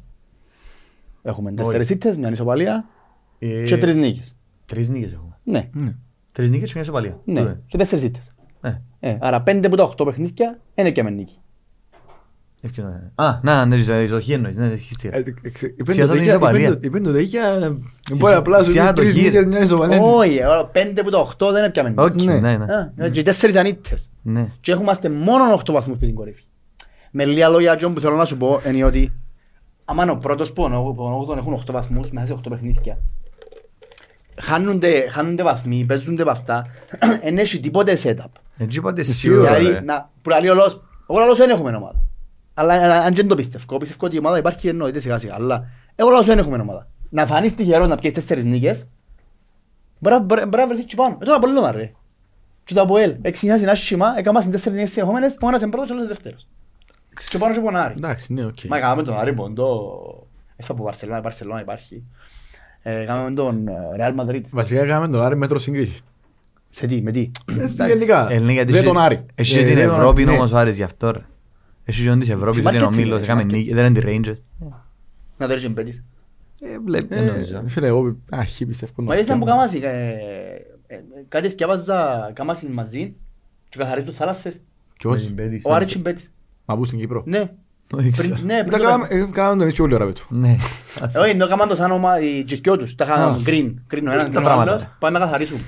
Έχουμε 1.23 1.49
Όχι. 1.51 1.57
τέσσερις 1.59 1.91
ήττες, 1.91 2.17
μια 2.17 2.31
ισοπαλία 2.31 2.89
Ε, 3.39 3.63
και 3.63 3.77
τρεις 3.79 3.95
νίκες. 3.97 4.35
Τρεις 4.67 4.89
νίκες 4.89 5.13
έχουμε. 5.13 5.39
Ναι, 5.45 5.69
Ναι. 5.73 5.95
Τρεις 6.33 6.51
νίκες 6.51 6.67
και 6.67 6.73
μια 6.75 6.83
ισοπαλία. 6.83 7.21
ναι, 7.25 7.41
Τούτε. 7.41 7.61
και 7.67 7.77
τέσσερις 7.77 8.05
ήττες. 8.05 8.31
Ε, 8.61 8.81
Ε, 9.01 9.17
άρα 9.21 9.43
πέντε 9.43 9.67
από 9.67 9.77
τα 9.77 9.83
οχτώ 9.83 10.05
παιχνίδια 10.05 10.59
είναι 10.75 10.91
και 10.91 11.03
με 11.03 11.11
νίκη. 11.11 11.39
Ευκαιρία. 12.61 13.13
Α, 13.15 13.39
να, 13.43 13.65
ναι, 13.67 13.77
ζω- 13.77 14.07
ζω- 14.07 14.21
χι 14.21 14.33
εννοείς, 14.33 14.57
ναι, 14.57 14.67
έχεις 14.67 14.97
τι. 14.97 15.09
Είπεν 15.09 15.23
Ψιάσα 15.85 15.85
το 15.85 15.97
την 15.97 16.07
τέτοια- 16.07 16.25
ισοπαλία. 16.25 16.61
είπεν 16.69 16.73
το- 16.81 16.87
είπεν 16.87 17.03
το 17.03 17.13
τέτοια, 17.13 17.77
Μπορεί 18.17 18.35
απλά 18.35 18.63
σου 18.63 18.71
Ψιά 18.71 18.83
λέει 18.83 18.93
το 18.93 19.01
τρεις 19.01 19.13
γύρι. 19.13 19.25
νίκες, 19.25 19.47
μια 19.47 19.59
ισοπαλία. 19.61 20.01
Όχι, 20.01 20.37
ε, 20.37 20.45
πέντε 20.73 21.01
από 21.01 21.11
τα 21.11 21.19
οχτώ 21.19 21.53
δεν 21.53 21.65
έπιαμε 21.65 21.89
νίκη. 21.89 22.01
Οκ, 22.01 22.23
Ναι. 22.23 22.39
ναι, 22.39 22.57
ναι. 22.57 23.05
Α, 23.05 23.09
Και 23.09 23.23
τέσσερις 23.23 23.55
ήταν 23.55 23.67
ήττες. 23.67 24.11
Ναι. 24.23 24.47
Και 24.61 24.73
έχουμε 24.73 24.93
μόνο 25.09 25.53
8 25.55 25.73
βαθμούς 25.73 25.97
πριν 25.97 26.09
την 26.09 26.15
κορυφή. 26.19 26.43
Με 27.11 27.25
λίγα 27.25 27.49
λόγια, 27.49 27.77
Τζον, 27.77 27.95
που 27.95 28.01
θέλω 28.01 28.17
να 28.17 28.25
σου 28.25 28.37
πω 28.37 28.61
είναι 28.67 28.85
ότι 28.85 29.13
άμα 29.85 30.03
είναι 30.03 30.13
ο 30.13 30.17
πρώτος 30.17 30.53
που 30.53 30.63
ο 30.97 31.03
όγδον 31.21 31.39
έχουν 31.39 31.53
8 31.53 31.73
βαθμούς 31.73 32.11
μέσα 32.11 32.27
σε 32.27 32.33
8 32.33 32.49
παιχνίδια 32.51 32.99
χάνονται, 34.43 35.09
χάνονται 35.11 35.43
βαθμοί, 35.43 35.85
παίζονται 35.85 36.23
από 36.23 36.31
αυτά, 36.31 36.67
δεν 37.25 37.39
έχει 37.39 37.61
τίποτε 37.61 37.97
setup. 38.03 38.25
Έτσι 38.57 38.79
είπατε 38.79 39.03
Σίγουρα, 39.03 39.43
σίγουρα. 39.43 39.55
Δηλαδή, 39.59 39.75
ρε. 39.75 39.81
να, 39.85 40.11
που 40.23 40.31
λέει 40.31 40.51
ο 40.51 40.55
λόγος, 40.55 40.83
εγώ 41.11 41.19
λαλώς 41.19 41.39
δεν 41.39 41.51
έχουμε 41.51 41.71
ομάδα. 41.77 41.95
Αλλά 42.61 42.75
ε, 42.75 43.05
αν 43.07 43.15
δεν 43.15 43.29
το 43.29 43.35
πιστεύω, 43.35 43.77
πιστεύω 43.79 44.07
ότι 44.07 44.15
η 44.17 44.19
ομάδα 44.19 44.39
υπάρχει 44.39 44.69
εννοείται 44.69 45.01
σιγά 45.01 45.19
σιγά, 45.19 45.35
αλλά 45.35 45.69
εγώ 45.97 46.09
λαλώς 46.11 46.27
δεν 46.27 46.39
έχουμε 46.39 46.57
ομάδα. 46.59 46.89
Να 47.11 47.27
φανείς 47.27 47.55
τυχερός 47.55 47.89
να 47.89 47.97
πιέσεις 47.97 48.19
τέσσερις 48.19 48.45
νίκες, 48.45 48.87
μπορεί 49.99 50.15
να- 50.15 50.21
μπορεί 50.23 50.47
να 50.57 50.67
βρεθείς 50.67 50.85
και 50.85 50.95
πάνω. 50.97 51.17
Ε, 51.21 51.25
τώρα 51.25 51.39
πολύ 51.39 51.53
λόγα 51.53 51.73
ρε. 51.73 51.93
Και 52.65 52.75
το 52.75 52.81
ΑΠΟΕΛ, 52.81 53.17
εξηνιάζει 53.23 53.63
ένα 53.63 53.75
σχήμα, 53.75 54.15
έκαμε 54.17 54.41
στις 54.41 54.53
τέσσερις 54.53 54.79
νίκες 54.79 54.93
συνεχόμενες, 54.93 55.37
ο 55.41 55.49
ένας 55.49 55.61
είναι 55.61 55.71
πρώτος 55.71 55.89
και 55.89 55.93
ο 55.93 55.97
άλλος 55.97 56.09
δεύτερος. 56.09 56.49
Και 57.31 57.39
πάνω 57.39 57.55
και 57.55 57.61
πονάρει. 57.61 57.95
Εντάξει, 57.97 58.33
ναι, 58.33 58.45
οκ. 58.45 58.63
Μα 58.69 58.77
έκαμε 58.77 59.03
τον 59.03 59.19
Άρη 59.19 59.33
ποντό, 59.35 59.93
έφα 60.57 60.73
από 60.73 60.83
Βαρσελόνα, 60.83 61.19
η 61.19 61.23
Βαρσελόνα 61.23 61.61
υπάρχει. 61.61 62.05
Ε, 62.83 63.01
Έκαμε 63.01 63.33
τον 63.33 63.69
ε, 63.69 63.73
Ρεάλ 63.97 64.15
Μαδρίτη. 64.15 64.51
Βασικά 64.53 64.81
έκαμε 64.81 65.09
τον 65.09 65.23
Άρη 65.23 65.37
μέτρο 65.37 65.59
συγκρίσης. 65.59 66.01
Σε 66.71 66.87
τι, 66.87 67.03
με 67.03 67.11
τι. 67.11 67.31
Ε, 67.79 67.87
Γενικά, 67.87 68.27
Ελληνικά, 68.31 68.53
γιατί 68.53 68.73
δεν 68.73 68.81
έχει- 68.83 68.93
τον 68.93 69.03
Άρη. 69.03 69.27
Έχει 69.35 69.59
Ε, 69.59 69.65
την 69.65 69.75
δεν 69.75 69.87
τον- 69.87 69.95
Ευρώπη 69.97 70.25
ναι. 70.25 70.31
όμως 70.33 70.53
ο 70.53 70.57
Άρης 70.59 70.77
γι' 70.77 70.83
αυτό 70.83 71.11
ρε. 71.11 71.19
Έχει 71.91 72.03
και 72.09 72.17
της 72.17 72.29
Ευρώπης, 72.31 72.57
Και 72.57 72.63
δεν 72.63 72.75
είναι 72.75 72.85
ο 72.85 72.89
marketing, 72.89 72.97
Μήλος, 72.97 73.19
ρε, 73.19 73.25
έκαμε 73.25 73.43
marketing. 73.43 73.53
νίκη, 73.53 73.75
δεν 73.75 73.85
είναι 73.87 74.01
τη 74.01 74.07
Rangers. 74.31 74.69
Να 75.39 75.47
δέρεις 75.47 75.63
και 75.63 75.69
μπέτης. 75.69 76.05
Ε, 76.63 76.79
βλέπει, 76.85 77.07
δεν 77.15 77.29
Ε, 77.29 77.31
νομίζω. 77.31 77.63
Φίλε, 77.67 77.87
εγώ 77.87 78.17
αχι 78.31 78.67
πιστεύω. 78.67 78.93
Μα 78.97 79.15
είδες 79.15 79.27
να 79.27 79.39
που 79.39 79.45
κάμασι, 79.45 79.81
ε, 79.83 80.09
ε, 80.87 81.01
κάτι 81.29 81.49
θυκιάβαζα 81.49 82.31
κάμασι 82.35 82.67
μαζί 82.67 83.15
και 83.69 83.79
καθαρίζουν 83.79 84.15
θάλασσες. 84.15 84.55
Με 84.55 84.61
Ποιος, 84.99 85.27
την 85.27 85.35
Betis. 85.39 85.61
Ο 85.65 85.75
Άρης 85.75 85.93
και 85.93 85.99
μπέτης. 85.99 86.31
μα 86.65 86.77
πού 86.77 86.85
στην 86.85 86.99
Κύπρο; 86.99 87.23
Ναι. 87.27 87.51
Δεν 87.95 88.13
ξέρω. 88.13 88.29
Πριν- 88.35 88.45
Ναι, 88.45 88.57
Τα 88.59 88.65
πριν 88.65 88.79
το 88.79 88.85
κάναμε- 88.85 89.07
παιχνίδι. 89.09 89.31
ε, 89.31 89.33
Κάναμε 89.35 89.57
το 89.57 89.63
εμείς 89.63 89.75
πιο 89.75 89.85
όλη 89.85 89.95
ώρα 89.95 90.05
με 90.05 90.13
του. 90.13 90.27
Ναι. 90.29 90.57
Ε, 91.15 91.19
Όχι, 91.19 91.37
το 91.37 91.45
έκαναν 91.45 91.69
το 91.69 91.75
σαν 91.77 91.91
όμα 91.91 92.21
οι 92.21 92.45
και 92.45 92.57
δυο 92.57 92.77
τους. 92.79 92.95
Τα 92.95 93.05
Α. 93.05 93.09
είχαν 93.09 93.43
green. 93.47 93.95
Green 93.95 94.03
ο 94.09 94.11
ένας 94.11 94.25
και 94.25 94.39
ο 94.39 94.41
πράγματα. 94.41 94.71
άλλος. 94.71 94.87
Πάμε 94.99 95.19
να 95.19 95.25
καθαρίσουν. 95.25 95.59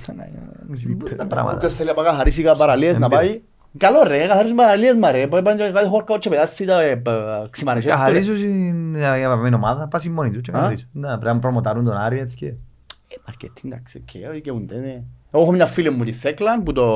Τα 1.17 1.27
πράγματα. 1.27 1.57
Όποιος 1.57 1.75
θέλει 1.75 1.89
να 1.89 1.95
πάει 1.95 2.05
καθαρίσει 2.05 2.43
παραλίες 2.59 2.99
να 2.99 3.05
Εμπειρία. 3.07 3.19
πάει. 3.27 3.41
Καλό 3.77 4.03
ρε, 4.03 4.27
καθαρίζουν 4.27 4.57
παραλίες 4.57 4.97
μα 4.97 5.11
ρε. 5.11 5.27
Πάει 5.27 5.43
πάνε 5.43 5.67
και 5.67 5.73
κάτι 5.73 5.89
χόρκα 5.89 6.19
και 6.19 6.29
πετάσει 6.29 6.65
τα 6.65 6.83
ε, 6.83 6.97
π- 6.97 7.51
ξημαρισές. 7.51 7.91
Καθαρίζουν 7.93 8.37
στην 8.37 8.97
για 8.97 9.13
αγαπημένη 9.13 9.55
ομάδα, 9.55 9.89
πας 9.89 10.09
μόνοι 10.09 10.31
τους 10.31 10.41
και 10.41 10.51
Α; 10.51 10.55
καθαρίζουν. 10.55 10.89
Ναι, 10.93 11.09
Πρέπει 11.19 11.35
να 11.35 11.39
προμοτάρουν 11.39 11.85
τον 11.85 11.97
Άρη 11.97 12.19
έτσι 12.19 12.37
και... 12.37 12.47
Ε, 12.47 13.15
Μαρκετίνγκ, 13.27 13.73
εντάξει, 13.73 14.01
και 14.05 14.29
δικαιούνται, 14.29 14.77
ναι. 14.77 15.03
Εγώ 15.31 15.43
έχω 15.43 15.53
μια 15.53 15.67
φίλη 15.67 15.91
μου 15.91 16.05
τη 16.05 16.13
Θέκλα 16.13 16.63
που, 16.63 16.73
το, 16.73 16.87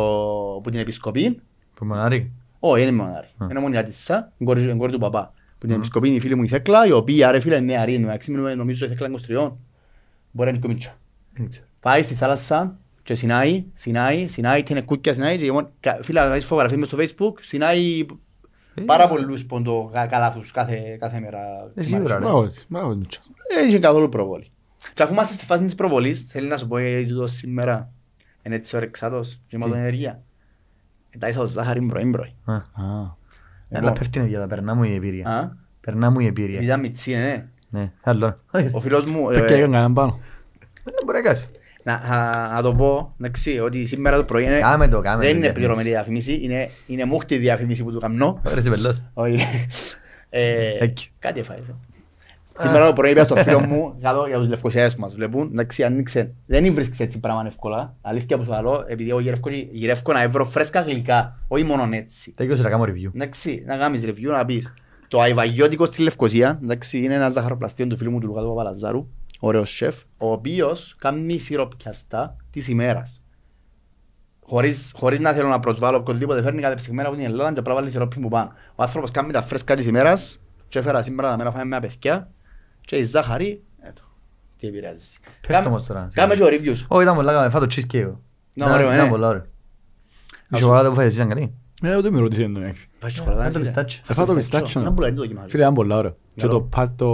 που 0.62 0.70
την 0.70 0.81
επισκοπή. 0.81 1.41
Που 1.74 1.85
με 1.85 1.95
τον 1.95 2.05
Άρη; 2.05 2.33
Όχι, 2.59 2.83
είναι 2.83 2.93
μονάρι. 2.93 3.27
Α. 3.39 3.47
Είναι 3.51 3.61
μόνο 3.61 3.74
η 3.74 3.79
Άτισσα, 3.79 4.33
η 4.39 4.45
κόρη 4.45 4.62
η 4.62 4.77
κόρη 4.77 4.93
του 4.93 4.99
παπά. 4.99 5.33
Που 5.59 5.66
την 5.66 5.77
επισκοπή 5.77 6.09
είναι 6.09 6.16
η 6.16 6.20
φίλη 6.20 6.35
μου 6.35 6.43
η 6.43 6.47
Θέκλα, 6.47 6.87
η 6.87 6.93
οποία 6.93 7.31
ρε 7.31 7.41
φίλε 7.41 7.57
είναι 7.57 7.64
νεαρή, 7.72 7.95
εντάξει, 7.95 8.31
μιλούμε, 8.31 8.55
νομίζω 8.55 8.85
η 8.87 8.89
Θέκλα 8.89 9.09
23. 9.09 9.53
Μπορεί 10.31 10.51
να 10.51 10.57
είναι 10.57 10.59
και 10.59 10.68
μίτσα. 10.68 10.97
Δεν 11.33 11.51
ξέρω. 11.51 11.66
Πάει 11.81 12.03
στη 12.03 12.14
θάλασσα 12.14 12.77
και 13.07 13.15
συνάει, 13.15 13.65
συνάει, 13.75 14.27
συνάει, 14.27 14.63
την 14.63 14.85
κούκκια 14.85 15.15
συνάει 15.15 15.39
και 15.39 15.47
εγώ, 15.47 15.71
κα- 15.81 15.99
φίλε, 16.03 16.21
να 16.21 16.31
δεις 16.31 16.45
φωτογραφίες 16.45 16.79
μες 16.79 16.89
στο 16.89 16.99
facebook, 16.99 17.33
συνάει 17.41 18.07
Ε, 18.75 18.83
πάρα 18.83 19.09
πολλούς 19.09 19.47
πόντο 19.47 19.91
κα- 19.93 20.07
καλάθους 20.07 20.51
κάθε, 20.51 20.97
κάθε 21.01 21.21
μέρα. 21.21 21.39
Ε, 21.75 21.81
ξημαρισές. 21.81 21.85
σίγουρα, 21.85 22.15
ρε. 22.15 22.19
Μπράβο 22.21 22.49
της, 22.49 22.67
μπράβο 22.69 22.89
της, 22.89 22.99
Μίτσα. 22.99 23.21
Δεν 23.55 23.69
είχε 23.69 23.79
καθόλου 23.79 24.09
προβολή. 24.09 24.51
Και 24.95 25.03
αφού 25.03 25.13
είμαστε 25.13 25.35
στη 25.35 25.45
φάση 25.45 25.65
της 25.65 25.75
προβολής, 25.75 26.23
θέλει 26.23 26.49
να 26.49 26.57
σου 26.57 26.69
πω 26.69 26.79
γιατί 26.79 27.15
το 27.15 27.27
σήμερα 27.27 27.91
είναι 28.43 28.55
έτσι 28.55 28.77
ωρεξάτος 28.77 29.41
και 29.49 29.57
με 29.59 29.65
Τι; 29.65 29.71
την 29.71 29.79
ενέργεια. 29.81 30.23
Τα 31.19 31.29
είσαι 31.29 31.41
ο 31.41 31.47
ζάχαρη 31.47 31.81
μπροή 31.81 32.05
μπροή. 32.05 32.35
Α. 32.45 32.55
Α. 32.55 32.63
Αλλά 33.73 33.93
πέφτει 33.93 34.19
η 34.19 34.21
ενέργεια, 34.21 34.47
περνά 34.47 34.75
μου 34.75 34.83
η 34.83 34.95
εμπειρία. 34.95 35.29
Α, 35.29 35.49
Περνά 35.81 36.11
μου 36.11 36.21
η 36.21 36.27
εμπειρία. 36.27 36.61
Ήταν 36.61 36.81
μητσί, 36.81 37.15
ναι. 37.15 37.47
Ναι, 37.69 37.93
άλλο. 38.03 38.41
Ο 38.73 38.81
φίλος 38.81 39.07
μου, 39.07 39.31
ε, 39.31 39.39
Πες 39.39 39.39
και 39.39 39.55
έκανε 39.55 39.61
κανέναν 39.61 39.93
πάνω. 39.93 40.19
Δεν 40.85 40.95
μπορεί 41.05 41.19
να 41.19 41.25
κάνεις. 41.25 41.49
Να, 41.87 42.01
να, 42.09 42.49
να 42.55 42.62
το 42.62 42.74
πω, 42.74 43.14
εντάξει, 43.20 43.59
ότι 43.59 43.87
σήμερα 43.87 44.16
το 44.16 44.24
πρωί 44.24 44.45
είναι, 44.45 44.59
Κάμε 44.59 44.89
το, 44.89 45.01
κάμε 45.01 45.22
δεν 45.24 45.30
το, 45.30 45.37
είναι 45.37 45.39
διαφήμιση. 45.39 45.53
πληρωμένη 45.53 45.89
διαφήμιση, 45.89 46.39
είναι, 46.43 46.70
είναι 46.87 47.05
μούχτη 47.05 47.37
διαφήμιση 47.37 47.84
που 47.84 47.93
του 47.93 48.01
καμνώ. 48.01 48.41
Ωραία, 48.47 48.59
είσαι 48.59 48.70
πελός. 48.70 49.03
Όχι. 49.14 49.37
Ε, 50.30 50.70
Εκεί. 50.80 51.11
Κάτι 51.18 51.41
έφαγες. 51.41 51.68
ε. 51.68 51.74
Σήμερα 52.59 52.87
το 52.87 52.93
πρωί 52.93 53.11
είπα 53.11 53.24
στο 53.24 53.37
φίλο 53.37 53.61
μου, 53.61 53.93
κάτω 54.03 54.26
για 54.26 54.39
τους 54.39 54.49
λευκοσιάδες 54.49 54.95
που 54.95 55.01
μας 55.01 55.14
βλέπουν, 55.14 55.49
εντάξει, 55.53 55.82
άνοιξε, 55.84 56.32
δεν 56.47 56.74
βρίσκεις 56.74 57.01
έτσι 57.01 57.20
πράγμα 57.20 57.43
εύκολα, 57.47 57.95
αλήθεια 58.03 58.37
που 58.39 58.45
σου 58.45 58.51
λέω, 58.51 58.84
επειδή 58.89 59.11
εγώ 59.11 59.20
γυρεύω, 59.20 59.49
γυρεύω 59.72 60.12
να 60.12 60.28
βρω 60.28 60.45
φρέσκα 60.45 60.80
γλυκά, 60.80 61.39
όχι 61.49 61.64
μόνο 61.64 61.89
έτσι. 61.93 62.32
Τέκειωσε 62.37 62.62
να 62.62 62.70
κάνω 62.70 62.84
review. 62.84 63.11
Εντάξει, 63.14 63.62
να 63.66 63.76
κάνεις 63.76 64.03
review, 64.07 64.30
να 64.30 64.45
πεις. 64.45 64.74
Το 65.09 65.20
αϊβαγιώτικο 65.20 65.87
στη 65.87 66.03
Λευκοσία, 66.03 66.59
εντάξει, 66.62 66.99
είναι 66.99 67.14
ένα 67.14 67.28
ζαχαροπλαστείο 67.28 67.87
του 67.87 67.97
φίλου 67.97 68.11
μου 68.11 68.20
του 68.20 68.26
Λουκάτου 68.26 68.49
Παπαλαζάρου, 68.49 69.09
ωραίος 69.41 69.70
σεφ, 69.70 70.03
ο 70.18 70.32
οποίος 70.32 70.97
κάνει 70.99 71.39
σιροπιαστά 71.39 72.37
της 72.51 72.68
ημέρας. 72.68 73.20
Χωρίς, 74.49 74.93
χωρίς 74.97 75.20
να 75.20 75.32
θέλω 75.32 75.49
να 75.49 75.61
προσβάλλω 75.61 75.97
οποιοδήποτε 75.97 76.43
φέρνει 76.43 76.61
κάτι 76.61 76.74
ψυγμένα 76.76 77.09
από 77.09 77.16
την 77.16 77.26
Ελλάδα 77.26 77.53
και 77.53 77.59
απλά 77.59 77.74
βάλει 77.74 77.91
σιρόπι 77.91 78.20
που 78.20 78.28
πάνω. 78.28 78.53
Ο 78.74 78.82
άνθρωπος 78.82 79.11
κάνει 79.11 79.32
τα 79.32 79.43
φρέσκα 79.43 79.74
της 79.76 79.87
ημέρας 79.87 80.39
και 80.68 80.78
έφερα 80.78 81.03
σήμερα 81.03 81.30
τα 81.30 81.37
μέρα 81.37 81.51
φάμε 81.51 81.64
με 81.64 81.80
παιδιά 81.80 82.30
και 82.80 82.97
η 82.97 83.05
ζάχαρη, 83.05 83.62
έτω, 83.80 84.03
τι 84.57 84.66
επηρεάζει. 84.66 85.07
Πέφτω 85.49 85.68
όμως 85.68 85.84
τώρα. 85.84 86.09
Κάμε 86.14 86.34
και 86.34 86.43
ο 86.43 86.47
review 86.47 86.76
σου. 86.76 86.87
Όχι, 86.89 87.03
ήταν 87.03 87.14
πολλά 87.14 87.32
καλά, 87.32 87.51
φάω 87.51 87.61
το 87.66 87.74
cheesecake. 87.76 88.12
Να, 88.55 88.72
ωραίο, 88.74 88.93
Ήταν 88.93 89.05
ναι. 89.05 89.09
πολλά 89.11 89.28
ωραίο. 89.28 89.43
Η 89.43 90.49
Ας- 90.51 90.61
σοκολάτα 90.61 90.89
που 90.89 90.95
φάεις 90.95 91.14
ήταν 91.14 91.28
καλή. 91.28 91.55
Ε, 91.83 91.97
ούτε 91.97 92.11
με 92.11 92.20
ρωτήσε 92.20 92.43
εν 92.43 92.53
τω 92.55 92.61
μεταξύ. 92.61 92.89
Βάζει 93.03 93.14
σοκολάτα, 93.14 93.43
Φάω 93.43 93.51
το 93.53 93.59
φίλε. 93.59 93.64
πιστάτσιο. 93.64 94.01
Θα 94.05 94.14
φάω 94.14 94.27
το 94.27 94.35
πιστάτσιο, 94.35 94.81
Να 94.81 94.89
ναι. 94.89 94.95
πουλάει, 94.95 95.11
δεν 95.11 95.18
το 95.18 95.24
δοκιμάζω. 95.24 95.49
Φίλε, 95.49 95.62
ήταν 95.62 95.74
πολλά 95.74 95.97
ωραίο. 95.97 96.11
Και 96.11 96.41
Καλό. 96.41 96.53
το 96.53 96.61
πας 96.61 96.95
το... 96.97 97.07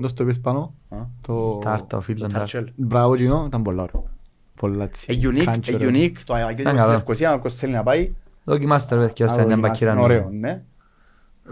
Πώς 0.00 0.12
το 0.14 0.22
είπες 0.22 0.40
πάνω. 0.40 0.74
Α, 0.88 0.96
Το... 1.26 1.58
Τάρτα, 1.58 1.96
ο 1.96 2.00
φίλος. 2.00 2.20
τάρτα. 2.20 2.38
Ταρτσέλ. 2.38 2.70
Μπράβο, 2.76 3.12
Gino, 3.12 3.46
ήταν 3.46 3.62
πολλά 3.62 3.82
ωραίο. 3.82 4.10
Πολλά 4.54 4.84
έτσι. 4.84 5.06
Ε, 5.22 5.28
unique, 5.28 5.48
crunchy, 5.54 5.68
ε, 5.68 5.74
ωραίο. 5.74 5.90
unique, 5.90 6.16
το 6.24 6.34
αϊβαγιώτικο 6.34 6.60
Ήταν 6.60 6.72
στη 6.72 6.80
καλό. 6.82 6.92
Λευκοσία, 6.92 7.34
όποιος 7.34 7.54
θέλει 7.54 7.72
να 7.72 7.82
πάει, 7.82 8.12
Δοκιμάστε 8.44 8.94
ρε 8.94 9.06
παιδιά, 9.06 9.26
ώστε 9.26 9.38
να 9.38 9.44
να 9.46 9.48
δοκιμάσει. 9.54 9.70
μπακυρά. 9.84 9.92
Είναι 9.92 10.00
ωραίο, 10.02 10.28
ναι. 10.30 10.62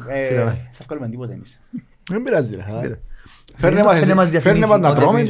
Ε, 0.08 0.24
Φίλε, 0.26 0.56
Θα 0.72 0.84
βγάλουμε 0.86 1.08
τίποτα 1.08 1.32
εμείς. 1.32 1.60
Δεν 2.10 2.22
πειράζει 2.22 2.54
ρε. 2.56 2.62
χαλάρα. 2.62 2.80
Πήρε. 2.82 2.98
Φέρνε 3.56 3.82
μας 3.82 3.94
εσύ- 3.96 4.06
φέρνε 4.06 4.24
διαφημίσεις, 4.24 4.68
μας 4.70 4.80
να 4.80 4.94
τρώμε. 4.94 5.22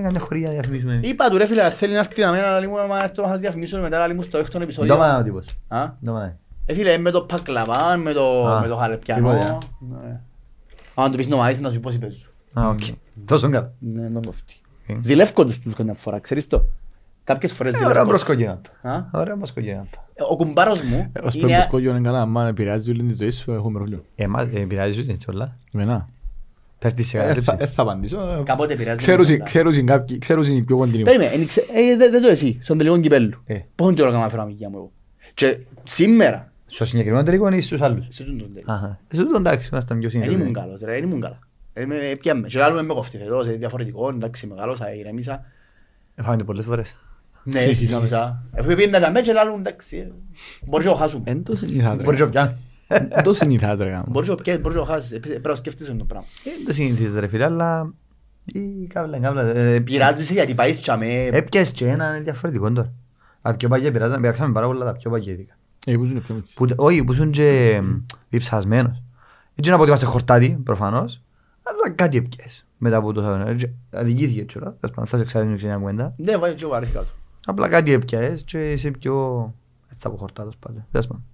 Για 0.00 0.02
καμιά 0.02 0.20
χωρία 0.20 0.50
διαφημίσουμε. 0.50 1.00
Είπα 1.02 1.28
του 1.30 1.36
ρε 1.36 1.46
φίλε, 1.46 1.70
θέλει 1.70 1.92
να 1.92 1.98
έρθει 1.98 2.20
να 2.22 2.30
μένα, 2.30 2.46
αλλά 2.56 2.68
μου 2.68 2.76
να 2.76 2.96
έρθει 3.02 3.20
να 3.20 3.28
σας 3.28 3.40
διαφημίσω 3.40 3.80
μετά, 3.80 4.02
αλλά 4.02 4.14
μου 4.14 4.22
στο 4.22 4.38
έκτον 4.38 4.62
επεισόδιο. 4.62 4.94
Ντόμα 4.94 5.18
ο 5.18 5.22
τύπος. 5.22 5.46
Α, 5.68 5.86
Ντόμα. 6.04 6.36
ε, 6.66 6.74
φίλε, 6.74 6.98
με 6.98 7.10
το 7.10 7.20
πακλαβάν, 7.22 8.00
με 8.00 8.12
το, 8.12 8.46
Α, 8.46 8.60
με 8.60 8.68
το 8.68 8.76
χαρεπιανό. 8.76 9.32
τίποτα. 9.32 9.58
Ναι. 9.78 10.20
Αν 10.94 11.10
του 11.10 11.16
πεις 11.16 11.28
νομαείς, 11.28 11.60
να 11.60 11.68
σου 11.70 11.74
πω 11.80 11.80
πώς 11.82 11.98
παίζουν. 11.98 12.28
Α, 12.54 12.68
οκ. 12.68 12.80
Τόσο 13.24 13.48
καλά. 13.50 13.72
Ναι, 13.78 14.08
δεν 14.08 14.22
κοφτεί. 14.24 14.54
Ε. 14.86 14.94
Ζηλεύκω 15.00 15.44
τους 15.44 15.58
τους 15.60 15.74
καμιά 15.74 15.94
φορά, 15.94 16.18
ξέρεις 16.18 16.46
το. 16.46 16.64
Κάποιες 17.24 17.52
φορές 17.52 17.72
Ε, 17.72 17.76
Ωραία 17.76 17.88
ζηλεύκω. 17.88 18.08
προσκογέννατα. 18.08 18.70
Α, 18.82 19.04
Ωραία 19.12 19.36
προσκογέννατα. 19.36 20.04
ε, 20.14 20.22
Ο 20.30 20.36
κουμπάρος 20.36 20.82
μου 20.82 21.10
Ε, 21.12 21.26
Ως 21.26 21.34
είναι... 21.34 21.46
πέμπτος 21.46 21.66
κόκκιο 21.66 21.90
είναι 21.90 22.00
καλά, 22.00 22.20
άμα 22.20 22.46
επηρεάζει 22.46 22.90
όλη 22.90 23.02
τη 23.02 23.14
ζωή 23.14 23.30
σου, 23.30 23.52
έχουμε 23.52 23.72
πρόβλημα. 23.78 24.02
Εμάς 24.16 24.46
ε, 24.52 24.58
πειράζει 24.68 25.02
σου 25.02 25.10
έτσι 25.10 25.30
όλα. 25.30 25.56
Εμένα. 25.74 26.06
Πέφτεις 26.78 27.08
σε 27.08 27.18
Ε, 27.18 27.20
θα- 27.20 27.26
κατάθλιψη. 27.34 27.64
ε, 27.64 27.66
θα 27.66 27.82
απαντήσω. 27.82 28.20
ε, 28.20 28.42
Κάποτε 28.44 28.72
επηρεάζει 28.72 28.98
Ξέρουν 28.98 29.26
με 29.30 29.36
ξέρουν 29.36 29.86
κάποιοι, 29.86 30.18
ξέρουν 30.18 30.44
οι 30.44 30.62
πιο 30.62 30.76
κοντινοί 30.76 30.98
μου. 30.98 31.04
Περίμενε, 31.04 31.30
εν 31.30 31.46
ξε- 31.46 31.68
ε, 31.74 31.96
δεν 31.96 32.10
δεν 32.10 32.22
το 32.22 32.28
εσύ, 32.28 32.58
στον 32.62 32.78
τελικό 32.78 32.98
κυπέλλου. 33.00 33.42
Ε. 33.46 33.58
Πόσο 33.74 33.92
καιρό 33.92 34.08
έκανα 34.08 34.22
να 34.22 34.30
φέρω 34.30 34.42
αμυγία 34.42 34.68
μου 34.70 34.76
εγώ. 34.76 34.90
Και 35.34 35.58
σήμερα, 35.84 36.52
Στο 36.66 36.84
συγκεκριμένο 36.84 37.22
τελικό 37.22 37.46
είναι 37.48 37.60
στους 37.60 37.80
άλλους; 37.80 38.06
σε 38.08 38.22
τούτον 38.22 38.38
τον 38.38 38.52
τελικό. 38.52 38.72
Αχα. 38.72 38.98
Σε 39.12 39.22
τούτο 39.22 39.36
εντάξει, 39.38 39.68
ήμασταν 39.72 39.98
πιο 39.98 40.10
Δεν 40.10 40.20
ήμουν 40.20 40.30
συνειδητοί. 40.32 40.58
καλός 40.60 40.80
ρε, 40.80 40.92
δεν 40.92 41.02
ήμουν 41.02 41.20
καλά. 41.20 41.38
Ε, 41.72 41.86
με- 41.86 41.94
με 41.94 42.16
πιάμε. 42.20 42.46
Και 42.48 42.62
άλλου 42.62 42.86
με 42.86 42.94
κοφτεί 42.94 43.18
εδώ, 43.22 43.44
σε 43.44 43.52
διαφορετικό, 43.52 44.08
εντάξει, 44.08 44.46
μεγάλωσα, 44.46 44.94
ηρέμησα. 44.94 45.44
Έφαγαμε 46.14 46.44
πολλές 46.44 46.64
φορές. 46.64 46.96
Ναι, 47.42 47.58
Συζητάμε. 47.60 47.86
συζήτησα. 47.86 48.42
Αφού 48.58 48.74
πήγαινε 48.74 48.98
να 48.98 49.10
με 49.10 49.20
και 49.20 49.32
άλλου, 49.38 49.54
εντάξει, 49.58 49.96
ε, 49.96 50.10
μπορείς 50.66 50.86
να 50.86 50.92
το 50.92 50.98
χάσουμε. 50.98 51.22
Εν 51.26 51.42
το 51.44 51.56
συνηθάτε. 51.56 52.02
Μπορείς 52.02 52.20
να 52.20 52.28
πιάνει. 52.28 52.54
Εν 52.88 53.22
το 53.22 53.34
συνηθάτε 53.34 53.84
ρε 53.84 53.90
γάμο. 53.90 54.04
Μπορείς 54.08 54.28
να 54.28 54.34
πιέσεις, 54.34 54.60
μπορείς 54.62 54.76
να 54.78 54.84
το 54.84 54.90
χάσεις. 54.92 55.12
Ε, 55.12 55.18
Πρέπει 55.18 55.48
να 55.48 55.54
σκέφτεσαι 55.54 55.92
το 55.94 56.04
πράγμα. 56.04 56.26
Δεν 56.44 56.64
το 56.66 56.72
συνηθίζεται 56.72 57.20
ρε 57.20 57.26
φίλε, 57.26 57.44
αλλά... 57.44 57.92
ή 58.44 58.86
Κάβλα, 58.86 59.18
κάβλα. 59.18 59.42
ε, 59.42 59.80
Πειράζεσαι 59.80 60.32
γιατί 60.32 60.54
πάεις 60.54 60.78
και 60.78 60.90
αμέ. 60.90 61.24
Έπιασες 61.24 61.72
και 61.72 61.88
ένα 61.88 62.12
διαφορετικό 62.12 62.72
τώρα. 62.72 62.92
Τα 63.42 63.54
πιο 63.54 63.68
παγιά 63.68 63.92
πειράζαν, 63.92 64.20
πειράξαμε 64.20 64.52
πάρα 64.52 64.66
πολλά 64.66 64.84
τα 64.84 64.92
πιο 64.92 65.10
παγιέτικα. 65.10 65.56
Ε, 65.86 65.96
που 65.96 66.04
ζουν 66.04 66.22
πιο 66.22 66.34
μίτσι. 66.34 66.54
Που, 66.54 66.66
όχι, 66.76 67.04
που 67.04 67.12
ήσουν 67.12 67.30
και 67.30 67.80
διψασμένος. 68.28 69.02
Έτσι 69.54 69.70
να 69.70 69.76
πω 69.76 69.82
ότι 69.82 69.90
είμαστε 69.90 70.06
χορτάτοι, 70.06 70.60
προφανώς. 70.64 71.22
Αλλά 71.62 71.78
Απλά 71.80 71.94
κάτι 71.94 72.16
έπιες 72.16 72.66
μετά 72.78 72.96
από 72.96 73.12
το 73.12 73.22
θάνατο. 73.22 73.66
Αδικήθηκε 73.90 74.44
τώρα. 74.44 74.76
Τέλος 74.80 74.94
πάντων, 74.96 75.06
θα 75.06 75.16
σε 75.16 75.22
εξαρτήνω 75.22 75.56
μια 75.62 75.76
κουβέντα. 75.76 76.14
Ναι, 76.16 76.36
βάζει 76.36 76.54
και 76.54 76.66
βαρύθηκα 76.66 77.00
του. 77.00 77.10
Απλά 77.46 77.68
κάτι 77.68 77.92
έπιες 77.92 78.42
και 78.42 78.72
είσαι 78.72 78.90
πιο... 78.90 79.54
Έτσι 79.88 79.98
θα 80.02 80.10
πω 80.10 80.16
χορτάτος 80.16 80.56
πάντα. 80.56 80.86
Τέλος 80.90 81.06
πάντων. 81.06 81.24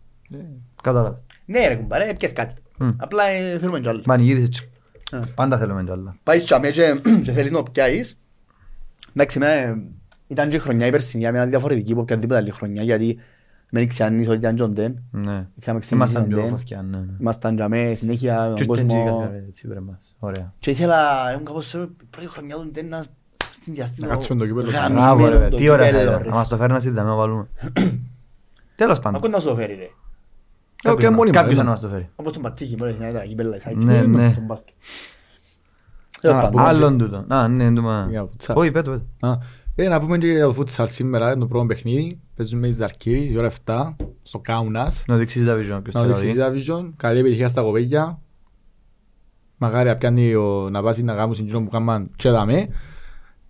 Κατάλαβα. 0.83 1.21
Ναι 1.45 1.69
ρε 1.69 1.75
κουμπάρε, 1.75 2.09
έπιες 2.09 2.33
κάτι. 2.33 2.55
Μμ. 2.79 2.89
Απλά 2.97 3.25
ε, 3.27 3.59
θέλουμε 3.59 3.81
κι 3.81 3.89
άλλο. 3.89 4.01
Πανηγύρισε 4.05 4.49
τσι. 4.49 4.71
Ε. 5.13 5.21
Πάντα 5.35 5.59
θέλουμε 5.59 5.83
κι 5.85 5.91
άλλα. 5.91 6.17
Πάεις 6.23 6.45
και 6.45 6.55
αμέ 6.55 6.71
και 6.71 7.01
και 7.25 7.33
θέλεις 7.33 7.51
να 7.51 7.63
πιάσεις. 7.63 8.19
Εντάξει, 9.15 9.39
εμένα 9.43 9.83
ήταν 10.27 10.49
και 10.49 10.57
η 10.57 10.59
χρονιά 10.59 10.87
η 10.87 10.91
περσινή, 10.91 11.23
για 11.23 11.33
μένα 11.33 11.47
διαφορετική 11.47 11.93
από 11.93 12.01
οποιαδήποτε 12.01 12.39
άλλη 12.39 12.51
χρονιά, 12.51 12.83
γιατί 12.83 13.19
δεν 13.71 13.89
ξέρεις 13.89 14.29
ότι 14.29 14.37
ήταν 14.39 14.57
John 14.59 14.79
Den. 14.79 14.95
Ναι. 15.11 15.47
Είχαμε 15.61 15.79
ξενήσει 15.79 15.95
Ήμασταν 15.95 16.25
John 16.25 16.29
πιο 16.29 16.47
Den. 16.47 16.51
φωτιά, 16.51 16.83
ναι. 16.83 16.99
Ήμασταν 17.21 17.55
για 17.55 17.69
μέ 17.69 17.95
συνέχεια 17.95 18.53
Και 18.57 18.65
τον 18.65 18.75
ήρθε 18.77 18.87
και 18.89 18.95
η 18.95 18.99
κόσμο. 19.05 19.19
καθαρά, 19.19 19.37
έτσι, 19.49 19.69
βρε 19.69 19.81
μας. 19.81 20.17
Ωραία. 20.19 20.53
Και 20.59 20.71
ήθελα, 20.71 21.31
ήμουν 21.33 21.45
κάπως 21.45 21.75
ε, 21.75 21.89
πρώτη 22.11 22.29
χρονιά 22.29 22.55
του 22.57 22.71
Den 22.75 22.85
να 22.89 23.03
στην 23.61 23.75
διαστήμα. 23.75 24.07
Να 24.09 24.15
κάτσουμε 24.15 24.39
το 24.39 24.47
κύπελλο. 24.47 24.71
γαμισμένο 24.71 25.01
Μπράβο 25.01 25.29
ρε, 25.29 25.49
το 25.49 25.57
τι 25.57 25.69
ωραία 25.69 25.87
θα 25.87 25.91
κύπελλο, 25.93 26.11
ήταν. 26.11 26.23
ρε. 26.23 26.29
Να 26.29 26.35
μας 26.35 26.49
το 26.49 26.57
φέρει 26.57 26.73
να 26.73 26.81
συζητάμε, 26.81 27.09
να 27.09 27.15
βάλουμε. 27.15 27.47
Τέλος 28.77 28.99
πάντων. 29.01 29.17
Ακούω 29.19 29.31
να 29.31 29.41
σου 29.41 29.49
το 29.49 29.55
φέρει 29.55 29.75
ρε. 29.75 29.83
Ε, 29.83 29.89
και 29.89 29.93
μόνοι 29.93 30.71
μας, 30.71 30.72
Κάποιος 30.83 31.57
ναι. 31.57 31.63
θα 31.63 31.65
μας 31.65 31.81
το 31.81 31.89
φέρει. 31.89 32.09
Όπως 32.17 32.33
τον 32.33 32.43
Πατήκη, 32.43 32.77
μόλις 32.79 32.99
να 32.99 33.09
ήταν 33.09 33.23
κύπελλα, 33.29 33.59
θα 33.61 33.75
Ναι, 33.75 34.03
ναι. 34.03 34.29
στον 34.31 34.45
μπάσκετ. 34.45 34.75
Τέλος 36.21 36.37
Να 36.37 36.43
πάντων. 36.43 36.57
πούμε 36.57 36.69
Άλλον 36.69 36.99
τούτο. 36.99 37.25
Α, 37.29 37.49
ναι, 37.49 37.73
το 37.73 37.83
μα... 37.83 38.07
Για 38.11 38.25
φουτσάλ. 38.25 38.57
Όχι, 38.57 38.71
πέτω, 38.71 38.91
πέτω. 38.91 39.05
Α, 39.33 39.39
ε, 39.75 39.89
να 39.89 40.01
πούμε 40.01 40.19
και 40.19 40.27
για 40.27 40.45
το 40.45 40.53
φούτσαλ 40.53 40.89
σήμερα, 40.89 41.31
είναι 41.31 41.41
το 41.41 41.47
πρώτο 41.47 41.67
παιχνίδι. 41.67 42.21
Παίζουμε 42.37 42.67
η 42.67 42.71
Ζαρκύρη, 42.71 43.33
η 43.33 43.39
ώρα 43.39 43.51
7, 43.65 43.89
στο 44.23 44.39
Κάουνας. 44.39 45.05
Να 45.07 45.17
δείξεις 45.17 45.45
τα 45.47 45.55
vision, 45.55 45.81
ποιος 45.83 45.95
Να 45.95 46.01
θέλει 46.01 46.13
δείξεις 46.13 46.35
να 46.35 46.51
δει. 46.51 46.59
η 46.59 46.65
Division. 46.69 46.91
Καλή 46.97 47.19
επιτυχία 47.19 47.49
στα 47.49 47.63
κοπέκια. 47.63 48.21
Μακάρι 49.57 49.89
να 49.89 49.97
πιάνει 49.97 50.35
ο- 50.35 50.69
να 50.71 50.83
βάζει 50.83 51.03
να 51.03 51.15
κάνουν 51.15 51.35
συγκίνο 51.35 51.63
που 51.63 51.71
κάνουν 51.71 52.11
και 52.17 52.31
δαμέ. 52.31 52.69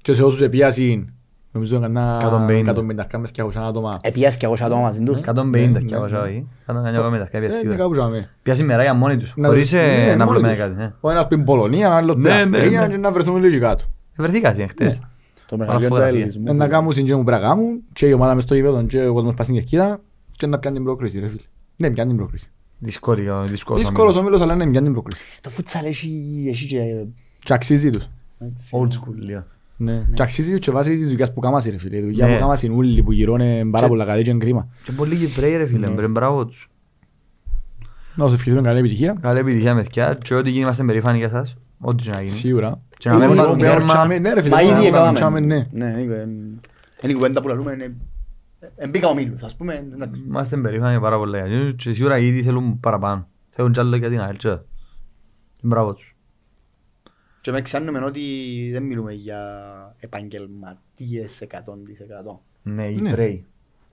Και 0.03 0.12
σε 0.12 0.22
όσους 0.22 0.41
επίασαν, 0.41 1.14
νομίζω 1.53 1.76
έκανα 1.76 2.20
150. 2.48 2.74
150 2.74 3.05
κάμες 3.09 3.30
και 3.30 3.42
200 3.42 3.50
άτομα. 3.57 3.96
Επιάθηκε 4.03 4.38
και 4.38 4.46
εγώ 4.46 4.57
σαν 4.57 4.66
άτομα 4.66 4.82
μαζί 4.82 5.03
τους. 5.03 5.18
150 5.20 5.22
και 5.22 5.59
Ναι, 5.59 5.78
εγώ 5.90 6.07
ναι. 6.07 6.18
όχι. 6.18 6.46
Κάτω 6.66 6.78
κανένα 6.82 6.96
κόμμα 6.98 7.11
μετά, 7.11 7.28
Ε, 7.30 7.38
είναι 7.38 7.48
σίγουρα. 7.50 7.76
κάπου 7.76 7.94
ζάμε. 7.94 8.28
Πιάσεις 8.42 8.64
μερά 8.64 8.82
για 8.82 8.94
μόνοι 8.94 9.16
τους, 9.16 9.32
Να 9.36 9.48
χωρίς 9.48 9.70
τους- 9.70 9.78
ε, 9.80 9.86
ναι, 9.86 10.14
να 10.16 10.24
μόνοι 10.24 10.36
βρούμε 10.38 10.48
τους. 10.55 10.59
κάτι. 10.62 10.74
ναι. 10.74 10.92
Ο 11.00 11.11
ένας 11.11 11.26
πει 11.26 11.38
Πολωνία, 11.38 11.88
ο 11.88 11.92
άλλος 11.92 12.14
πει 12.14 12.20
Ναι, 12.20 12.28
ναι, 12.28 12.34
Αυστρία 12.40 12.80
ναι. 12.80 12.88
και 12.88 12.96
να 12.96 13.12
βρεθούμε 13.12 13.38
λίγοι 13.40 13.59
κάτω. 13.59 13.84
Βρεθήκατε 14.16 14.66
χτες. 14.66 15.00
Το 15.46 15.57
μεγαλύτερο 15.57 15.88
του 15.88 15.94
φωτογραφία. 15.94 16.18
ελληνισμού. 16.18 16.44
Ε, 16.48 16.53
Να 16.53 16.68
κάνουν 16.68 16.92
συγκίνο 16.92 17.16
που 17.18 17.24
πρέπει 17.24 17.42
να 17.42 17.48
κάνουν 17.48 17.80
και 17.92 18.07
η 18.07 18.12
ομάδα 18.12 18.34
μες 18.34 18.42
στο 18.42 18.55
γήπεδο 18.55 18.82
και 18.82 19.07
ο 19.07 19.12
κόσμος 19.12 19.34
πάει 19.34 19.44
στην 19.44 19.55
κερκίδα 19.59 20.00
και 20.36 20.46
να 20.46 20.59
πιάνει 20.59 20.76
την 20.76 20.84
πρόκριση 20.84 21.18
ρε 21.20 21.26
φίλε. 21.28 21.40
Ναι, 21.76 21.90
πιάνει 21.90 22.09
την 22.09 22.18
πρόκριση. 22.18 22.50
Δύσκολη, 22.78 23.28
ο- 23.30 23.44
δύσκολος 23.46 23.80
Δύσκολος 23.82 24.16
όμιλος. 24.16 24.16
όμιλος 24.16 24.40
αλλά 24.40 24.55
ναι, 24.55 24.70
πιάνει 24.70 24.84
την 24.86 24.92
πρόκριση. 24.94 25.22
Το 25.40 25.50
φούτσαλ 25.50 25.84
έχει 25.84 26.44
έχει 26.48 26.66
και... 26.66 26.80
Και 27.44 27.53
αξίζει 27.55 27.90
τους. 27.90 28.09
έτσι, 28.38 28.76
Old 28.80 28.88
school, 28.92 29.14
λίγο. 29.18 29.44
Ναι. 29.83 30.05
Και 30.14 30.22
αξίζει 30.22 30.51
τους 30.51 30.59
και 30.61 30.70
βάσει 30.70 30.99
της 30.99 31.09
δουλειάς 31.09 31.33
που 31.33 31.41
κάμασαι 31.41 31.70
ρε 31.70 31.78
φίλε. 31.78 31.97
Η 31.97 32.01
δουλειά 32.03 32.26
Ναι. 32.26 32.35
που 32.35 32.41
κάμασαι 32.41 32.66
είναι 32.66 32.74
όλοι 32.74 33.03
που 33.03 33.12
γυρώνε 33.12 33.64
πάρα 33.70 33.83
Και- 33.85 33.89
πολλά 33.91 34.05
καλή 34.05 34.22
και 34.22 34.30
είναι 34.30 34.39
κρίμα. 34.39 34.68
Και 34.85 34.93
πολλοί 34.93 35.16
Κυπρέοι 35.16 35.57
ρε 35.57 35.66
φίλε, 35.66 35.87
Ναι. 35.89 35.95
μπρε, 35.95 36.09
μπράβο 36.09 36.47
τους. 36.47 36.68
Να 38.14 38.26
σου 38.26 38.33
ευχηθούμε 38.35 38.62
καλή 38.62 38.78
επιτυχία. 38.78 39.16
Καλή 39.20 39.39
επιτυχία 39.39 39.74
με 39.74 39.83
θκιά 39.83 40.18
και 40.22 40.35
ό,τι 40.35 40.51
γίνει 40.51 40.62
είμαστε 40.62 40.85
περήφανοι 40.85 41.18
για 41.18 41.28
σας. 41.28 41.57
Ό,τι 41.78 42.03
και 42.03 42.11
να 42.11 42.16
γίνει. 42.18 42.30
Σίγουρα. 42.30 42.80
Και 42.99 43.09
να 43.09 43.14
μην 43.14 43.30
Ε, 43.30 43.35
βάλουν 43.35 43.57
ε, 43.59 43.61
τέρμα. 43.61 43.87
τσάμε, 43.87 44.18
Ναι 44.18 44.33
ρε 44.35 44.43
φίλε. 44.43 44.55
Μα 44.55 44.62
να 44.62 44.68
ήδη 44.68 44.72
βάλουν 44.74 44.87
έκαναμε. 44.87 45.14
τσάμε, 45.14 45.41
ναι. 45.41 45.66
Ναι, 45.72 45.87
είναι- 46.01 46.28
είναι 47.03 47.12
η 47.12 47.14
κουβέντα 47.14 47.43
που 47.43 47.49
λαλούμε, 47.49 47.72
είναι... 47.72 47.95
Εμπήκα 48.76 49.09
ο 49.09 49.14
Μίλους, 49.14 49.43
ας 49.43 49.57
πούμε, 49.57 49.74
εντάξει. 49.95 50.24
Είμαστε 50.28 50.57
περήφανοι 50.57 51.01
πάρα 51.01 51.16
πολλά 51.16 51.47
για 51.47 51.59
αυτούς 51.59 51.74
και 51.85 51.93
σίγουρα 51.93 52.18
ήδη 52.18 52.43
θέλουν 52.43 52.80
παραπάνω. 52.80 53.26
Θέλουν 53.51 53.72
κι 53.72 53.80
άλλο 53.80 53.97
για 53.97 54.09
την 54.09 54.20
ΑΕΛ 54.20 54.37
και 54.37 54.57
μπράβο 55.62 55.95
τους. 55.95 56.11
Και 57.43 57.51
με 57.51 57.61
ξέρουμε 57.62 57.99
ότι 58.05 58.20
δεν 58.72 58.82
μιλούμε 58.82 59.12
για 59.12 59.40
επαγγελματίες 60.01 61.40
100%. 61.40 62.40
Ναι, 62.62 62.86
οι 62.90 62.95
Ναι. 62.95 63.09
Κυπρέοι. 63.09 63.45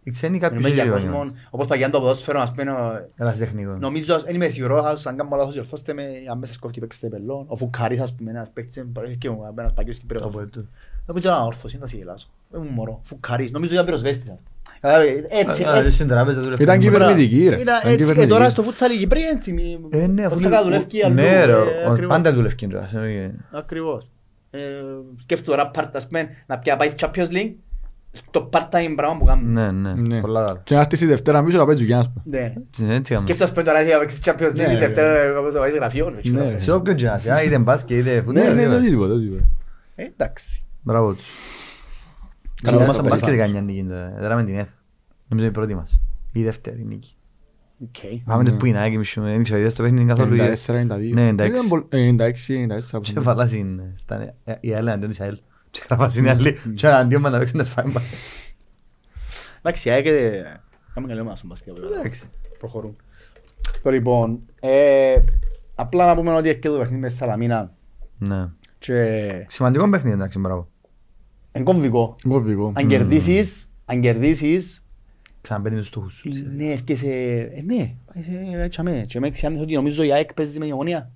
Οι 0.04 0.12
ξένοι 0.12 0.39
κάποιοι 0.39 0.58
Μιλούμε 0.62 0.76
για 0.76 0.84
είναι 0.84 0.93
κόσμο, 0.93 1.32
όπως 1.50 1.68
παγιάν 1.68 1.91
το 1.91 2.00
ποδόσφαιρο, 2.00 2.39
ας 2.41 2.52
πούμε, 2.52 2.72
ο- 2.72 3.10
Ερασιτεχνικό. 3.16 3.72
νομίζω, 3.72 4.20
δεν 4.20 4.36
είμαι 4.36 4.47
σίγουρος, 4.47 4.86
ας- 4.86 5.06
αν 5.06 5.18
κάνω 5.18 5.36
λάθος, 5.36 5.54
διορθώστε 5.54 5.93
με, 5.93 6.04
αν 6.32 6.38
μέσα 6.38 6.54
σκόφτει 6.54 6.80
παίξετε 6.80 7.08
πελόν. 7.08 7.45
Ο 7.47 7.56
Φουκάρης, 7.56 8.00
ας 8.00 8.16
πούμε, 8.16 8.32
ένας 8.32 8.52
παίκτης, 8.52 8.86
παρέχει 8.93 9.18
και 9.18 9.30
μου, 9.30 9.54
ένας 9.58 9.74
παγιός 9.74 9.97
Κυπρέος. 9.97 10.22
Το 10.24 10.28
από 10.39 10.50
του. 10.50 10.70
Δεν 11.06 11.16
ξέρω 11.20 11.36
αν 11.36 11.43
όρθος, 11.45 11.72
είναι 11.74 11.82
να 11.82 11.88
σιγελάσω. 11.88 12.30
Δεν 12.50 12.62
μου 12.66 12.70
μωρώ. 12.70 13.00
Φουκάρης, 13.04 13.52
νομίζω 13.52 13.74
ήταν 13.74 13.86
πυροσβέστης. 13.86 14.34
Κατάλαβε, 14.82 15.28
Έτσι, 15.30 15.64
Α, 15.64 15.76
έτσι. 15.76 15.90
στην 15.96 16.08
τράπεζα 16.08 16.42
δουλεύει. 16.42 16.64
Ήταν 16.64 16.78
Μπράβο. 16.80 16.96
κυβερνητική 16.98 17.38
ρε. 17.38 17.44
Ήταν 17.46 17.62
Ήταν 17.62 17.76
έτσι 17.76 17.90
και 17.90 17.96
κυβερνητική. 17.96 18.28
τώρα 18.28 18.50
στο 18.50 18.64
φούτσαλ 18.64 18.92
οι 18.92 18.98
Κυπρέοι 18.98 19.24
έτσι. 19.24 19.52
μη- 19.54 19.80
Ε, 19.90 20.08
ναι, 20.08 20.26
αφού 20.26 20.34
το 20.34 20.40
τσάκα 20.40 20.64
δουλεύει 20.64 21.04
αλλού, 21.04 21.14
Ναι, 21.16 21.46
ρε, 21.46 21.52
ε, 21.52 21.56
ο- 21.56 21.92
ακριβώς. 21.92 22.16
πάντα 22.16 22.34
δουλεύει 22.34 22.56
κιντράς. 22.56 22.94
ε, 22.94 23.34
Ακριβώς. 23.52 24.10
Ε, 24.52 24.60
Σκέφτομαι 25.18 25.58
τώρα 25.58 25.72
part, 25.76 25.90
ας 25.94 26.08
πούμε, 26.08 26.30
να 26.46 26.58
πια 26.60 26.78
πάει 26.78 26.90
Champions 27.00 27.30
League, 27.32 27.54
το 28.32 28.50
part-time 28.54 28.94
πράγμα 28.96 29.18
που 29.20 29.26
κάνουμε. 29.26 29.62
Ναι, 29.62 29.72
ναι, 29.72 29.94
Ναι. 30.08 30.22
πολλά 30.22 30.46
καλά. 30.46 30.62
Και 30.64 30.74
να 30.76 30.80
έρθεις 30.82 31.02
η 31.02 31.06
Δευτέρα 31.06 31.44
πίσω 31.44 31.58
να 31.58 31.66
παίζεις 31.66 31.82
δουλειά, 31.84 31.98
ας 32.00 32.10
πούμε. 32.14 32.38
Ναι. 32.40 32.46
Έτσι, 32.46 32.86
έτσι 32.90 33.14
κάνουμε. 33.14 33.28
Σκέφτομαι, 33.34 33.44
ας 33.44 33.52
πούμε, 33.52 33.64
τώρα 33.64 33.84
να 33.94 34.00
παίξεις 34.00 34.20
Champions 34.26 34.54
Ναι, 34.56 34.64
League, 34.66 34.74
ρε, 34.74 34.78
Δευτέρα 34.78 35.34
κάπως 35.34 35.54
να 35.54 35.60
πάει 35.60 35.72
σε 35.72 35.78
γραφείο. 35.78 36.06
ρε, 36.10 36.16
Ναι, 36.16 36.22
ξέρω. 36.22 36.50
ρε. 36.50 36.58
Σε 36.58 36.72
όποιον 36.72 36.96
και 36.96 37.06
να 37.06 37.16
είσαι, 37.16 37.32
α, 37.32 37.44
είτε 37.44 37.58
μπάσκετ, 37.58 37.98
είτε 37.98 38.14
Ναι, 38.14 38.22
φούτμπολ, 38.22 38.56
ναι, 38.56 38.62
είτε- 38.62 38.70
το 38.76 38.80
τίποτα, 38.82 39.14
το 39.14 39.20
τίποτα. 39.20 39.44
Ε, 39.96 40.04
Εντάξει. 40.04 40.64
Μπράβο 40.82 41.14
τους. 41.14 41.26
Καλό 42.62 42.78
Καλά, 42.78 42.88
μας 42.88 42.93
στο 42.95 43.03
το 43.03 43.10
μπάσκετ 43.10 43.30
περίπατος. 43.30 43.53
κάνει 43.55 43.66
νίκη, 43.74 43.88
ε, 43.93 44.22
δράμε 44.22 44.43
την 44.43 44.57
ΕΘ. 44.57 44.68
Νομίζω 45.28 45.47
είναι 45.47 45.47
η 45.47 45.51
πρώτη 45.51 45.76
μας. 45.76 45.99
Η 46.32 46.43
δεύτερη 46.43 46.86
νίκη. 46.86 47.14
Οκ. 47.84 47.95
Πάμε 48.26 48.43
Ναι. 48.43 48.49
το 48.49 48.55
που 48.55 48.66
είναι, 48.66 48.86
ε, 48.86 48.89
και 48.89 48.97
μισούμε, 48.97 49.32
δεν 49.32 49.43
ξέρω, 49.43 49.60
είδες 49.60 49.74
το 49.74 49.84
παιχνίδι 49.84 50.05
καθόλου. 50.07 50.36
94, 50.36 50.80
92. 50.80 51.14
Ναι, 51.14 51.28
εντάξει. 51.28 51.51
Ήταν 51.53 51.68
πολλ- 51.68 51.93
ε, 51.93 51.97
96, 51.99 52.60
94. 52.60 53.01
Και 53.14 53.20
φαλάς 53.20 53.53
είναι, 53.53 53.91
στα- 53.95 54.34
ε, 54.43 54.57
η 54.60 54.74
ΑΕΛ 54.74 54.88
εναντίον 54.89 55.10
της 55.10 55.20
ΑΕΛ. 55.22 55.39
Και 55.72 55.82
γράφας 55.89 56.16
είναι 56.16 56.30
άλλη, 56.30 56.57
και 56.76 56.88
εναντίον 56.88 57.22
μας 57.22 57.32
να 57.32 57.38
παίξουν 57.38 57.57
να 57.57 57.64
σφάει 57.64 57.86
μπάλα. 57.86 58.05
Εντάξει, 59.60 59.89
έκαιγε... 59.89 60.43
Κάμε 60.93 61.07
καλή 61.07 61.20
ομάδα 61.20 61.36
στον 61.36 61.49
μπάσκετ. 61.49 61.80
βέβαια. 61.80 61.99
Εντάξει. 61.99 62.30
Προχωρούν. 62.60 62.95
Το 63.84 63.89
λοιπόν, 63.89 64.39
ε, 64.60 65.16
απλά 65.76 66.05
να 66.05 66.16
πούμε 66.16 66.34
ότι 66.34 66.47
έρχεται 66.47 66.70
το 66.70 66.78
παιχνίδι 66.78 67.01
με 67.01 67.10
Σαλαμίνα 67.10 67.72
Ναι. 68.18 68.47
και 68.78 69.45
Σημαντικό 69.47 69.89
παιχνίδι, 69.89 70.16
εντάξει, 70.16 70.39
μπράβο. 70.39 70.68
Είναι 71.62 71.72
κομβικό. 71.72 72.16
Κόβικο. 72.28 72.72
Αν 72.76 72.88
κερδίσεις, 72.88 73.72
αν 73.86 74.01
κερδίσεις, 74.01 74.84
Ξαναμπαίνει 75.41 75.76
τους 75.78 75.88
στόχους 75.88 76.14
σου. 76.14 76.30
ναι, 76.55 76.72
έρχεσαι, 76.72 77.07
ε, 77.53 77.62
ναι, 77.62 77.95
πάει 78.14 78.24
σε 78.24 78.62
έτσι 78.64 78.80
αμέ. 78.82 79.03
Και 79.07 79.20
με 79.20 79.28
εξιάνεις 79.28 79.62
ότι 79.62 79.74
νομίζω 79.74 80.03
η 80.03 80.12
ΑΕΚ 80.12 80.34
παίζει 80.34 80.60
με 80.60 80.66
η 80.66 80.72
Ομονία. 80.72 81.12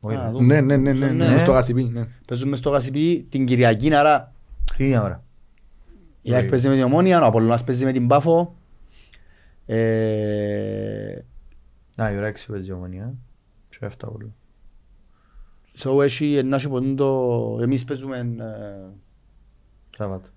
Όχι, 0.00 0.16
Α, 0.16 0.22
ρε. 0.24 0.30
δούμε. 0.30 0.60
Ναι, 0.60 0.60
ναι, 0.60 0.76
ναι, 0.76 0.92
ναι, 0.92 1.06
Ναι. 1.12 1.28
ναι. 1.28 1.38
Στο 1.38 1.52
Γασιπί, 1.52 1.84
ναι. 1.84 2.06
Παίζουμε 2.26 2.56
στο 2.56 2.70
Γασιπί 2.70 3.26
την 3.28 3.46
Κυριακή, 3.46 3.94
άρα 3.94 4.32
Λίγη 4.78 4.98
ώρα; 4.98 5.22
η 6.22 6.30
ΑΕΚ 6.32 6.40
Όχι. 6.40 6.50
παίζει 6.50 6.68
με 6.68 6.74
την 6.74 6.82
Ομόνια, 6.82 7.22
ο 7.22 7.26
Απολλωνάς 7.26 7.64
παίζει 7.64 7.84
με 7.84 7.92
την 7.92 8.06
Πάφο. 8.06 8.54
Ε, 9.66 11.14
Α, 11.96 12.12
η 12.12 12.16
ώρα 12.16 12.26
έξι 12.26 12.46
παίζει 12.46 12.68
η 12.68 12.72
ομονία. 12.72 13.14
Και 13.68 13.78
έφτα 13.80 14.08
όλο. 14.08 14.34
So 15.78 16.02
έχει 16.02 16.36
ένα 16.36 16.56
και 16.56 16.68
ποτέ 16.68 16.94
το... 16.94 17.58
Εμείς 17.62 17.84
παίζουμε 17.84 18.16
ε, 18.18 18.24
Σάββατο. 19.96 20.28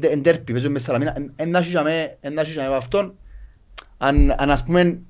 εν 0.00 0.22
τέρπι, 0.22 0.52
παίζουμε 0.52 0.72
μες 0.72 0.82
Σαλαμίνα. 0.82 1.16
Ένα 1.36 1.62
και 1.62 1.80
με 1.80 2.16
ένα 2.20 2.44
και 2.44 2.54
με 2.56 2.76
αυτόν. 2.76 3.14
Αν, 3.98 4.34
αν 4.38 4.50
ας 4.50 4.64
πούμε, 4.64 5.00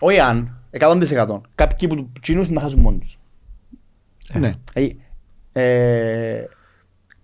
όχι 0.00 0.20
αν, 0.20 0.58
100% 0.70 1.40
κάποιοι 1.54 1.88
που 1.88 1.94
του 1.94 2.12
κοινούς 2.20 2.48
να 2.48 2.60
χάσουν 2.60 2.80
μόνοι 2.80 2.98
τους. 2.98 3.18
Ναι. 4.32 4.54
Δηλαδή, 4.72 5.00
ε, 5.52 6.44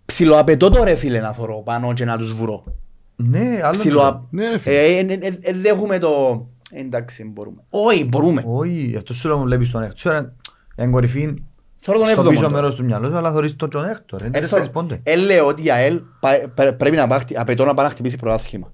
Ψιλοαπαιτώ 0.05 0.71
το 0.71 0.85
ρε 0.85 0.95
φίλε 0.95 1.21
να 1.21 1.33
θωρώ 1.33 1.63
πάνω 1.63 1.93
και 1.93 2.05
να 2.05 2.19
τους 2.19 2.35
βρω. 2.35 2.65
Ναι, 3.17 3.61
άλλο 3.63 3.79
Ψιλοα... 3.79 4.27
Ναι, 4.31 4.49
ρε 4.49 4.59
φίλε. 4.59 4.77
Ε, 4.77 4.99
ε, 4.99 5.13
ε, 5.13 5.39
ε, 5.41 5.53
δεν 5.53 5.65
έχουμε 5.65 5.99
το... 5.99 6.47
Εντάξει, 6.73 7.25
μπορούμε. 7.25 7.63
Όχι, 7.71 8.05
μπορούμε. 8.05 8.43
Όχι, 8.47 8.95
αυτό 8.97 9.15
σου 9.15 9.29
λέω 9.29 9.39
μου 9.39 9.45
βλέπεις 9.45 9.71
τον 9.71 9.83
έκτο. 9.83 10.03
Τώρα, 10.03 10.35
εν 10.75 10.91
κορυφή, 10.91 11.35
Θέλω 11.83 11.99
τον 11.99 12.07
στο 12.09 12.17
έβδομο. 12.19 12.31
πίσω 12.31 12.43
τώρα. 12.43 12.55
μέρος 12.55 12.75
του 12.75 12.85
μυαλού 12.85 13.11
σου, 13.11 13.17
αλλά 13.17 13.33
θωρείς 13.33 13.57
τον 13.57 13.71
τον 13.71 13.85
έκτο. 13.85 14.17
Είναι 14.21 14.29
Ε, 14.29 14.41
τέσσερις 14.41 14.51
θέλω- 14.55 14.71
πόντες. 14.71 14.99
ε, 15.03 15.17
λέω 15.17 15.47
ότι 15.47 15.65
η 15.65 15.71
ΑΕΛ 15.71 16.01
πα- 16.21 16.49
πρέ- 16.55 16.73
πρέπει 16.73 16.97
να 16.97 17.07
πάει, 17.07 17.21
απαιτώ 17.35 17.65
να 17.65 17.75
πάει 17.75 17.85
να 17.87 17.91
χτυπήσει 17.93 18.17
πρωτάθλημα. 18.17 18.73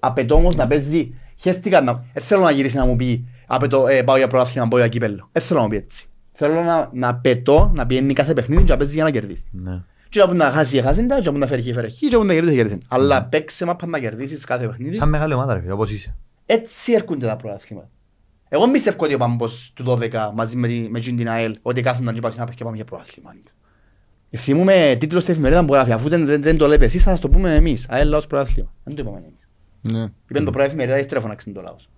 Απαιτώ 0.00 0.34
όμως 0.34 0.54
να 0.54 0.66
παίζει, 0.66 1.14
χαίστηκα 1.40 1.80
να, 1.80 2.04
δεν 2.12 2.22
θέλω 2.22 2.42
να 2.42 2.50
γυρίσει 2.50 2.76
να 2.76 2.84
μου 2.84 2.96
πει 2.96 3.28
απαιτώ, 3.46 3.86
ε, 3.86 4.02
πάω 4.02 4.16
για 4.16 4.26
πρωτάθλημα, 4.28 4.68
πάω 4.68 4.78
για 4.78 4.88
κύπελλο. 4.88 5.28
Δεν 5.32 5.42
θέλω 5.42 5.58
να 5.58 5.64
μου 5.64 5.70
πει 5.70 5.76
έτσι. 5.76 6.06
Θέλω 6.32 6.62
να, 6.62 6.90
να 6.92 7.08
απαιτώ 7.08 7.70
να 7.74 7.86
πιένει 7.86 8.12
κάθε 8.12 8.34
παιχνίδι 8.34 8.62
και 8.62 8.70
να 8.72 8.76
παίζει 8.78 8.94
για 8.94 9.04
να 9.04 9.10
κερδίσει. 9.10 9.44
Ναι. 9.50 9.80
Και 10.08 10.20
να 10.20 10.26
που 10.28 10.34
να 10.34 10.50
χάσει, 10.50 10.82
χάσει, 10.82 11.06
και 11.06 11.14
να 11.24 11.32
που 11.32 11.38
να 11.38 11.46
φέρει, 11.46 11.62
φέρει, 11.72 11.92
και 11.92 12.08
να 12.10 12.18
που 12.18 12.24
να 12.24 12.32
κερδίσει, 12.34 12.56
κερδίσει. 12.56 12.78
Αλλά 12.88 13.22
παίξε 13.24 13.64
μα 13.64 13.76
να 13.86 13.98
κερδίσεις 13.98 14.44
κάθε 14.44 14.66
παιχνίδι. 14.66 14.94
Σαν 14.96 15.08
μεγάλη 15.08 15.34
ομάδα 15.34 15.54
ρε 15.54 15.60
φίλε, 15.60 15.72
όπως 15.72 15.90
είσαι. 15.90 16.14
Έτσι 16.46 16.92
έρχονται 16.92 17.26
τα 17.26 17.36
πρωτάθλημα. 17.36 17.88
Εγώ 18.54 18.66
μη 18.66 18.72
πιστεύω 18.72 19.04
ότι 19.04 19.14
ο 19.14 19.18
Πάμπος 19.18 19.72
του 19.74 19.84
12 19.84 20.30
μαζί 20.34 20.56
με, 20.56 20.66
τη- 20.68 20.88
με 20.90 21.00
την 21.00 21.28
ΑΕΛ 21.28 21.56
ότι 21.62 21.82
κάθονταν 21.82 22.14
και 22.14 22.20
πας 22.20 22.36
να 22.36 22.44
και 22.46 22.64
πάμε 22.64 22.76
για 22.76 22.84
πρωτάθλημα. 22.84 23.34
Θυμούμε 24.36 24.96
τίτλος 25.00 25.22
στην 25.22 25.34
εφημερίδας 25.34 25.64
που 25.64 25.72
γράφει, 25.72 25.92
αφού 25.92 26.08
δεν, 26.08 26.26
δεν, 26.26 26.42
δεν 26.42 26.56
το 26.56 26.66
λέτε 26.66 26.84
εσείς 26.84 27.02
θα 27.02 27.10
σας 27.10 27.20
το 27.20 27.28
πούμε 27.28 27.54
εμείς, 27.54 27.86
ΑΕΛ 27.88 28.08
λαός 28.08 28.26
πρωτάθλημα. 28.26 28.72
Δεν 28.84 28.94
το 28.94 29.02
είπαμε 29.02 29.18
εμείς. 29.18 29.48
Ναι. 29.80 30.10
Είπαν 30.28 30.44
το 30.44 30.50
πρωί 30.50 30.66
εφημερίδα, 30.66 30.96
έχει 30.96 31.06
τηλεφωνάξει 31.06 31.50
το 31.50 31.60
λαός. 31.60 31.88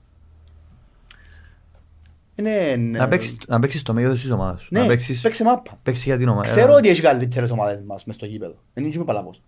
Είναι... 2.35 2.77
Να 2.77 3.09
παίξεις- 3.09 3.37
Να 3.47 3.59
παίξεις 3.59 3.83
το 3.83 3.95
μέγεθος 3.95 4.21
της 4.21 4.31
ομάδας 4.31 4.61
σου. 4.63 4.69
Ναι, 4.71 4.81
Να 4.81 4.87
παίξεις 4.87 5.21
παίξε 5.21 5.45
μάπα. 5.45 5.79
παίξεις 5.83 6.05
για 6.05 6.17
την 6.17 6.29
ομάδα. 6.29 6.43
Ξέρω 6.51 6.73
ότι 6.75 6.89
έχει 6.89 7.01
καλύτερες 7.03 7.51
ομάδες 7.51 7.83
μας 7.87 8.05
μες 8.05 8.15
στο 8.15 8.27
γήπεδο. 8.27 8.55
Δεν 8.75 8.85
είμαι 8.85 9.05
παλαβός. 9.05 9.43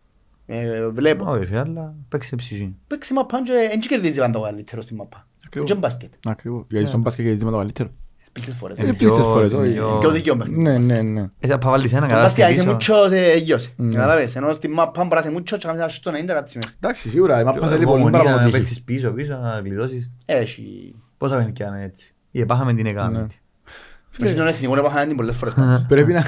Ε, 0.46 0.88
Βλέπω. 0.88 1.24
Όχι 1.30 1.44
ρε, 1.50 1.58
αλλά 1.58 1.94
παίξε 2.08 2.36
ψυχή. 2.36 2.74
Παίξε 2.86 3.12
μάπα 3.12 3.42
και 3.42 3.52
δεν 3.70 3.80
κερδίζει 3.80 4.18
πάντα 4.18 4.38
ο 4.38 4.42
καλύτερος 4.42 4.84
στην 4.84 4.96
μάπα. 4.96 5.26
Ακριβώς. 5.46 5.70
Και 5.70 5.76
μπάσκετ. 5.76 6.12
Ακριβώς. 6.28 6.64
Γιατί 6.68 6.86
στον 6.88 7.00
μπάσκετ 7.00 7.24
κερδίζει 7.24 7.44
με 7.44 7.50
το 7.50 7.56
καλύτερος. 7.56 7.92
Πλήθες 8.32 8.54
φορές. 8.54 8.78
Ε, 8.78 8.82
Ε, 8.82 8.84
πλήθες 8.92 9.16
πιο- 9.16 9.24
φορές, 9.24 9.52
όχι. 9.52 9.72
πιο- 9.72 9.98
Και 10.00 10.06
ο 10.06 10.10
δικαιό 10.10 10.36
παιχνίδι. 10.36 10.60
Ναι, 10.62 10.78
ναι, 10.78 11.00
ναι. 11.02 11.26
Ε, 11.40 11.46
θα 11.48 11.58
βάλεις 11.62 11.92
ένα 11.92 12.00
Το 12.00 12.06
καλά 12.06 12.22
μπάσκετ 12.22 12.48
είσαι 12.48 12.58
πίσω. 12.60 12.70
μούτσος 12.70 13.12
ε, 13.12 13.36
γιος. 13.36 13.72
Ναι. 13.76 13.92
Καταλάβες. 13.94 14.36
Ενώ 14.36 14.52
στην 14.52 14.72
μάπα 14.72 15.02
μπορεί 15.02 15.14
να 15.14 15.20
είσαι 15.20 15.30
μούτσος 15.30 15.58
και 15.58 15.66
να 15.66 15.74
κάνεις 15.74 15.94
στο 15.94 16.10
90 16.10 16.32
κάτσεις 16.34 16.56
μέσα. 16.56 16.70
Εντάξει, 16.80 17.08
σίγουρα, 17.10 17.40
η 17.40 17.44
μάπα 17.44 17.66
θέλει 17.68 17.84
Ομονία, 17.84 18.00
πολύ 18.00 18.10
παραπάνω 18.12 18.36
να 18.36 18.42
τύχη. 18.44 18.56
παίξεις 18.56 18.82
πίσω, 18.82 19.10
πίσω, 19.10 19.36
να 19.36 19.60
γλιτώσεις. 19.60 20.10
Έχει. 20.26 20.94
Πόσα 21.18 21.36
παιχνίδια 21.36 21.66
είναι 21.66 21.84
έτσι. 21.84 22.14
Η 22.30 22.40
επάχαμε 22.40 22.74
την 22.74 22.82
Ναι. 22.84 22.90
έκαμε. 22.90 23.26
Όχι 24.24 24.34
τον 24.34 24.46
εθνικό 24.46 24.74
να 24.74 24.82
πάχανε 24.82 25.06
την 25.06 25.16
πολλές 25.16 25.36
φορές 25.36 25.54
πάνω. 25.54 25.84
Πρέπει 25.88 26.12
να... 26.12 26.24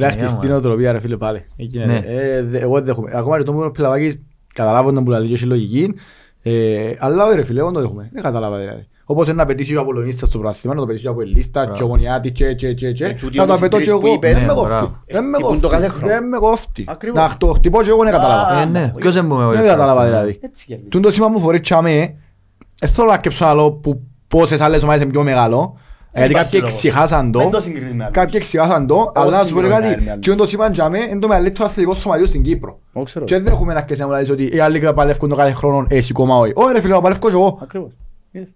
Με 0.00 0.08
το 0.08 0.14
τσίριο 0.14 0.16
θέμα. 0.16 0.16
Πρέπει 0.16 0.16
να 0.16 0.22
Ναι, 0.22 0.28
χτιστεί 0.28 0.46
άμα. 0.46 0.52
νοοτροπία 0.52 0.92
ρε 0.92 1.00
φίλε 1.00 1.16
πάλι. 1.16 1.44
Εκεί 1.56 1.76
είναι, 1.76 1.86
Ναι. 1.86 2.00
ρε. 2.06 2.36
Ε, 2.36 2.42
δε- 2.42 2.58
Εγώ 2.58 2.74
δεν 2.74 2.84
δέχομαι. 2.84 3.10
Ακόμα 3.14 3.38
και 3.38 3.44
το 3.44 3.52
μόνο 3.52 3.70
πιλαβάκης 3.70 4.18
καταλάβω 4.54 4.92
που 4.92 5.10
λέει 5.10 5.26
και 5.26 5.34
έχει 5.34 5.44
λογική. 5.44 5.94
Ε, 6.42 6.92
Αλλά 6.98 7.26
όχι 7.26 7.36
ρε 7.36 7.44
φίλε, 7.44 7.58
εγώ 7.60 7.68
δεν 7.70 7.76
το 7.76 7.80
δέχομαι. 7.82 8.10
Δεν 8.12 8.22
κατάλαβα 8.22 8.58
δηλαδή. 8.58 8.86
Όπως 9.08 9.26
είναι 9.26 9.36
να 9.36 9.46
πετύσει 9.46 9.76
ο 9.76 9.80
Απολωνίστας 9.80 10.28
στο 10.28 10.38
πράσιμα, 10.38 10.74
να 10.74 10.80
το 10.80 10.86
πετύσει 10.86 11.06
ο 11.06 11.10
Αποελίστα, 11.10 11.60
Μπράβο. 11.60 11.76
και 11.76 11.82
ο 11.82 11.86
Μονιάτη 11.86 12.30
και 12.32 12.54
και 12.54 12.72
και 12.72 12.92
και. 12.92 13.04
Ε, 13.04 13.12
τούτοι 13.12 13.38
Να 13.38 13.44
το 13.46 13.52
όμως 13.52 13.54
οι 13.54 13.58
απαιτώ 13.64 13.76
τρεις 13.76 13.88
και 13.88 13.94
που 13.98 14.06
εγώ. 14.06 14.14
είπες, 14.14 14.32
Δεν 14.32 14.40
με 14.42 14.46
ναι, 14.46 14.54
κόφτει. 14.54 14.72
μπράβο. 14.74 14.96
Δεν 15.06 15.24
με 15.24 15.32
Χτυπούν 15.36 15.60
το 15.60 15.68
κόφτει. 15.68 15.82
κάθε 15.82 15.88
χρόνο. 15.98 16.12
Δεν 16.12 16.28
με 16.28 16.36
κόφτει. 16.38 16.84
Ακριβώς. 16.88 17.18
Να 17.18 17.36
το 17.38 17.46
χτυπώ 17.52 17.82
και 17.82 17.88
εγώ 17.90 18.02
δεν 18.02 18.12
κατάλαβα. 18.12 18.42
Α, 18.48 18.60
Ε, 18.60 18.64
ναι. 18.64 18.80
μα, 18.80 18.92
Ποιος 19.00 19.14
δεν 19.14 19.26
μου 19.26 19.36
Δεν 19.50 19.64
κατάλαβα 19.66 20.04
δηλαδή. 20.04 20.38
Έτσι 20.42 20.66
κερδίζει. 20.66 20.88
Τούν 20.88 21.02
το 21.02 21.10
σήμα 21.10 21.28
μου 21.28 21.40
φορεί 21.40 21.60
τσάμε, 21.60 22.14
δεν 22.80 22.88
θέλω 22.90 23.10
να 23.10 23.18
κέψω 23.18 23.44
άλλο 23.44 23.72
που 23.72 24.00
πόσες 24.28 24.60
άλλες 24.60 24.82
ομάδες 24.82 25.02
είναι 25.02 25.10
πιο 25.10 25.22
μεγάλο. 25.22 25.78
Γιατί 26.16 26.30
υπάρχει 26.30 26.44
κάποιοι 26.44 26.60
λόγος. 26.62 26.74
εξηχάσαν 26.84 27.32
Δεν 27.32 27.42
το 27.42 27.48
το, 27.48 27.60
συγκρίνεις 27.60 27.94
με 27.94 28.02
άλλους. 28.02 28.16
κάποιοι 28.16 28.34
εξηχάσαν 28.36 28.86
το, 28.86 29.12
αλλά 29.14 29.30
να 29.30 29.44
σου 29.44 29.54
πω 29.54 29.60
ρε 29.60 29.66
συγκρίνω 29.66 29.88
με 29.88 29.94
κάτι, 29.94 30.08
άλλους. 30.10 30.20
και 30.24 30.30
είναι 30.30 30.38
το 30.40 30.46
σήμα 30.46 30.70
τσάμε 30.70 30.98
είναι 30.98 31.18
το 31.18 31.28
μεγαλύτερο 31.28 31.64
αθλητικό 31.64 31.94
σωματείο 31.94 32.26
στην 32.26 32.42
Κύπρο. 32.42 32.78
Εγώ 32.94 33.04
ξέρω. 33.04 33.24
Και 33.24 33.38
δεν 33.38 33.52
έχουμε 33.52 33.72
να 33.72 33.78
αρκέσει 33.78 34.00
να 34.00 34.06
μου 34.06 34.12
λες 34.12 34.30
ότι 34.30 34.50
οι 34.52 34.58
άλλοι 34.60 34.92
παλεύκουν 34.94 35.28
το 35.28 35.34
κάθε 35.34 35.52
χρόνο, 35.52 35.86
εσύ 35.88 36.12
κόμμα 36.12 36.36
όχι. 36.36 36.52
Όχι 36.54 36.72
ρε 36.72 36.80
φίλε, 36.80 36.94
να 36.94 37.00
παλεύω 37.00 37.28
και 37.28 37.34
εγώ. 37.34 37.58
Ακριβώς. 37.62 37.90
Είδες. 38.30 38.48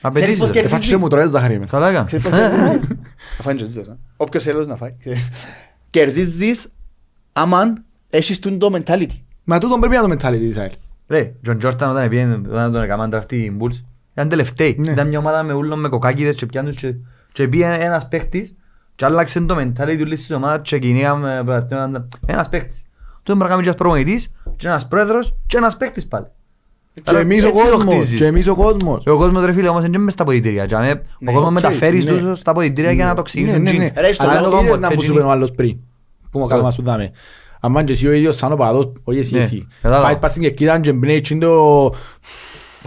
Απαιτήσεις, 0.00 0.38
πώς 0.38 0.46
ρε. 0.48 0.52
κερδίζεις; 0.52 0.76
Εφάξε 0.76 0.96
μου 0.96 1.08
τώρα 1.08 1.26
ζάχαρη 1.26 1.58
με. 1.58 1.66
Το 1.66 1.78
λέγα. 1.78 2.02
Ξέρεις 2.04 2.28
πώς 2.28 2.38
κερδίζεις; 2.38 2.88
Θα 3.36 3.42
φάει 3.42 3.54
και 3.54 3.64
τούτος, 3.64 3.88
α. 3.88 3.96
Όποιος 4.16 4.42
θέλει 4.42 4.66
να 4.66 4.76
φάει. 4.76 4.94
Κερδίζεις 5.90 6.68
άμα 7.32 7.74
έχεις 8.10 8.38
τούν 8.38 8.58
το 8.58 8.70
mentality. 8.72 9.20
Μα 9.44 9.58
τούτον 9.58 9.80
πρέπει 9.80 9.94
να 9.94 10.02
το 10.02 10.14
mentality 10.14 10.38
της 10.38 10.56
ΑΕΛ. 10.56 10.70
Ρε, 11.08 11.32
Τζον 11.42 11.58
Τζόρταν 11.58 11.90
όταν 11.90 12.08
πήγαινε, 12.08 12.40
όταν 12.48 12.72
τον 12.72 12.82
έκαναν 12.82 13.10
draft 13.10 13.36
οι 13.36 13.56
Bulls, 13.60 13.82
ήταν 14.14 14.28
τελευταίοι. 14.28 14.76
Ναι. 14.78 14.92
Ήταν 14.92 15.08
μια 15.08 15.18
ομάδα 15.18 15.42
με 15.42 15.52
ούλων 15.52 15.80
με 15.80 15.88
κοκάκηδες 15.88 16.34
και 16.34 16.46
πιάνουν 16.46 16.72
και, 16.74 16.94
και 17.32 17.48
πήγε 17.48 17.76
ένας 17.80 18.08
παίχτης 18.08 18.54
και 18.94 19.04
άλλαξε 19.04 19.40
το 19.40 19.56
mentality 19.58 19.96
του 19.98 20.04
λύσης 20.06 20.26
της 20.26 20.36
ομάδας 20.36 20.60
και 20.68 20.78
κυνήγαμε 20.78 21.42
πρωταθλήματα. 21.44 22.08
Ένας 22.26 22.48
παίχτης. 22.48 22.82
Τότε 23.22 23.38
μπορεί 23.38 23.42
να 23.42 23.48
κάνει 23.48 23.60
και 23.60 23.66
ένας 23.68 23.80
προπονητής 23.80 24.32
και 24.56 24.66
ένας 24.66 24.88
πρόεδρος 24.88 25.34
και 25.46 25.56
ένας 25.56 25.76
παίχτης 25.76 26.06
πάλι. 26.06 26.26
Και 26.94 27.02
Άρα 27.04 27.18
εμείς 27.18 27.44
ο 27.44 27.46
έτσι 27.46 27.64
το 27.64 27.70
κόσμος, 27.70 27.94
χτίζεις. 27.94 28.18
και 28.18 28.26
εμείς 28.26 28.48
ο 28.48 28.54
κόσμος. 28.54 29.06
Ο 29.06 29.16
κόσμος 29.16 29.44
ρε 29.44 29.52
φίλε 29.52 29.68
όμως 29.68 29.84
είναι 29.84 29.98
μες 29.98 30.12
στα 30.12 30.24
αποδυτήρια. 30.24 30.66
και 30.66 30.74
αμέ- 30.74 31.02
Ο 31.20 31.32
κόσμος 31.32 31.44
οκ, 31.44 31.50
μεταφέρεις 31.52 32.04
ναι. 32.04 32.18
τους 32.18 32.38
στα 32.38 32.52
αποδυτήρια 32.52 32.92
για 32.92 33.04
να 33.04 33.10
το 33.10 33.14
Ναι, 33.16 33.20
εξηγήσουν. 33.20 33.62
ναι, 33.62 33.70
ναι. 33.72 33.92
Ρε, 33.96 34.12
στο 34.12 34.22
Αλλά 34.24 34.32
τέλος 34.32 34.50
το 34.50 34.56
είδες 34.56 34.66
είδες 34.68 34.78
να 34.78 34.82
ποτέ 34.88 34.94
μου 34.94 35.00
σου 35.00 35.06
γίνει. 35.06 35.18
είπε 35.18 35.26
ο 35.26 35.30
άλλος 35.30 35.50
πριν. 35.50 35.76
Που 36.30 36.38
μου 36.38 36.46
κάτω 36.46 36.62
μας 36.62 36.76
που 36.76 36.82
δάμε. 36.82 37.10
Αν 37.60 37.84
και 37.84 37.92
εσύ 37.92 38.06
ο 38.08 38.12
ίδιος 38.12 38.36
σαν 38.36 38.52
ο 38.52 38.56
παδός, 38.56 38.92
όχι 39.04 39.18
εσύ 39.18 39.34
Ναι, 39.34 39.40
εσύ. 39.40 39.66
κατάλαβα. 39.82 40.06
Πάει 40.06 40.18
πας 40.18 40.30
στην 40.30 40.42
κερκίδα 40.42 40.80
και 40.80 40.92
μπνέει 40.92 41.20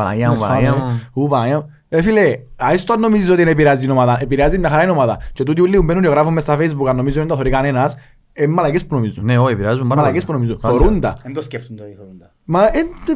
και 0.05 0.11
είναι 0.11 0.27
το... 0.27 0.31
Παναγιά 0.31 0.31
μου, 0.31 0.39
Παναγιά 0.39 0.75
μου. 0.75 1.01
Ου, 1.13 1.27
Παναγιά 1.27 1.57
μου. 1.57 1.69
Ε, 1.89 2.01
φίλε, 2.01 2.39
ας 2.55 2.83
το 2.83 2.93
αν 2.93 2.99
νομίζεις 2.99 3.27
ότι 3.29 3.43
δεν 3.43 3.47
επηρεάζει 3.47 3.81
την 3.81 3.91
ομάδα. 3.91 4.17
Επηρεάζει 4.21 4.57
μια 4.59 4.69
χαρά 4.69 4.81
την 4.81 4.89
ομάδα. 4.89 5.19
Και 5.33 5.43
τούτοι 5.43 5.61
όλοι 5.61 5.77
που 5.77 5.83
μπαίνουν 5.83 6.03
και 6.03 6.09
γράφουν 6.09 6.33
μες 6.33 6.43
στα 6.43 6.55
facebook 6.57 6.87
αν 6.87 6.95
νομίζουν 6.95 7.07
ότι 7.07 7.13
δεν 7.19 7.27
το 7.27 7.35
θωρεί 7.35 7.49
κανένας, 7.49 7.95
ε, 8.33 8.47
μαλακές 8.47 8.85
που 8.85 8.95
νομίζουν. 8.95 9.25
Ναι, 9.25 9.39
όχι, 9.39 9.53
επηρεάζουν 9.53 9.87
πάρα 9.87 10.01
Μαλακές 10.01 10.25
πολύ. 10.25 10.37
που 10.39 10.43
νομίζουν. 10.43 10.61
Πάντα. 10.61 10.77
Θωρούν 10.77 10.99
τα. 10.99 11.15
Δεν 11.23 11.33
το 11.33 11.41
σκέφτονται 11.41 11.83
οι 11.83 11.93
θωρούντα. 11.93 12.31
Μα, 12.43 12.63
ε, 12.63 12.69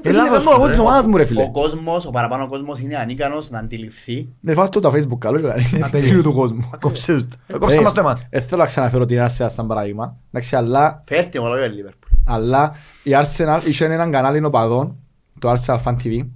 φίλε, 0.04 0.18
λάθος 0.18 0.44
κάνω 0.44 0.56
εγώ 0.56 0.64
του, 0.64 0.70
της 0.70 0.78
ρε. 0.80 0.84
ομάδας 0.86 1.08
μου 1.08 1.18
ρε 1.18 1.26
φίλε. 1.26 1.42
Ο 1.44 1.52
κόσμος, 1.52 2.06
ο 2.06 2.10
παραπάνω 2.10 2.48
κόσμος 2.48 2.80
είναι 2.80 2.96
ανίκανος 2.96 3.50
να 3.50 3.60
αντιληφθεί. 3.60 4.30
Ναι, 4.40 4.54
φάστε 4.54 4.80
το 4.80 4.90
τα 4.90 4.98
facebook 4.98 5.18
καλό 5.18 5.40
και 5.40 5.48
κάνει. 5.48 6.02
Φίλου 6.02 6.24
του 6.24 6.34
κόσμου. 6.34 6.70
Κόψε 6.80 7.14
τους. 7.14 7.28
Κόψε 7.60 7.82
μας 7.82 7.94
το 7.94 8.00
αίμα. 8.00 8.18
Ε, 8.30 8.40
θέλω 8.40 8.62
να 8.62 8.68
ξαναφέρω 8.68 9.06
την 9.06 9.20
Arsenal 9.26 9.46
σαν 9.46 9.68
παράδειγμα. 9.68 10.16
Εντάξει, 10.32 10.56
αλλά, 10.56 11.04
Φέρτε 11.08 11.40
μου 11.40 11.48
λόγια 11.48 11.68
Λίβερπουλ. 11.68 12.10
αλλά 12.26 12.74
η 13.04 13.12
Arsenal 13.14 13.68
είχε 13.68 13.86
έναν 13.86 14.12
κανάλι 14.12 14.44
οπαδών, 14.46 14.96
το 15.40 15.52
Arsenal 15.54 15.78
Fan 15.84 15.96
TV, 16.04 16.28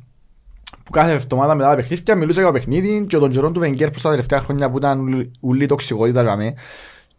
που 0.84 0.92
κάθε 0.92 1.12
εβδομάδα 1.12 1.56
μετά 1.56 1.70
τα 1.70 1.76
παιχνίδια 1.76 2.16
μιλούσε 2.16 2.40
για 2.40 2.48
το 2.48 2.54
παιχνίδι 2.54 3.06
και 3.08 3.18
τον 3.18 3.30
καιρό 3.32 3.52
του 3.52 3.60
Βενγκέρ 3.60 3.92
που 3.92 4.00
στα 4.00 4.10
τελευταία 4.10 4.40
χρόνια 4.40 4.72
που 4.72 4.78
ήταν 4.78 5.30
ούλη 5.40 5.66
τοξικότητα 5.66 6.22
για 6.22 6.36
μέ. 6.36 6.54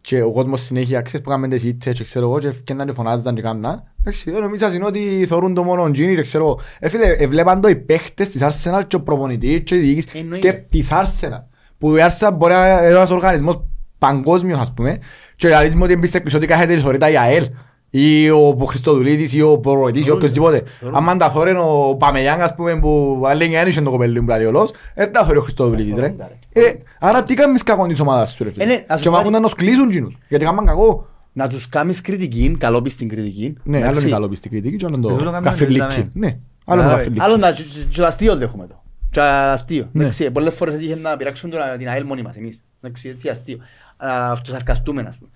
Και 0.00 0.22
ο 0.22 0.32
κόσμος 0.32 0.60
συνέχεια 0.62 1.00
ξέρεις 1.00 1.20
που 1.24 1.30
κάνουμε 1.30 1.48
τις 1.48 1.64
ήττες 1.64 1.96
και 1.96 2.02
ξέρω 2.04 2.26
εγώ 2.26 2.38
και 2.38 2.48
ευκαιναν 2.48 2.86
και 2.86 2.92
φωνάζαν 2.92 3.34
και 3.34 3.42
κάμναν. 3.42 3.82
Εντάξει, 4.00 4.30
δεν 4.30 4.40
νομίζας 4.42 4.74
είναι 4.74 4.84
ότι 4.84 5.24
θωρούν 5.28 5.54
το 5.54 5.62
μόνο 5.64 5.84
Gini 5.84 6.14
και 6.14 6.20
ξέρω 6.20 6.44
εγώ. 6.44 6.60
Ε, 6.78 6.88
φίλε, 6.88 7.06
ε, 7.08 7.26
βλέπαν 7.26 7.60
το 7.60 7.68
οι 7.68 7.76
παίχτες 7.76 8.28
της 8.28 8.42
Arsenal 8.44 8.82
και 8.86 8.96
ο 8.96 9.00
προπονητής 9.00 9.62
και 9.64 9.76
η 9.76 9.78
διοίκηση 9.78 10.08
Εννοείται. 10.18 10.36
σκέφ- 10.48 10.70
της 10.70 10.88
Arsenal. 10.90 11.42
Που 11.78 11.96
η 11.96 12.00
Arsenal 12.00 12.30
μπορεί 12.34 12.52
να 12.52 12.68
είναι 12.78 12.86
ένας 12.86 13.10
οργανισμός 13.10 13.64
παγκόσμιος 13.98 14.58
ας 14.60 14.74
πούμε 14.74 14.98
και 15.36 15.48
να 15.48 15.62
λες 15.62 15.74
μου 15.74 15.80
ότι 15.84 15.92
εμπιστεύεις 15.92 16.34
ότι 16.34 16.46
κάθεται 16.46 16.72
η 16.72 16.78
θωρείται 16.78 17.10
η 17.10 17.18
ΑΕΛ 17.18 17.46
ή 17.90 18.30
ο 18.30 18.64
Χριστοδουλίδης 18.66 19.32
ή 19.32 19.40
ο 19.42 19.58
προπονητής 19.58 20.06
ή 20.06 20.10
οποιοςδήποτε. 20.10 20.62
Αν 21.08 21.18
τα 21.18 21.30
θωρεί 21.30 21.50
ο 21.56 21.96
Παμεγιάνγκ 21.98 22.40
ας 22.40 22.54
πούμε 22.54 22.78
που 22.80 23.20
λέει 23.36 23.48
δεν 23.48 23.68
είχε 23.68 23.80
το 23.82 23.90
κοπέλι 23.90 24.20
μου 24.20 24.26
πλατιολός, 24.26 24.70
δεν 24.94 25.12
τα 25.12 25.24
θωρεί 25.24 25.38
ο 25.38 25.42
Χριστοδουλίδης 25.42 25.94
ρε. 25.96 26.00
Θωρούντα, 26.00 26.30
Ε, 26.52 26.72
Άρα 27.00 27.22
τι 27.22 27.34
κάνεις 27.34 27.62
κακό 27.62 27.86
της 27.86 28.00
ομάδας 28.00 28.32
σου 28.32 28.44
ρε 28.44 28.50
Ε, 28.56 28.64
ναι, 28.64 28.72
φίλε. 28.72 28.84
ας 28.88 28.96
σου 28.98 29.04
Και 29.04 29.08
πω- 29.10 29.16
μάχουν 29.18 29.32
να 29.32 29.40
τους 29.40 29.54
κλείσουν 29.54 29.90
κοινούς. 29.90 30.14
Γιατί 30.28 30.44
κάνουν 30.44 30.66
κακό. 30.66 31.06
Να 31.32 31.48
τους 31.48 31.68
κάνεις 31.68 32.00
κριτική, 32.00 32.56
καλόπιστη 32.58 33.06
κριτική. 33.06 33.56
Ναι, 33.62 33.76
άλλο 33.76 33.86
εντάξει. 33.86 34.02
είναι 34.06 34.10
καλό 34.10 34.28
πιστή 34.28 34.48
κριτική 34.48 34.76
και 34.76 34.86
άλλο 34.86 34.96
είναι 34.96 35.06
Ε, 35.06 35.10
το 35.10 35.16
τούτο 35.16 35.30
κάνουμε 35.30 35.50
καφελίκι. 35.50 35.80
εμείς, 35.94 36.06
Ναι, 36.12 36.36
άλλο 36.64 36.80
είναι 36.80 36.90
το 36.90 36.96
Άλλο 37.22 37.38
καφελίκι. 37.38 37.78
να 37.78 37.84
και 37.90 37.96
το 38.00 38.04
αστείο 38.06 38.36
δέχομαι 38.36 38.66
το. 38.66 38.82
Και 39.10 39.20
αστείο. 39.20 39.88
Ναι. 39.92 40.02
Εντάξει, 40.02 40.30
πολλές 40.30 40.54
φορές 40.54 40.74
έτυχε 40.74 40.96
να 40.96 41.16
πειράξουν 41.16 41.50
τώρα 41.50 41.76
την 41.76 41.88
ΑΕΛ 41.88 42.04
μόνοι 42.04 42.22
μας 42.22 42.36
εμείς. 42.36 42.62
Εντάξει, 42.80 43.08
έτσι 43.08 43.28
αστείο. 43.28 43.56
Α, 43.96 44.30
Αυτοσαρκαστούμενα 44.30 45.08
ας 45.08 45.18
πούμε. 45.18 45.30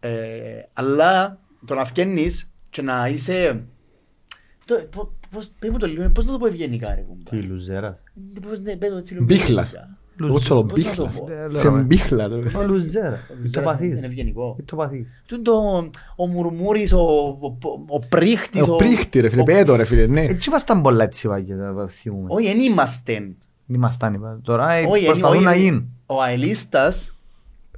Ε, 0.00 0.10
Αλλά 0.72 1.38
το 1.66 1.74
να 1.74 1.84
φκένεις 1.84 2.50
και 2.70 2.82
να 2.82 3.08
είσαι... 3.08 3.64
το- 4.64 4.86
πο- 4.90 5.12
πώς- 5.30 5.50
πες 5.58 5.70
μου 5.70 5.78
το 5.78 5.86
λίγο, 5.86 6.10
πώς 6.10 6.24
να 6.24 6.32
το 6.32 6.38
πω 6.38 6.46
ευγενικά 6.46 6.94
ρε 6.94 7.00
κουμπά. 7.00 7.30
Τι 7.30 7.36
λουζέρας. 7.46 7.96
Πώς 8.48 8.60
να 8.60 8.76
πες 8.76 8.90
το 8.90 8.96
έτσι 8.96 9.12
λίγο 9.12 9.24
Μπίχλας. 9.24 9.66
ευγενικά. 9.68 9.96
Εγώ 10.20 10.28
θέλω 10.28 10.32
Πώς 10.32 10.48
να 10.48 10.56
το 10.56 10.74
μπίχλας. 10.74 11.16
πω; 11.18 11.26
Ε, 11.30 11.58
Σε 11.58 11.66
λέω, 11.68 11.76
ρε. 11.76 11.82
μπίχλα. 11.82 12.28
το- 12.28 12.58
Ο 12.58 12.62
λουζέρας. 12.66 13.20
Το 13.28 13.34
Ξέρεις, 13.44 13.68
παθείς. 13.68 13.96
Είναι 13.96 14.06
ευγενικό. 14.06 14.56
Ε, 14.60 14.62
Το 14.62 14.76
παθείς. 14.76 15.22
Τούν 15.26 15.42
το, 15.42 15.52
ο 16.16 16.26
μουρμούρης, 16.26 16.92
ο, 16.92 16.98
ο, 16.98 17.56
ο 17.88 17.98
πρίχτης, 17.98 18.62
Ο 18.68 18.76
πρίχτη 18.76 19.20
ρε 19.20 19.28
φίλε, 19.28 19.40
ο- 19.40 19.44
πέτω 19.44 19.76
ρε 19.76 19.84
φίλε, 19.84 20.06
ναι. 20.06 20.20
Έτσι 20.20 20.48
ήμασταν 20.48 20.82
πολλά 20.82 21.04
έτσι 21.04 21.28
βάγια, 21.28 21.56
τα 21.56 21.88
θυμούμε. 21.88 22.26
Όχι, 22.28 22.46
εν 22.46 22.58
είμαστε. 22.60 23.32
Ήμασταν, 23.66 24.14
είπα. 24.14 24.40
Τώρα 24.42 24.72
ε, 24.72 24.84
Όχι, 24.88 25.04
εν- 25.04 25.10
προσπαθούν 25.10 25.42
να 25.42 25.50
όχι, 25.50 25.60
γίνουν. 25.60 25.88
Ο 26.06 26.22
αελίστας 26.22 27.15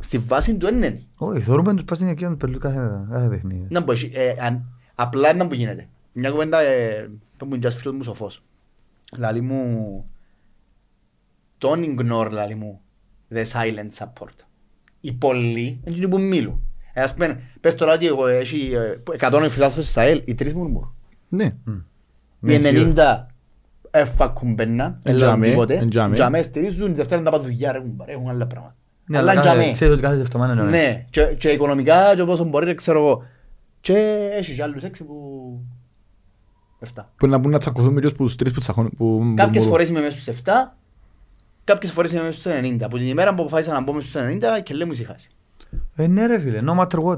στη 0.01 0.19
βάση 0.19 0.57
του 0.57 0.67
είναι. 0.69 1.03
Όχι, 1.19 1.41
θεωρούμε 1.41 1.75
τους 1.75 1.85
πας 1.85 1.97
στην 1.97 2.09
εκεί 2.09 2.27
πελού 2.37 2.59
κάθε 2.59 2.91
κάθε 3.11 3.29
παιχνίδι. 3.29 3.67
Να 3.71 3.85
πω, 3.85 3.93
εσύ, 3.93 4.11
ε, 4.15 4.35
αν- 4.41 4.65
απλά 4.95 5.31
είναι 5.35 5.45
που 5.45 5.55
γίνεται. 5.55 5.89
Μια 6.13 6.31
κουβέντα, 6.31 6.61
ε, 6.61 7.11
το 7.37 7.47
μου 7.47 7.55
είναι 7.55 7.71
φίλος 7.71 7.97
μου 7.97 8.03
σοφός. 8.03 8.43
Λαλή 9.17 9.41
μου, 9.41 10.05
don't 11.61 11.97
ignore, 11.99 12.29
λαλή 12.31 12.55
μου, 12.55 12.81
the 13.35 13.45
silent 13.45 13.91
support. 13.99 14.35
Οι 15.01 15.13
πολλοί, 15.13 15.61
είναι 15.67 15.81
εκείνοι 15.85 16.09
που 16.09 16.21
μιλούν. 16.21 16.63
Ε, 16.93 17.03
ας 17.03 17.15
πούμε, 17.15 17.41
πες 17.61 17.75
τώρα 17.75 17.93
ότι 17.93 18.07
εγώ 18.07 18.27
έχει 18.27 18.71
ε, 18.75 19.03
100 19.19 19.49
φιλάθλους 19.49 19.87
της 19.87 19.97
ΑΕΛ, 19.97 20.23
οι 20.25 20.35
τρεις 20.35 20.55
μουρμουρούν. 20.55 20.95
Ναι. 21.29 21.45
Οι 22.41 22.59
Ναι, 22.59 22.71
90 22.71 23.27
έφακουν 23.91 24.55
πένα, 24.55 24.85
Εν 24.85 24.99
δεν 25.03 25.17
τζαμέ, 25.17 25.49
τίποτε. 25.49 25.75
εν 25.75 25.89
τζαμέ. 25.91 26.15
Τζαμέ 26.15 26.43
στηρίζουν, 26.43 26.91
η 26.91 26.95
Δευτέρα 26.95 27.21
να 27.21 27.31
πάνε 27.31 27.43
δουλειά, 27.43 27.73
ρε, 27.73 27.79
κουμπάρε, 27.79 28.13
έχουν 28.13 28.29
άλλα 28.29 28.47
πράγματα. 28.47 28.77
Ναι, 29.09 29.19
Αλλά 29.19 29.31
αλλά 29.31 29.41
τζαμέ. 29.41 29.59
κάθε- 29.61 29.73
ξέρεις 29.73 29.93
ότι 29.93 30.03
κάθε 30.03 30.21
εβδομάδα 30.21 30.53
είναι 30.53 30.63
ωραία. 30.63 30.81
Ναι, 30.83 31.05
και, 31.11 31.23
και 31.23 31.49
οικονομικά 31.51 32.15
και 32.15 32.25
πόσο 32.25 32.45
μπορεί, 32.45 32.75
ξέρω 32.75 32.99
εγώ. 32.99 33.23
Και 33.81 34.29
έχει 34.33 34.55
και 34.55 34.63
άλλους 34.63 34.83
έξι 34.83 35.05
που... 35.05 35.15
Εφτά. 36.81 37.13
Που 37.17 37.27
να 37.27 37.39
μπουν 37.39 37.51
να 37.51 37.59
τσακωθούν 37.59 37.93
με 37.93 38.01
τους 38.01 38.13
που 38.13 38.25
τους 38.25 38.37
τρεις 38.37 38.53
που 38.53 38.61
τσακώνουν. 38.61 38.91
που- 38.97 39.33
Κάποιες 39.37 39.57
μπορούν. 39.57 39.69
φορές 39.71 39.89
είμαι 39.89 40.01
μέσα 40.01 40.13
στους 40.13 40.27
εφτά, 40.27 40.77
κάποιες 41.65 41.93
φορές 41.93 42.13
είμαι 42.13 42.23
μέσα 42.23 42.41
στους 42.41 42.53
90. 42.53 42.83
Από 42.83 42.97
την 42.99 43.07
ημέρα 43.07 43.35
που 43.35 43.43
αποφάσισα 43.43 43.73
να 43.73 43.81
μπω 43.81 43.93
μέσα 43.93 44.09
στους 44.09 44.21
90 44.21 44.61
και 44.63 44.75
λέμε 44.75 44.93
ησυχάσει. 44.93 45.29
Ε, 45.97 46.07
ναι 46.07 46.27
ρε 46.27 46.39
φίλε, 46.39 46.61
no 46.67 46.79
matter 46.81 47.05
what. 47.05 47.17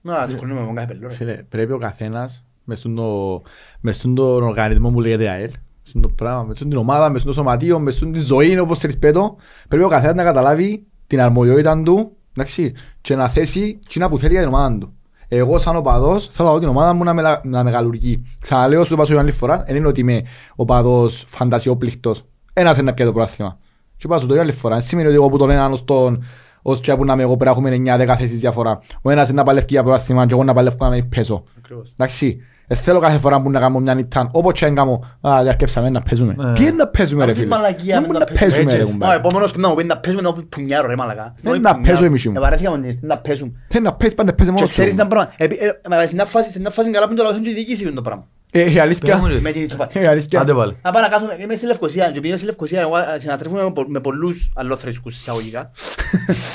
Να 0.00 0.16
ασχολούμαι 0.18 0.60
με 0.60 0.72
κάθε 0.72 0.86
πελό, 0.86 1.08
ρε. 1.08 1.14
Φίλε, 1.14 1.42
πρέπει 1.48 1.72
ο 1.72 1.78
καθένας 1.78 2.44
μες 2.64 2.78
στον 2.78 2.94
το- 2.94 3.42
μες 3.80 3.96
στον 3.96 4.14
τον 4.14 4.42
οργανισμό 4.42 4.90
που 4.90 5.00
λέγεται 5.00 5.28
ΑΕΛ, 5.28 5.50
μες 5.50 5.54
στον 5.84 6.02
το 6.02 6.08
πράγμα, 6.08 6.42
μες 6.42 6.56
στον 6.56 6.68
την 6.68 6.78
ομάδα, 6.78 7.10
μες 7.10 7.20
στον 7.20 7.34
το 7.34 7.38
σωματείο, 7.40 7.78
μες 7.78 7.94
στον 7.94 8.12
τη 8.12 8.18
ζωή, 8.18 8.58
όπως 8.58 8.78
θέλεις 8.78 8.98
πέτω, 8.98 9.36
πρέπει 9.68 9.84
ο 9.84 9.88
καθένας 9.88 10.14
να 10.14 10.22
καταλάβει 10.22 10.86
την 11.06 11.20
αρμοδιότητα 11.20 11.82
του, 11.82 12.12
εντάξει, 12.36 12.74
και 13.00 13.16
να 13.16 13.28
θέσει 13.28 13.78
εκείνα 13.86 14.08
που 14.08 14.18
θέλει 14.18 14.32
για 14.32 14.40
την 14.42 14.48
ομάδα 14.54 14.78
του. 14.78 14.92
Εγώ 15.28 15.58
σαν 15.58 15.76
οπαδός 15.76 16.26
θέλω 16.28 16.48
να 16.48 16.54
δω 16.54 16.60
την 16.60 16.68
ομάδα 16.68 16.94
μου 16.94 17.04
να, 17.04 17.14
μελα- 17.14 17.40
να 17.44 17.64
μεγαλουργεί. 17.64 18.22
Ξαναλέω 18.40 18.82
σου 18.82 18.88
το 18.88 18.94
είπα 18.94 19.04
σου 19.04 19.18
άλλη 19.18 19.30
φορά, 19.30 19.62
δεν 19.66 19.76
είναι 19.76 19.86
ότι 19.88 20.00
είμαι 20.00 20.22
οπαδός 20.56 21.24
φαντασιόπληκτος. 21.28 22.24
ένας 22.52 22.76
είναι 22.76 22.86
να 22.86 22.94
πιάει 22.94 23.08
το 23.08 23.14
πρόθυμα. 23.14 23.58
Και 23.96 24.08
πάω 24.08 24.18
σου 24.20 24.26
το 24.26 24.32
για 24.32 24.42
άλλη 24.42 24.52
φορά. 24.52 24.74
Δεν 24.74 24.84
σημαίνει 24.84 25.06
ότι 25.08 25.16
εγώ 25.16 25.28
που 25.28 25.38
τον 25.38 25.50
έναν 25.50 25.72
ως 25.72 25.84
τον 25.84 26.24
ως 26.62 26.80
και 26.80 26.94
που 26.94 27.04
να 27.04 27.16
με 27.16 27.22
εγώ 27.22 27.36
πέρα 27.36 27.50
έχουμε 27.50 27.70
9-10 27.70 28.14
θέσεις 28.18 28.40
διαφορά. 28.40 28.78
Ο 29.02 29.10
ένας 29.10 29.28
είναι 29.28 29.38
να 29.38 29.44
παλεύει 29.44 29.66
για 29.68 29.82
πρόθυμα 29.82 30.26
και 30.26 30.34
εγώ 30.34 30.44
να 30.44 30.54
παλεύω 30.54 30.76
να 30.80 30.88
με 30.88 31.02
παίζω. 31.02 31.44
Ακριβώς. 31.58 31.90
Εντάξει. 31.92 32.40
Δεν 32.66 32.78
θέλω 32.78 33.00
κάθε 33.00 33.18
φορά 33.18 33.42
που 33.42 33.50
να 33.50 33.60
κάνω 33.60 33.78
μια 33.78 33.94
νύχτα, 33.94 34.28
όπως 34.32 34.52
και 34.58 34.68
να 34.68 34.74
κάνω, 34.74 35.04
α, 35.20 35.42
διαρκέψαμε 35.42 35.90
να 35.90 36.02
παίζουμε. 36.02 36.34
Ναι. 36.36 36.52
Τι 36.52 36.62
είναι 36.62 36.70
να 36.70 36.86
παίζουμε 36.86 37.24
ρε 37.24 37.30
Αυτή 37.30 37.42
φίλε; 37.42 37.54
μαλακία 37.56 37.84
Δεν 37.94 38.00
με 38.00 38.06
μπορεί 38.06 38.18
να 38.18 38.24
να 38.24 38.24
παίζουμε 38.38 38.50
παίζουμε. 38.50 38.72
ρε 38.72 38.78
Έτσι. 38.80 38.88
Ο 38.88 38.92
κουμπάρε. 38.92 39.16
επόμενος 39.16 39.52
που 39.52 39.60
να 39.60 39.68
μου 39.68 39.74
πεις 39.74 39.84
να 39.86 39.98
παίζουμε 39.98 40.22
να 40.28 40.34
πουνιάρω 40.34 40.88
ρε 40.88 40.96
μαλακά. 40.96 41.34
Δεν 41.42 41.52
Όχι 41.52 41.60
να 41.60 41.72
πουνιάρω. 41.74 41.92
παίζω 41.94 42.04
η 42.04 42.10
μισή 42.10 42.28
μου. 42.28 42.34
Ε, 42.36 42.40
βαρέθηκα 42.40 42.70
με 42.70 42.78
την- 42.86 42.98
να 43.02 43.18
παίζουμε. 43.18 43.52
Θέλει 43.68 43.84
να 43.84 43.92
παίζεις, 43.94 44.14
πάντα 44.16 44.34
παίζει 44.34 44.50
Και 44.52 44.56
μόνος 44.58 44.70
ξέρεις 44.70 44.92
σου. 44.92 45.00
ένα 45.00 45.08
πράγμα. 45.08 45.32
Επί- 45.36 45.62
ε, 45.62 45.88
μα 45.90 46.06
σε 46.06 46.14
μια 46.14 46.24
φάση- 46.24 46.50
σε 46.50 46.58
μια 46.60 46.70
φάση 46.70 46.90
καλά 46.90 47.06
που 47.06 47.12
είναι 47.12 47.22
το 47.22 47.28
λαό 47.30 47.40
και 47.40 47.50
η 47.50 47.54
διοίκηση 47.54 47.82
είναι 47.82 47.90
το 47.90 48.02
πράγμα. 48.02 48.26
Ε, 48.50 48.72
η 48.72 48.78
αλήθεια. 48.78 49.12
Πες 49.14 49.22
μου, 49.22 49.26
ρε. 49.28 49.40
Με 49.40 49.50
την 49.50 49.66
τσοπα. 49.66 49.88
Ε, 49.92 50.00
η 50.02 50.06
αλήθεια. 50.06 50.40
Άντε 50.40 50.54
πάλι. 50.54 50.76
Να 50.82 50.90
πάω 50.90 51.02
να 51.02 51.08
κάθομαι, 51.08 51.36
είμαι 51.40 51.54
στη 51.54 51.66
Λευκοσία 51.66 52.04
και 52.04 52.10
επειδή 52.10 52.28
είμαι 52.28 52.36
στη 52.36 52.46
Λευκοσία 52.46 52.80
εγώ 52.80 52.96
ε, 52.98 53.18
συναντρέφομαι 53.18 53.62
με 53.62 53.72
πο- 53.72 53.84
με 53.88 54.00
πολλούς 54.00 54.52
αλλοθρησκούς 54.54 55.16
εισαγωγικά. 55.16 55.70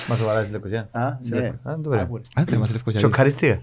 Μας 0.10 0.18
σοβαρά 0.18 0.42
στη 0.42 0.52
Λευκοσία. 0.52 0.88
Α, 0.92 1.02
Στη 1.22 1.34
ναι. 1.34 1.40
Λευκοσία. 1.40 1.70
Α, 1.72 1.74
δεν 1.74 1.82
το 1.84 1.90
πήρα. 1.90 2.02
Άκου, 2.02 2.16
ρε. 2.16 2.22
Άντε, 2.36 2.58
μας 2.58 2.72
Λευκοσία. 2.72 3.00
Σοκαριστήκα. 3.00 3.62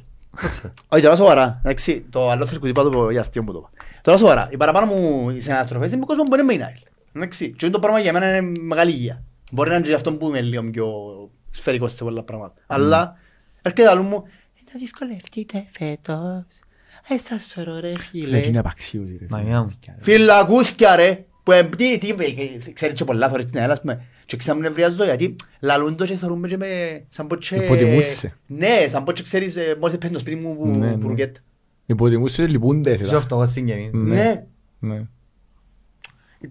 Όχι, 0.89 1.03
τώρα 1.03 1.17
σοβαρά. 1.17 1.61
Εντάξει, 1.65 2.07
το 2.11 2.31
αλλοθρησκούς 2.31 2.69
είπα 2.69 2.83
το 2.83 3.11
για 3.11 3.21
αστείο 3.21 3.43
μου 3.43 3.53
το 3.53 3.59
είπα. 3.59 3.85
Τώρα 4.03 4.19
σοβαρά, 4.19 4.49
οι 4.51 4.57
παραπάνω 4.57 4.93
μου 4.93 5.31
οι 5.31 5.41
συναναστροφές 5.41 5.91
είναι 5.91 6.01
με 6.01 6.07
κόσμος 6.07 6.29
που 6.29 6.35
είναι 6.35 6.43
με 6.43 6.53
η 6.55 6.59
Nile. 6.61 6.91
Εντάξει, 7.13 7.51
και 7.53 7.71
το 7.71 7.79
πράγμα 7.79 8.01
για 8.01 8.13
μένα 8.13 8.37
είναι 8.37 8.59
μεγάλη 8.61 8.91
υγεία. 8.91 9.23
Μπορεί 9.53 9.69
να 9.69 9.75
είναι 9.75 9.85
και 9.85 9.91
γι' 9.91 9.97
αυτό 9.97 10.13
που 10.13 10.29
είμαι 10.29 10.41
λίγο 10.41 10.71
πιο 10.71 10.87
σφαιρικός 11.51 11.93
σε 11.93 12.05
πολλά 12.05 12.23
πράγματα. 12.23 12.55
Αλλά 12.67 13.17
έρχεται 13.63 13.89
άλλο 13.89 14.03
μου, 14.03 14.23
«Ε, 14.27 14.73
να 14.73 14.79
δυσκολευτείτε 14.79 15.67
φέτος. 15.71 16.45
Ε, 17.09 17.19
σας 17.19 17.45
σωρώ 17.45 17.81
ρε 17.81 17.93
φίλε. 17.99 18.39
Είναι 18.39 18.59
απαξίωση 18.59 19.17
ρε. 19.21 19.27
Μαγιά 19.29 19.63
μου. 19.63 19.73
Φυλακούθκια 19.99 20.97
ρε. 20.97 21.25
Που 21.43 21.53
ε, 21.53 21.63
τι, 21.63 21.99
τι, 21.99 22.09
ε, 22.09 22.73
ξέρεις 22.73 22.95
και 22.95 23.05
πολλά 23.05 23.29
φορές 23.29 23.45
στην 23.45 23.57
Ελλάδα, 23.57 23.73
ας 23.73 23.81
πούμε. 23.81 24.05
Και 24.27 24.37
ξαμνευριάζω 24.37 25.05
γιατί 25.05 25.35
λαλούν 25.61 25.97
το 25.97 26.05
και 26.05 26.15
θεωρούμε 26.15 26.49
και 26.49 26.57
με 26.57 26.67
σαν 27.09 27.27
πω 27.27 27.37
και... 27.37 27.55
Υποτιμούσε. 27.57 28.37
Ναι, 28.47 28.85
σαν 28.89 29.05
πω 29.05 29.13
και 29.13 29.23
ξέρεις 29.23 29.57
ε, 29.57 29.77
μόλις 29.81 29.99
πες 29.99 30.09
στο 30.11 30.19
σπίτι 30.19 30.37
μου 30.37 30.57
που- 30.57 30.79
Ναι, 30.79 30.87
ναι. 30.87 30.97
που 30.97 31.09
ρουκέται. 31.09 31.41
Υποτιμούσες 31.87 32.49
λυπούνται 32.49 32.97
σε 32.97 33.05
Είσαι 33.05 33.15
τα. 33.15 33.21
φτωχός 33.21 33.51
συγγενής. 33.51 33.91
Ναι. 33.93 34.45
Ναι. 34.79 35.03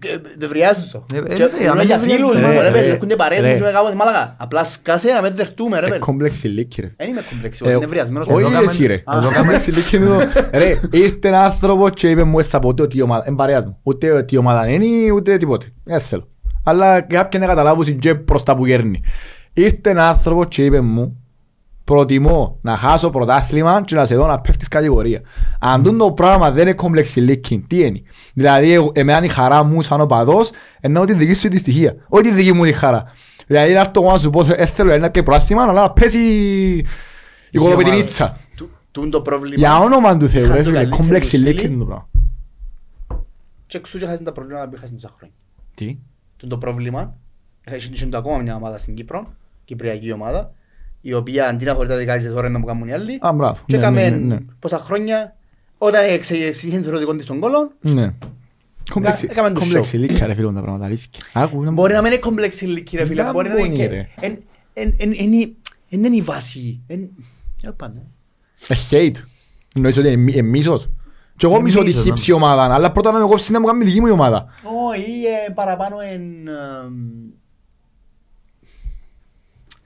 Ε, 0.00 0.16
Δεν 0.38 0.48
βριάζω. 0.48 1.06
Ε, 1.14 1.18
ε, 1.18 1.34
Και 1.34 1.42
ε, 1.42 1.48
μιλώ 1.58 1.70
άμα 1.70 1.82
για 1.82 1.98
δεν 1.98 2.08
φίλους, 2.10 2.30
βριάζεται, 2.40 2.46
μα, 2.46 2.62
ρε 2.62 2.66
ρε, 2.68 2.70
παιδί, 2.72 2.86
ρε, 2.86 2.92
έρχονται 2.92 3.16
παρέες 3.16 3.40
ρε. 3.40 3.50
μου 3.52 3.56
και 3.58 3.62
με 3.64 3.70
κάπως 3.70 3.94
μάλακα. 3.94 4.36
Απλά 4.38 4.64
σκάσε 4.64 5.12
να 5.12 5.22
με 5.22 5.30
δεχτούμε 5.30 5.80
ρε 5.80 5.86
Ε, 5.86 5.88
παιδί. 5.88 6.00
κόμπλεξη 6.00 6.48
λύκη 6.48 6.80
ρε. 6.80 6.92
Δεν 6.96 7.08
είμαι 7.08 7.22
κομπλεξι, 7.30 7.62
Ε, 7.66 7.70
είναι 7.72 7.84
ευριασμένος. 7.84 8.28
Όχι 8.28 8.38
Εδώ 8.38 8.48
ρε 8.48 8.54
κάμε- 8.54 8.70
εσύ 8.70 8.86
ρε. 8.86 9.02
Α. 9.04 9.16
Εδώ 9.16 9.32
κόμπλεξη 9.36 9.70
λύκη 9.70 9.96
είναι 9.96 10.04
εδώ. 10.04 10.18
Ρε, 10.52 10.80
ήρθε 10.90 11.28
ένα 11.28 11.42
άνθρωπο 11.44 11.88
και 11.88 12.10
είπε 12.10 12.24
μου 12.24 12.38
«Ε, 12.38 12.42
θα 12.42 12.58
πω 12.58 12.68
ούτε 12.68 12.82
ότι 12.82 12.98
η 12.98 13.02
ομάδα, 13.02 13.24
είναι 13.26 13.36
παρέας 13.36 13.64
μου. 13.64 13.78
Ούτε 13.82 14.22
τι 14.22 14.36
ομάδα 14.36 14.68
είναι 14.68 15.10
ούτε 15.10 15.36
τίποτε. 15.36 15.66
Δεν 15.84 16.00
θέλω. 16.00 16.28
Αλλά 16.68 17.00
κάποιοι 17.00 17.40
να 17.42 17.46
καταλάβουν 17.48 17.98
και 17.98 18.14
προς 18.14 18.42
τα 18.42 18.56
που 18.56 18.66
γέρνει. 18.66 19.00
Ήρθε 19.52 19.90
ένα 19.90 20.08
άνθρωπο 20.08 20.44
και 20.44 20.64
είπε 20.64 20.80
μου 20.80 21.20
προτιμώ 21.84 22.58
να 22.62 22.76
χάσω 22.76 23.10
πρωτάθλημα 23.10 23.82
και 23.84 23.94
να 23.94 24.06
σε 24.06 24.14
δω 24.16 24.26
να 24.26 24.40
πέφτεις 24.40 24.68
κατηγορία. 24.68 25.20
Αν 25.60 25.82
τούτο 25.82 25.96
το 26.04 26.12
πράγμα 26.12 26.50
δεν 26.50 26.62
είναι 26.62 26.72
κόμπλεξη 26.74 27.20
λύκη, 27.20 27.64
τι 27.68 27.80
είναι; 27.84 28.02
Δηλαδή 28.34 28.72
εγώ- 28.72 28.92
εμένα 28.94 29.24
η 29.24 29.28
χαρά 29.28 29.62
μου 29.62 29.82
σαν 29.82 30.00
οπαδός 30.00 30.50
ενώ 30.80 31.04
τη 31.04 31.12
δική 31.14 31.34
σου 31.34 31.48
τη 31.48 31.58
στοιχεία. 31.58 31.96
Όχι 32.08 32.22
τη 32.22 32.32
δική 32.32 32.52
μου 32.52 32.64
τη 32.64 32.72
χαρά. 32.72 33.04
Δηλαδή 33.46 33.70
είναι 33.70 33.78
αυτό 33.80 34.02
που 34.02 34.10
να 34.10 34.18
σου 34.18 34.30
πω, 34.30 34.46
ε, 34.56 34.66
θέλω 34.66 34.96
να 34.96 35.08
και 35.08 35.22
πρωτάθλημα 35.22 35.62
αλλά 35.62 35.72
να 35.72 35.90
πέσει 35.90 36.18
η 37.50 37.58
κολοπετινίτσα. 37.58 38.36
Του- 38.56 38.70
τούν 38.90 39.10
το 39.10 39.20
πρόβλημα. 39.20 39.54
Για 39.56 39.78
όνομα 39.78 40.16
του 40.16 40.28
Θεού 40.28 40.42
Είχαν 40.44 40.54
ρε 40.56 40.62
το 40.62 40.64
φίλε, 40.64 40.74
καλύτερο 40.76 41.02
κόμπλεξη 41.02 41.36
τους 41.36 41.44
λύκη 41.46 41.58
φίλοι. 41.60 41.72
είναι 41.72 41.78
το 41.78 41.84
πράγμα. 41.84 42.08
Και 43.66 43.76
εξού 43.76 43.98
και 43.98 44.06
χάσουν 44.06 44.24
τα 44.24 44.32
προβλήματα 44.32 44.68
που 44.68 44.74
είχαν 44.76 44.88
τόσα 44.92 45.10
χρόνια. 45.16 45.34
Τι; 45.74 45.96
Τούν 46.36 46.48
το 46.48 46.58
πρόβλημα, 46.58 47.16
έχει 47.64 47.90
είχε 47.92 48.06
το 48.06 48.16
ακόμα 48.16 48.38
μια 48.38 48.54
ομάδα 48.56 48.78
στην 48.78 48.94
Κύπρο, 48.94 49.32
κυπριακή 49.64 50.12
ομάδα, 50.12 50.52
η 51.00 51.12
οποία 51.12 51.48
αντί 51.48 51.64
να 51.64 51.74
χωρεί 51.74 51.88
τα 51.88 51.96
δικά 51.96 52.16
της 52.18 52.28
ώρα 52.30 52.48
να 52.48 52.58
μου 52.58 52.64
κάνουν 52.64 52.88
οι 52.88 52.92
άλλοι, 52.92 53.18
Α, 53.20 53.32
μπράβο. 53.32 53.58
και 53.66 53.76
Ναι, 53.76 53.90
ναι, 53.90 54.00
έκαμε 54.02 54.16
ναι, 54.16 54.34
ναι. 54.34 54.40
πόσα 54.58 54.78
χρόνια, 54.78 55.36
όταν 55.78 56.04
εξηγήθηκε 56.08 56.80
το 56.80 56.88
ερωτικό 56.88 57.16
της 57.16 57.26
των 57.26 57.40
κόλων, 57.40 57.70
Ναι. 57.80 58.14
Κόμπλεξη- 58.90 59.30
έκαμε 59.30 59.50
το 59.50 59.60
Κόμπλεξη 59.60 59.96
λύκη 59.96 60.24
ρε 60.24 60.34
φίλε 60.34 60.52
τα 60.52 60.60
πράγματα, 60.60 60.84
αλήθεια. 60.84 61.08
Άκου, 61.32 61.62
είναι- 61.62 61.70
μπορεί 61.70 61.92
να 61.92 62.02
μην 62.02 62.12
είναι 62.12 62.20
κομπλέξη 62.20 62.64
ηλικία 62.64 63.00
ρε 63.00 63.06
φίλε, 63.06 63.22
Να 63.22 63.32
μπορεί 63.32 63.48
να 63.48 63.54
είναι 63.54 63.66
μπορεί, 63.68 63.78
και... 63.78 63.86
ρε. 63.86 64.08
εν- 64.20 64.42
εν- 64.72 64.94
εν- 64.98 65.12
εν- 65.18 65.56
εν 65.88 66.04
είναι 66.04 66.16
η 66.16 66.20
βάση. 66.20 66.80
εν- 66.86 67.10
Ε, 67.62 67.70
πάντα. 67.76 68.02
Ε, 68.68 68.74
hate. 68.90 69.14
Εννοείς 69.74 69.96
ότι 69.96 70.06
είναι 70.08 70.16
μι- 70.16 70.34
είναι 70.34 70.48
μίσος. 70.48 70.88
Και 71.36 71.46
εγώ 71.46 71.54
Είναι 71.54 71.64
μισώ 71.64 71.78
τη 71.80 71.86
μίσος, 71.86 72.02
χύψη 72.02 72.32
ομάδα, 72.32 72.74
αλλά 72.74 72.92
πρώτα 72.92 73.12
να 73.12 73.18
με 73.18 73.26
κόψει 73.26 73.52
να 73.52 73.60
μου 73.60 73.66
κάνει 73.66 73.84
δική 73.84 74.00
μου 74.00 74.06
η 74.06 74.10
ομάδα. 74.10 74.46
Όχι, 74.90 75.02
ε, 75.48 75.52
παραπάνω 75.52 75.96
εν... 76.00 76.22
εμ, 76.48 76.94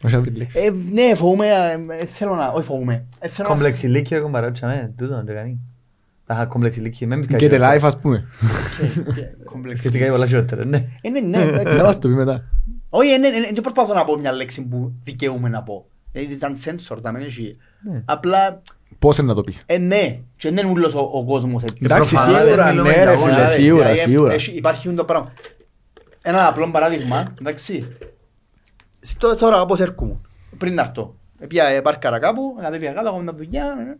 Όχι 0.04 0.16
αυτή 0.16 0.30
τη 0.30 0.36
λέξη. 0.38 0.58
ε, 0.58 0.70
Ναι, 0.92 1.14
φοβούμαι, 1.14 1.46
ε, 1.46 1.94
ε, 2.00 2.04
θέλω 2.06 2.34
να... 2.34 2.46
Όχι 2.48 2.64
φοβούμαι. 2.66 3.04
ε, 3.18 3.28
θέλω 3.28 3.48
να- 3.48 3.54
Κόμπλεξη 3.54 3.86
λύκη 3.86 4.14
ρε 4.14 4.20
κομπαράτσα 4.20 4.66
με. 4.66 4.92
Τούτο 4.96 5.14
δεν 5.14 5.26
το 5.26 5.32
κάνει. 5.32 5.58
Τα 6.26 6.34
είχα 6.34 6.46
κόμπλεξη 6.46 6.80
λύκη. 6.80 7.06
Με 7.06 7.20
Και 7.36 7.48
τε 7.48 7.58
life 7.60 7.82
ας 7.82 7.98
πούμε. 7.98 8.24
Και- 9.14 9.44
κομπλέξη. 9.44 9.82
Και 9.82 9.88
τι 9.90 9.98
κάνει 9.98 10.10
πολλά 10.10 10.26
χειρότερα, 10.26 10.64
ναι. 10.64 10.84
Ε, 11.00 11.08
ναι, 11.10 11.20
ναι, 11.20 11.42
εντάξει. 11.42 11.76
Θα 11.76 11.82
μας 11.82 11.98
το 11.98 12.08
πει 12.08 12.14
μετά. 12.14 12.44
Όχι, 12.88 13.08
ναι, 13.18 13.28
ναι, 13.28 13.38
ναι, 13.38 13.46
δεν 13.52 13.62
προσπαθώ 13.62 13.94
να 13.94 14.04
πω 14.04 14.18
μια 14.18 14.32
λέξη 14.32 14.66
που 14.66 14.92
δικαιούμαι 15.04 15.48
να 15.48 15.62
πω. 15.62 15.86
Είναι 16.12 16.34
σαν 16.36 16.56
sensor, 16.64 16.98
τα 17.02 17.12
μένει 17.12 17.24
εκεί. 17.24 17.56
Ναι. 17.90 18.02
Απλά, 18.04 18.62
Πώς 19.00 19.18
είναι 19.18 19.26
να 19.28 19.34
το 19.34 19.40
πεις. 19.42 19.62
ε, 19.66 19.78
ναι, 19.78 20.20
και 20.36 20.50
δεν 20.50 20.56
είναι 20.64 20.72
ούλος 20.72 20.94
ο, 20.94 20.98
ο 21.12 21.24
κόσμος 21.24 21.62
έτσι. 21.62 21.76
Εντάξει, 21.82 22.14
προφανώς, 22.14 22.42
σίγουρα, 22.42 22.64
δεν 22.64 22.70
μιλούμε 22.72 22.88
ναι 22.88 22.94
για 22.94 23.04
ρε 23.04 23.10
όλα, 23.10 23.20
φίλε, 23.20 23.34
Δηλαδή, 23.34 23.54
σίγουρα, 23.62 23.82
δηλαδή, 23.90 24.10
σίγουρα. 24.10 24.32
έχει- 24.32 24.56
Υπάρχει 24.56 24.94
το 24.94 25.04
πράγμα. 25.04 25.32
Ένα 26.22 26.46
απλό 26.48 26.70
παράδειγμα, 26.70 27.24
εντάξει. 27.40 27.96
Στο 29.00 29.36
τώρα 29.36 29.56
κάπως 29.56 29.80
έρχομαι. 29.80 30.16
Πριν 30.58 30.74
να 30.74 30.82
έρθω. 30.82 31.14
Πια 31.48 31.64
ε, 31.64 31.80
πάρκαρα 31.80 32.18
κάπου, 32.18 32.56
κατέβηκα 32.60 32.92
κάτω, 32.92 33.08
έχω 33.08 33.18
μια 33.18 33.34
δουλειά. 33.34 33.64
ε, 33.64 33.98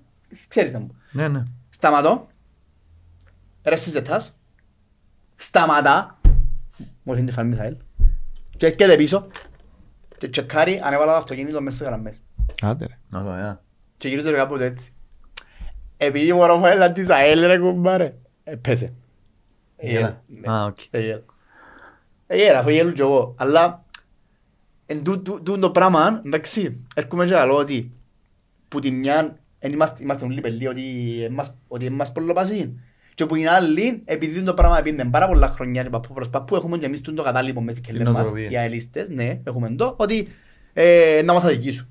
Ξέρεις 0.48 0.72
να 0.72 0.78
μου. 0.78 0.94
Ναι, 1.12 1.28
ναι. 1.28 1.42
Σταματώ. 1.70 2.26
Ρε 3.64 3.76
στις 3.76 3.92
ζετάς. 3.92 4.34
Σταματά. 5.36 6.20
Μόλις 7.02 7.22
είναι 7.22 7.30
φανεί 7.30 7.48
Μιχαήλ. 7.48 7.76
Και 8.56 8.66
έρχεται 8.66 8.96
πίσω. 8.96 9.26
Και 10.18 10.28
τσεκάρει 10.28 10.80
αν 10.84 10.92
έβαλα 10.92 11.10
το 11.12 11.16
αυτοκίνητο 11.18 11.60
μέσα 11.60 11.76
σε 11.76 11.84
γραμμές. 11.84 12.18
Άντε 12.62 12.86
ρε. 12.86 12.98
Να 13.08 13.22
το, 13.24 13.30
ε. 13.32 13.58
Και 14.00 14.08
γυρίζω 14.08 14.32
κάποτε 14.32 14.64
έτσι. 14.64 14.90
Επειδή 15.96 16.32
μπορώ 16.32 16.58
να 16.58 16.68
φάω 16.68 16.92
της 16.92 17.08
ΑΕΛ 17.08 17.46
ρε 17.46 17.58
κουμπάρε. 17.58 18.14
Ε, 18.44 18.56
πέσε. 18.56 18.92
Γέλα. 19.80 20.22
Ναι. 20.26 20.52
Α, 20.52 20.64
οκ. 20.64 20.78
Εγέλα. 20.90 21.22
Εγέλα, 22.26 22.58
αφού 22.58 22.68
γέλουν 22.70 22.92
κι 22.94 23.00
εγώ. 23.00 23.34
Αλλά 23.38 23.84
εν 24.86 25.02
τού- 25.04 25.22
τού- 25.24 25.42
τούτο 25.42 25.58
το 25.58 25.70
πράγμα, 25.70 26.22
εντάξει, 26.26 26.84
έρχομαι 26.94 27.24
και 27.26 27.30
λέω 27.30 27.56
ότι 27.56 27.92
που 28.68 28.78
τη 28.78 28.90
μια 28.90 29.38
εν 29.58 29.72
είμαστε, 29.72 30.02
είμαστε 30.02 30.24
όλοι 30.24 30.40
πελλοί 30.40 30.66
ότι 30.68 30.82
εμάς, 31.24 31.54
ότι 31.68 31.86
εμάς 31.86 32.12
πολλοπασίν. 32.12 32.70
Και 33.14 33.26
που 33.26 33.34
είναι 33.34 33.50
άλλοι, 33.50 34.02
επειδή 34.04 34.42
το 34.42 34.54
πράγμα 34.54 34.80
πήγαινε 34.82 35.04
πάρα 35.04 35.28
πολλά 35.28 35.48
χρόνια 35.48 35.82
και 35.82 35.88
παππού 35.90 36.14
προς 36.14 36.30
παππού, 36.30 36.54
έχουμε 36.56 36.78
και 36.78 36.86
εμείς 36.86 37.00
το 37.00 37.22
κατάλοιπο 37.22 37.60
μέσα 37.60 37.76
στην 37.78 37.88
Την 37.94 37.98
κελέ 37.98 38.10
μας, 38.10 38.22
νοοτροπία. 38.22 38.50
οι 38.50 38.56
αελίστες, 38.56 39.08
ναι, 39.08 39.40
έχουμε 39.44 39.70
το, 39.74 39.94
ότι 39.98 40.28
ε, 40.72 41.20
να 41.24 41.32
μας 41.32 41.44
αδικήσουν. 41.44 41.88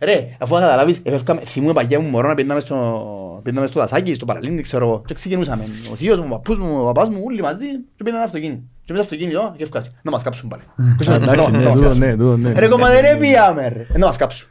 Ρε, 0.00 0.36
αφού 0.38 0.54
θα 0.54 0.60
καταλάβεις, 0.60 1.00
εφεύκαμε, 1.02 1.40
θυμούμαι 1.40 1.72
παγιά 1.72 2.00
μου 2.00 2.08
μωρό 2.08 2.28
να 2.28 2.34
πήγαμε 2.34 2.60
στο, 2.60 3.40
πήγαμε 3.42 3.66
στο 3.66 3.80
δασάκι, 3.80 4.14
στο 4.14 4.24
παραλίμνη, 4.24 4.60
ξέρω 4.62 4.86
εγώ. 4.86 5.02
Και 5.06 5.14
ξεκινούσαμε, 5.14 5.64
ο 5.92 5.96
θείος 5.96 6.18
μου, 6.18 6.24
ο 6.28 6.32
παππούς 6.32 6.58
μου, 6.58 6.78
ο 6.80 6.84
παπάς 6.84 7.08
μου, 7.08 7.22
όλοι 7.26 7.42
μαζί, 7.42 7.66
και 7.96 8.02
πήγαμε 8.04 8.22
αυτοκίνητο. 8.24 8.60
Και 8.84 8.92
μέσα 8.94 9.04
στο 9.06 9.14
αυτοκίνητο, 9.14 9.54
και 9.56 9.62
ευκάσει. 9.62 9.90
Να 10.02 10.10
μας 10.10 10.22
κάψουν 10.22 10.48
πάλι. 10.48 10.62
Εντάξει, 10.78 11.10
ναι, 11.10 11.16
Να 11.18 11.36
μας 11.36 11.46
τούτο 11.74 11.80
κάψουν. 11.84 11.98
ναι, 12.06 12.16
τούτο 12.16 12.36
ναι. 12.36 12.52
Ρε 12.52 12.68
κομμάτι 12.68 13.00
ρε 13.00 13.16
πήγαμε 13.20 13.68
ρε. 13.68 13.86
Ε, 13.94 13.98
Να 13.98 14.06
μας 14.06 14.16
κάψουν. 14.16 14.48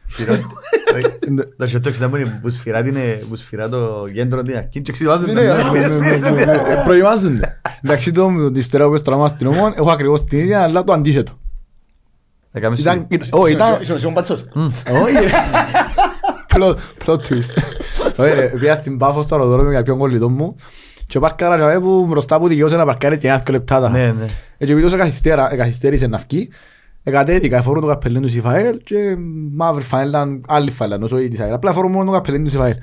Τα 1.57 1.65
σιωτό 1.65 1.91
ξεδά 1.91 2.07
μου 2.09 2.15
είναι 2.15 2.39
που 2.41 2.49
σφυρά 2.49 2.81
την- 2.81 2.95
που 3.29 3.35
σφυρά 3.35 3.69
το 3.69 4.07
κέντρο 4.13 4.43
την 4.43 4.57
αρχή 4.57 4.81
και 4.81 4.91
ξεδάζουν 4.91 5.33
Ναι, 5.33 5.45
τα 5.45 5.71
ναι, 5.71 5.79
νέα. 5.79 5.87
Ναι, 5.97 5.97
ναι, 6.07 6.29
ναι, 6.29 6.45
ναι. 6.45 6.51
Ε, 6.51 6.81
Προετοιμάζονται. 6.83 7.61
Εντάξει, 7.83 8.11
το 8.11 8.29
με 8.29 8.51
την 8.51 8.59
ιστορία 8.59 8.85
που 8.85 8.91
πες 8.91 9.01
τώρα 9.01 9.17
μας 9.17 9.29
στην 9.31 9.47
ομόν, 9.47 9.73
έχω 9.77 9.91
ακριβώς 9.91 10.23
την 10.23 10.39
ίδια, 10.39 10.61
αλλά 10.63 10.83
το 10.83 10.93
αντίθετο. 10.93 11.31
Θα 12.51 12.59
κάνεις 12.59 12.79
Ήταν, 12.79 12.97
σου. 12.97 13.05
ήταν- 13.09 13.27
όχι, 13.41 13.53
ήταν, 13.53 13.81
Ήσουν 13.81 13.95
εσύ 13.95 14.05
ο 14.05 14.11
Μπατσός. 14.11 14.45
όχι 15.03 15.13
ρε. 15.13 15.29
Plot- 16.55 16.75
Plot 17.05 17.15
twist. 17.15 17.61
Όχι 18.15 18.33
ρε, 18.33 18.47
πήγα 18.59 18.75
στην 18.75 18.97
Πάφος 18.97 19.23
στο 19.25 19.35
αεροδρόμιο 19.35 19.71
για 19.71 19.83
ποιον 19.83 19.97
κολλητό 19.97 20.29
μου 20.29 20.55
και 21.07 21.19
πάρκαρα 21.19 21.55
για 21.55 21.65
μένα 21.65 21.81
που 21.81 22.05
μπροστά 22.05 22.39
που 22.39 22.47
δικαιούσε 22.47 22.75
να 22.75 22.85
παρκάρει 22.85 23.17
και 23.17 23.27
ένα 23.27 23.37
δυο 23.37 23.53
λεπτάτα. 23.53 23.89
Ναι, 23.89 24.05
ναι. 24.11 24.23
Έτσι 24.57 24.73
επειδή 24.73 24.83
όσο 24.83 24.97
καθυστέρα- 24.97 25.55
καθυστέρησε 25.55 26.07
να 26.07 26.17
βγει, 26.17 26.49
εκατέβηκα, 27.03 27.61
φορούν 27.61 27.81
το 27.81 27.87
καπελέν 27.87 28.21
του 28.21 28.29
Σιφαέλ 28.29 28.77
και 28.83 29.15
μαύρη 29.53 29.83
φανέλα, 29.83 30.39
άλλη 30.47 30.71
φανέλα, 30.71 31.03
όσο 31.05 31.19
η 31.19 31.27
της 31.27 31.39
ΑΕΛ. 31.39 31.53
Απλά 31.53 31.73
φορούν 31.73 31.91
μόνο 31.91 32.05
το 32.05 32.11
καπελέν 32.11 32.43
του 32.43 32.49
Σιφαέλ. 32.49 32.75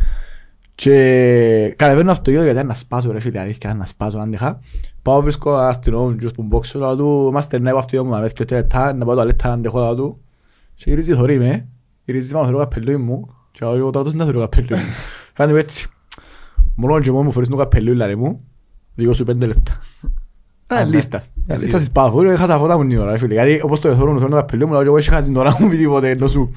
Και 0.75 1.75
κατεβαίνω 1.77 2.11
αυτοκίνητο 2.11 2.43
γιατί 2.43 2.57
ήταν 2.59 2.69
να 2.69 2.75
σπάσω 2.75 3.13
ρε 3.13 3.21
φίλε, 3.21 3.41
αλήθεια, 3.41 3.61
ήταν 3.65 3.77
να 3.77 3.85
σπάσω 3.85 4.19
αν 4.19 4.33
είχα. 4.33 4.61
Πάω 5.05 5.23
βρίσκω 5.23 5.51
ένα 5.53 5.69
αστυνόμο 5.69 6.13
και 6.17 6.27
στον 6.29 6.45
μπόξο, 6.47 6.79
λέω 6.79 6.97
του, 6.97 7.31
μας 7.33 7.47
τερνάει 7.47 7.71
από 7.71 7.79
αυτοκίνητο 7.79 8.15
μου, 8.15 8.21
να 8.21 8.29
και 8.29 8.45
τρία 8.45 8.59
λεπτά, 8.59 8.93
να 8.95 9.05
πάω 9.05 9.15
το 9.15 9.21
αλέτα 9.21 9.49
να 9.49 9.55
αντέχω 9.55 9.79
λέω 9.79 9.95
του. 9.95 10.21
Και 10.75 10.85
γυρίζει 10.91 11.15
θωρεί 11.15 11.39
με, 11.39 11.67
γυρίζει 12.05 12.33
πάνω 12.33 12.47
στο 12.47 12.57
καπελούι 12.57 12.97
μου 12.97 13.35
και 13.51 13.65
εγώ 13.65 13.91
τώρα 13.91 14.05
τους 14.05 14.15
να 14.15 14.25
θωρεί 14.25 14.37
το 14.37 14.43
καπελούι 14.43 14.79
μου. 14.79 14.85
Κάνει 15.33 15.53
μου 15.53 15.59
έτσι. 15.59 15.89
Μόνο 16.77 17.01
και 17.01 17.11
μόνος 17.11 17.27
μου 17.27 17.33
φορείς 17.33 17.49
το 17.49 17.57
καπελούι 17.57 17.95
λαρί 17.95 18.17
μου, 18.17 18.45
δικό 18.95 19.13
σου 19.13 19.25
πέντε 19.25 19.47
λεπτά. 19.47 19.73
Α, 20.67 20.85
ναι. 20.85 20.85
λίστας. 20.85 21.29
Εσύ. 21.47 21.63
Λίστας 21.63 21.81
της 21.81 21.91
Πάφου, 21.91 22.21
έχασα 22.23 22.59
φώτα 22.59 22.77
μου 22.79 22.87
την 22.89 22.99
ώρα, 22.99 23.11
ρε 23.11 23.19
φίλε. 23.19 23.35
Γιατί 23.35 23.61
όπως 23.65 23.81
το 23.81 23.89
εθώρουν, 23.89 24.17
θέλω 24.17 24.29
να 24.29 24.37
τα 24.37 24.45
πελίου 24.45 24.67
μου, 24.67 24.73
λέω 24.73 24.83
εγώ 24.83 24.97
έχει 24.97 25.09
χάσει 25.09 25.27
την 25.29 25.37
ώρα 25.37 25.57
μου, 25.61 25.69
μη 25.69 25.77
τίποτε, 25.77 26.11
ενώ 26.11 26.27
σου... 26.27 26.55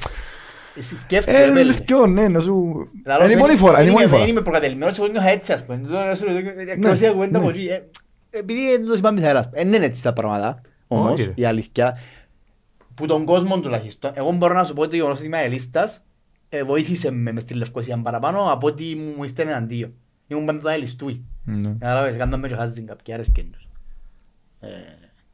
Εσύ 0.76 0.96
σκέφτεσαι, 1.00 1.38
Ε, 1.38 1.46
ρε, 1.46 1.52
πέλε. 1.52 1.64
λευκό, 1.64 2.08
ναι, 2.08 2.22
ενώ 2.24 2.40
σου... 2.40 2.54
Λαλό, 3.06 3.24
Είναι 3.24 3.32
η 3.32 3.36
δεν- 3.36 3.46
μόνη 3.46 3.56
φορά, 3.58 3.82
είναι 3.82 3.82
η 3.82 3.84
δεν 3.84 3.92
μόνη 3.94 4.02
είμαι- 4.04 4.12
φορά. 4.12 4.22
Δεν 4.22 4.32
είμαι 4.32 4.42
προκατελημένος 4.42 4.98
και 4.98 5.04
εγώ 5.04 5.12
νιώθω 5.12 5.30
έτσι, 5.30 5.52
ας 5.52 5.66
πούμε. 5.66 5.82
Τώρα 5.92 6.16
σου 6.16 6.26
λέω, 6.26 6.36
εκκλησία 8.30 8.64
κουβέντα 8.72 8.72
ναι. 8.72 8.72
από 8.72 8.72
εκεί. 8.72 8.72
Ε, 8.72 8.72
Επειδή 8.72 8.78
δεν 8.78 8.86
το 8.88 8.96
συμπάνει 8.96 9.18
της 9.18 9.26
αέρας. 9.26 9.50
Δεν 9.50 9.74
είναι 9.74 9.86
έτσι 9.86 10.04
τα 10.04 10.14
πράγματα, 10.14 10.62
όμως, 10.88 11.12
Όχι, 11.14 11.24
ρε. 11.24 11.32
η 11.36 11.46
αλήθεια, 11.46 11.98
που 12.94 13.06
τον 13.06 13.26
κόσμο 13.26 13.60
τουλάχιστον, 13.60 14.12
εγώ 14.14 14.32
μπορώ 14.32 14.54
να 14.54 14.64
σου 14.64 14.74
πω 14.74 14.82
ότι 14.82 14.94
ο 14.94 14.96
γεγονός 14.96 15.18
ότι 15.18 15.28
είμαι 15.28 15.38
αελίστας, 15.38 16.02
ε, 16.50 16.64
βοήθησε 16.64 17.12
με 17.12 17.32
μες 17.32 17.44
στη 17.44 17.54
Λευκοσία 17.54 17.98
παραπάνω 17.98 18.52
από 18.52 18.68
ότι 18.68 18.96
μου 19.18 19.24
ήρθε 19.24 19.42
εναντίον. 19.42 19.94
Ήμουν 20.28 20.46
πάντα 20.46 20.70
αελιστούι. 20.72 21.26
Ναι. 21.46 21.70
Κατάλαβες, 21.80 22.18
κάνταν 22.18 22.40
με 22.40 22.48
και 22.48 22.56
χάζιν 22.56 22.86
κάποιοι 22.86 23.14
άρεσκεν 23.14 23.52
τους. 23.52 23.68
Ε, 24.60 24.68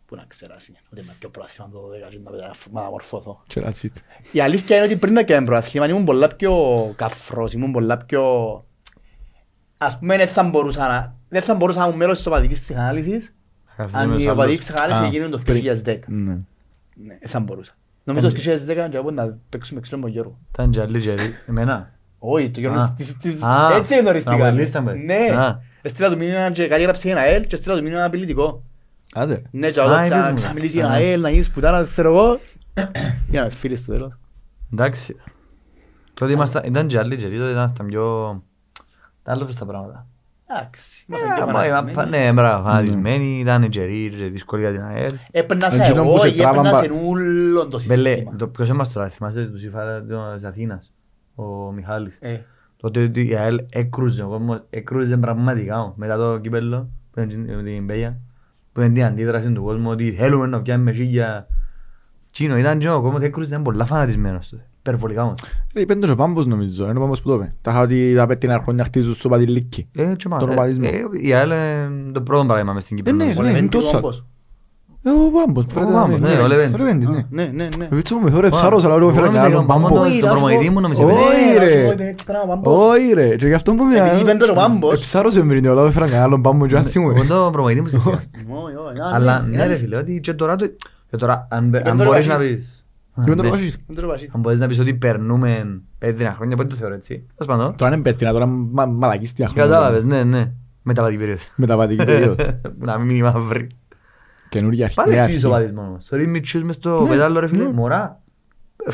Πού 0.06 0.16
να 0.16 0.26
ξέρασαι, 0.28 0.72
ότι 0.92 1.02
είμαι 1.02 1.16
πιο 1.20 1.30
πρόθυμα 1.30 1.70
το 1.70 1.80
12 1.80 2.10
και 2.10 2.20
να 2.24 2.32
μετα- 2.32 2.56
μεταμορφωθώ. 2.72 3.42
Και 3.48 3.62
that's 3.66 3.86
it. 3.86 3.90
Η 4.32 4.40
αλήθεια 4.40 4.76
είναι 4.76 4.86
ότι 4.86 4.96
πριν 4.96 5.14
να 5.14 5.24
κάνω 5.24 5.46
προαθλήμα 5.46 5.88
ήμουν 5.90 6.04
πολλά 6.06 6.28
πιο 6.28 6.54
καφρός, 6.96 7.54
ήμουν 7.54 7.72
πολλά 7.72 7.98
πιο... 7.98 8.24
Ας 9.78 10.00
πούμε 10.00 10.18
δεν 10.18 10.28
θα 10.28 10.44
μπορούσα 10.44 10.88
να... 10.88 11.16
Δεν 11.34 11.42
θα 11.42 11.56
μπορούσα 11.56 11.80
να 11.80 11.86
ήμουν 11.86 11.98
μέλος 11.98 12.18
της 12.18 12.26
οπαδικής 12.26 12.62
ψυχανάλυσης 12.62 13.34
αν 13.92 14.20
η 14.20 14.30
οπαδική 14.30 14.58
ψυχανάλυσης 14.58 15.02
Α, 15.02 15.06
έγινε 15.06 15.28
το 15.28 15.40
πριν. 15.46 15.64
2010. 15.86 15.98
Ναι. 16.08 16.32
Ναι, 16.96 17.18
δεν 17.20 17.30
θα 17.30 17.40
μπορούσα. 17.40 17.72
Νομίζω 18.04 18.28
το 18.28 18.34
2010 18.36 18.88
και 18.90 18.98
από 18.98 19.12
να 19.12 19.38
παίξουμε 19.50 19.80
ξύλο 19.80 19.98
με 20.00 20.04
τον 20.06 20.14
Γιώργο. 20.14 20.38
Ήταν 20.52 20.70
και 20.72 20.82
άλλοι 20.82 21.00
γεροί. 21.00 21.34
Εμένα. 21.48 21.92
Όχι, 22.20 22.50
το 22.52 22.60
Γιώργο 22.60 22.82
Α. 22.82 22.94
της- 22.98 23.18
της- 23.18 23.42
Α, 23.44 23.76
έτσι 23.76 23.98
γνωριστήκα. 24.00 24.38
να 24.38 24.48
απολύσταμε. 24.48 24.94
Ναι, 24.94 25.36
Α. 25.40 25.60
έστειλα 25.82 26.10
του 26.10 26.18
μήνυμα 26.18 26.52
και 26.52 26.68
κάτι 26.68 26.82
έγραψε 26.82 27.08
για 27.08 27.18
ένα 27.18 27.26
ΑΕΛ 27.26 27.42
και 27.48 27.56
έστειλα 27.56 27.76
του 27.78 27.84
μήνυμα 27.84 28.04
απειλητικό. 28.04 28.64
Άντε. 29.14 29.42
Ναι, 29.52 29.72
και 29.72 29.80
Α, 29.80 29.84
εγώ 29.84 29.94
είπες 29.96 30.10
ξα- 30.10 30.28
μου. 30.30 30.34
ξαμιλήσει 30.34 30.72
για 30.76 30.86
Α. 30.86 30.88
ένα 30.88 30.96
ΑΕΛ, 30.96 31.22
να 31.22 31.30
γίνεις 31.30 31.50
πουτάνας, 31.52 31.90
ξέρω 31.90 32.10
εγώ. 32.14 32.40
Για 33.30 33.40
να 33.40 33.46
με 33.46 33.50
φίλεις 33.52 33.80
στο 33.80 33.92
τέλος. 33.92 34.18
Εντάξει. 34.74 35.16
Τότε 36.14 36.32
ήμασταν, 36.32 36.64
ήταν 36.66 36.88
και 36.88 36.98
άλλοι 36.98 37.16
γεροί, 37.16 37.38
τότε 37.38 37.52
ήμασταν 37.52 37.86
πιο... 37.86 38.04
Τα 39.24 39.32
άλλο 39.32 39.48
στα 39.52 39.66
πράγματα. 39.66 40.08
Εντάξει, 40.48 41.06
Ε, 41.10 41.16
ήμασταν 41.18 41.36
πιο 41.36 41.54
μα- 41.54 41.60
φανατισμένοι. 41.64 42.10
Ναι, 42.26 42.32
μπράβο, 42.34 42.64
φανατισμένοι, 42.70 43.40
ήταν 43.40 43.64
γεροί, 43.64 44.14
και 44.18 44.26
δύσκολοι 44.26 44.62
για 44.62 44.72
την 44.72 44.82
ΑΕΛ. 44.84 45.10
Έπαιρνα 45.32 45.70
σε 45.70 45.82
Εκείνο 45.82 46.04
που 46.04 46.10
εγώ 46.10 46.18
σε 46.20 46.28
ή 46.28 46.32
έπαιρνα 46.42 46.52
τράβαν 46.62 46.84
σε 46.84 46.92
ούλον 47.06 47.70
το 47.70 47.80
Μπελέ, 47.88 48.10
σύστημα. 48.10 48.36
το 48.36 48.48
ποιος 48.48 48.70
είμαστε 48.70 48.94
τώρα, 48.94 49.10
θυμάστε 49.10 49.46
τους 49.46 49.62
Σιφάρα 49.62 50.02
της 50.36 50.44
Αθήνας, 50.44 50.94
ο 51.36 51.44
Μιχάλης. 51.72 52.18
Ε, 52.22 52.38
Τότε 52.78 53.04
ότι 53.04 53.28
η 53.28 53.36
ΑΕΛ 53.36 53.60
έκρουζε, 53.72 54.24
ο 54.24 54.28
κόσμος 54.28 54.64
έκρουζε 54.70 55.18
πραγματικά 55.18 55.82
όμως, 55.82 55.94
μετά 55.96 56.18
το 56.18 56.38
κύπελλο, 56.38 56.90
που 57.12 57.20
ήταν 57.20 57.40
με 57.56 57.64
την 57.64 57.86
Πέγια, 57.86 58.18
που 58.74 58.80
ήταν 58.82 58.94
την 58.94 59.04
αντίδραση 59.04 59.52
του 59.52 59.64
κόσμου 59.64 59.90
ότι 59.90 60.12
θέλουμε 60.12 60.46
να 60.48 60.62
πιάμε 60.62 60.92
χίλια. 60.94 61.48
Τσίνο, 62.32 62.58
ήταν 62.58 62.80
και 62.80 62.90
ο 62.90 63.02
κόσμος 63.02 63.22
έκρουζε, 63.22 63.50
ήταν 63.50 63.64
πολλά 63.64 63.86
φανατισμένος 63.86 64.50
τότε, 64.50 64.68
υπερβολικά 64.86 65.24
όμως. 65.24 65.36
Ρε, 65.76 65.82
είπε 65.82 65.96
το 65.96 66.06
και 66.06 66.12
ο 66.12 66.16
Πάμπος 66.16 66.46
νομίζω, 66.48 66.84
είναι 66.90 66.98
ο 67.00 67.02
Πάμπος 67.02 67.22
που 67.22 67.30
το 67.30 67.36
είπε. 67.36 67.54
Τα 67.62 67.72
είχα 67.72 67.82
ότι 67.82 68.14
τα 68.16 68.26
πέτει 68.28 68.48
να 68.48 68.60
χρόνια 68.60 68.84
χτίζουν 68.84 69.14
στο 69.14 69.30
Παδηλίκι. 69.30 69.88
Ε, 69.96 70.14
και 70.18 70.28
μα, 70.30 70.38
Τον 70.38 70.50
ε, 70.50 70.54
ρομαδισμό. 70.54 70.88
ε, 70.92 71.28
Η 71.28 71.34
ΑΕΛ 71.34 71.50
είναι 71.52 72.12
το 72.12 72.22
πρώτο 72.22 72.46
πράγμα 72.46 72.74
μες 72.74 72.84
στην 72.84 72.98
Κύπρο. 72.98 73.12
Ε, 73.14 73.16
ναι, 73.16 73.24
νομίζω. 73.24 73.40
ο 73.40 73.44
ναι, 73.44 73.48
Λεβέντης 73.52 73.74
είναι 73.74 73.82
τόσος. 73.84 73.92
Κόμπος. 74.02 74.26
Ε, 75.06 75.10
ο 75.10 75.32
Πάμπος, 75.32 75.66
φέρετε 75.70 75.92
να 75.92 76.02
Πάμπος, 76.02 76.20
με. 76.20 76.30
ναι, 76.36 76.42
ο 76.42 76.48
Λεβέντης. 76.48 76.74
Ο 76.74 76.78
Λεβέντης, 76.78 77.08
Α, 77.08 77.12
ναι. 77.12 77.26
Ναι, 77.30 77.44
ναι, 77.54 77.68
ναι. 77.78 77.86
Ε, 77.86 77.96
βίτσο 77.96 78.16
μου, 78.16 78.22
με 78.24 78.30
θωρέ 78.32 78.50
ψάρος, 78.50 78.84
αλλά 78.84 78.94
εγώ 78.94 79.02
Εγώ 79.02 79.10
έφερα 79.12 79.26
νόμιζα 79.26 79.42
κανέναν 79.42 79.66
για 79.66 79.76
τον 79.76 79.82
Πάμπο. 79.82 79.96
Πάμπος, 79.96 80.10
Όχι, 80.12 80.20
το 80.20 80.26
να 80.26 80.32
σου 80.32 80.38
προμηθευτή 80.38 80.68
πω- 80.68 80.74
μου 80.74 80.80
νόμιζε, 80.82 81.04
Όχι, 81.04 81.14
παιδί. 81.16 81.66
να 81.66 81.72
σου 81.72 81.78
ρε. 81.78 81.86
πω, 81.86 81.92
είπε 81.92 82.04
έτσι 82.08 82.26
πράγμα, 82.26 82.54
Πάμπος. 82.58 82.90
Όχι 82.90 83.14
ρε, 83.14 83.36
και 83.36 83.48
γι' 83.48 83.54
αυτό 83.54 83.74
που 83.74 83.84
Επειδή 83.96 84.22
είπε 84.22 84.34
το 84.34 84.52
ο 84.52 84.56
Πάμπος. 84.56 85.00
Εψάρωσε 85.00 85.44
με 85.44 85.56
την 85.56 85.70
όλα, 85.72 85.86
έφερα 85.86 86.08
κανέναν 86.10 86.42
Πάμπος 86.42 86.68
και 86.68 86.76
Εγώ 86.76 86.84
άθιμο. 86.86 87.14
το 87.28 87.50
προμηθευτή 87.52 87.82
μου 87.82 87.88
στη 87.88 87.98
Όχι, 88.10 88.76
όχι, 88.76 89.00
α, 89.00 89.10
Αλλά 89.14 89.40
ναι, 89.40 89.48
ναι 89.48 89.48
είναι 89.48 89.58
ρε 89.58 89.64
αλήθεια. 89.64 89.86
φίλε, 89.86 89.98
ότι 89.98 90.20
και 90.20 90.34
τώρα 90.34 90.56
το... 90.56 90.66
Και 91.10 91.18
τώρα 91.18 91.48
αν, 91.52 91.70
μπε- 91.70 91.82
Είπε 91.82 91.90
αν 91.90 91.98
το 91.98 92.04
μπορείς 92.04 92.28
να 92.28 92.34
Ρεβασίς. 92.38 92.56
πεις... 92.56 92.73
Είπαν 93.22 93.36
το 93.36 93.42
Ναι. 93.42 93.42
ρεβασίς. 93.42 93.78
Δεν 93.88 93.96
το 94.02 94.08
βάζεις. 94.08 94.34
Αν 94.34 94.42
μπορείς 94.42 94.60
να 94.60 94.68
πεις 94.68 94.80
ότι 94.80 94.94
περνούμε 94.94 95.82
πέτρινα 95.98 96.34
χρόνια, 96.34 96.56
πότε 96.56 96.68
το 96.70 96.76
θεωρώ 96.76 96.94
έτσι. 96.94 97.26
Τέλος 97.38 97.56
πάντων. 97.58 97.76
Τώρα 97.76 97.94
είναι 97.94 98.02
πέτεινα, 98.04 98.32
τώρα 98.32 98.46
μα- 98.46 98.86
μαλακίστια 98.86 99.48
χρόνια. 99.48 99.64
Κατάλαβες, 99.72 100.04
ναι, 100.04 100.24
ναι. 100.24 100.52
Μεταβατική 100.82 101.20
περίοδος. 101.20 101.52
Μεταβατική 101.56 102.04
περίοδος. 102.06 102.46
Να 102.80 102.98
μην 102.98 103.08
μείνει 103.08 103.22
μαύρη. 103.22 103.68
Καινούργια 104.50 104.84
αρχή. 104.84 104.96
Πάλι 104.96 105.14
νέα 105.14 105.24
χτίζεις 105.24 105.44
ο 105.44 105.54
αρχή. 105.54 105.66
πατισμός 105.66 105.94
μας. 105.94 106.06
Τώρα 106.06 106.24
οι 106.24 106.28
μητσούς 106.28 106.64
μες 106.64 106.76
στο 106.76 107.02
Ναι, 107.02 107.10
πετάλλο 107.10 107.40
ρε 107.40 107.48
φίλε, 107.48 107.64
ναι. 107.64 107.74
μωρά. 107.74 108.22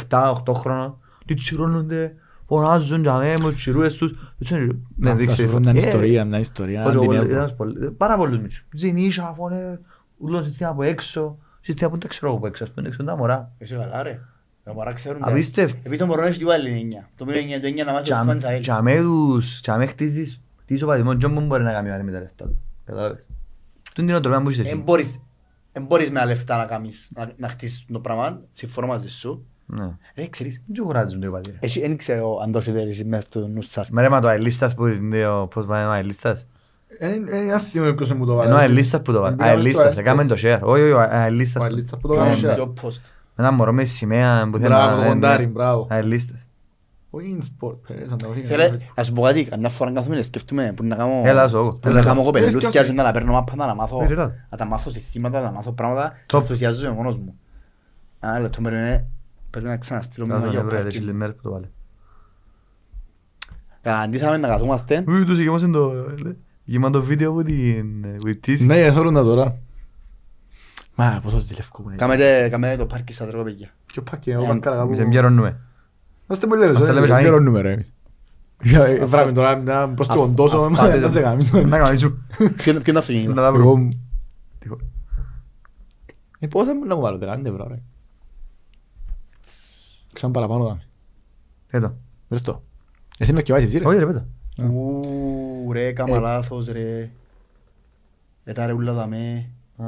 7-8 0.09 0.53
χρόνια. 0.53 0.97
Τι 1.25 1.33
τσιρώνονται, 1.33 2.15
φωνάζουν 2.47 3.01
για 3.01 3.13
μέ, 3.17 3.27
με 3.43 3.49
τους 3.51 3.55
τσιρούες 3.55 3.95
τους. 3.95 4.33
Έτσι 4.39 4.53
είναι, 4.55 4.65
Να, 4.65 4.73
Ναι, 5.09 5.15
δεν 5.15 5.25
θα 5.27 5.31
σου 5.33 5.37
ξέρω. 5.37 5.51
πω 5.51 5.59
μια 5.59 5.71
Ε, 5.75 5.77
ιστορία, 5.77 6.25
μια 6.25 6.39
ιστορία. 6.39 6.83
Πόσο 6.83 6.97
την 6.99 7.07
πολύ- 7.07 7.19
έχω. 7.19 7.29
ένας 7.29 7.55
πολύ- 7.55 7.91
Πάρα 7.91 8.17
πολλούς 8.17 8.39
μητσούς. 8.39 8.65
Ζηνίσια, 8.73 9.33
φωνέ, 9.37 9.79
ούλον 10.17 10.43
συστήμα 10.43 10.69
από 10.69 10.83
έξω. 10.83 11.37
Συστήμα 11.61 11.89
που 11.89 11.97
δεν 11.97 12.09
ξέρω 12.09 12.27
εγώ 12.27 12.37
από 12.37 12.47
έξω, 12.47 12.63
ας 12.63 12.71
πούμε, 12.71 12.87
έξω 12.87 13.03
τα 13.03 13.15
μωρά. 13.17 13.51
Είσαι 13.57 13.75
καλά 13.75 14.03
ρε. 14.03 14.19
Τα 14.63 14.73
μωρά 14.73 14.93
ξέρουν 14.93 15.21
τα- 15.21 15.29
Απίστευτο. 15.31 15.77
Επειδή 15.79 15.97
το 15.97 16.05
μωρό 16.05 16.23
έχει 16.23 16.37
τίποτα 16.37 16.55
άλλη 16.55 16.79
εννιά. 16.79 17.09
Το 17.15 17.25
μήνυμα 17.25 17.41
εννιά, 17.43 17.59
το 17.61 17.67
εννιά 17.67 17.83
να 17.83 17.91
μάθεις 17.91 18.11
ο 18.11 18.15
Στεφάνης 18.15 18.43
ΑΕΛ. 18.43 18.61
Και 18.61 18.71
αμέ 18.71 18.95
τους, 19.01 19.59
και 19.59 19.71
αμέ 19.71 19.85
χτίζεις, 19.85 20.41
χτίζεις 20.61 20.83
ο 20.83 20.87
πατημός, 20.87 21.15
και 21.17 21.25
όμως 21.25 21.45
μπορεί 21.47 21.63
να 21.63 21.71
κάνει 21.71 21.89
άλλη 21.89 22.03
με 22.03 22.11
τα 22.11 22.19
λεφτά 22.19 22.45
του. 22.45 22.61
Κατάλαβες. 22.85 23.27
Τούν 23.93 24.05
την 24.05 24.15
οτροπία 24.15 24.41
που 24.41 24.49
είσαι 24.49 24.61
Εν 24.61 24.67
εσύ. 24.67 24.75
μπορείς- 24.77 25.19
εν 25.71 25.83
μπορείς 25.83 26.11
με 26.11 26.19
τα 26.19 26.25
λεφτά 26.25 26.57
να 26.57 26.65
κάνεις- 26.65 27.11
να- 27.15 27.31
να 27.37 27.47
χτίσεις 27.47 27.85
το 27.91 27.99
πράγμα. 27.99 28.41
Συμφωνώ 28.51 28.87
μαζί 28.87 29.09
σου. 29.09 29.45
Ναι. 29.65 29.89
Ρε, 30.15 30.27
ξέρεις, 30.27 30.61
Δεν 30.67 30.85
κουράζουν 30.85 31.19
το 31.21 31.31
πατήρ. 31.31 31.53
εσύ 31.59 31.79
δεν 31.79 31.97
ξέρω 31.97 32.37
αν 32.43 32.51
το 32.51 32.57
έχετε 32.57 32.81
εσείς 32.81 33.05
μέσα 33.05 33.21
στο 33.21 33.47
νους 33.47 33.67
σας. 33.67 33.89
Με 33.89 34.01
ρε 34.01 34.09
μα 34.09 34.21
το 34.21 34.27
αελίστας 34.27 34.75
που 34.75 34.85
είναι 34.87 35.27
ο, 35.27 35.47
πώς 35.47 35.65
πάει 35.65 35.85
ο 35.85 35.91
αελίστας. 35.91 36.45
Ε, 37.01 37.21
ε, 37.29 37.51
άθιμο 37.53 37.93
ποιος 37.93 38.11
μου 38.13 38.25
το 38.25 38.33
βάλε. 38.35 38.49
Ενώ 38.49 38.57
ο 38.57 38.61
αελίστας 38.61 39.01
που 39.01 39.11
το 39.11 39.21
βάλει. 39.21 39.35
Μπήκαμε 39.35 39.51
στο 39.51 39.59
Αελίστας, 39.59 39.85
ΑΕΛ. 39.85 39.97
έκαμε 39.97 40.25
το 40.25 40.35
share. 40.37 40.59
Όχι, 40.61 40.81
όχι, 40.81 40.91
ο 40.91 40.99
αελίστας. 41.09 41.61
Ο 41.61 41.65
αελίστας 41.65 41.99
που 41.99 42.07
το 42.07 42.13
Ναι, 42.13 42.19
βάλε 42.19 42.35
ναι. 42.35 42.53
share. 42.53 42.55
Το 42.57 42.73
post. 42.81 43.01
Ένα 43.35 43.51
μωρό 43.51 43.71
με 43.73 43.83
σημαία 43.83 44.49
που 44.51 44.57
θέλει 44.57 44.67
Μπράβο, 44.73 44.95
να- 44.97 45.03
το 45.03 45.09
κοντάρι, 45.13 45.43
ναι. 45.45 45.51
μπράβο. 45.51 45.87
Αελίστας. 45.89 46.43
Όχι 47.09 47.29
είναι 47.29 47.41
σπορτ, 47.41 47.77
πες, 47.87 48.11
ανταγωγή. 48.11 48.41
Θέλε, 48.45 48.69
να 48.95 49.03
σου 49.03 49.13
πω 49.13 49.21
κάτι, 49.21 49.43
καμιά 49.43 49.69
φορά 49.69 49.91
καθόμουν 49.91 50.23
σκέφτομαι 50.23 50.73
που 50.75 50.83
να 50.83 50.95
κάνω... 50.95 51.21
Έλα, 51.25 51.47
σου, 51.47 51.57
εγώ. 51.57 51.69
που 51.69 51.79
να 51.83 51.89
Έλα. 51.89 52.03
κάνω 52.03 52.23
κοπελούς 52.23 52.47
Έλα, 52.49 52.57
και 52.59 52.65
σκέφτομαι. 52.65 52.87
άρχισα 52.87 53.03
να 53.03 53.11
παίρνω 53.11 53.31
μάπα 53.33 53.55
να 53.65 53.75
μάθω, 53.75 53.99
Ε, 54.03 54.07
ρελά. 54.07 54.33
να 54.49 54.57
τα 54.57 54.65
μάθω 54.65 54.89
συστήματα, 54.89 55.41
να 55.41 55.51
μάθω 55.51 55.71
πράγματα 55.71 56.13
και 56.25 56.35
Top. 56.37 56.39
ενθουσιάζομαι 56.39 56.93
μόνος 56.95 57.17
μου. 57.17 57.39
Ένα 58.19 58.39
λεπτό 58.39 58.61
περίμενε, 58.61 59.05
πρέπει 59.49 59.65
να 59.67 59.77
ξαναστείλω 59.77 60.25
Να 60.25 60.33
μήνυμα 60.33 60.51
τον 60.51 60.59
για 60.61 60.65
έβρε, 60.69 60.81
πάρκινγκ. 60.83 61.05
τις 61.05 61.13
μέρες 61.13 61.35
που 61.35 61.41
το 61.41 61.51
βάλε. 61.51 61.67
Καταντήσαμε 63.81 64.37
να 64.37 64.47
καθόμαστε, 64.47 65.03
Ουι, 65.07 65.25
τους 65.25 65.39
γεμάσαν 65.39 65.71
το... 65.71 65.91
Γεμάσαν 66.69 66.91
το 66.91 67.01
βίντεο 67.01 67.29
από 67.31 67.43
την 67.43 68.03
ε, 68.03 68.15
Wiptease. 68.25 68.65
Ναι, 68.65 68.91
θέλουν 68.91 69.13
τα 69.13 69.23
τώρα. 69.23 69.57
Μα, 70.95 71.19
πόσο 71.23 71.39
ζηλεύκω 71.39 71.81
που 71.81 71.87
είναι. 71.87 71.97
κάμετε 71.97 72.49
κάμετε 72.49 72.75
το 72.77 72.85
πάρκι 72.85 73.13
στα 73.13 73.27
τρόπο 73.27 73.43
παιδιά. 73.43 73.69
Ποιο 73.85 74.01
πάκι, 74.03 74.29
εγώ 74.31 74.43
Ε, 74.43 74.47
παρκάρα 74.47 74.75
κάπου. 74.75 74.87
Εμείς 74.87 74.99
εμπιερώνουμε. 74.99 75.59
Είμαστε 76.27 76.47
πολύ 76.47 76.61
λεπτό, 76.61 76.77
Αυτά 76.79 76.87
λέμε 76.93 76.99
δεν 76.99 77.15
σαν 77.15 77.17
πληρώνουμε 77.19 77.61
ρε. 77.61 77.77
Για- 78.63 78.83
ε, 78.85 79.05
Βράμε 79.05 79.31
τώρα, 79.31 79.57
να 79.57 79.89
προς 79.89 80.07
το 80.07 80.13
Αφ- 80.13 80.21
κοντόσο, 80.21 80.57
αφάτε 80.57 80.99
να 80.99 81.05
το. 81.05 81.11
σε 81.11 81.19
γαμίσω. 81.19 81.61
Να 81.61 81.77
κάνεις 81.77 81.99
σου. 81.99 82.17
Ποιο 82.37 82.49
ποιο 82.49 82.71
είναι 82.71 82.81
το 82.81 82.91
Να 82.91 82.99
αυτοκίνητο. 82.99 83.33
τα 83.33 83.51
βρω. 83.51 83.61
Εγώ... 84.59 84.77
Ε, 86.39 86.47
πόσα 86.47 86.75
μου 86.75 86.85
να 86.85 86.95
μου 86.95 87.01
βάλω, 87.01 87.17
30 87.21 87.45
ευρώ 87.45 87.67
ρε. 87.67 87.81
Ξαν 90.13 90.31
παραπάνω 90.31 90.63
δάμε. 90.63 90.81
Έτω. 91.69 91.95
Βρες 92.29 92.41
το. 92.41 92.63
Εσύ 93.17 93.31
να 93.33 93.39
σκευάσεις 93.39 93.67
εσύ 93.67 93.77
ρε. 93.77 93.85
Όχι 93.87 93.99
ρε 93.99 94.05
πέτω. 94.05 94.25
Ου, 94.63 95.01
ρε, 95.71 95.91
κάμα 95.91 96.19
λάθος 96.19 96.67
ρε. 96.67 97.09
Ε, 98.43 98.51
τα 98.53 98.65
ρε 98.65 98.71
ούλα 98.71 98.93
δαμέ. 98.93 99.49
Α, 99.77 99.85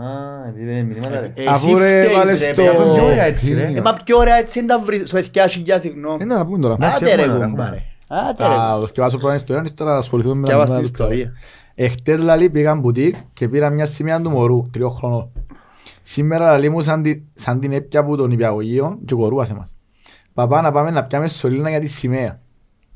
επειδή 0.50 0.72
είναι 0.72 0.82
μηνύματα 0.84 1.20
ρε. 1.20 1.32
Ε, 1.36 1.46
Αφού 1.48 1.68
εσύ 1.68 1.78
ρε 1.80 2.02
φταίεις, 2.02 2.18
βάλες 2.18 2.40
ρε, 2.42 2.48
το... 2.48 2.56
παιδιά, 2.56 2.72
αφού 2.72 2.82
είναι 2.84 2.94
πιο 2.94 3.04
ωραία 3.06 3.24
έτσι, 3.26 3.54
ρε. 3.54 3.72
Ε, 3.76 3.82
μα 3.82 3.94
πιο 4.06 4.18
ωραία 4.18 4.36
έτσι 4.36 4.60
δεν 4.60 4.68
τα 4.68 4.80
βρεις, 4.80 5.08
σου 5.10 5.16
παιδιά 5.16 5.48
χιλιά 5.48 5.80
συγγνώμη. 5.80 6.18
Ε, 6.22 6.26
να 6.26 6.46
πούμε 6.46 6.60
τώρα. 6.60 6.74
Εντάξει, 6.74 7.04
Άτε 7.06 7.16
ρε 7.16 7.22
έχουμε, 7.22 7.46
κουμπάρε. 7.46 7.76
έχουμε. 7.76 8.30
Άτε 8.30 8.48
ρε 8.48 8.54
Α, 8.54 8.56
κουμπάρε. 8.58 8.80
το 8.82 8.88
σκευάσω 8.88 9.18
πρώτα 9.18 9.36
ιστορία, 9.36 9.64
ύστερα 9.66 9.98
ασχοληθούμε 9.98 10.36
με 10.36 10.46
Και 10.46 10.52
τα 10.52 10.58
βάζει 10.58 10.72
μετά 10.72 10.84
την 10.84 10.94
του 10.94 11.04
ιστορία. 11.04 11.32
Εχτες 11.76 12.20
λαλή 12.20 12.50
πήγαν 12.50 12.80
μπουτίκ 12.80 13.16
και 13.34 13.48
πήρα 13.50 13.70
μια 13.70 13.86
σημαία 13.86 14.22
του 14.22 14.30
μωρού, 14.30 14.70
τριών 14.72 14.92
χρονών. 14.92 15.30
Σήμερα 16.04 16.46
λαλή 16.46 16.70
μου 16.70 16.82
σαν, 16.82 17.02
τη- 17.02 17.22
σαν 17.34 17.60
την 17.60 17.72
έπια 17.72 18.00
από 18.00 18.16
τον 18.16 18.32
υπηαγωγείο 18.32 19.00
και 19.06 19.16
κορούασε 19.16 19.54
μας. 19.54 19.76
Παπά 20.34 20.62
να 20.62 20.72
πάμε 20.72 20.92
να 20.92 21.04
πιάμε 21.04 21.28
σωλήνα 21.28 21.70
για 21.70 21.80
τη 21.80 21.88
σημαία. 21.88 22.40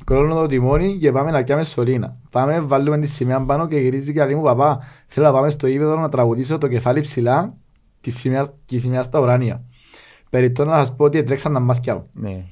Κρώνω 0.05 0.35
το 0.35 0.45
τιμόνι 0.45 0.97
και 0.97 1.11
πάμε 1.11 1.31
να 1.31 1.43
πιάμε 1.43 1.63
σωλήνα. 1.63 2.17
Πάμε, 2.31 2.59
βάλουμε 2.61 2.97
τη 2.99 3.07
σημαία 3.07 3.41
πάνω 3.41 3.67
και 3.67 3.77
γυρίζει 3.77 4.13
και 4.13 4.25
λέει 4.25 4.35
μου 4.35 4.43
παπά 4.43 4.79
θέλω 5.07 5.25
να 5.25 5.33
πάμε 5.33 5.49
στο 5.49 5.67
ύπεδο 5.67 5.99
να 5.99 6.09
τραγουδήσω 6.09 6.57
το 6.57 6.67
κεφάλι 6.67 7.01
ψηλά 7.01 7.53
τη 8.01 8.11
σημαία, 8.11 8.49
και 8.65 8.75
η 8.75 8.79
σημαία 8.79 9.03
στα 9.03 9.19
ουράνια. 9.19 9.63
Περιττώ 10.29 10.65
να 10.65 10.77
σας 10.77 10.95
πω 10.95 11.03
ότι 11.03 11.23
τρέξαν 11.23 11.53
τα 11.53 11.59
μάτια 11.59 11.95
μου. 11.95 12.09
Ναι. 12.13 12.43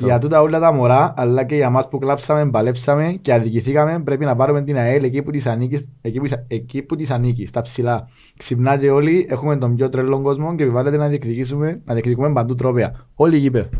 Για 0.00 0.18
τούτα 0.18 0.40
όλα 0.40 0.58
τα 0.58 0.72
μωρά, 0.72 1.14
αλλά 1.16 1.44
και 1.44 1.54
για 1.54 1.70
μας 1.70 1.88
που 1.88 1.98
κλάψαμε, 1.98 2.50
παλέψαμε 2.50 3.18
και 3.20 3.32
αδικηθήκαμε, 3.32 4.00
πρέπει 4.00 4.24
να 4.24 4.36
πάρουμε 4.36 4.62
την 4.62 4.76
ΑΕΛ 4.76 5.04
εκεί 5.04 5.22
που 5.22 5.30
της 5.30 5.46
ανήκει, 5.46 5.88
εκεί 6.02 6.20
που, 6.20 6.26
εκεί 6.48 6.82
που 6.82 6.96
της 6.96 7.10
ανήκει, 7.10 7.46
στα 7.46 7.62
ψηλά. 7.62 8.08
Ξυπνάτε 8.36 8.90
όλοι, 8.90 9.26
έχουμε 9.30 9.56
τον 9.56 9.76
πιο 9.76 9.88
τρελό 9.88 10.20
κόσμο 10.20 10.54
και 10.54 10.62
επιβάλλεται 10.62 10.96
να 10.96 11.08
διεκδικήσουμε, 11.08 11.80
να 11.84 11.92
διεκδικούμε 11.92 12.32
παντού 12.32 12.54
τρόπια. 12.54 13.06
Όλοι 13.14 13.36
γήπεδο. 13.36 13.68
Ε, 13.72 13.78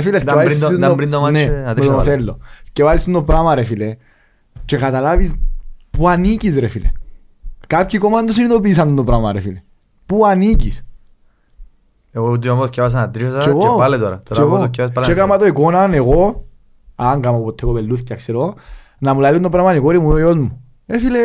φίλε, 0.00 0.16
Ήταν 0.16 0.28
και 0.28 0.34
βάζεις 0.34 0.58
πριν 0.58 0.60
το- 0.60 0.68
το- 0.68 0.74
ήταν 0.84 0.96
πριν 0.96 1.10
το 1.10 1.20
μάτς, 1.20 1.32
ναι, 1.32 1.40
ε, 1.40 1.48
με 1.50 1.68
αντέχει 1.68 1.86
το 1.86 1.92
να 1.92 1.98
βάλει. 2.02 2.08
θέλω. 2.10 2.38
Και 2.72 2.82
βάζεις 2.84 3.04
το 3.12 3.22
πράγμα 3.22 3.54
ρε 3.54 3.62
φίλε 3.62 3.96
και 4.64 4.76
καταλάβεις 4.76 5.34
που 5.90 6.08
ανήκεις 6.08 6.58
ρε 6.58 6.68
φίλε. 6.68 6.90
Κάποιοι 7.66 7.98
κομμάτια 7.98 8.26
το 8.26 8.32
συνειδητοποίησαν 8.32 8.94
το 8.96 9.04
πράγμα 9.04 9.32
ρε 9.32 9.40
φίλε. 9.40 9.62
Πού 10.06 10.26
ανήκεις. 10.26 10.84
Εγώ 12.12 12.38
την 12.38 12.50
όμως 12.50 12.68
διάβασα 12.70 12.98
ένα 12.98 13.10
τρίο 13.10 13.38
Κι 13.40 13.48
εγώ. 13.48 13.60
και 13.60 13.66
πάλι 13.78 13.98
τώρα. 13.98 14.16
Κι 14.16 14.22
Τώρα 14.34 14.40
εγώ. 14.42 14.50
που 14.56 14.62
το 14.62 14.68
διάβασα 14.68 14.92
πάλι 14.92 15.06
Και 15.06 15.12
ένα 15.12 15.22
έκανα 15.22 15.38
το 15.38 15.46
εικόνα 15.46 15.94
εγώ, 15.94 16.46
αν 16.96 17.20
κάμα 17.20 17.38
ποτέ 17.38 17.64
κοπελούθηκια 17.66 18.16
ξέρω, 18.16 18.54
να 18.98 19.14
μου 19.14 19.20
λέει 19.20 19.40
το 19.40 19.48
πράγμα 19.48 19.74
η 19.74 19.80
κόρη 19.80 20.00
μου 20.00 20.08
ο 20.10 20.18
γιος 20.18 20.36
μου. 20.36 20.62
Ε 20.86 20.98
φίλε, 20.98 21.18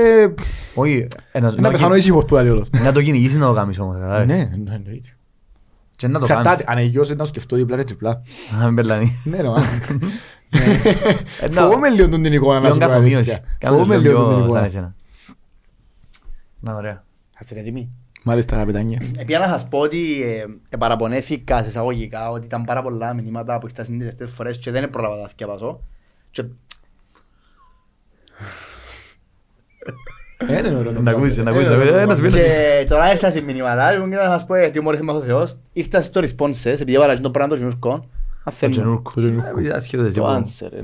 Όχι, 0.75 1.07
ε, 1.31 1.39
να- 1.39 1.51
να 1.51 1.61
να 1.61 1.69
πεθάνω 1.71 1.89
κυ- 1.93 1.99
ήσυχος 2.01 2.25
που 2.25 2.35
λέει 2.35 2.49
όλος. 2.49 2.69
να 2.83 2.91
το 2.91 3.01
κυνηγήσεις 3.01 3.37
να 3.37 3.47
το 3.47 3.53
κάνεις 3.53 3.79
όμως. 3.79 3.95
καταλάβες. 3.95 4.25
Ναι, 4.27 4.49
εννοείται. 4.53 5.16
Και 5.97 6.07
να 6.07 6.13
το 6.19 6.25
Εξαρτάται, 6.29 6.63
κάνεις. 6.63 6.65
αν 6.67 6.77
εγγυώσαι 6.77 7.13
να 7.13 7.25
σκεφτώ 7.25 7.55
διπλά 7.55 7.77
και 7.77 7.83
τριπλά. 7.83 8.21
Να 8.59 8.65
μην 8.65 8.75
περλανεί. 8.75 9.21
Ναι 9.23 9.41
ρε 9.41 9.47
μα. 9.47 9.63
Ε, 11.41 11.47
να- 11.49 11.61
Φοβούμαι 11.61 11.89
λίγο 11.89 12.09
τον 12.09 12.21
την 12.23 12.33
εικόνα 12.33 12.53
να 12.53 12.59
Λίγο 12.59 12.73
σου 12.73 12.79
πω 12.79 12.85
καθομοίωση. 12.85 13.15
αλήθεια. 13.15 13.37
Κάμε 13.57 13.75
το 13.75 13.81
Φοβούμαι 13.83 13.97
λίγο 13.97 14.17
λίγο 14.17 14.23
τον 14.29 14.33
την 14.35 14.43
πιο 14.43 14.53
σαν 14.53 14.65
εικόνα. 14.65 14.65
εσένα. 14.65 14.95
Να, 16.59 16.73
ωραία. 16.75 17.03
Είστε 17.41 17.59
έτοιμοι. 17.59 17.89
Μάλιστα 18.23 18.55
αγαπητάνια. 18.55 19.01
Επειδή 19.17 19.33
να 19.39 19.47
σας 19.47 19.67
πω 19.67 19.79
ότι 19.79 20.21
ε, 20.23 20.45
ε, 20.69 20.77
παραπονέθηκα 20.77 21.61
σε 21.61 21.67
εισαγωγικά 21.67 22.29
ότι 22.31 22.45
ήταν 22.45 22.63
πάρα 22.63 22.81
πολλά 22.81 23.13
μηνύματα 23.13 23.59
που 23.59 23.67
ήρθαν 23.67 23.85
στις 23.85 23.97
τελευταίες 23.97 24.31
φορές 24.31 24.57
και 24.57 24.71
δεν 24.71 24.89
πρόλαβα 24.89 25.15
να 25.15 25.21
τα 25.21 25.27
θυκευάσω. 25.27 25.81
Και 26.31 26.41
Ε, 26.41 26.45
είναι 29.85 29.97
ωραίο. 29.97 30.16
Να 30.39 30.51
ακούσεις, 30.55 31.03
να 31.03 31.11
ακούσεις, 31.11 31.37
Ε, 31.37 31.43
να 31.43 31.49
ακούσεις. 31.51 31.69
ωραίο. 31.69 31.97
Ένας 31.97 32.19
μήνας. 32.19 32.35
Και 32.35 32.85
τώρα 32.89 33.11
ήρθα 33.11 33.31
σε 33.31 33.41
μηνύματα, 33.41 33.91
λοιπόν, 33.91 34.09
και 34.09 34.15
να 34.15 34.23
σας 34.23 34.45
πω 34.45 34.57
γιατί 34.57 34.81
μόλις 34.81 34.99
είμαι 34.99 35.11
ο 35.11 35.21
Θεός. 35.21 35.57
Ήρθα 35.73 36.01
στο 36.01 36.21
responses, 36.21 36.65
επειδή 36.65 36.93
έβαλα 36.93 37.19
το 37.19 37.31
πράγμα 37.31 37.49
των 37.55 37.61
Γιούρκων. 37.67 37.93
Αν 37.93 38.01
Το 38.43 38.51
θέλουν. 38.51 38.73
Τζενούρκο. 38.75 39.11
Το 39.13 39.21
Τζενούρκο. 39.21 39.59
Ε, 39.59 39.69
άσχετο 39.69 40.03
εσύ 40.03 40.15
Το 40.15 40.21
που- 40.21 40.27
answer. 40.29 40.71
ε, 40.71 40.77
Ε, 40.77 40.81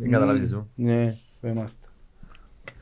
Δεν 0.00 0.10
καταλάβεις 0.10 0.42
εσύ. 0.42 0.62
Ναι, 0.74 1.14
που 1.40 1.46
είμαστε. 1.46 1.86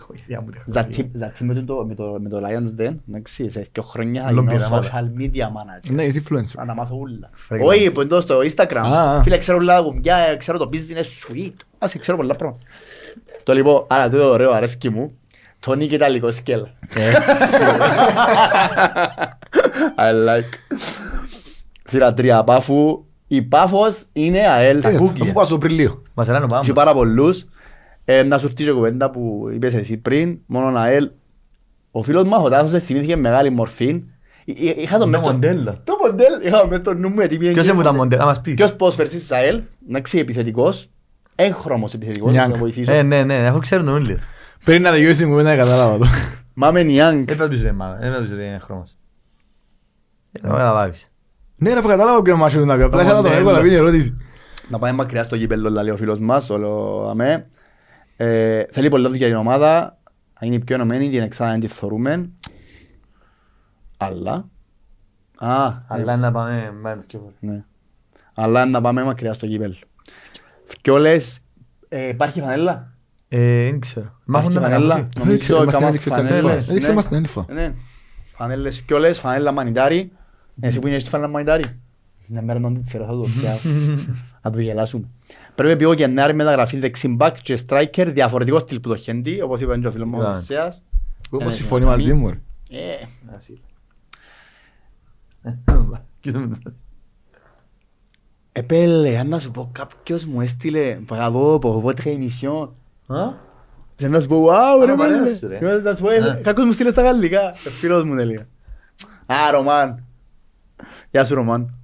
Έχω 0.01 0.13
ιδέα 0.25 0.41
μου, 0.41 0.47
δεν 0.51 0.61
έχω 0.61 0.73
Ζατί 0.73 1.01
ιδέα. 1.01 1.11
ζατί 1.29 1.45
με 1.45 1.55
το- 1.55 1.85
με 1.89 1.95
το- 1.95 2.17
με 2.21 2.29
το 2.29 2.37
Lions 2.39 2.81
Den, 2.81 2.95
εντάξει, 3.09 3.49
σε 3.51 3.67
δύο 3.73 3.83
χρόνια 3.83 4.31
Λόγω 4.31 4.43
είναι 4.43 4.53
ο 4.53 4.57
πειράματα. 4.57 4.89
social 4.93 5.21
media 5.21 5.45
manager. 5.45 5.91
Ναι, 5.93 6.03
είσαι 6.05 6.23
influencer. 6.29 6.55
Να 6.57 6.67
τα 6.67 6.75
μάθω 6.75 6.97
ούλα. 6.97 7.31
Fragrance. 7.49 7.67
Όχι, 7.67 7.93
που 7.93 8.01
εντός 8.01 8.23
στο 8.23 8.39
Instagram. 8.39 8.77
Α, 8.93 9.17
α. 9.17 9.23
Φίλε, 9.23 9.39
ξέρω 9.39 9.59
ούλα 9.59 9.77
τα 9.77 9.83
κουμπιά, 9.83 10.17
ε, 10.17 10.37
ξέρω 10.37 10.59
το 10.59 10.69
business 10.73 11.35
suite. 11.35 11.55
Ας 11.79 11.97
ξέρω 11.99 12.17
πολλά 12.17 12.37
πράγματα. 12.37 12.63
Το 13.43 13.53
λοιπόν, 13.53 13.85
άρα 13.89 14.09
τούτο 14.09 14.31
ωραίο, 14.31 14.51
αρέσκει 14.53 14.89
μου. 14.91 15.13
Το 15.61 15.75
νίκη 15.75 15.95
ιταλικό 15.95 16.31
σκέλ. 16.31 16.63
I 19.99 20.29
like. 20.29 20.79
Θύρα 21.89 22.15
τρία 22.15 22.45
πάφου. 22.45 23.05
Η 23.27 23.43
πάφος 23.43 24.03
είναι 24.13 24.39
ΑΕΛ. 24.49 24.85
Ε, 24.85 24.89
Αφού 24.97 25.33
πάω 25.33 25.45
στο 25.45 25.59
Πριλίο. 25.59 26.03
Μας 26.15 26.29
ελάνε 26.29 26.47
πάμε. 26.47 26.63
Έχει 26.63 26.73
πάρα 26.73 26.93
πολλούς. 26.95 27.45
Ε, 28.05 28.23
να 28.23 28.39
σου 28.39 28.47
έρθει 28.47 28.65
και 28.65 28.71
κουβέντα 28.73 29.11
που 29.11 29.49
είπες 29.55 29.75
εσύ 29.75 29.97
πριν, 29.97 30.39
μόνο 30.47 30.79
ΑΕΛ. 30.79 31.11
Ο 31.91 32.03
φίλος 32.03 32.25
μου 32.25 32.35
Αχωτάσος 32.35 32.71
δεν 32.71 32.81
θυμήθηκε 32.81 33.17
μεγάλη 33.17 33.51
μορφή. 33.51 33.89
Εί- 34.45 34.59
εί- 34.61 34.77
Είχα 34.79 34.97
το 34.99 35.03
Το 35.05 35.09
μες 35.09 35.21
στο... 35.21 35.31
μοντέλο. 35.33 35.81
Το 35.85 35.97
μοντέλ, 36.05 36.33
είχα 36.47 36.61
το 36.61 36.67
μες 36.69 36.79
στο 36.79 36.95
νου 36.95 37.09
μου 37.09 37.15
γιατί 37.19 37.35
πήγαινε 37.37 37.53
Ποιος 37.55 37.67
και- 37.67 37.73
είναι 37.73 37.81
που 37.83 37.87
τα 37.89 37.95
μοντέλα, 37.95 38.21
να 38.23 38.27
μας 38.29 38.41
πει. 38.41 38.55
Ποιος 38.55 38.73
ποδοσφαιριστής 38.73 39.21
της 39.21 39.31
ΑΕΛ, 39.33 39.61
εντάξει 39.89 40.19
επιθετικός, 40.19 40.91
έγχρωμος 41.35 41.95
επιθετικός, 41.95 42.33
Νιάνγκ. 42.33 42.53
να 42.53 42.59
βοηθήσω. 42.59 42.93
Ε, 42.93 43.03
ναι, 43.03 43.25
ναι, 43.25 43.35
έχω 43.37 43.59
ξέρουν 43.59 43.85
τον 43.85 43.95
όλοι. 43.95 44.19
Πριν 44.65 44.83
να 44.83 44.91
τελειώσει 44.91 45.19
την 45.19 45.29
κουβέντα 45.29 45.57
κατάλαβα 45.57 45.99
το. 45.99 46.07
Μάμε 46.55 46.83
Νιάνγκ. 46.83 47.27
Δεν 47.27 47.37
πρέπει 47.37 47.55
να 47.55 47.61
είναι 47.61 47.73
μάλλον, 47.73 47.99
δεν 47.99 48.13
πρέπει 48.13 48.31
να 48.35 48.43
είναι 48.43 48.59
χρώμος. 48.59 48.97
Ε, 50.33 50.47
να 50.47 50.49
καταλάβεις. 50.49 51.13
Ναι 51.59 51.73
ρε, 51.73 51.79
αφού 51.79 51.89
κατάλαβα 51.89 52.23
ποιο 52.23 52.37
μάσο 52.37 52.65
να 52.65 52.77
πει. 52.77 52.83
Απλά 52.83 53.03
ήθελα 53.03 53.17
να 53.17 53.23
τον 53.23 53.31
μοντέλο. 53.31 53.49
έβαλα 53.49 53.69
πει 53.69 53.75
ερώτηση. 53.75 54.17
Να 54.69 54.79
πάμε 54.79 54.93
μακριά 54.93 55.23
στο 55.23 55.37
γήπεδο, 55.37 55.71
λέει 55.71 55.91
ο 55.91 55.97
φίλος 55.97 56.21
μας, 56.21 56.51
όλο 56.51 57.07
αμέ. 57.11 57.47
Ε, 58.17 58.63
Θέλει 58.71 58.89
πολλά 58.89 59.09
δουλειά 59.09 59.29
η 59.29 59.35
ομάδα, 59.35 59.99
να 60.41 60.47
είναι 60.47 60.59
πιο 60.59 60.75
ενωμένη, 60.75 61.11
την 61.11 61.23
εξάδα 61.23 61.53
να 61.53 61.59
τη 61.59 61.67
θωρούμε. 61.67 62.31
Αλλά... 63.97 64.49
Α, 65.37 65.73
Αλλά 65.87 66.17
να 66.17 66.33
πάμε 66.33 66.73
με 66.81 66.97
το 66.97 67.03
πιο 67.07 67.33
ναι. 67.41 67.65
Αλλά 68.35 68.67
να 68.67 68.81
πάμε 68.81 69.05
μακριά 69.05 69.33
στο 69.33 69.47
γήπεδο. 69.47 69.75
Φκιόλες, 70.65 71.41
ε, 71.89 72.09
υπάρχει 72.09 72.41
φανέλα; 72.41 72.93
Ε, 73.33 73.65
δεν 73.65 73.81
ξέρω. 73.81 74.15
Μάχουν 74.25 74.51
Υπάρχει 74.51 74.71
τα 74.71 74.75
φανέλα. 74.77 74.95
φανέλα. 74.95 75.09
Νομίζω 75.19 75.57
Είμαστε 75.57 75.73
κάμα 75.73 75.87
ένδειξη 75.87 76.09
στην 76.09 76.13
φανέλες, 76.25 76.41
Ένιφα. 76.43 76.67
Ένδειξη 76.69 76.89
ναι. 76.89 76.95
μας 76.95 77.05
στην 77.05 77.17
Ένιφα. 77.17 77.45
Ναι. 77.53 77.75
Φανέλες 78.37 78.77
φκιόλες, 78.77 79.19
φανέλα 79.19 79.53
μανιτάρι. 79.53 80.13
Εσύ 80.61 80.79
που 80.79 80.87
είναι 80.87 80.99
στη 80.99 81.11
φανέλα 81.11 81.31
μανιτάρι. 81.31 81.63
Μια 82.29 82.43
μέρα 82.43 82.59
να 82.59 82.73
την 82.73 82.83
ξέρω, 82.85 83.05
θα 83.05 83.13
το 83.13 83.27
πιάω. 83.41 83.57
Θα 84.43 84.51
το 84.51 84.61
γελάσουμε. 84.61 85.05
Πρέπει 85.55 85.77
πιο 85.77 85.93
Γενάρη 85.93 86.35
μεταγραφή 86.35 86.79
δεξιμπάκ 86.79 87.41
και 87.43 87.59
striker 87.69 88.11
διαφορετικός 88.13 88.61
στυλ 88.63 88.81
που 88.81 88.89
το 88.89 88.97
χέντι, 88.97 89.41
όπως 89.41 89.61
είπε 89.61 89.79
και 89.79 89.87
ο 89.87 89.91
φίλος 89.91 90.07
μου 90.09 90.15
ο 90.17 90.19
Είδαμε. 90.21 90.37
Οδυσσέας. 90.37 90.83
Όπως 91.31 91.53
Ε, 91.53 91.55
συμφωνεί 91.57 91.85
ναι. 91.85 91.91
μαζί 91.91 92.13
μου. 92.15 92.29
ρε. 92.29 92.41
Ε, 92.71 92.95
Επέλε, 98.53 99.19
αν 99.19 99.29
να 99.29 99.39
σου 99.39 99.51
πω 99.51 99.69
κάποιος 99.73 100.25
μου 100.25 100.41
έστειλε 100.41 100.99
παραβώ 101.07 101.55
από 101.55 101.83
votre 101.87 102.05
émission. 102.07 102.69
Και 102.69 102.90
να 104.09 104.21
σου 104.21 104.29
πω, 104.29 104.47
wow 104.47 104.85
ρε 104.85 104.93
Α, 104.93 104.97
πέλε. 104.97 105.09
παρέα 105.17 105.35
σου, 105.35 105.49
ρε. 105.49 105.59
Και 105.59 105.65
να 105.65 105.95
σου 105.95 106.03
πω, 106.03 106.11
«Ε, 106.11 106.17
Α. 106.31 106.35
κάποιος 106.43 106.67
μου 106.67 106.73
στείλες 106.73 106.93
στα 106.93 107.03
γαλλικά. 107.03 107.51
Ο 107.67 107.71
φίλος 107.71 108.05
μου 108.05 108.17
τελείω. 108.17 108.47
Α, 109.27 109.35
Ρωμάν. 109.51 110.05
Γεια 111.11 111.25
σου 111.25 111.35
Ρωμάν. 111.35 111.75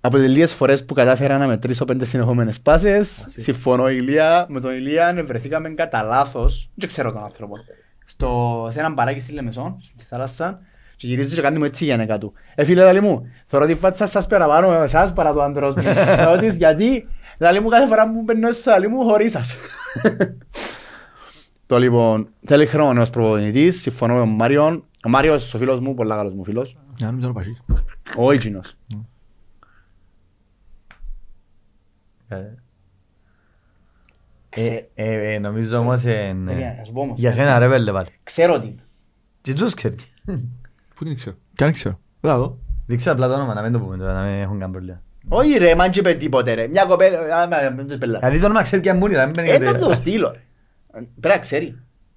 Από 0.00 0.16
τις 0.16 0.28
λίγες 0.28 0.54
φορές 0.54 0.84
που 0.84 0.94
κατάφερα 0.94 1.38
να 1.38 1.46
μετρήσω 1.46 1.84
πέντε 1.84 2.04
συνεχόμενες 2.04 2.60
πάσες, 2.60 3.26
συμφωνώ 3.28 3.88
Ηλία, 3.88 4.46
με 4.48 4.60
τον 4.60 4.74
Ηλία 4.74 5.22
βρεθήκαμε 5.26 5.68
κατά 5.68 6.02
λάθος, 6.02 6.70
δεν 6.74 6.88
ξέρω 6.88 7.12
τον 7.12 7.22
άνθρωπο, 7.22 7.54
στο, 8.04 8.68
σε 8.72 8.78
έναν 8.78 8.94
παράκι 8.94 9.20
στη 9.20 9.32
Λεμεσόν, 9.32 9.76
στη 9.94 10.04
θάλασσα, 10.04 10.60
και 10.96 11.06
γυρίζει 11.06 11.34
και 11.34 11.40
κάνει 11.40 11.58
μου 11.58 11.64
έτσι 11.64 11.84
η 11.84 11.86
γενέκα 11.86 12.18
του. 12.18 12.32
Ε, 12.54 12.64
φίλε, 12.64 12.82
λαλή 12.84 13.00
μου, 13.00 13.26
θωρώ 13.46 13.66
τη 13.66 13.74
φάτσα 13.74 14.06
σας 14.06 14.26
παραπάνω 14.26 14.68
με 14.68 14.76
εσάς 14.84 15.12
παρά 15.12 15.32
το 15.32 15.42
άντρος 15.42 15.74
μου. 15.74 15.82
Ρωτής, 16.30 16.56
γιατί, 16.56 17.08
λαλή 17.38 17.60
μου 17.60 17.68
κάθε 17.68 17.86
φορά 17.86 18.12
που 18.12 18.22
μπαίνω 18.22 18.50
στο 18.52 18.70
λαλή 18.70 18.88
μου 18.88 18.98
χωρίς 19.04 19.30
σας. 19.30 19.56
Το 21.66 21.78
λοιπόν, 21.78 22.28
θέλει 22.46 22.66
χρόνο 22.66 22.92
νέος 22.92 23.10
προπονητής, 23.10 23.80
συμφωνώ 23.80 24.12
με 24.14 24.18
τον 24.20 24.28
Μάριον. 24.34 24.84
Ο 25.06 25.08
Μάριος, 25.08 25.54
ο 25.54 25.58
φίλος 25.58 25.80
μου, 25.80 25.94
πολλά 25.94 26.16
καλός 26.16 26.32
μου 26.34 26.44
φίλος. 26.44 26.76
Να 27.00 27.12
μην 27.12 27.22
τον 27.22 27.32
πασίς. 27.32 27.62
Ο 28.18 28.32
Ίγινος. 28.32 28.76
Ξε- 34.48 34.88
Ε, 34.94 35.34
ε, 35.34 35.38
νομίζω 35.38 35.78
όμως 35.78 36.04
ε, 36.04 36.12
Περίμενε, 36.44 36.74
να 36.78 36.84
σου 36.84 36.92
πω 36.92 37.00
όμως. 37.00 37.18
για 37.18 37.32
σένα 37.32 37.58
ρε 37.58 37.68
πέλε 37.68 37.92
πάλι. 37.92 38.08
Ξέρω 38.22 38.58
την. 38.58 38.78
Τι 39.40 39.52
τους 39.54 39.74
ξέρεις. 39.74 40.12
Πού 40.94 41.04
την 41.04 41.16
ξέρω. 41.16 41.36
Κι 41.54 41.64
αν 41.64 41.72
ξέρω. 41.72 41.98
Έλα 42.20 42.32
εδώ. 42.34 42.58
Δεν 42.86 42.96
ξέρω 42.96 43.14
απλά 43.14 43.28
το 43.28 43.34
όνομα, 43.34 43.54
να 43.54 43.62
μην 43.62 43.72
το 43.72 43.80
πούμε 43.80 43.96
τώρα, 43.96 44.12
να 44.12 44.22
μην 44.30 44.40
έχουν 44.40 44.58
καν 44.58 44.70
προβλήμα. 44.70 45.02
Όχι 45.28 45.58
ρε, 45.58 45.74
μαν 45.74 45.90
και 45.90 45.98
είπε 46.00 46.14
τίποτε 46.14 46.54
ρε. 46.54 46.68
Μια 46.68 46.84
κοπέλα, 46.84 47.36
α, 47.36 47.48
μα, 47.48 47.70
μην 47.76 47.88
το 47.88 47.98
πελά. 47.98 48.18
Γιατί 48.18 48.38
το 48.38 48.44
όνομα 48.44 48.62
ξέρει 48.62 48.82
και 48.82 48.90
αν 48.90 48.96
μούνι, 48.96 49.14
να 49.14 49.24
μην 49.24 49.34
παίρνει 49.34 49.50
Ε, 49.50 49.58
και 49.58 49.64
να 49.64 49.78
το 49.78 49.94
στείλω 49.94 50.30
ρε. 50.30 50.40
Πρέπει 50.92 51.28
να 51.28 51.38
ξέρει. 51.38 51.76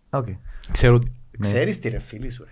Οκ. 0.09 0.25
Ξέρω 0.71 0.95
ότι. 0.95 1.11
Ναι. 1.37 1.47
Ξέρεις 1.47 1.79
τι 1.79 1.89
ρε 1.89 1.99
φίλη 1.99 2.29
σου 2.29 2.43
ρε. 2.43 2.49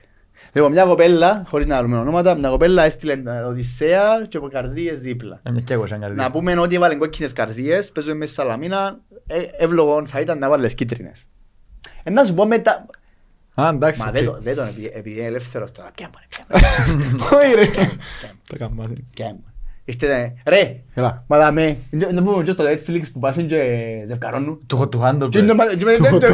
Λοιπόν, 0.54 0.72
μια 0.72 0.86
κοπέλα, 0.86 1.44
χωρίς 1.48 1.68
να 1.68 1.82
λέμε 1.82 1.98
ονόματα, 1.98 2.36
μια 2.36 2.50
κοπέλα 2.50 2.84
έστειλε 2.84 3.14
ε, 3.14 3.30
Οδυσσέα 3.42 4.26
και 4.30 4.38
από 4.38 4.48
καρδίες 4.50 5.02
δίπλα. 5.02 5.40
Ε, 5.44 5.52
μια 5.52 5.62
και 5.62 5.74
εγώ 5.74 5.86
σαν 5.88 6.00
καρδιά. 6.00 6.24
Να 6.24 6.32
πούμε 6.32 6.60
ότι 6.60 6.76
έβαλε 6.76 6.96
κόκκινες 6.96 7.34
καρδίες, 7.34 7.92
παίζουμε 7.92 8.16
μέσα 8.16 8.32
στη 8.34 8.42
Σαλαμίνα, 8.42 9.00
ε, 9.28 9.42
εύλογο 9.58 10.06
θα 10.06 10.20
ήταν 10.20 10.40
να 10.40 10.50
βάλεις 10.50 10.74
κίτρινες. 10.74 11.26
Ε, 12.04 12.10
να 12.10 12.24
σου 12.26 12.34
πω 12.34 12.46
μετά... 12.46 12.86
Α, 13.62 13.68
εντάξει. 13.74 14.02
Μα 14.02 14.08
οκ. 14.08 14.14
δεν 14.14 14.26
το- 14.26 14.40
δεν 14.42 14.56
τον, 14.56 14.68
επειδή- 14.68 14.92
επειδή 14.94 15.18
είναι 15.18 15.28
ελεύθερος 15.28 15.72
τώρα, 15.72 15.92
πιάμε 15.96 16.14
ρε, 16.20 16.28
πιάμε 16.30 17.16
Όχι 17.38 17.54
ρε. 17.56 17.62
ρε, 19.22 19.38
Τα 19.88 20.06
καμπάς. 20.06 20.08
ρε. 20.08 20.08
πιάμε. 20.08 20.34
Ήρθε, 20.34 20.34
ρε, 20.46 20.76
Έλα. 20.94 21.24
μα 21.28 21.38
δαμε, 21.38 21.78
να 22.14 22.24
πούμε 22.24 22.44
και 22.44 22.52
στο 22.52 22.64
Netflix 22.64 23.02
που 23.14 23.20
πάσουν 23.20 23.48
και 23.48 23.58
ζευκαρώνουν. 24.08 24.60
Του 24.68 24.78
χω- 24.78 24.88
του 24.90 25.00
χάντο 25.00 25.30
Και 25.30 25.38
είναι 25.40 25.54
μα- 25.54 25.66
και 25.66 25.86
με- 25.86 25.96
Του- 25.96 26.20
δεν- 26.20 26.32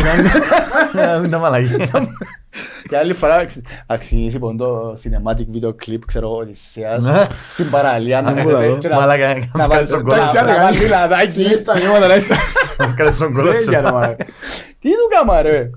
Να 1.11 1.19
μην 1.19 1.29
τα 1.29 1.37
μαλαγεί. 1.37 1.75
Και 2.89 2.97
άλλη 2.97 3.13
φορά 3.13 3.35
αξι- 3.35 3.65
αξιίζει 3.87 4.39
πον 4.39 4.57
το 4.57 4.93
cinematic 5.03 5.55
video 5.55 5.69
clip, 5.69 5.99
ξέρω 6.07 6.27
εγώ, 6.27 6.37
Οδυσσέας, 6.37 7.03
Ναι. 7.05 7.21
στην 7.49 7.69
παραλία 7.69 8.21
να 8.21 8.29
πού 8.33 8.35
να 8.35 8.43
κάθεται 8.43 8.69
δω. 8.69 8.77
και 8.77 8.87
να- 8.87 8.95
Μαλάκα, 8.95 9.27
να 9.27 9.33
να 9.33 9.39
βάλει- 9.53 9.67
βγάλεις 9.69 9.89
τον 9.89 10.03
να- 10.03 10.09
κόλλο 10.09 10.23
σου. 10.25 10.45
να 10.45 10.61
βάλει 10.63 10.87
λαδάκι. 10.87 11.43
Στα 11.57 11.79
νιώματα 11.79 12.07
να 12.07 12.15
είσαι. 12.15 12.33
Να 12.77 12.87
βγάλεις 12.87 13.17
τον 13.17 13.33
κόλλο 13.33 13.51
σου. 13.53 13.59
Δεν 13.59 13.69
για 13.69 13.81
ρε, 13.81 13.91
μαλάκα. 13.91 14.25
Τι 14.79 14.89
του 14.89 15.07
κάμα 15.09 15.41
ρε, 15.41 15.69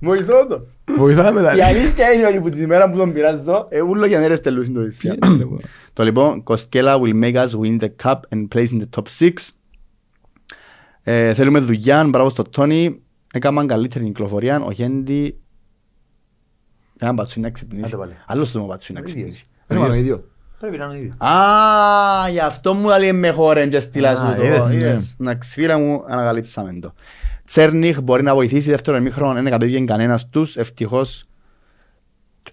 βοηθώ 0.00 0.46
το. 0.46 0.66
Βοηθάμε 0.96 1.42
τα 1.42 1.54
Η 1.56 1.60
αλήθεια 1.62 2.12
είναι 2.12 2.26
ότι 2.26 2.40
που 2.40 2.50
την 2.50 2.62
ημέρα 2.62 2.90
που 2.90 2.96
τον 2.96 3.12
πειράζω, 3.12 3.66
ε, 3.68 3.80
ούλο 3.80 4.06
για 4.06 4.18
νέρες 4.18 4.40
τελούσιν 4.40 4.74
το 4.74 4.80
Οδυσσέα. 4.80 5.14
Το 5.98 6.04
λοιπόν, 6.04 6.42
Koskela 6.46 7.00
will 7.00 7.14
make 7.22 7.34
us 7.34 7.54
win 7.54 7.78
the 7.80 7.88
cup 8.04 8.20
and 8.32 8.48
place 8.54 8.70
in 8.72 8.80
the 8.80 8.88
top 8.96 9.04
6. 9.18 9.30
Ε, 11.02 11.34
θέλουμε 11.34 11.58
δουλειά, 11.58 12.04
μπράβο 12.04 12.28
στο 12.28 12.42
Τόνι. 12.42 13.02
Έκαναν 13.32 13.66
καλύτερη 13.66 14.04
κυκλοφορία, 14.04 14.60
ο 14.60 14.70
Γέντι... 14.70 15.40
Έναν 16.98 17.16
πατσούι 17.16 17.42
να 17.42 17.50
ξυπνήσει. 17.50 17.84
Άντε 17.86 17.96
πάλι. 17.96 18.16
Άλλος 18.26 18.52
το 18.52 18.60
μου 18.60 18.66
πατσούι 18.66 18.96
να 18.96 19.02
ξυπνήσει. 19.02 19.44
Δεν 19.66 19.78
είναι 19.78 19.88
ο 19.88 19.92
ίδιος. 19.92 20.20
Πρέπει 20.58 20.76
να 20.76 20.84
είναι 20.84 20.94
ο 20.94 20.96
ίδιος. 20.96 21.16
Α, 21.18 22.28
γι' 22.28 22.40
αυτό 22.40 22.74
μου 22.74 22.88
λέει 22.98 23.12
με 23.12 23.30
χώρεν 23.30 23.70
και 23.70 23.80
στείλα 23.80 24.10
Α, 24.10 24.16
σου 24.16 24.34
το. 24.36 24.44
είδες, 24.44 24.72
Είδες. 24.72 25.14
Να 25.18 25.34
ξεφύρα 25.34 25.78
μου, 25.78 26.04
ανακαλύψαμε 26.06 26.78
το. 26.80 26.92
Τσέρνιχ 27.44 28.00
μπορεί 28.00 28.22
να 28.22 28.34
βοηθήσει 28.34 28.70
δεύτερο 28.70 28.96
εμίχρονο, 28.96 29.34
δεν 29.34 29.50
κατέβηκε 29.50 29.84
κανένας 29.84 30.28
τους, 30.28 30.56
ευτυχώς 30.56 31.24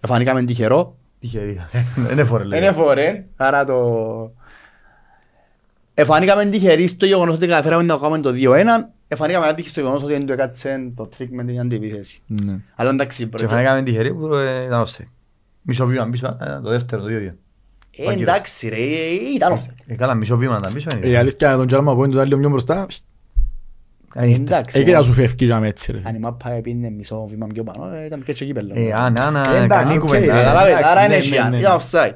Εφανήκαμε 0.02 0.44
τυχεροί. 0.44 0.98
Τυχερή. 1.26 1.66
Δεν 2.08 2.20
έφορε 2.20 2.44
Δεν 2.44 2.60
λέει. 2.60 2.70
εφορέ, 2.70 3.26
άρα 3.36 3.66
το... 3.66 4.32
Εφανήκαμε 5.94 6.46
τυχεροί 6.46 6.88
στο 6.88 7.06
γεγονός 7.06 7.36
ότι 7.36 7.48
καταφέραμε 7.48 7.84
να 7.84 7.98
κάνουμε 7.98 8.20
το 8.20 8.32
2-1. 8.36 8.66
Εφανήκαμε 9.08 9.48
άτυχοι 9.48 9.70
στο 9.70 9.80
γεγονός 9.80 10.04
ότι 10.04 10.12
δεν 10.14 10.26
το 10.26 10.34
έκατσε 10.34 10.92
το 10.96 11.08
τρίκ 11.08 11.32
με 11.32 11.44
την 11.44 11.60
αντιπίθεση. 11.60 12.22
Ναι. 12.26 12.60
Αλλά 12.76 12.90
εντάξει, 12.90 13.28
Και 13.28 13.48
φανήκαμε 13.48 13.84
τυχεροί 13.84 14.14
που 14.14 14.34
ε, 14.34 14.64
ήταν 14.64 14.84
offside. 14.84 15.08
Μισό 15.62 15.86
βήμα 15.86 16.10
πίσω, 16.10 16.38
ε, 16.42 16.60
το 16.64 16.70
δεύτερο, 16.70 17.02
το 17.02 17.08
2-2. 17.08 17.32
Ε, 17.98 18.12
εντάξει 18.14 18.70
ρε, 18.70 18.78
ήταν 19.36 19.54
offside. 19.54 19.84
Ε, 19.88 19.96
καλά, 19.96 20.14
μισό 20.14 20.38
βήμα 20.38 20.58
ήταν 20.60 20.74
πίσω. 20.74 20.88
είναι. 20.96 21.08
Η 21.08 21.16
αλήθεια 21.16 21.48
είναι 21.48 21.58
τον 21.58 21.68
Τζάλμα 21.68 21.96
που 21.96 22.04
είναι 22.06 22.14
το 22.14 22.20
άλλο 22.20 22.38
πιο 22.38 22.50
μπροστά. 22.50 22.86
Ε, 24.18 24.34
Εντάξει. 24.34 24.80
Εκεί 24.80 24.92
να 24.92 25.02
σου 25.04 25.14
φεύγεις 25.14 25.48
για 25.48 25.62
έτσι 25.64 25.92
ρε. 25.92 26.00
Αν 26.04 26.16
η 26.16 26.20
μάπα 26.20 26.52
έπινε 26.52 26.90
μισό 26.90 27.26
βήμα 27.30 27.48
πιο 27.48 27.64
πάνω, 27.64 27.96
ε, 27.96 28.06
ήταν 28.06 28.24
και 28.24 28.32
έτσι 28.32 28.46
κύπελλο. 28.46 28.72
Ε, 28.76 28.92
α, 28.94 29.10
ναι, 29.10 29.30
ναι, 29.32 29.40
εντάξει, 29.64 29.68
κανεί 29.68 29.94
οκ, 29.94 30.00
κουβέντα. 30.00 30.26
ρε, 30.34 30.40
Καταλάβες, 30.40 30.72
εντάξει, 30.72 30.88
άρα 30.92 31.00
ναι, 31.00 31.06
είναι 31.06 31.16
ναι, 31.16 31.22
σιά, 31.22 31.50
ναι. 31.50 31.58
είναι 31.58 31.68
offside. 31.80 32.16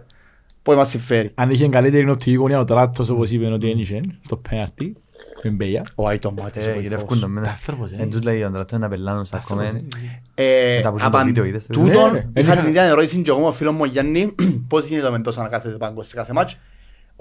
Πώς 0.63 0.75
μας 0.75 0.89
συμφέρει. 0.89 1.31
Αν 1.35 1.49
είχε 1.49 1.67
καλύτερη 1.67 2.09
οπτική 2.09 2.33
γωνία 2.33 2.59
ο 2.59 2.63
Τράτος 2.63 3.09
όπως 3.09 3.31
είπε 3.31 3.45
ότι 3.45 3.69
ένιξε 3.69 4.01
στο 4.25 4.35
πέναρτι. 4.37 4.95
Με 5.43 5.49
μπέια. 5.49 5.83
Ο 5.95 6.07
Άιτο 6.07 6.31
Μάτης 6.41 6.61
Ε, 6.61 6.65
βοηθός. 6.65 6.83
γυρεύκουν 6.87 7.19
το 7.19 7.27
μένα. 7.27 7.49
Άνθρωπος, 7.49 7.91
ε. 7.91 7.95
Εν 7.99 8.09
τους 8.09 8.21
λέει 8.23 8.41
ο 8.43 8.47
Αντράτος 8.47 8.79
να 8.79 8.87
πελάνουν 8.89 9.25
στα 9.25 9.43
comments. 9.49 9.87
Ε, 10.35 10.75
Μετά 10.75 10.89
που 10.89 10.95
είσαι 10.97 11.09
το 11.09 11.11
απαν- 11.17 11.25
βίντεο, 11.25 11.43
είδες 11.43 11.65
το 11.67 11.73
τούτον, 11.73 11.89
βίντεο; 11.89 12.05
Ναι, 12.11 12.11
ρε. 12.11 12.41
είχα 12.41 12.51
Είχα- 12.53 12.61
την 12.61 12.69
ίδια 12.69 12.83
ερώτηση 12.83 13.21
και 13.21 13.29
εγώ 13.31 13.39
με 13.39 13.45
ο 13.47 13.51
φίλος 13.51 13.73
μου 13.73 13.79
ο 13.81 13.85
Γιάννη, 13.85 14.35
πώς 14.69 14.87
γίνεται 14.87 15.09
με 15.11 15.19
τόσο 15.19 15.41
να 15.41 15.47
κάθεται 15.47 15.77
πάγκος 15.77 16.07
σε 16.07 16.15
κάθε 16.15 16.33
μάτς. 16.33 16.57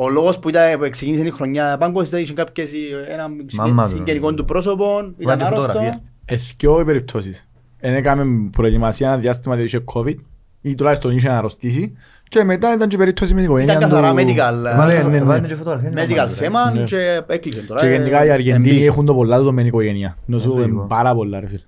Ο 0.01 0.09
λόγος 0.09 0.39
που, 0.39 0.49
ήταν, 0.49 0.79
που 0.79 0.89
ξεκίνησε 0.91 1.27
η 1.27 1.31
χρονιά 1.31 1.77
πάγκος 1.79 2.09
ήταν 2.09 2.21
είχε 2.21 2.33
κάποιες, 2.35 2.71
ένα 3.09 3.31
Μάμα 3.57 3.83
του. 3.83 3.89
συγγενικό 3.89 4.35
του 4.35 4.45
πρόσωπο, 4.45 4.85
ήταν 4.99 5.15
Βγάλε 5.21 5.45
άρρωστο. 5.45 5.67
φωτογραφία. 5.67 6.03
Εθκιό 6.25 6.81
οι 6.81 6.85
περιπτώσεις. 6.85 7.49
Εν 7.79 7.95
έκαμε 7.95 8.49
προετοιμασία 8.51 9.07
ένα 9.09 9.17
διάστημα 9.17 9.55
ότι 9.55 9.63
είχε 9.65 9.85
COVID 9.95 10.15
ή 10.61 10.75
τουλάχιστον 10.75 11.17
είχε 11.17 11.29
να 11.29 11.39
αρρωστήσει 11.39 11.93
και 12.29 12.45
μετά 12.45 12.75
ήταν 12.75 12.89
και 12.89 12.95
η 12.97 12.99
περίπτωση 12.99 13.35
με 13.35 13.41
την 13.41 13.49
οικογένεια 13.49 13.75
Ήταν 13.75 13.89
καθαρά 13.91 14.11
του. 14.11 14.17
medical, 14.17 14.63
Ναι, 14.63 14.71
Έβαλε- 14.71 15.03
ναι, 15.03 15.09
ναι. 15.09 15.17
έβαλε 15.17 15.47
και 15.47 15.55
φωτογραφία, 15.55 15.89
είναι 15.89 16.05
medical 16.05 16.17
μάλλον, 16.17 16.31
θέμα 16.31 16.71
Ναι. 16.71 16.83
και 16.83 17.23
έκλεισε 17.27 17.63
τώρα. 17.63 17.81
Και 17.81 17.87
ε, 17.87 17.97
γενικά 17.97 18.25
οι 18.25 18.31
Αργεντίνοι 18.31 18.69
εμπίσω. 18.75 18.87
έχουν 18.91 19.05
το 19.05 19.15
πολλά 19.15 19.39
του 19.39 19.45
με 19.53 19.57
την 19.61 19.67
οικογένεια. 19.67 20.17
Νομίζω 20.27 20.51
Ε, 20.51 20.55
είναι 20.55 20.65
λίγο. 20.65 20.83
πάρα 20.89 21.15
πολλά 21.15 21.41
ρε 21.41 21.47
φίλε. 21.47 21.61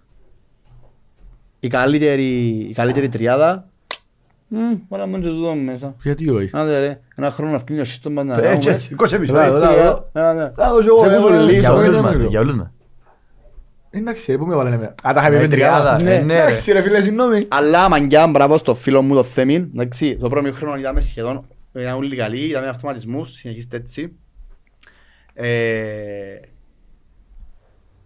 Η 1.60 1.68
καλύτερη, 1.68 2.28
η 2.68 2.72
καλύτερη 2.74 3.08
τριάδα, 3.08 3.56
μμ, 3.58 3.69
μπορεί 4.50 5.00
να 5.02 5.06
μην 5.06 5.22
και 5.22 5.28
τούτο 5.28 5.54
μέσα. 5.54 5.94
Γιατί 6.02 6.28
όχι. 6.30 6.50
Άντε 6.52 6.78
ρε, 6.78 7.00
ένα 7.16 7.30
χρόνο 7.30 7.52
να 7.52 7.58
βγει 7.58 7.80
ο 7.80 7.84
σύστο 7.84 8.10
μας 8.10 8.24
να 8.24 8.32
Ε, 8.32 8.36
κάνουμε. 8.36 8.54
έτσι, 8.54 8.68
έτσι, 8.68 8.94
κόσε 8.94 9.18
πίσω. 9.18 9.32
Έλα, 9.38 9.44
ε. 9.44 9.48
έλα, 9.48 9.70
έλα. 9.72 10.08
Ένα, 10.12 10.34
ναι. 10.34 10.52
Θα 10.56 10.70
δω 10.72 10.80
κι 10.80 10.86
εγώ, 10.86 10.98
Σε 10.98 11.08
ρε, 11.08 11.16
πού 11.16 11.22
το 11.22 11.28
ρε, 11.28 11.38
λύσω, 11.40 11.58
Για 11.60 11.68
ρε, 11.70 11.76
όλους 11.76 11.94
ρε, 11.94 12.00
μας, 12.02 12.14
ρε. 12.16 12.26
για 12.26 12.40
όλους 12.40 12.54
μας. 12.54 12.70
Εντάξει 13.90 14.30
ρε, 14.32 14.38
πού 14.38 14.46
με 14.46 14.54
βάλανε 14.54 14.76
με. 14.78 14.84
Α, 14.84 14.94
τα 15.02 15.10
είχαμε 15.16 15.34
Με 15.36 15.40
με 15.40 15.48
τριάδα. 15.48 15.94
τριάδα, 15.94 16.02
Ναι, 16.02 16.14
ε, 16.14 16.22
ναι, 16.22 16.34
ρε. 16.34 16.42
εντάξει 16.42 16.72
ρε 16.72 16.80
φίλε, 16.82 17.00
συγγνώμη. 17.00 17.46
Αλλά 17.48 17.88
μαγκιά, 17.88 18.26
μπράβο 18.26 18.56
στο 18.56 18.74
φίλο 18.74 19.02
μου 19.02 19.14
το 19.14 19.22
Θέμιν. 19.22 19.70
Εντάξει, 19.74 20.16
το 20.16 20.28
πρώτο 20.28 20.52
χρόνο 20.52 20.76
είδαμε 20.78 21.00
σχεδόν, 21.00 21.46
ήταν 21.72 21.94
όλοι 21.96 22.16
καλοί, 22.16 22.40
είδαμε 22.40 22.66
αυτοματισμούς, 22.68 23.30
συνεχίστε 23.32 23.76
έτσι. 23.76 24.16
Ε, 25.34 26.40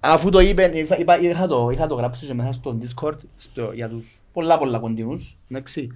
αφού 0.00 0.28
το 0.30 0.40
είπε, 0.40 0.70
είπα- 0.74 0.98
είπα- 0.98 1.20
είχα 1.20 1.46
το, 1.46 1.68
είχα 1.72 1.86
το 1.86 1.94
γράψει 1.94 2.26
και 2.26 2.34
μέσα 2.34 2.52
στο 2.52 2.78
Discord 2.82 3.16
στο, 3.36 3.70
για 3.74 3.88
τους 3.88 4.18
πολλά 4.32 4.58
πολλά 4.58 4.78
κοντινούς, 4.78 5.36
εντάξει. 5.50 5.88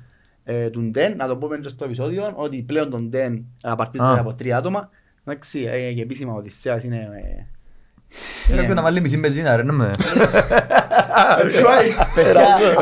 Ε, 0.51 0.71
του 0.71 0.81
Ντεν, 0.91 1.17
να 1.17 1.27
το 1.29 1.37
πούμε 1.37 1.59
και 1.59 1.69
στο 1.69 1.85
επεισόδιο, 1.85 2.33
ότι 2.35 2.57
πλέον 2.63 2.91
τον 2.91 3.09
Ντεν 3.09 3.45
απαρτίζεται 3.63 4.11
Α. 4.11 4.19
από 4.19 4.35
τρία 4.35 4.57
άτομα. 4.57 4.91
Εντάξει, 5.25 5.69
ε, 5.73 5.93
και 5.93 6.03
επίσημα 6.03 6.33
ο 6.33 6.37
Οδυσσέας 6.37 6.85
είναι... 6.85 6.97
ε, 6.97 8.53
Ε, 8.53 8.57
Πρέπει 8.57 8.75
να 8.75 8.83
βάλει 8.83 9.01
μισή 9.01 9.17
μπενζίνα 9.19 9.57
ρε, 9.57 9.63
ναι 9.63 9.73
με. 9.73 9.91
Έτσι 11.45 11.63
πάει. 11.63 11.89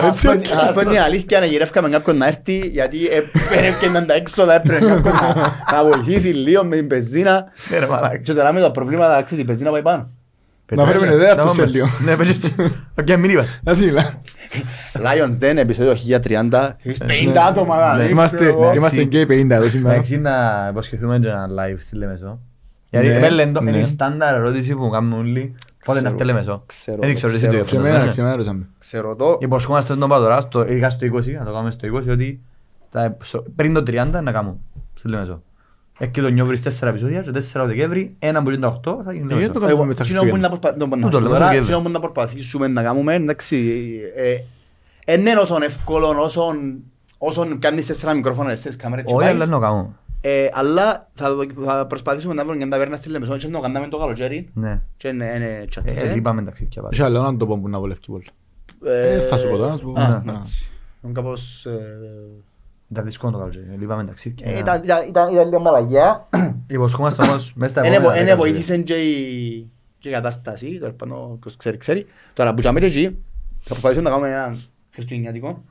Ας 0.09 0.20
πω- 0.22 0.56
Ας 0.62 0.72
πω 0.72 0.80
την 0.80 0.98
αλήθεια, 1.01 1.40
να 1.40 1.47
γυρεύκαμε 1.47 1.88
κάποιον 1.88 2.16
να 2.16 2.26
έρθει, 2.26 2.56
γιατί 2.68 3.06
έπαιρνε 3.06 3.98
να 4.01 4.05
τα 4.06 4.14
έξοδα, 4.14 4.55
έπαιρνε 4.55 4.78
κάποιον 4.88 5.14
να- 5.14 5.72
να 5.72 5.84
βοηθήσει 5.84 6.28
λίγο 6.28 6.64
με 6.64 6.76
την 6.76 6.86
πεζίνα. 6.86 7.47
Ναι, 7.70 7.78
ρε, 7.78 7.86
μαλάκα. 7.86 8.16
Και 8.16 8.32
τώρα 8.32 8.52
με 8.52 8.60
τα 8.60 8.70
προβλήματα, 8.70 9.22
ξέρεις, 9.22 9.44
η 9.44 9.47
πεζίνα 9.47 9.70
πάει 9.70 9.82
πάνω. 9.82 10.10
Να 10.74 10.84
φέρουμε 10.84 11.12
ιδέα 11.12 11.34
Να 11.34 11.40
αυτούς 11.43 11.55
σε 11.55 11.60
πάμε. 11.60 11.72
λίγο. 11.72 11.86
Ναι, 12.05 12.16
πες 12.16 12.28
έτσι. 12.28 12.55
Οκ, 13.01 13.10
μην 13.18 13.30
είπας. 13.30 13.60
Να 13.64 13.74
σίλα. 13.74 14.20
Lions 14.94 15.43
Den, 15.44 15.56
επεισόδιο 15.56 15.93
1030. 15.93 16.76
Έχεις 16.82 16.98
50 17.06 17.36
άτομα, 17.48 17.76
Ναι. 17.76 17.93
δηλαδή, 17.93 18.10
Είμαστε 18.12 18.36
ξέρω 18.36 18.51
εγώ. 18.51 18.74
είμαστε 18.74 19.02
γκέι 19.02 19.26
50 19.28 19.51
εδώ 19.51 19.68
σήμερα. 19.68 19.94
Εντάξει, 19.94 20.18
να 20.18 20.66
υποσχεθούμε 20.70 21.18
και 21.18 21.28
ένα 21.28 21.47
live 21.59 21.76
στη 21.78 21.97
Λεμεσό. 21.97 22.38
Γιατί 22.90 23.06
Ναι, 23.06 23.12
εμένα 23.12 23.30
λένε 23.34 23.52
το- 23.52 23.60
ναι. 23.60 23.70
είναι 23.70 23.78
η 23.78 23.84
στάνταρ 23.84 24.34
ερώτηση 24.34 24.74
που 24.74 24.88
κάνουν 24.90 25.12
όλοι. 25.12 25.55
Πότε 25.84 26.01
να 26.01 26.06
Ξέρω. 26.09 26.14
έρθει 26.14 26.22
η 26.22 26.26
Λεμεσό. 26.26 26.62
Ξέρω, 26.66 26.98
Δεν 27.01 27.14
ξέρω 27.14 27.32
εσύ 27.32 27.47
ξέρω. 27.47 27.59
το 27.59 27.64
Και 27.70 27.76
ίδιο. 27.76 27.88
εμένα, 27.88 28.12
και 28.12 28.20
εμένα 28.20 28.34
ρωτήσαμε. 28.36 28.66
Ξέρω 28.78 29.16
το. 29.16 29.38
Υποσχόμαστε 29.40 29.97
τον 29.97 30.09
Πατορά, 30.09 30.40
στο- 30.40 30.66
ειδικά 30.66 30.90
στο 30.90 31.05
20, 31.06 31.32
να 31.38 31.44
το 31.44 31.51
κάνουμε 31.52 31.70
στο 31.70 31.86
20, 31.86 32.10
ότι 32.10 32.40
στα- 32.88 33.16
στο- 33.22 33.44
πριν 33.56 33.72
το 33.74 33.82
30 33.82 34.20
να 34.22 34.32
κάνουμε 34.32 34.56
στη 34.94 35.09
Λεμεσό. 35.09 35.43
Έχει 35.98 36.10
και 36.10 36.20
το 36.20 36.28
νιόβρις 36.28 36.62
4 36.81 36.89
επεισόδια 36.89 37.20
και 37.20 37.31
4 37.31 37.64
Δεκέμβρη, 37.66 38.16
ένα 38.18 38.43
που 38.43 38.51
είναι 38.51 38.59
τα 38.59 38.81
8 38.85 38.97
θα 39.05 39.12
γίνει 39.12 39.27
Ε, 39.35 39.39
γιατί 39.39 39.52
το 39.52 39.59
Λεμεσό. 39.59 39.59
κάνουμε 39.59 39.70
Εγώ, 39.73 39.85
μετά 39.85 40.02
εκείνο 40.02 40.18
που 40.18 40.24
Χριστούγεννα. 40.24 40.39
να 40.39 40.48
προσπα- 40.59 40.77
το- 40.78 40.86
να 40.97 41.02
Τούτο 41.02 41.16
σου 41.16 41.23
λέμε, 41.23 41.35
τώρα, 41.35 41.44
στο 41.47 41.55
Κέβρι. 41.55 41.73
εκείνο 41.73 41.82
που 41.82 41.90
να 41.90 42.01
προσπαθήσουμε 42.01 42.66
να 42.68 42.82
κάνουμε, 42.82 43.14
εντάξει, 43.14 43.56
ε, 44.16 44.31
ε, 44.31 44.44
εν 45.05 45.20
είναι 45.20 45.36
όσον 45.40 45.62
εύκολο, 45.62 46.09
όσον 46.23 46.74
όσον 47.18 47.59
κάνεις 47.59 47.86
τέσσερα 47.86 48.14
μικρόφωνα, 48.14 48.48
τέσσερις 48.48 48.77
κάμερες 48.77 49.05
και 49.05 49.14
Όχι, 49.14 49.24
πάεις. 49.24 49.35
αλλά 49.36 49.47
να 49.47 49.52
το 49.52 49.59
κάνουμε. 49.59 49.89
Ε, 50.20 50.48
αλλά 50.52 51.09
θα, 51.14 51.35
δοκι- 51.35 51.59
θα 51.64 51.86
προσπαθήσουμε 51.86 52.35
να 52.35 52.43
βρούμε 52.43 52.56
μια 52.56 52.68
ταβέρνα 52.68 52.97
στη 52.97 53.09
Λεμεσό 53.09 53.36
και 53.36 53.47
να 53.47 53.52
το 53.52 53.60
κάνουμε 53.60 53.89
το 53.89 53.98
καλοκαίρι 53.98 54.48
Ναι. 54.55 54.81
και 54.97 55.09
είναι 55.09 55.32
είναι 55.36 55.47
Ε, 55.62 55.64
τσατζέ. 55.64 56.12
λείπαμε 56.14 56.43
ταξίδια 56.43 56.82
πάλι. 56.82 56.94
Έχει 56.94 57.02
άλλο 57.02 57.18
έναν 57.18 57.39
τόπο 57.39 57.59
που 57.59 57.68
να 57.68 57.78
βολεύει 57.78 58.01
πολύ. 58.06 58.24
Ε, 58.85 59.18
θα 59.20 59.39
σου 59.39 59.48
πω 59.51 59.56
τώρα, 59.56 59.70
να 59.70 59.77
σου 59.77 59.93
πω. 59.93 60.01
Α, 60.01 60.09
Ναι. 60.09 60.31
εντάξει. 60.32 60.70
Είναι 61.05 61.12
κάπως... 61.12 61.66
Ήταν 62.88 63.04
δύσκολο 63.04 63.32
το 63.32 63.38
καλοκαίρι, 63.38 63.76
λείπαμε 63.78 64.04
ταξίδια. 64.04 64.46
Ε, 64.46 64.58
ήταν 65.08 65.32
λίγο 65.32 65.60
μαλαγιά. 65.60 66.28
Υποσχόμαστε 66.66 67.22
όμως 67.22 67.52
μέσα 67.54 67.72
στα 67.72 67.86
επόμενα. 67.86 68.16
Ένα 68.16 68.36
βοήθησε 68.36 68.78
και 68.78 68.94
η 68.94 69.70
κατάσταση, 70.10 70.78
τώρα 70.78 70.92
πάνω 70.92 71.38
ξέρει, 71.56 71.76
ξέρει. 71.76 72.06
Τώρα 72.32 72.54
που 72.54 72.60
και 72.60 72.68
εκεί, 72.68 73.16
θα 73.60 73.68
προσπαθήσω 73.68 74.00
να 74.00 74.10
κάνουμε 74.10 74.28
ένα 74.28 74.58
χριστουγεννιάτικο. 74.90 75.64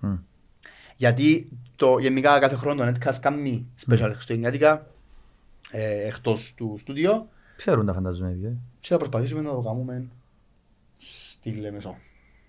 Γιατί 0.97 1.47
το, 1.75 1.97
γενικά 1.99 2.39
κάθε 2.39 2.55
χρόνο 2.55 2.85
το 2.85 2.91
Netcast 2.91 3.15
κάνει 3.19 3.65
special 3.87 4.11
χριστουγεννιάτικα 4.13 4.87
ε, 5.71 6.07
εκτός 6.07 6.53
του 6.53 6.75
στούντιο. 6.79 7.27
Ξέρουν 7.55 7.85
τα 7.85 7.93
φαντάζομαι. 7.93 8.29
Ε, 8.29 8.51
και 8.79 8.87
θα 8.89 8.97
προσπαθήσουμε 8.97 9.41
να 9.41 9.49
το 9.49 9.61
κάνουμε 9.61 10.05
στη 10.97 11.49
Λεμεσό. 11.51 11.95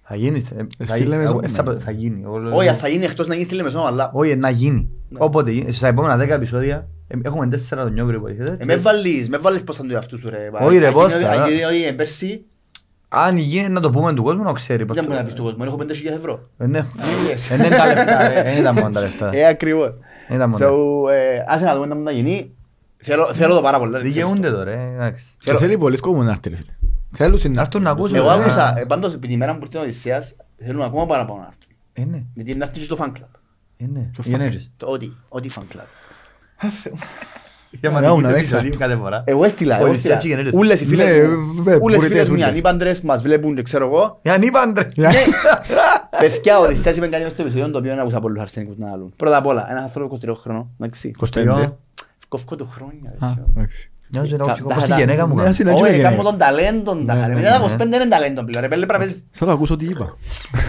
Θα 0.09 0.17
γίνει. 0.17 0.39
ε, 0.57 0.63
θα 0.79 0.87
στη 0.87 0.99
γίνει, 0.99 1.09
Λεμεσό, 1.09 1.41
ε, 1.43 1.49
θα- 1.49 1.63
ναι. 1.63 1.79
Θα 1.79 1.91
γίνει. 1.91 2.21
Εγώ 2.25 2.39
λέω- 2.39 2.57
Όχι, 2.57 2.69
θα 2.69 2.89
γίνει 2.89 3.05
εκτός 3.05 3.27
να 3.29 3.35
γίνει 3.35 3.47
στη 3.47 3.55
Λεμεσό, 3.55 3.79
αλλά 3.79 4.11
Όχι, 4.15 4.37
να 4.37 4.51
γίνει. 4.51 4.89
Ναι. 5.09 5.19
Όποτε 5.21 5.51
γίνει. 5.51 5.73
Στα 5.73 5.87
επόμενα 5.87 6.17
10 6.17 6.29
επεισόδια 6.35 6.87
ε, 7.09 7.17
έχουμε 7.23 7.47
4 7.47 7.83
τον 7.85 7.93
Νιόβρη 7.93 8.19
που 8.21 8.27
έχετε. 8.27 8.57
ε, 8.61 8.65
μες 8.65 8.83
βάλεις, 8.83 9.29
μες 9.29 9.41
βάλεις 9.43 9.65
πώς 9.65 9.77
θα 9.77 9.87
το 9.87 9.95
εαυτού 9.95 10.19
σου 10.19 10.29
ρε. 10.31 10.51
Όχι, 10.61 10.79
ρε, 10.79 10.91
πώς 10.91 11.15
Αγίνει- 11.15 11.31
θα, 11.35 11.43
αγίνει- 11.43 11.65
Όχι, 11.65 11.83
ε, 11.85 11.93
πέρσι, 11.93 12.45
Αν 13.09 13.37
γίνει 13.37 13.69
να 13.69 13.81
το 13.81 13.91
πούμε 13.91 14.15
του 14.15 14.23
κόσμου 14.23 14.43
να 14.43 14.53
ξέρει. 14.53 14.85
πώς 14.87 14.97
δεν 14.97 15.05
το- 15.05 15.11
μπορεί 15.11 15.21
να 15.23 15.27
πεις 15.29 15.37
του 15.37 15.43
κόσμου, 15.43 15.65
έχω 15.65 15.77
5.000 15.77 16.17
ευρώ. 16.17 16.49
Ε, 16.59 16.67
ναι. 16.67 16.79
Αγγλίες. 16.79 17.51
Ε, 17.51 17.57
Δεν 17.57 17.67
είναι 17.67 17.77
τα 17.77 17.87
λεφτά, 17.87 18.29
ρε. 18.29 18.43
Δεν 18.43 18.57
ήταν 18.59 18.75
μόνο 18.75 18.91
τα 18.91 19.01
λεφτά. 19.01 19.31
Ε, 19.33 19.47
ακριβώς. 19.47 19.93
Δεν 20.29 20.37
ήταν 20.37 20.49
μόνο. 20.49 20.67
So, 20.67 21.11
ε, 21.13 21.45
άσε 21.47 21.65
να 21.65 21.75
δούμε 21.75 21.95
να 21.95 22.11
γίνει. 22.11 22.51
Θέλω 22.97 23.33
θέλω 23.33 23.55
το 23.55 23.61
πάρα 23.63 23.79
πολύ. 23.79 23.91
ρε, 23.93 23.97
ξέρεις 23.99 24.15
Δικαιούνται 24.15 24.51
το. 24.51 24.57
τώρα, 24.57 24.71
ε, 24.71 24.93
εντάξει. 24.95 25.25
Και 25.39 25.55
θέλει 25.55 25.79
πολλές 25.79 26.01
κόμμα 26.01 26.25
να 26.25 26.31
έρθει 26.31 26.49
ρε 26.49 26.57
φίλε. 26.57 26.71
Θέλουν 27.17 27.41
Να 27.49 27.61
έρθουν 27.61 27.83
να 27.83 27.91
ακούσουν. 27.91 28.17
Εγώ 28.17 28.31
Ε, 28.31 28.33
άκουσα, 28.33 28.75
ε, 28.79 28.85
πάντως 28.85 29.15
επί 29.15 29.29
τη 29.29 29.37
μέρα 29.37 29.53
που 29.57 29.61
ήρθε 29.63 29.79
ο 29.79 29.81
Οδυσσέας, 29.81 30.37
θέλουν 30.65 30.83
ακόμα 30.83 31.07
παραπάνω 31.07 31.39
να 31.39 31.45
έρθουν. 31.47 31.59
Ε, 31.93 32.05
ναι. 32.17 32.23
Γιατί 32.35 32.55
να 32.55 32.65
έρθει 32.65 32.79
και 32.79 32.85
στο 32.85 32.97
fan 33.01 33.07
club. 33.09 33.27
Ε, 33.77 33.85
ναι. 33.93 34.11
Το 34.17 34.23
Οι 34.27 34.33
ενέργειες. 34.35 34.71
Το 34.77 34.87
ό,τι, 34.87 35.11
ό,τι 35.29 35.49
fan 35.55 35.61
club. 35.77 35.85
Για 37.71 37.89
Να 37.91 37.95
μα 37.95 38.01
κάνουν, 38.01 38.23
το 38.23 38.29
να 38.29 38.37
επεισόδιο 38.37 38.63
δείξουν. 38.63 38.81
κάθε 38.83 38.97
φορά. 38.97 39.23
Εγώ 39.27 39.45
έστειλα, 39.45 39.77
εγώ 39.79 39.89
Οδυσσέας 39.89 40.15
έστειλα. 40.15 40.37
και 40.37 40.43
γεννήτες. 40.43 40.61
Ούλες 40.61 40.81
οι 40.81 40.87
φίλες 40.87 41.07
Ναι, 41.29 41.37
μου, 41.37 41.53
βέβαια, 41.63 41.79
ούλες 41.83 41.97
οι 41.97 42.01
πουριτές, 42.01 42.09
φίλες 42.09 42.29
μου 42.29 42.33
οι 42.35 42.37
ούλες. 42.37 42.49
ανήπαντρες 42.49 43.01
μας 43.01 43.23
βλέπουν 43.23 43.55
και 43.55 43.63
ξέρω 43.63 43.87
εγώ. 43.87 44.19
Για 44.23 44.33
ανήπαντρες. 44.35 44.95
Παιδιά, 46.21 46.59
ο 46.59 46.63
Οδυσσέας 46.63 46.97
είπε 46.97 47.07
κάτι 47.07 47.23
μες 47.23 47.33
στο 47.33 47.43
επεισόδιο 47.43 47.71
το 47.71 47.79
οποίο 47.79 47.91
δεν 47.91 48.01
άκουσα 48.01 48.21
πολλούς 48.21 48.41
αρσενικούς 48.41 48.77
να 48.77 48.91
λαλούν. 48.91 49.13
Πρώτα 49.17 49.37
απ' 49.37 49.47
όλα, 49.47 49.71
ένας 49.71 49.83
άνθρωπος 49.83 50.19
23 50.19 50.35
χρονών, 50.41 50.69
εντάξει. 50.79 51.15
25. 51.35 51.73
Κόφκω 52.29 52.57
του 52.57 52.69
χρόνια. 52.75 53.15
Α, 54.15 54.21
ρε, 54.21 54.27
εντάξει. 54.27 54.35
Νιώζω 54.35 54.37
να 54.37 54.45
Κα- 54.45 54.53
έχω 54.59 54.69
τα- 54.69 54.75
όπως 54.75 54.83
τη 54.85 54.91
τα- 54.91 54.99
γενέκα 54.99 55.27
μου 55.27 55.35
Ναι, 55.35 55.39
κάνω. 55.41 55.51
ας 55.51 55.59
είναι 55.59 55.71
έτσι 55.71 55.83
Όχι, 55.83 55.93
με 55.93 55.99
κάνω 56.03 56.15
γενναία. 56.15 56.31
τον 56.31 56.39
ταλέντον 56.39 57.07
τα 57.07 57.15
Ναι, 57.15 57.21
χαρέ. 57.21 57.33
ναι, 57.35 57.41
Μετά 57.41 57.51
τα 57.53 57.59
ναι. 57.59 57.65
25 57.65 57.77
δεν 57.91 58.01
είναι 58.01 58.11
ταλέντον 58.11 58.45
πλέον. 58.47 58.63
ρε, 58.63 58.69
πέλε, 58.69 58.87
πρέπει 58.87 58.99
να 59.01 59.07
παίζεις. 59.07 59.25
Θέλω 59.31 59.51
να 59.51 59.57
ακούσω 59.57 59.77
τι 59.77 59.85
είπα. 59.85 60.17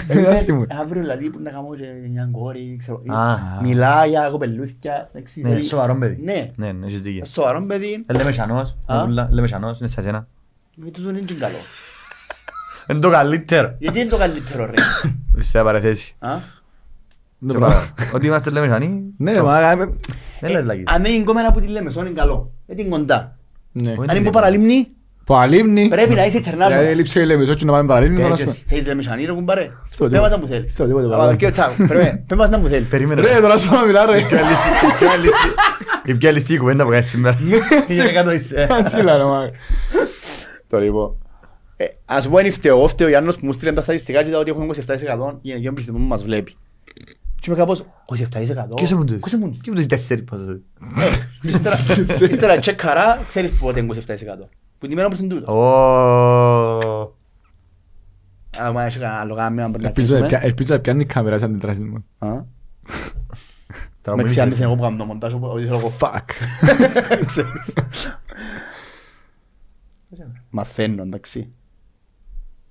Ε, 0.08 0.22
Δάστε 0.22 0.54
μου. 0.54 0.66
Αύριο 0.82 1.02
δηλαδή 1.02 1.30
που 1.30 1.40
να 1.42 1.50
κάνω 1.52 1.76
και 1.76 1.86
μια 2.10 2.30
κόρη, 2.32 2.76
ξέρω. 2.80 3.02
Α. 3.08 3.36
Μιλά 3.62 4.06
για 4.06 4.30
κοπελούθια. 4.30 5.10
εντάξει, 5.14 5.42
Ναι, 5.42 5.50
θέλει- 5.50 5.64
σοβαρό 5.64 5.96
παιδί. 5.98 6.18
Ναι, 6.24 6.52
Ναι, 6.56 6.72
ναι, 6.72 6.86
έχεις 6.86 7.02
δίκιο. 7.02 7.26
σοβαρό 7.26 7.66
παιδί. 7.66 8.04
Ε, 8.08 8.14
Λέμε 8.14 8.32
σανός, 8.32 8.76
Α. 8.86 9.04
ούλα, 9.04 9.28
λέμε 9.32 9.48
σανός, 9.48 9.80
είναι 9.80 9.88
σε 9.90 10.02
σένα. 10.02 10.28
Γιατί 10.76 10.92
τούτο 11.00 11.10
είναι 11.10 11.20
και 11.20 11.34
καλό. 11.34 11.56
Είναι 12.90 13.00
το 13.00 13.10
καλύτερο. 13.10 13.76
Γιατί 13.78 14.00
είναι 14.00 14.10
το 14.10 14.18
καλύτερο 14.18 14.66
ρε; 14.66 14.74
Σε 15.40 15.64
παραθέσει. 15.64 16.16
Α? 16.20 16.30
Δεν 16.30 16.36
Σε 16.36 16.42
πράγμα. 16.42 16.46
παρα- 16.46 16.56
Ότι 18.14 18.26
είμαστε 18.26 18.50
λέμε 18.50 18.68
σανοί, 18.68 19.04
Ναι, 19.18 19.42
μα... 19.42 19.72
ε, 19.72 19.76
δεν 20.40 20.52
λες 20.52 20.64
λαγί. 20.66 20.84
Αν 20.86 21.04
είναι 21.06 21.24
κομμένα 21.24 21.52
που 21.52 21.60
τη 21.60 21.68
λέμε, 21.68 21.92
σώνει 21.92 22.12
καλό. 22.12 22.52
Δεν 22.66 22.78
είναι 22.78 22.90
κοντά. 22.90 23.38
Ναι. 23.72 23.92
Όχι. 23.92 24.00
Αν 24.08 24.16
είναι 24.16 24.26
που 24.26 24.32
παραλίμνη, 24.32 24.88
Παραλίμνη. 25.26 25.88
Πρέπει 25.88 26.14
να 26.16 26.26
είσαι 26.26 26.40
Δηλαδή 26.40 26.74
international. 26.76 26.86
έλειψε 26.86 27.20
η 27.22 27.26
Λεμεσό 27.26 27.54
και 27.54 27.66
να 27.66 27.72
πάμε 27.72 27.88
παραλίμνη. 27.88 28.16
Και 28.16 28.22
τώρα 28.22 28.34
έτσι. 28.34 28.44
ας 28.44 28.54
πούμε. 28.54 28.64
Θέλεις 28.68 28.86
λεμεσανή 28.88 29.26
ρε 29.26 29.32
κουμπάρε; 29.32 29.70
Στο 29.92 30.10
Πες 30.10 30.20
μας 30.20 30.30
τίποτα. 30.30 30.30
να 30.30 30.38
μου 30.38 30.48
θέλεις. 30.48 30.72
Στο 30.74 30.86
τίποτα, 30.86 31.06
Αλλά, 31.06 31.16
παράδειγμα. 31.18 31.36
και 31.46 31.52
τσάου, 31.52 31.72
πρέπει- 31.88 32.24
Πες 32.28 32.38
μας 32.38 32.50
να 32.50 32.58
μου 32.58 32.68
θέλεις. 32.68 32.90
Περίμενε. 32.90 33.22
Ρε 33.22 33.40
τώρα 33.42 33.58
σου 33.58 33.72
να 33.74 33.86
μιλά 33.86 34.06
ρε. 34.06 34.18
Η 34.20 34.24
πιο 34.24 34.38
αλυστη- 34.38 34.66
η 34.92 34.98
πιο 35.00 35.10
αλυστη- 35.12 35.56
Η 36.06 36.14
πιο 36.16 36.30
αλυστη 36.30 36.58
κουβέντα 36.58 36.84
που 36.84 36.90
κάνεις 36.90 37.08
σήμερα. 37.08 37.38
Είναι 37.90 38.12
κάτω 38.12 38.32
είσαι. 38.32 38.68
Σύλλα 38.96 39.18
ρε 39.18 39.24
μα. 39.24 39.50
Το 40.68 40.80
λοιπόν. 40.80 41.16
Ε, 41.78 41.86
Ας 42.06 42.24
σου 42.24 42.30
πω 42.30 42.40
είναι 42.40 42.50
φταίω, 42.50 42.78
εγώ 42.78 42.88
φταίω 42.88 43.08
ο 43.08 43.10
Γιάννος 43.10 43.36
που 43.38 43.46
μου 43.46 43.52
στείλε 43.52 43.74
τα 43.74 43.82
στατιστικά 43.82 44.22
και 44.24 44.28
είδα 44.30 44.40
ότι 44.40 44.50
έχουμε 44.52 44.76
27% 44.88 45.38
γυναικείων 45.42 45.74
πληθυσμών 45.74 46.02
που 46.02 46.08
μας 46.08 46.24
βλέπει. 46.24 46.56
Και 47.40 47.50
είμαι 47.52 47.56
κάπως, 47.56 47.86
27%. 48.06 48.76
Ποιος 48.76 48.90
ήμουν 48.92 49.06
τότε; 49.06 49.20
Ποιος 49.20 49.32
ήμουν. 49.34 49.60
Και 49.62 49.72
μου 49.72 49.78
το 49.82 49.86
τέσσερι 49.86 50.22
πας 50.22 50.40
τότε. 50.40 50.62
Ύστερα- 51.42 51.78
Ύστερα 52.30 52.60
τσεκαρά, 52.60 53.24
ξέρεις 53.28 53.58
πότε 53.58 53.80
είναι 53.80 53.88
27%. 53.88 54.50
Που 54.80 54.88
την 54.88 54.96
μέρα 54.96 55.08
που 55.10 55.18
είναι 55.20 55.34
τούτο. 55.36 55.54
Ω. 55.54 57.16
Άμα 58.60 58.84
έχει 58.84 59.00
κανένα 59.00 59.20
άλλο 59.20 59.34
γάμι 59.34 59.56
να 59.62 59.68
μπορεί 59.68 59.82
να 59.82 59.88
Ελπίζω 59.88 60.14
να 60.14 60.20
κλείσουμε. 60.20 60.28
πια- 60.40 60.48
Ελπίζω 60.50 60.74
να 60.74 60.80
πιάνει 60.80 61.02
η 61.02 61.06
κάμερα 61.06 61.40
σαν 61.40 61.50
αντιδράσεις 61.50 61.84
μου. 61.84 62.06
Α. 62.18 62.28
Τώρα 64.02 64.18
Με 64.18 64.24
μου 64.24 64.30
ξιάνεις 64.30 64.54
ήρθε. 64.54 64.66
εγώ 64.66 64.76
που 64.76 64.82
κάνω 64.82 64.98
το 64.98 65.06
μοντάζ, 65.06 65.34
οπότε 65.34 65.64
θέλω 65.66 65.78
εγώ. 65.78 65.92
Fuck. 66.00 66.30
Ξέρεις. 67.26 67.74
Μαθαίνω, 70.50 71.02
εντάξει. 71.02 71.52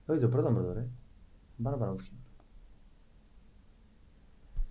Όχι, 0.07 0.21
το 0.21 0.29
πρώτο 0.29 0.49
πρώτο, 0.49 0.73
ρε. 0.73 0.85
Πάρα 1.63 1.77
πάρα 1.77 1.91
πολύ. 1.91 2.07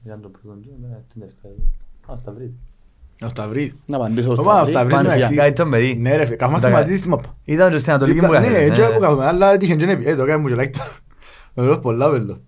Ήταν 0.06 0.22
το 0.22 0.30
πρώτο 0.30 0.58
του, 0.58 0.74
εμένα 0.78 1.02
την 1.14 1.22
δεύτερη. 1.22 1.68
Α, 2.12 2.16
στα 2.16 2.32
βρει. 2.32 2.54
Να 3.22 3.32
τα 3.32 3.48
βρεις. 3.48 3.76
Να 3.88 3.96
απαντήσω 3.98 4.34
στο 4.36 4.44
Πάμε, 4.44 4.60
παιδί. 4.60 4.72
στα 4.72 4.84
βρει, 4.86 4.94
Πάνε, 4.94 5.08
εντάξει. 5.08 5.26
φιλιά. 5.28 5.44
Κάτι 5.44 5.56
το 5.56 5.70
παιδί. 5.70 5.96
Ναι 5.96 6.16
ρε 6.16 6.26
φίλε, 6.26 6.36
καθόμαστε 6.36 6.68
Τα- 6.68 6.74
μαζί 6.74 6.98
στη 6.98 7.08
μαπα. 7.10 7.34
Ήταν 7.44 7.72
και 7.72 7.78
στην 7.78 7.90
Ανατολική 7.92 8.20
μου 8.22 8.26
Δίπλα- 8.26 8.40
Ναι, 8.42 8.48
κάθεται, 8.48 8.66
έτσι 8.66 8.82
ναι. 8.82 8.88
που 8.90 9.00
κάθομαι, 9.00 9.26
αλλά 9.26 9.52
έτυχε 9.54 9.76
και 9.76 9.86
να 9.86 9.98
πει, 9.98 10.08
ε, 10.10 10.16
το 10.16 10.26
κάνει 10.26 10.42
μου 10.42 10.48
και 10.48 10.54
like 10.54 10.70
τώρα. 10.78 10.92
Με 11.54 11.64
λέω 11.64 11.80
πολλά 11.80 12.10
βέλο. 12.10 12.42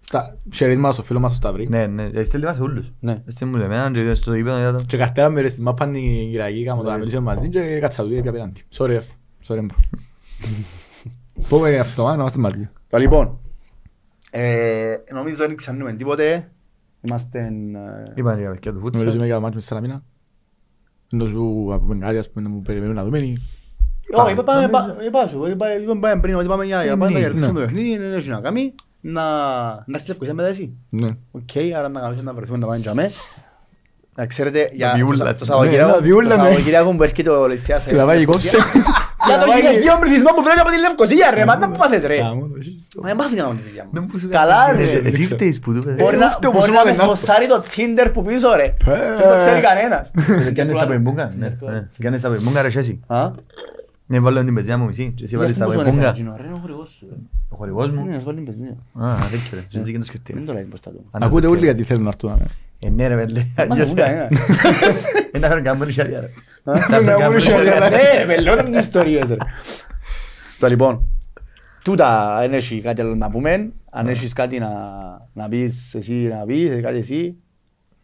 Στα 0.00 0.36
χαιρετίσματα 0.54 0.92
στο 0.94 1.02
φίλος 1.02 1.22
μας 1.22 1.30
στο 1.30 1.40
Σταυρί. 1.40 1.68
Ναι, 1.68 1.86
ναι, 1.86 2.02
ε, 2.14 2.22
στέλνει 2.22 2.46
μας 2.46 2.56
σε 2.56 2.62
όλους. 2.62 2.92
Ναι. 3.00 3.22
Στέλνει 3.26 3.56
μου 3.56 3.62
εμένα 3.62 3.90
και 3.90 4.14
στο 4.14 4.34
γήπεδο 4.34 4.58
για 4.58 4.72
το... 4.72 4.80
Και 4.86 4.96
καρτέρα 4.96 5.28
με 5.30 5.40
ρε 5.40 5.48
στη 5.48 5.60
μάπα 5.60 5.84
την 5.84 6.02
Κυριακή, 6.02 6.64
κάμω 6.64 6.82
το 6.82 6.90
να 6.90 6.96
μιλήσουμε 6.96 7.20
μαζί 7.34 7.48
και 7.48 7.78
κάτσα 7.80 8.02
του 8.02 8.08
πια 8.22 8.32
πέναντι. 8.32 8.62
Sorry, 8.76 8.86
ρε. 8.86 9.00
Sorry, 9.48 9.64
μπρο. 9.64 9.76
Πούμε 11.48 11.78
αυτό, 11.78 12.06
να 12.06 12.14
είμαστε 12.14 12.38
μαζί. 12.40 12.68
Το 12.88 12.98
λοιπόν, 12.98 13.38
ε, 14.30 14.94
νομίζω 15.12 15.36
δεν 15.36 15.56
ξέρουμε 15.56 15.92
τίποτε. 15.92 16.50
Είμαστε... 17.02 17.38
ε, 17.38 18.12
Είπαν 18.14 18.38
για 18.38 18.50
παιδιά 18.50 18.72
του 18.72 18.78
Νομίζω 18.78 18.98
φούτσα. 18.98 19.16
είμαι 19.16 19.26
για 19.26 19.34
το 19.34 19.40
μάτι 19.40 19.54
με 19.54 19.60
Σαλαμίνα. 19.60 20.02
Ενώ 21.12 21.26
σου 21.26 21.38
πούμε 21.86 21.98
κάτι, 21.98 22.18
ας 22.18 22.30
πούμε, 22.30 22.48
να 22.48 22.54
μου 22.54 22.62
περιμένουν 22.62 22.94
να 22.94 23.04
δούμε. 23.04 23.18
Όχι, 24.14 24.32
είπα- 24.32 24.42
πάμε, 24.42 24.68
πα- 24.68 24.96
είπα 25.06 25.26
σου, 25.28 25.46
είπα- 25.46 25.78
είπα 25.80 25.98
πάμε 25.98 26.20
πριν 26.20 26.34
ότι 26.34 26.46
πάμε 26.46 26.64
για 26.64 26.82
για 26.82 26.96
πάντα 26.96 27.12
Ναι, 27.12 27.18
για 27.18 27.28
να 27.28 27.34
ναι. 27.40 27.46
το 27.46 27.52
παιχνίδι, 27.52 27.96
δεν 27.98 28.12
έχει 28.12 28.28
να 28.28 28.40
κάνει. 28.40 28.74
Να 29.00 29.22
να 29.70 29.84
έρθει 29.94 30.08
λευκοσία 30.08 30.34
μετά 30.34 30.48
εσύ. 30.48 30.72
Ναι. 30.88 31.08
Οκ, 31.30 31.48
άρα 31.76 31.88
να 31.88 32.00
κάνουμε 32.00 32.22
να 32.22 32.32
βρεθούμε 32.34 32.58
να 32.58 32.66
πάμε 32.66 32.78
για 32.78 32.94
μέ. 32.94 33.10
Να 34.16 34.26
ξέρετε, 34.26 34.70
για 34.72 34.86
Τα 34.86 34.92
το 34.98 35.04
βιούλα. 35.04 35.16
Σα- 35.24 35.32
το 35.32 35.38
Ναι, 35.38 35.44
Σαββατοκύριακο 35.44 35.92
τα 35.92 36.00
βιούλα, 36.00 36.28
το 36.28 36.36
ναι. 36.36 36.42
Σαββατοκύριακο 36.42 36.96
που 36.96 37.02
έρχεται 37.02 37.30
ο 37.30 37.46
Λεσιάς 37.46 37.84
Και 37.86 37.94
λαβάει 37.94 38.24
κόψε. 38.24 38.56
Για 39.32 39.38
το 39.44 39.46
γυναικείο 39.56 39.94
πληθυσμό 40.02 40.30
που 40.36 40.42
βρέει 40.46 40.58
από 40.64 40.70
τη 40.74 40.78
Λευκοσία 40.84 41.26
ρε, 41.36 41.44
μα 41.48 41.54
να 41.62 41.66
που 41.70 41.76
πάθες 41.82 42.02
ρε. 42.10 42.18
Κάμω 42.18 42.46
το 42.54 42.58
σύστο. 42.66 43.00
Μα 43.02 43.06
δεν 43.08 43.16
πάθει 43.20 43.34
να 43.36 43.40
κάνουμε 43.42 43.58
τη 43.60 43.64
δουλειά 43.68 43.84
Δεν 43.94 44.02
μου. 44.04 44.08
μου 44.12 44.18
σου 44.22 44.28
Καλά 44.38 44.58
κάνεις, 44.66 44.90
ρε. 44.92 44.98
ε, 44.98 45.08
Εσύ 45.10 45.22
φταίεις 45.34 45.58
που 45.62 45.68
του 45.74 45.80
πες. 45.86 45.94
Μπορεί 46.02 46.16
να, 46.22 46.26
αυτό 46.32 46.46
που 46.50 46.56
μπορεί 46.58 46.64
σου 46.68 46.72
να 46.72 46.78
βάλε 46.78 46.90
με 46.90 46.96
να 46.96 47.02
έρθω. 47.04 47.16
σποσάρει 47.16 47.46
το 47.52 47.58
Tinder 47.74 48.06
που 48.14 48.20
πίσω 48.28 48.48
ρε. 48.60 48.68
Δεν 49.18 49.28
το 49.32 49.36
ξέρει 49.42 49.60
κανένας. 49.68 50.04
Κάνεις 50.58 50.76
τα 50.76 50.86
πεμπούγκα, 50.86 51.24
ναι. 51.38 51.48
ναι. 51.60 51.88
Κάνεις 51.98 52.20
τα 52.20 52.28
πεμπούγκα 52.30 52.62
ρε 52.62 52.68
και 52.68 52.78
εσύ. 52.78 53.00
Α, 53.06 53.30
Ναι, 54.06 54.20
βάλω 54.20 54.44
την 54.44 54.54
πεζιά 54.54 54.76
μου 54.78 54.84
μισή 54.84 55.12
και 55.16 55.24
εσύ 55.24 55.36
βάλεις 55.36 55.56
τα 55.58 55.64
πώς 55.64 55.76
με 55.76 55.82
πεμπούγκα. 55.84 56.08
έφερε, 56.08 56.28
ρε, 56.36 56.44
είναι 56.46 56.54
ο 56.54 56.58
χορηγός 56.60 56.88
σου, 56.98 57.06
ρε. 57.10 57.16
Ο 57.48 57.56
χορηγός 57.56 57.90
μου. 57.90 58.04
Ναι, 58.04 58.16
ας 58.16 58.24
βάλει 58.24 58.40
μπενζίνη. 58.40 58.70
Α, 59.00 59.14
δεν 59.30 59.40
ξέρω. 59.44 59.62
Σε 59.68 59.80
δίκαιο 59.80 59.98
το 60.00 60.04
σκεφτεί. 60.06 60.32
Δεν 60.32 60.46
το 60.46 60.52
λέει 60.52 60.64
μπροστά 60.68 60.90
του. 60.90 61.04
Ακούτε 61.10 61.46
όλοι 61.46 61.64
γιατί 61.64 61.82
θέλουν 61.84 62.02
να 62.02 62.08
έρθουν. 62.08 62.42
Ναι. 62.82 62.88
Ε, 62.88 62.90
ναι 62.96 63.06
ρε 63.06 63.16
πέλε. 63.24 63.46
Μα 63.68 63.74
δεν 63.74 63.82
ακούτε 63.84 64.00
κανένα. 64.02 64.28
Δεν 65.32 65.40
θα 65.40 65.48
φέρουν 65.48 65.62
καμπόνι 65.64 65.92
σιάρια 65.92 66.20
ρε. 66.20 66.26
Α, 66.72 66.74
Θα 66.78 66.80
φέρουν 66.80 67.04
να 67.04 67.10
καμπόνι 67.12 67.28
βρουν 67.28 67.40
σιάρια, 67.40 67.72
σιάρια, 67.72 67.88
ρε. 67.88 67.96
Ναι 67.96 68.18
ρε, 68.18 68.24
με 68.26 68.40
λέω 68.40 68.56
τις 68.64 68.78
ιστορίες 68.80 69.28
ρε. 69.28 69.36
Το 70.58 70.66
λοιπόν, 70.68 71.08
τούτα 71.84 72.36
αν 72.36 72.52
έχεις 72.52 72.82
κάτι 72.82 73.00
άλλο 73.00 73.14
να 73.14 73.30
πούμε, 73.30 73.72
αν 73.90 74.08
έχεις 74.08 74.32
κάτι 74.32 74.58
να, 74.58 74.70
να 75.32 75.48
πεις 75.48 75.94
εσύ 75.94 76.12
να 76.12 76.44
πεις, 76.44 76.80
κάτι 76.82 76.96
εσύ, 76.98 77.36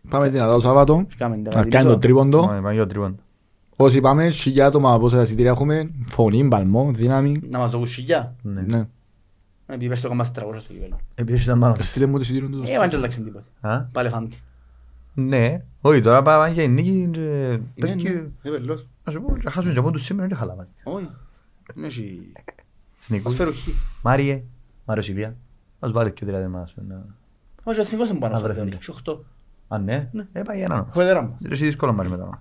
Πάμε 0.09 0.29
δυνατά 0.29 0.53
το 0.55 0.61
Σάββατο. 0.61 1.07
φύγαμε 1.09 1.35
την 1.35 1.43
Να 1.45 1.51
τετάρτη 1.51 1.71
κάνει 1.71 1.85
το 1.85 1.89
πίσω. 1.91 2.01
τρίποντο. 2.01 2.41
Πάμε, 2.47 2.61
πάμε 2.61 2.73
για 2.73 2.83
το 2.83 2.89
τρίπον. 2.89 3.21
Όσοι 3.77 4.01
πάμε, 4.01 4.31
χιλιά 4.31 4.67
άτομα 4.67 4.99
πόσα 4.99 5.23
εισιτήρια 5.23 5.51
έχουμε. 5.51 5.91
Φωνή, 6.07 6.45
μπαλμό, 6.45 6.91
δύναμη. 6.95 7.41
Να 7.51 7.59
μας 7.59 7.71
δώσουν 7.71 7.87
σιγιά. 7.87 8.35
Ναι. 8.43 8.61
Ναι. 8.61 8.87
Επειδή 9.67 9.89
πες 9.89 10.01
το 10.01 10.09
κομμάτι 10.09 10.31
400 10.35 10.43
στο 10.57 10.73
κύπελο. 10.73 10.99
Επειδή 11.15 11.43
ήταν 11.43 11.59
πάνω 11.61 11.75
του. 11.75 11.83
Στείλε 11.83 12.07
μου 12.07 12.13
το 12.15 12.21
εισιτήριο 12.21 12.49
του. 12.49 12.63
Ε, 12.67 12.79
δεν 12.79 12.95
αλλάξαν 12.95 13.25
τίποτα. 13.25 13.49
Α, 13.61 13.81
Πάλι 13.93 14.09
φάντη. 14.09 14.37
Ναι. 15.21 15.63
Όχι, 15.81 16.01
τώρα 16.01 16.23
πάμε 16.23 16.51
για 16.51 16.63
η 16.63 16.69
νίκη 16.69 17.09
και 17.13 17.19
Ναι, 17.21 17.59
πες 17.75 17.95
και- 17.97 18.09
ναι, 18.11 18.21
ε, 18.43 18.51
βελός. 18.51 18.87
Να 19.05 19.13
σου 19.13 19.23
πω, 19.23 19.37
και 19.39 19.51
χάσουν 19.51 19.73
και 19.73 19.79
από 19.79 19.91
τους 19.91 20.05
σήμερα 20.05 20.29
και 20.29 20.35
χαλάμε. 20.35 20.69
Όχι. 20.85 21.11
Δεν 21.75 21.85
έχει... 21.85 22.33
Εθνικούς. 23.01 23.33
Ας 23.33 23.39
φέρω 23.39 23.53
χ. 23.53 23.67
Μάριε, 24.03 24.43
Μάριο 24.85 25.03
Σιλία. 25.03 25.37
Ας 25.81 25.93
βάλεις 25.93 26.13
και 26.13 26.25
τρία 26.25 26.39
δεμάς. 26.39 26.75
Όχι, 27.63 27.79
ο 27.79 27.83
εθνικός 27.83 28.09
είναι 28.09 28.19
πάνω 28.19 28.33
Να 28.33 28.39
στο 28.39 28.47
βρεθούν. 28.49 28.65
τέλος. 28.69 28.81
Έχει 28.83 28.91
οχτώ. 28.91 29.25
Α, 29.69 29.79
ναι. 29.79 30.11
Ε, 30.33 30.43
πάει 30.43 30.61
έναν. 30.61 30.87
Έχω 30.89 31.01
έδερα 31.01 31.23
μου. 31.23 31.37
Εσύ 31.51 31.65
δύσκολο 31.65 31.93
μάρει 31.93 32.09
μετά. 32.09 32.37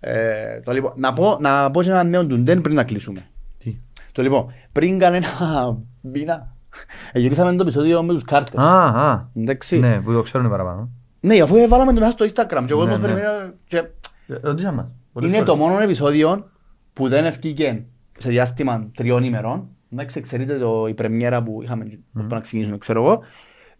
Ε, 0.00 0.60
το 0.60 0.72
λοιπόν, 0.72 0.92
να 0.96 1.12
πω, 1.12 1.38
να 1.40 1.70
πω 1.70 1.82
και 1.82 1.90
ένα 1.90 2.02
νέο 2.04 2.26
του 2.26 2.38
Ντεν 2.38 2.60
πριν 2.60 2.74
να 2.74 2.84
κλείσουμε. 2.84 3.26
Τι; 3.58 3.76
Το 4.12 4.22
λοιπόν, 4.22 4.46
πριν 4.72 4.98
κανένα 4.98 5.26
μήνα, 6.00 6.54
ε, 7.12 7.20
γυρίσαμε 7.20 7.56
το 7.56 7.62
επεισόδιο 7.62 8.02
με 8.02 8.12
τους 8.12 8.24
κάρτες. 8.24 8.60
Α, 8.60 8.84
α. 9.10 9.28
Εντάξει. 9.34 9.78
Ναι, 9.78 10.00
που 10.00 10.12
το 10.12 10.22
ξέρουν 10.22 10.48
παραπάνω. 10.50 10.88
Ναι, 11.24 11.40
αφού 11.40 11.68
βάλαμε 11.68 11.92
το 11.92 12.00
μέσα 12.00 12.10
στο 12.10 12.24
Instagram 12.24 12.64
και 12.66 12.74
ο 12.74 12.76
Ναι, 12.76 12.82
κόσμος 12.82 12.98
ναι. 12.98 13.06
περιμένει 13.06 13.52
και 13.68 13.76
Ε, 14.26 14.34
Ρωτήσαμε 14.42 14.76
μας. 14.76 14.86
Πολλές 15.12 15.28
είναι 15.28 15.38
φορές. 15.38 15.52
το 15.52 15.56
μόνο 15.56 15.80
επεισόδιο 15.80 16.50
που 16.92 17.08
δεν 17.08 17.24
ευκήκε 17.24 17.84
σε 18.18 18.28
διάστημα 18.28 18.90
τριών 18.96 19.24
ημερών. 19.24 19.68
Εντάξει, 19.92 20.20
ξέρετε 20.20 20.58
το, 20.58 20.86
η 20.88 20.94
πρεμιέρα 20.94 21.42
που 21.42 21.60
είχαμε 21.62 21.98
mm. 22.18 22.22
να 22.28 22.40
ξεκινήσουμε, 22.40 22.78
ξέρω 22.78 23.04
εγώ. 23.04 23.20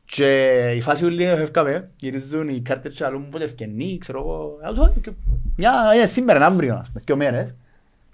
Και 0.04 0.50
η 0.76 0.80
φάση 0.80 1.04
ούλη 1.06 1.24
έφευκαμε, 1.24 1.88
γυρίζουν 1.96 2.48
οι 2.48 2.60
κάρτες 2.60 2.94
και 2.96 3.04
αλλού 3.04 3.26
πότε 3.30 3.44
ευκαινεί, 3.44 3.98
ξέρω 3.98 4.18
εγώ. 4.18 4.58
Α, 4.68 4.72
το- 4.72 5.00
και 5.00 5.10
Μια, 5.56 5.72
είναι 5.94 6.06
σήμερα, 6.06 6.38
είναι 6.38 6.46
αύριο, 6.46 6.74
ας 6.74 6.86
πούμε, 6.88 7.02
δύο 7.06 7.16
μέρες. 7.16 7.54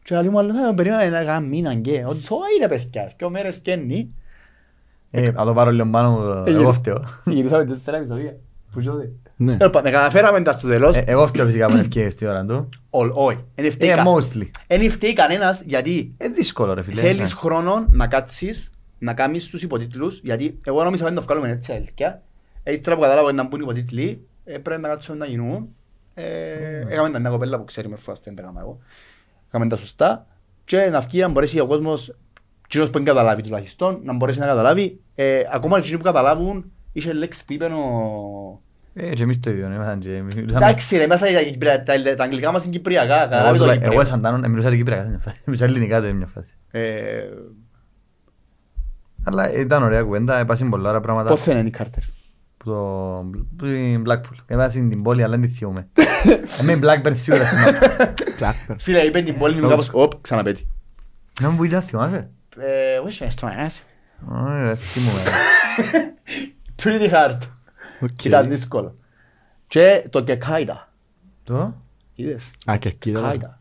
Και 0.02 0.16
αλλού 0.16 0.30
μου 0.30 0.38
άλλο, 0.38 0.50
«Ε, 0.70 0.72
περίμενε 0.74 1.08
να 1.10 1.24
κάνω 1.24 1.46
μήνα 1.46 1.74
και, 1.74 2.04
ότι 2.06 2.24
σώα 2.24 2.38
είναι 2.58 2.68
παιδιά, 2.68 3.10
δύο 3.18 3.30
μέρες 3.30 3.56
φκαινεί. 3.56 4.14
Ε, 5.10 5.30
να 5.30 5.44
το 5.44 5.52
πάρω 5.52 5.70
λίγο 5.70 5.88
πάνω 5.90 6.10
μου, 6.10 6.42
Ε, 6.46 6.50
εγώ 6.50 6.72
φταίω. 6.72 7.02
Γυρίσαμε 7.24 7.64
τέσσερα 7.64 7.96
επεισόδια. 7.96 8.36
Που 8.72 8.82
τότε. 8.82 9.10
Ναι. 9.36 9.56
Τέλος 9.56 9.72
πάντων, 9.72 9.92
καταφέραμε 9.92 10.42
τα 10.42 10.52
στο 10.52 10.68
τέλος. 10.68 10.96
Ε, 10.96 11.04
Εγώ 11.06 11.26
φταίω 11.26 11.44
φυσικά 11.46 11.66
που 11.66 11.72
είναι 11.72 11.80
ευκαιρίες 11.80 12.12
στη 12.12 12.26
ώρα 12.26 12.44
του. 12.44 12.68
Ολ- 12.90 13.12
Όχι, 13.26 13.44
δεν 13.54 13.70
φταίει 13.70 13.90
Ε, 13.90 13.94
κα- 13.94 14.04
mostly. 14.06 14.50
δεν 14.66 14.90
φταίει 14.90 15.12
κανένας 15.12 15.62
γιατί 15.62 16.14
Ε, 16.16 16.28
δύσκολο 16.28 16.74
ρε 16.74 16.82
φίλε. 16.82 17.00
Θέλεις 17.00 17.18
Ναι. 17.20 17.26
χρόνο 17.38 17.86
να 17.90 18.06
κάτσεις, 18.06 18.70
να 18.98 19.14
κάνεις 19.14 19.46
τους 19.48 19.62
υποτίτλους, 19.62 20.20
γιατί 20.24 20.58
εγώ 20.64 20.82
νόμιζα 20.84 21.04
να 21.04 21.14
το 21.14 21.22
βγάλουμε 21.22 21.48
έτσι 21.48 21.72
αλήθεια. 21.72 22.22
Έτσι 22.62 22.80
τώρα 22.80 22.96
που 22.96 23.02
κατάλαβα 23.02 23.26
ότι 23.26 23.36
να 23.36 23.44
μπουν 23.48 23.60
υποτίτλοι, 23.60 24.26
ε, 24.44 24.58
πρέπει 24.58 24.80
να 24.80 24.88
κάτσουμε 24.88 25.16
να 25.16 25.26
γίνουν. 25.26 25.68
Ε, 26.14 26.22
Έκαμε 26.88 27.10
τα 27.10 27.18
μια 27.18 27.30
κοπέλα 27.30 27.58
που 27.58 27.64
ξέρει 27.64 27.88
με 27.88 27.96
φουαστέ, 27.96 28.30
δεν 28.34 28.44
έκανα 28.44 28.60
εγώ. 28.60 28.78
Έκαμε 29.48 29.68
τα 29.68 29.76
σωστά 29.76 30.26
και 30.64 30.76
να 30.90 31.00
βγει 31.00 31.20
να 31.20 31.28
μπορέσει 31.28 31.60
ο 31.60 31.66
κόσμος, 31.66 32.16
κοινός 32.68 32.86
που 32.86 32.92
δεν 32.92 33.04
καταλάβει 33.04 33.42
τουλάχιστον, 33.42 34.00
να 34.04 34.16
μπορέσει 34.16 34.38
να 34.38 34.46
καταλάβει. 34.46 35.00
Ε, 35.14 35.42
ακόμα 35.52 35.74
και 35.74 35.80
εκείνοι 35.82 35.96
που 35.98 36.04
καταλάβουν, 36.04 36.72
είχε 36.92 37.12
λέξη 37.12 37.44
που 37.44 37.52
είπε 37.52 37.64
ο... 37.64 38.62
Ε, 38.94 39.12
και 39.14 39.22
εμείς 39.22 39.40
το 39.40 39.50
ίδιο, 39.50 39.68
ναι, 39.68 39.74
ήμασταν 39.74 39.98
και 39.98 40.14
εμείς 40.16 40.34
μιλούσαμε- 40.34 40.62
Εντάξει 40.66 40.96
ρε, 40.96 41.06
μέσα 41.06 41.26
τα, 41.26 41.42
Κυπρια- 41.42 41.82
τα, 41.82 42.14
τα 42.16 42.24
αγγλικά 42.24 42.52
μας 42.52 42.62
είναι 42.64 42.72
κυπριακά, 42.72 43.14
Εγώ 43.14 43.22
καταλάβει 43.30 43.58
το 43.58 43.64
τουλά- 43.64 43.72
Εγώ 43.74 43.82
κυπριακό. 43.82 44.04
σαν 44.04 44.20
Τάνον, 44.22 44.44
ε, 44.44 44.48
μιλούσα 44.48 44.70
και 44.70 44.76
κυπριακά 44.76 45.02
σε 45.02 45.08
μια 45.08 45.18
φάση. 45.18 45.40
Μιλούσα 45.44 45.64
ελληνικά 45.64 46.00
σε 46.00 46.12
μια 46.12 46.26
φάση. 46.26 46.54
Ε, 46.70 47.20
Αλλά 49.24 49.52
ήταν 49.52 49.82
ωραία 49.82 50.02
κουβέντα, 50.02 50.38
έπασαν 50.38 50.68
πολλά 50.70 50.88
ωραία 50.88 51.00
πράγματα. 51.00 51.28
Πώς 51.28 51.40
φαίνεται 51.42 51.66
οι 51.66 51.70
κάρτες. 51.70 52.12
Που 52.56 52.70
το... 52.70 53.30
που 53.56 53.64
την 53.66 54.02
Blackpool. 54.06 54.36
Έβασαν 54.46 54.88
την 54.90 55.02
πόλη, 55.02 55.22
αλλά 55.22 55.36
δεν 55.38 55.48
τη 55.48 55.54
θυμούμε. 55.54 55.88
Εμείς 56.60 56.78
Blackburn 56.82 57.12
σίγουρα 57.14 57.44
θυμάμαι. 57.44 57.78
Blackbird. 58.40 58.76
Φίλε, 58.78 58.98
είπε 59.00 59.20
την 59.20 59.38
πόλη 59.38 59.54
μου 59.54 59.60
Λόγος. 59.68 59.86
κάπως, 59.86 60.04
οπ, 60.04 60.20
ξαναπέτει. 60.20 60.68
Να 61.40 61.50
μου 61.50 61.58
πεις 61.58 61.72
να 61.72 61.80
θυμάσαι; 61.80 62.30
Ε, 62.58 62.98
όχι 63.06 63.24
φαίνεται 63.24 63.30
στο 63.30 63.46
ένας. 63.58 63.82
Ωραία, 64.28 64.74
θυμούμαι. 64.74 65.20
Pretty 66.82 67.10
hard. 67.12 67.38
Οκ. 68.00 68.24
Ήταν 68.24 68.48
δύσκολο. 68.48 68.94
Και 69.66 70.04
το 70.10 70.20
και 70.22 70.34
κάιτα. 70.36 70.92
Το; 71.44 71.74
Είδες; 72.14 72.50
Α, 72.70 72.76
και 72.76 72.90
κοίτα. 72.90 73.20
Κάιτα. 73.20 73.60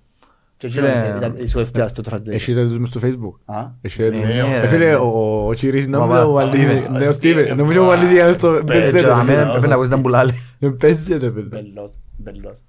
Και 0.57 0.67
εκεί 0.67 0.75
Φίλε, 0.75 0.87
ήταν- 0.89 1.17
ήταν 1.17 1.33
η 1.37 1.47
Σουεφτιά 1.47 1.87
στο 1.87 2.01
translation. 2.09 2.27
Έχετε 2.29 2.67
τους 2.67 2.77
μες 2.77 2.89
στο 2.89 2.99
facebook. 3.03 3.55
Α, 3.55 3.65
Έχετε 3.81 4.09
τους. 4.09 4.19
ναι, 4.19 4.33
Ε, 4.33 4.59
ρε. 4.59 4.67
Φίλε, 4.67 4.95
ο- 4.95 5.47
ο 5.47 5.53
Τσίρις 5.53 5.85
Παπά, 5.89 5.97
νομίζω 6.05 6.29
ο 6.29 6.31
Βαλής- 6.31 6.53
Steven. 6.63 6.89
ναι, 6.91 7.07
ο 7.07 7.11
Steven. 7.21 7.51
Steven, 7.51 7.55
Νομίζω 7.55 7.81
ο 7.81 7.85
Βαλής 7.85 8.11
για 8.11 8.33
στο... 8.33 8.49
Πέτσα, 8.51 8.63
Παίζεται, 8.91 9.11
Αμέ, 9.13 9.31
φίλε. 9.31 9.43
ναι. 9.45 9.51
πρέπει 9.51 9.67
να 9.67 9.73
ακούσεις 9.73 9.91
τα 9.91 9.97
μπουλάλη. 9.97 10.33
Δεν 10.59 10.77
παίζεται, 10.77 11.31
φίλε. 11.31 11.45
μπελός, 11.45 11.91
μπελός. 12.17 12.59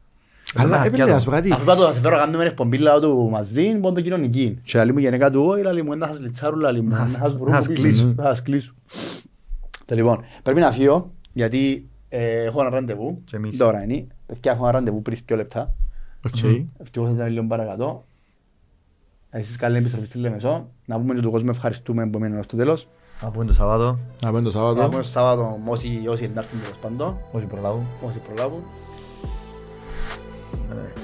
Αλλά 0.54 0.68
Μακιάτο. 0.68 0.86
έπαιρνε 0.96 1.12
να 1.12 1.18
σου 1.18 1.24
πω 1.24 1.30
κάτι. 1.30 1.52
Αφού 1.52 1.62
είπα 1.62 1.74
το 1.74 1.86
να 1.86 1.92
σε 1.92 2.00
φέρω 2.00 2.16
να 2.16 2.20
κάνουμε 2.24 2.44
εκπομπή 2.44 2.78
λαό 2.78 3.00
του 3.00 3.28
μαζί, 3.30 3.62
μόνο 3.80 3.94
το 3.94 4.00
κοινωνική. 4.00 4.58
Και 4.62 4.78
λέει 4.78 4.92
μου 4.92 4.98
η 4.98 5.02
γενικά 5.02 5.30
του, 5.30 5.44
όχι, 5.46 5.62
λέει 5.62 5.82
μου, 5.82 5.96
να 5.96 6.06
σας 6.06 6.20
λιτσάρουν, 6.20 6.60
λέει 6.60 6.80
μου, 6.80 6.88
να 6.88 7.06
σας 7.06 7.36
βρουν 7.36 7.50
να 7.50 7.54
σας 7.60 7.66
πίσω, 7.68 8.14
κλείσουν. 8.42 8.74
Λοιπόν, 9.94 10.20
πρέπει 10.42 10.60
να 10.60 10.72
φύγω, 10.72 11.10
γιατί 11.32 11.88
ε, 12.08 12.42
έχω 12.44 12.60
ένα 12.60 12.70
ραντεβού, 12.70 13.22
Και 13.24 13.36
εμείς. 13.36 13.56
τώρα 13.56 13.82
είναι, 13.82 14.06
παιδιά 14.26 14.52
έχω 14.52 14.62
ένα 14.62 14.72
ραντεβού 14.72 15.02
πριν 15.02 15.18
δύο 15.26 15.36
λεπτά, 15.36 15.74
Οκ. 16.26 16.34
ευτυχώς 16.78 17.10
ήταν 17.10 17.28
λίγο 17.28 17.46
παρακατώ. 17.46 18.04
Εσείς 19.30 19.56
καλή 19.56 19.76
επιστροφή 19.76 20.06
στη 20.06 20.18
Λεμεσό, 20.18 20.68
να 20.86 20.98
πούμε 21.00 21.14
και 21.14 21.20
του 21.20 21.30
κόσμου 21.30 21.50
ευχαριστούμε 21.50 22.06
που 22.10 22.18
έμειναν 22.18 22.42
στο 22.42 22.56
τέλος. 22.56 22.88
Να 23.22 23.30
πούμε 23.30 23.44
το 23.44 23.54
Σαββάτο, 23.54 23.98
Να 24.22 24.30
πάμε 24.30 24.38
το 24.38 24.44
Να 24.44 24.50
Σάββατο. 24.50 24.88
πούμε 24.88 25.02
στο 25.02 25.12
Σάββατο 25.12 25.58
όσοι 25.66 26.04
όσοι 26.08 26.24
εντάρθουν 26.24 26.60
τέλος 26.60 26.78
πάντων, 26.78 27.18
όσοι 27.32 27.44
προλάβουν. 27.46 27.86
όσοι 28.06 28.18
προλάβουν. 28.18 28.60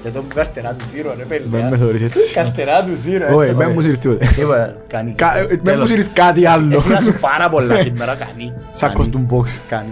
Και 0.03 0.09
το 0.09 0.19
που 0.21 0.35
καρτερά 0.35 0.69
του 0.69 0.85
Ζήρο, 0.93 1.09
ρε 1.17 1.23
Δεν 1.27 1.41
με 1.49 1.59
παιδιά. 1.59 1.77
θεωρείς 1.77 2.01
έτσι. 2.01 2.33
Καρτερά 2.33 2.83
του 2.83 2.95
Ζήρο. 2.95 3.35
Όχι, 3.35 3.49
ε. 3.49 3.53
δεν 3.53 3.71
μου 3.73 3.81
σύρεις 3.81 3.99
τίποτε. 3.99 4.27
Είπα, 4.39 4.75
Κάνει. 4.87 5.11
Κα- 5.11 5.37
ε, 5.37 5.45
Δεν 5.45 5.57
μου 5.57 5.63
Τέλος. 5.63 5.89
σύρεις 5.89 6.09
κάτι 6.13 6.45
άλλο. 6.45 6.75
Εσύ 6.75 6.89
να 6.89 7.01
σου 7.01 7.13
πάρα 7.21 7.49
πολλά 7.49 7.75
σήμερα, 7.79 8.15
κάνει. 8.25 8.53
Σαν 8.73 8.93
Κάνει. 8.93 9.09
costume 9.29 9.33
box. 9.33 9.45
Κάνει. 9.67 9.89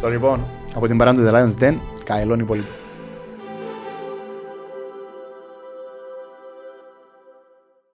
Το 0.00 0.08
λοιπόν, 0.08 0.40
από 0.74 0.86
την 0.86 0.96
παρά 0.98 1.14
του 1.14 1.26
The 1.28 1.32
Lions 1.34 1.62
Den, 1.64 1.74
καελών 2.04 2.38
υπόλοιπο. 2.38 2.66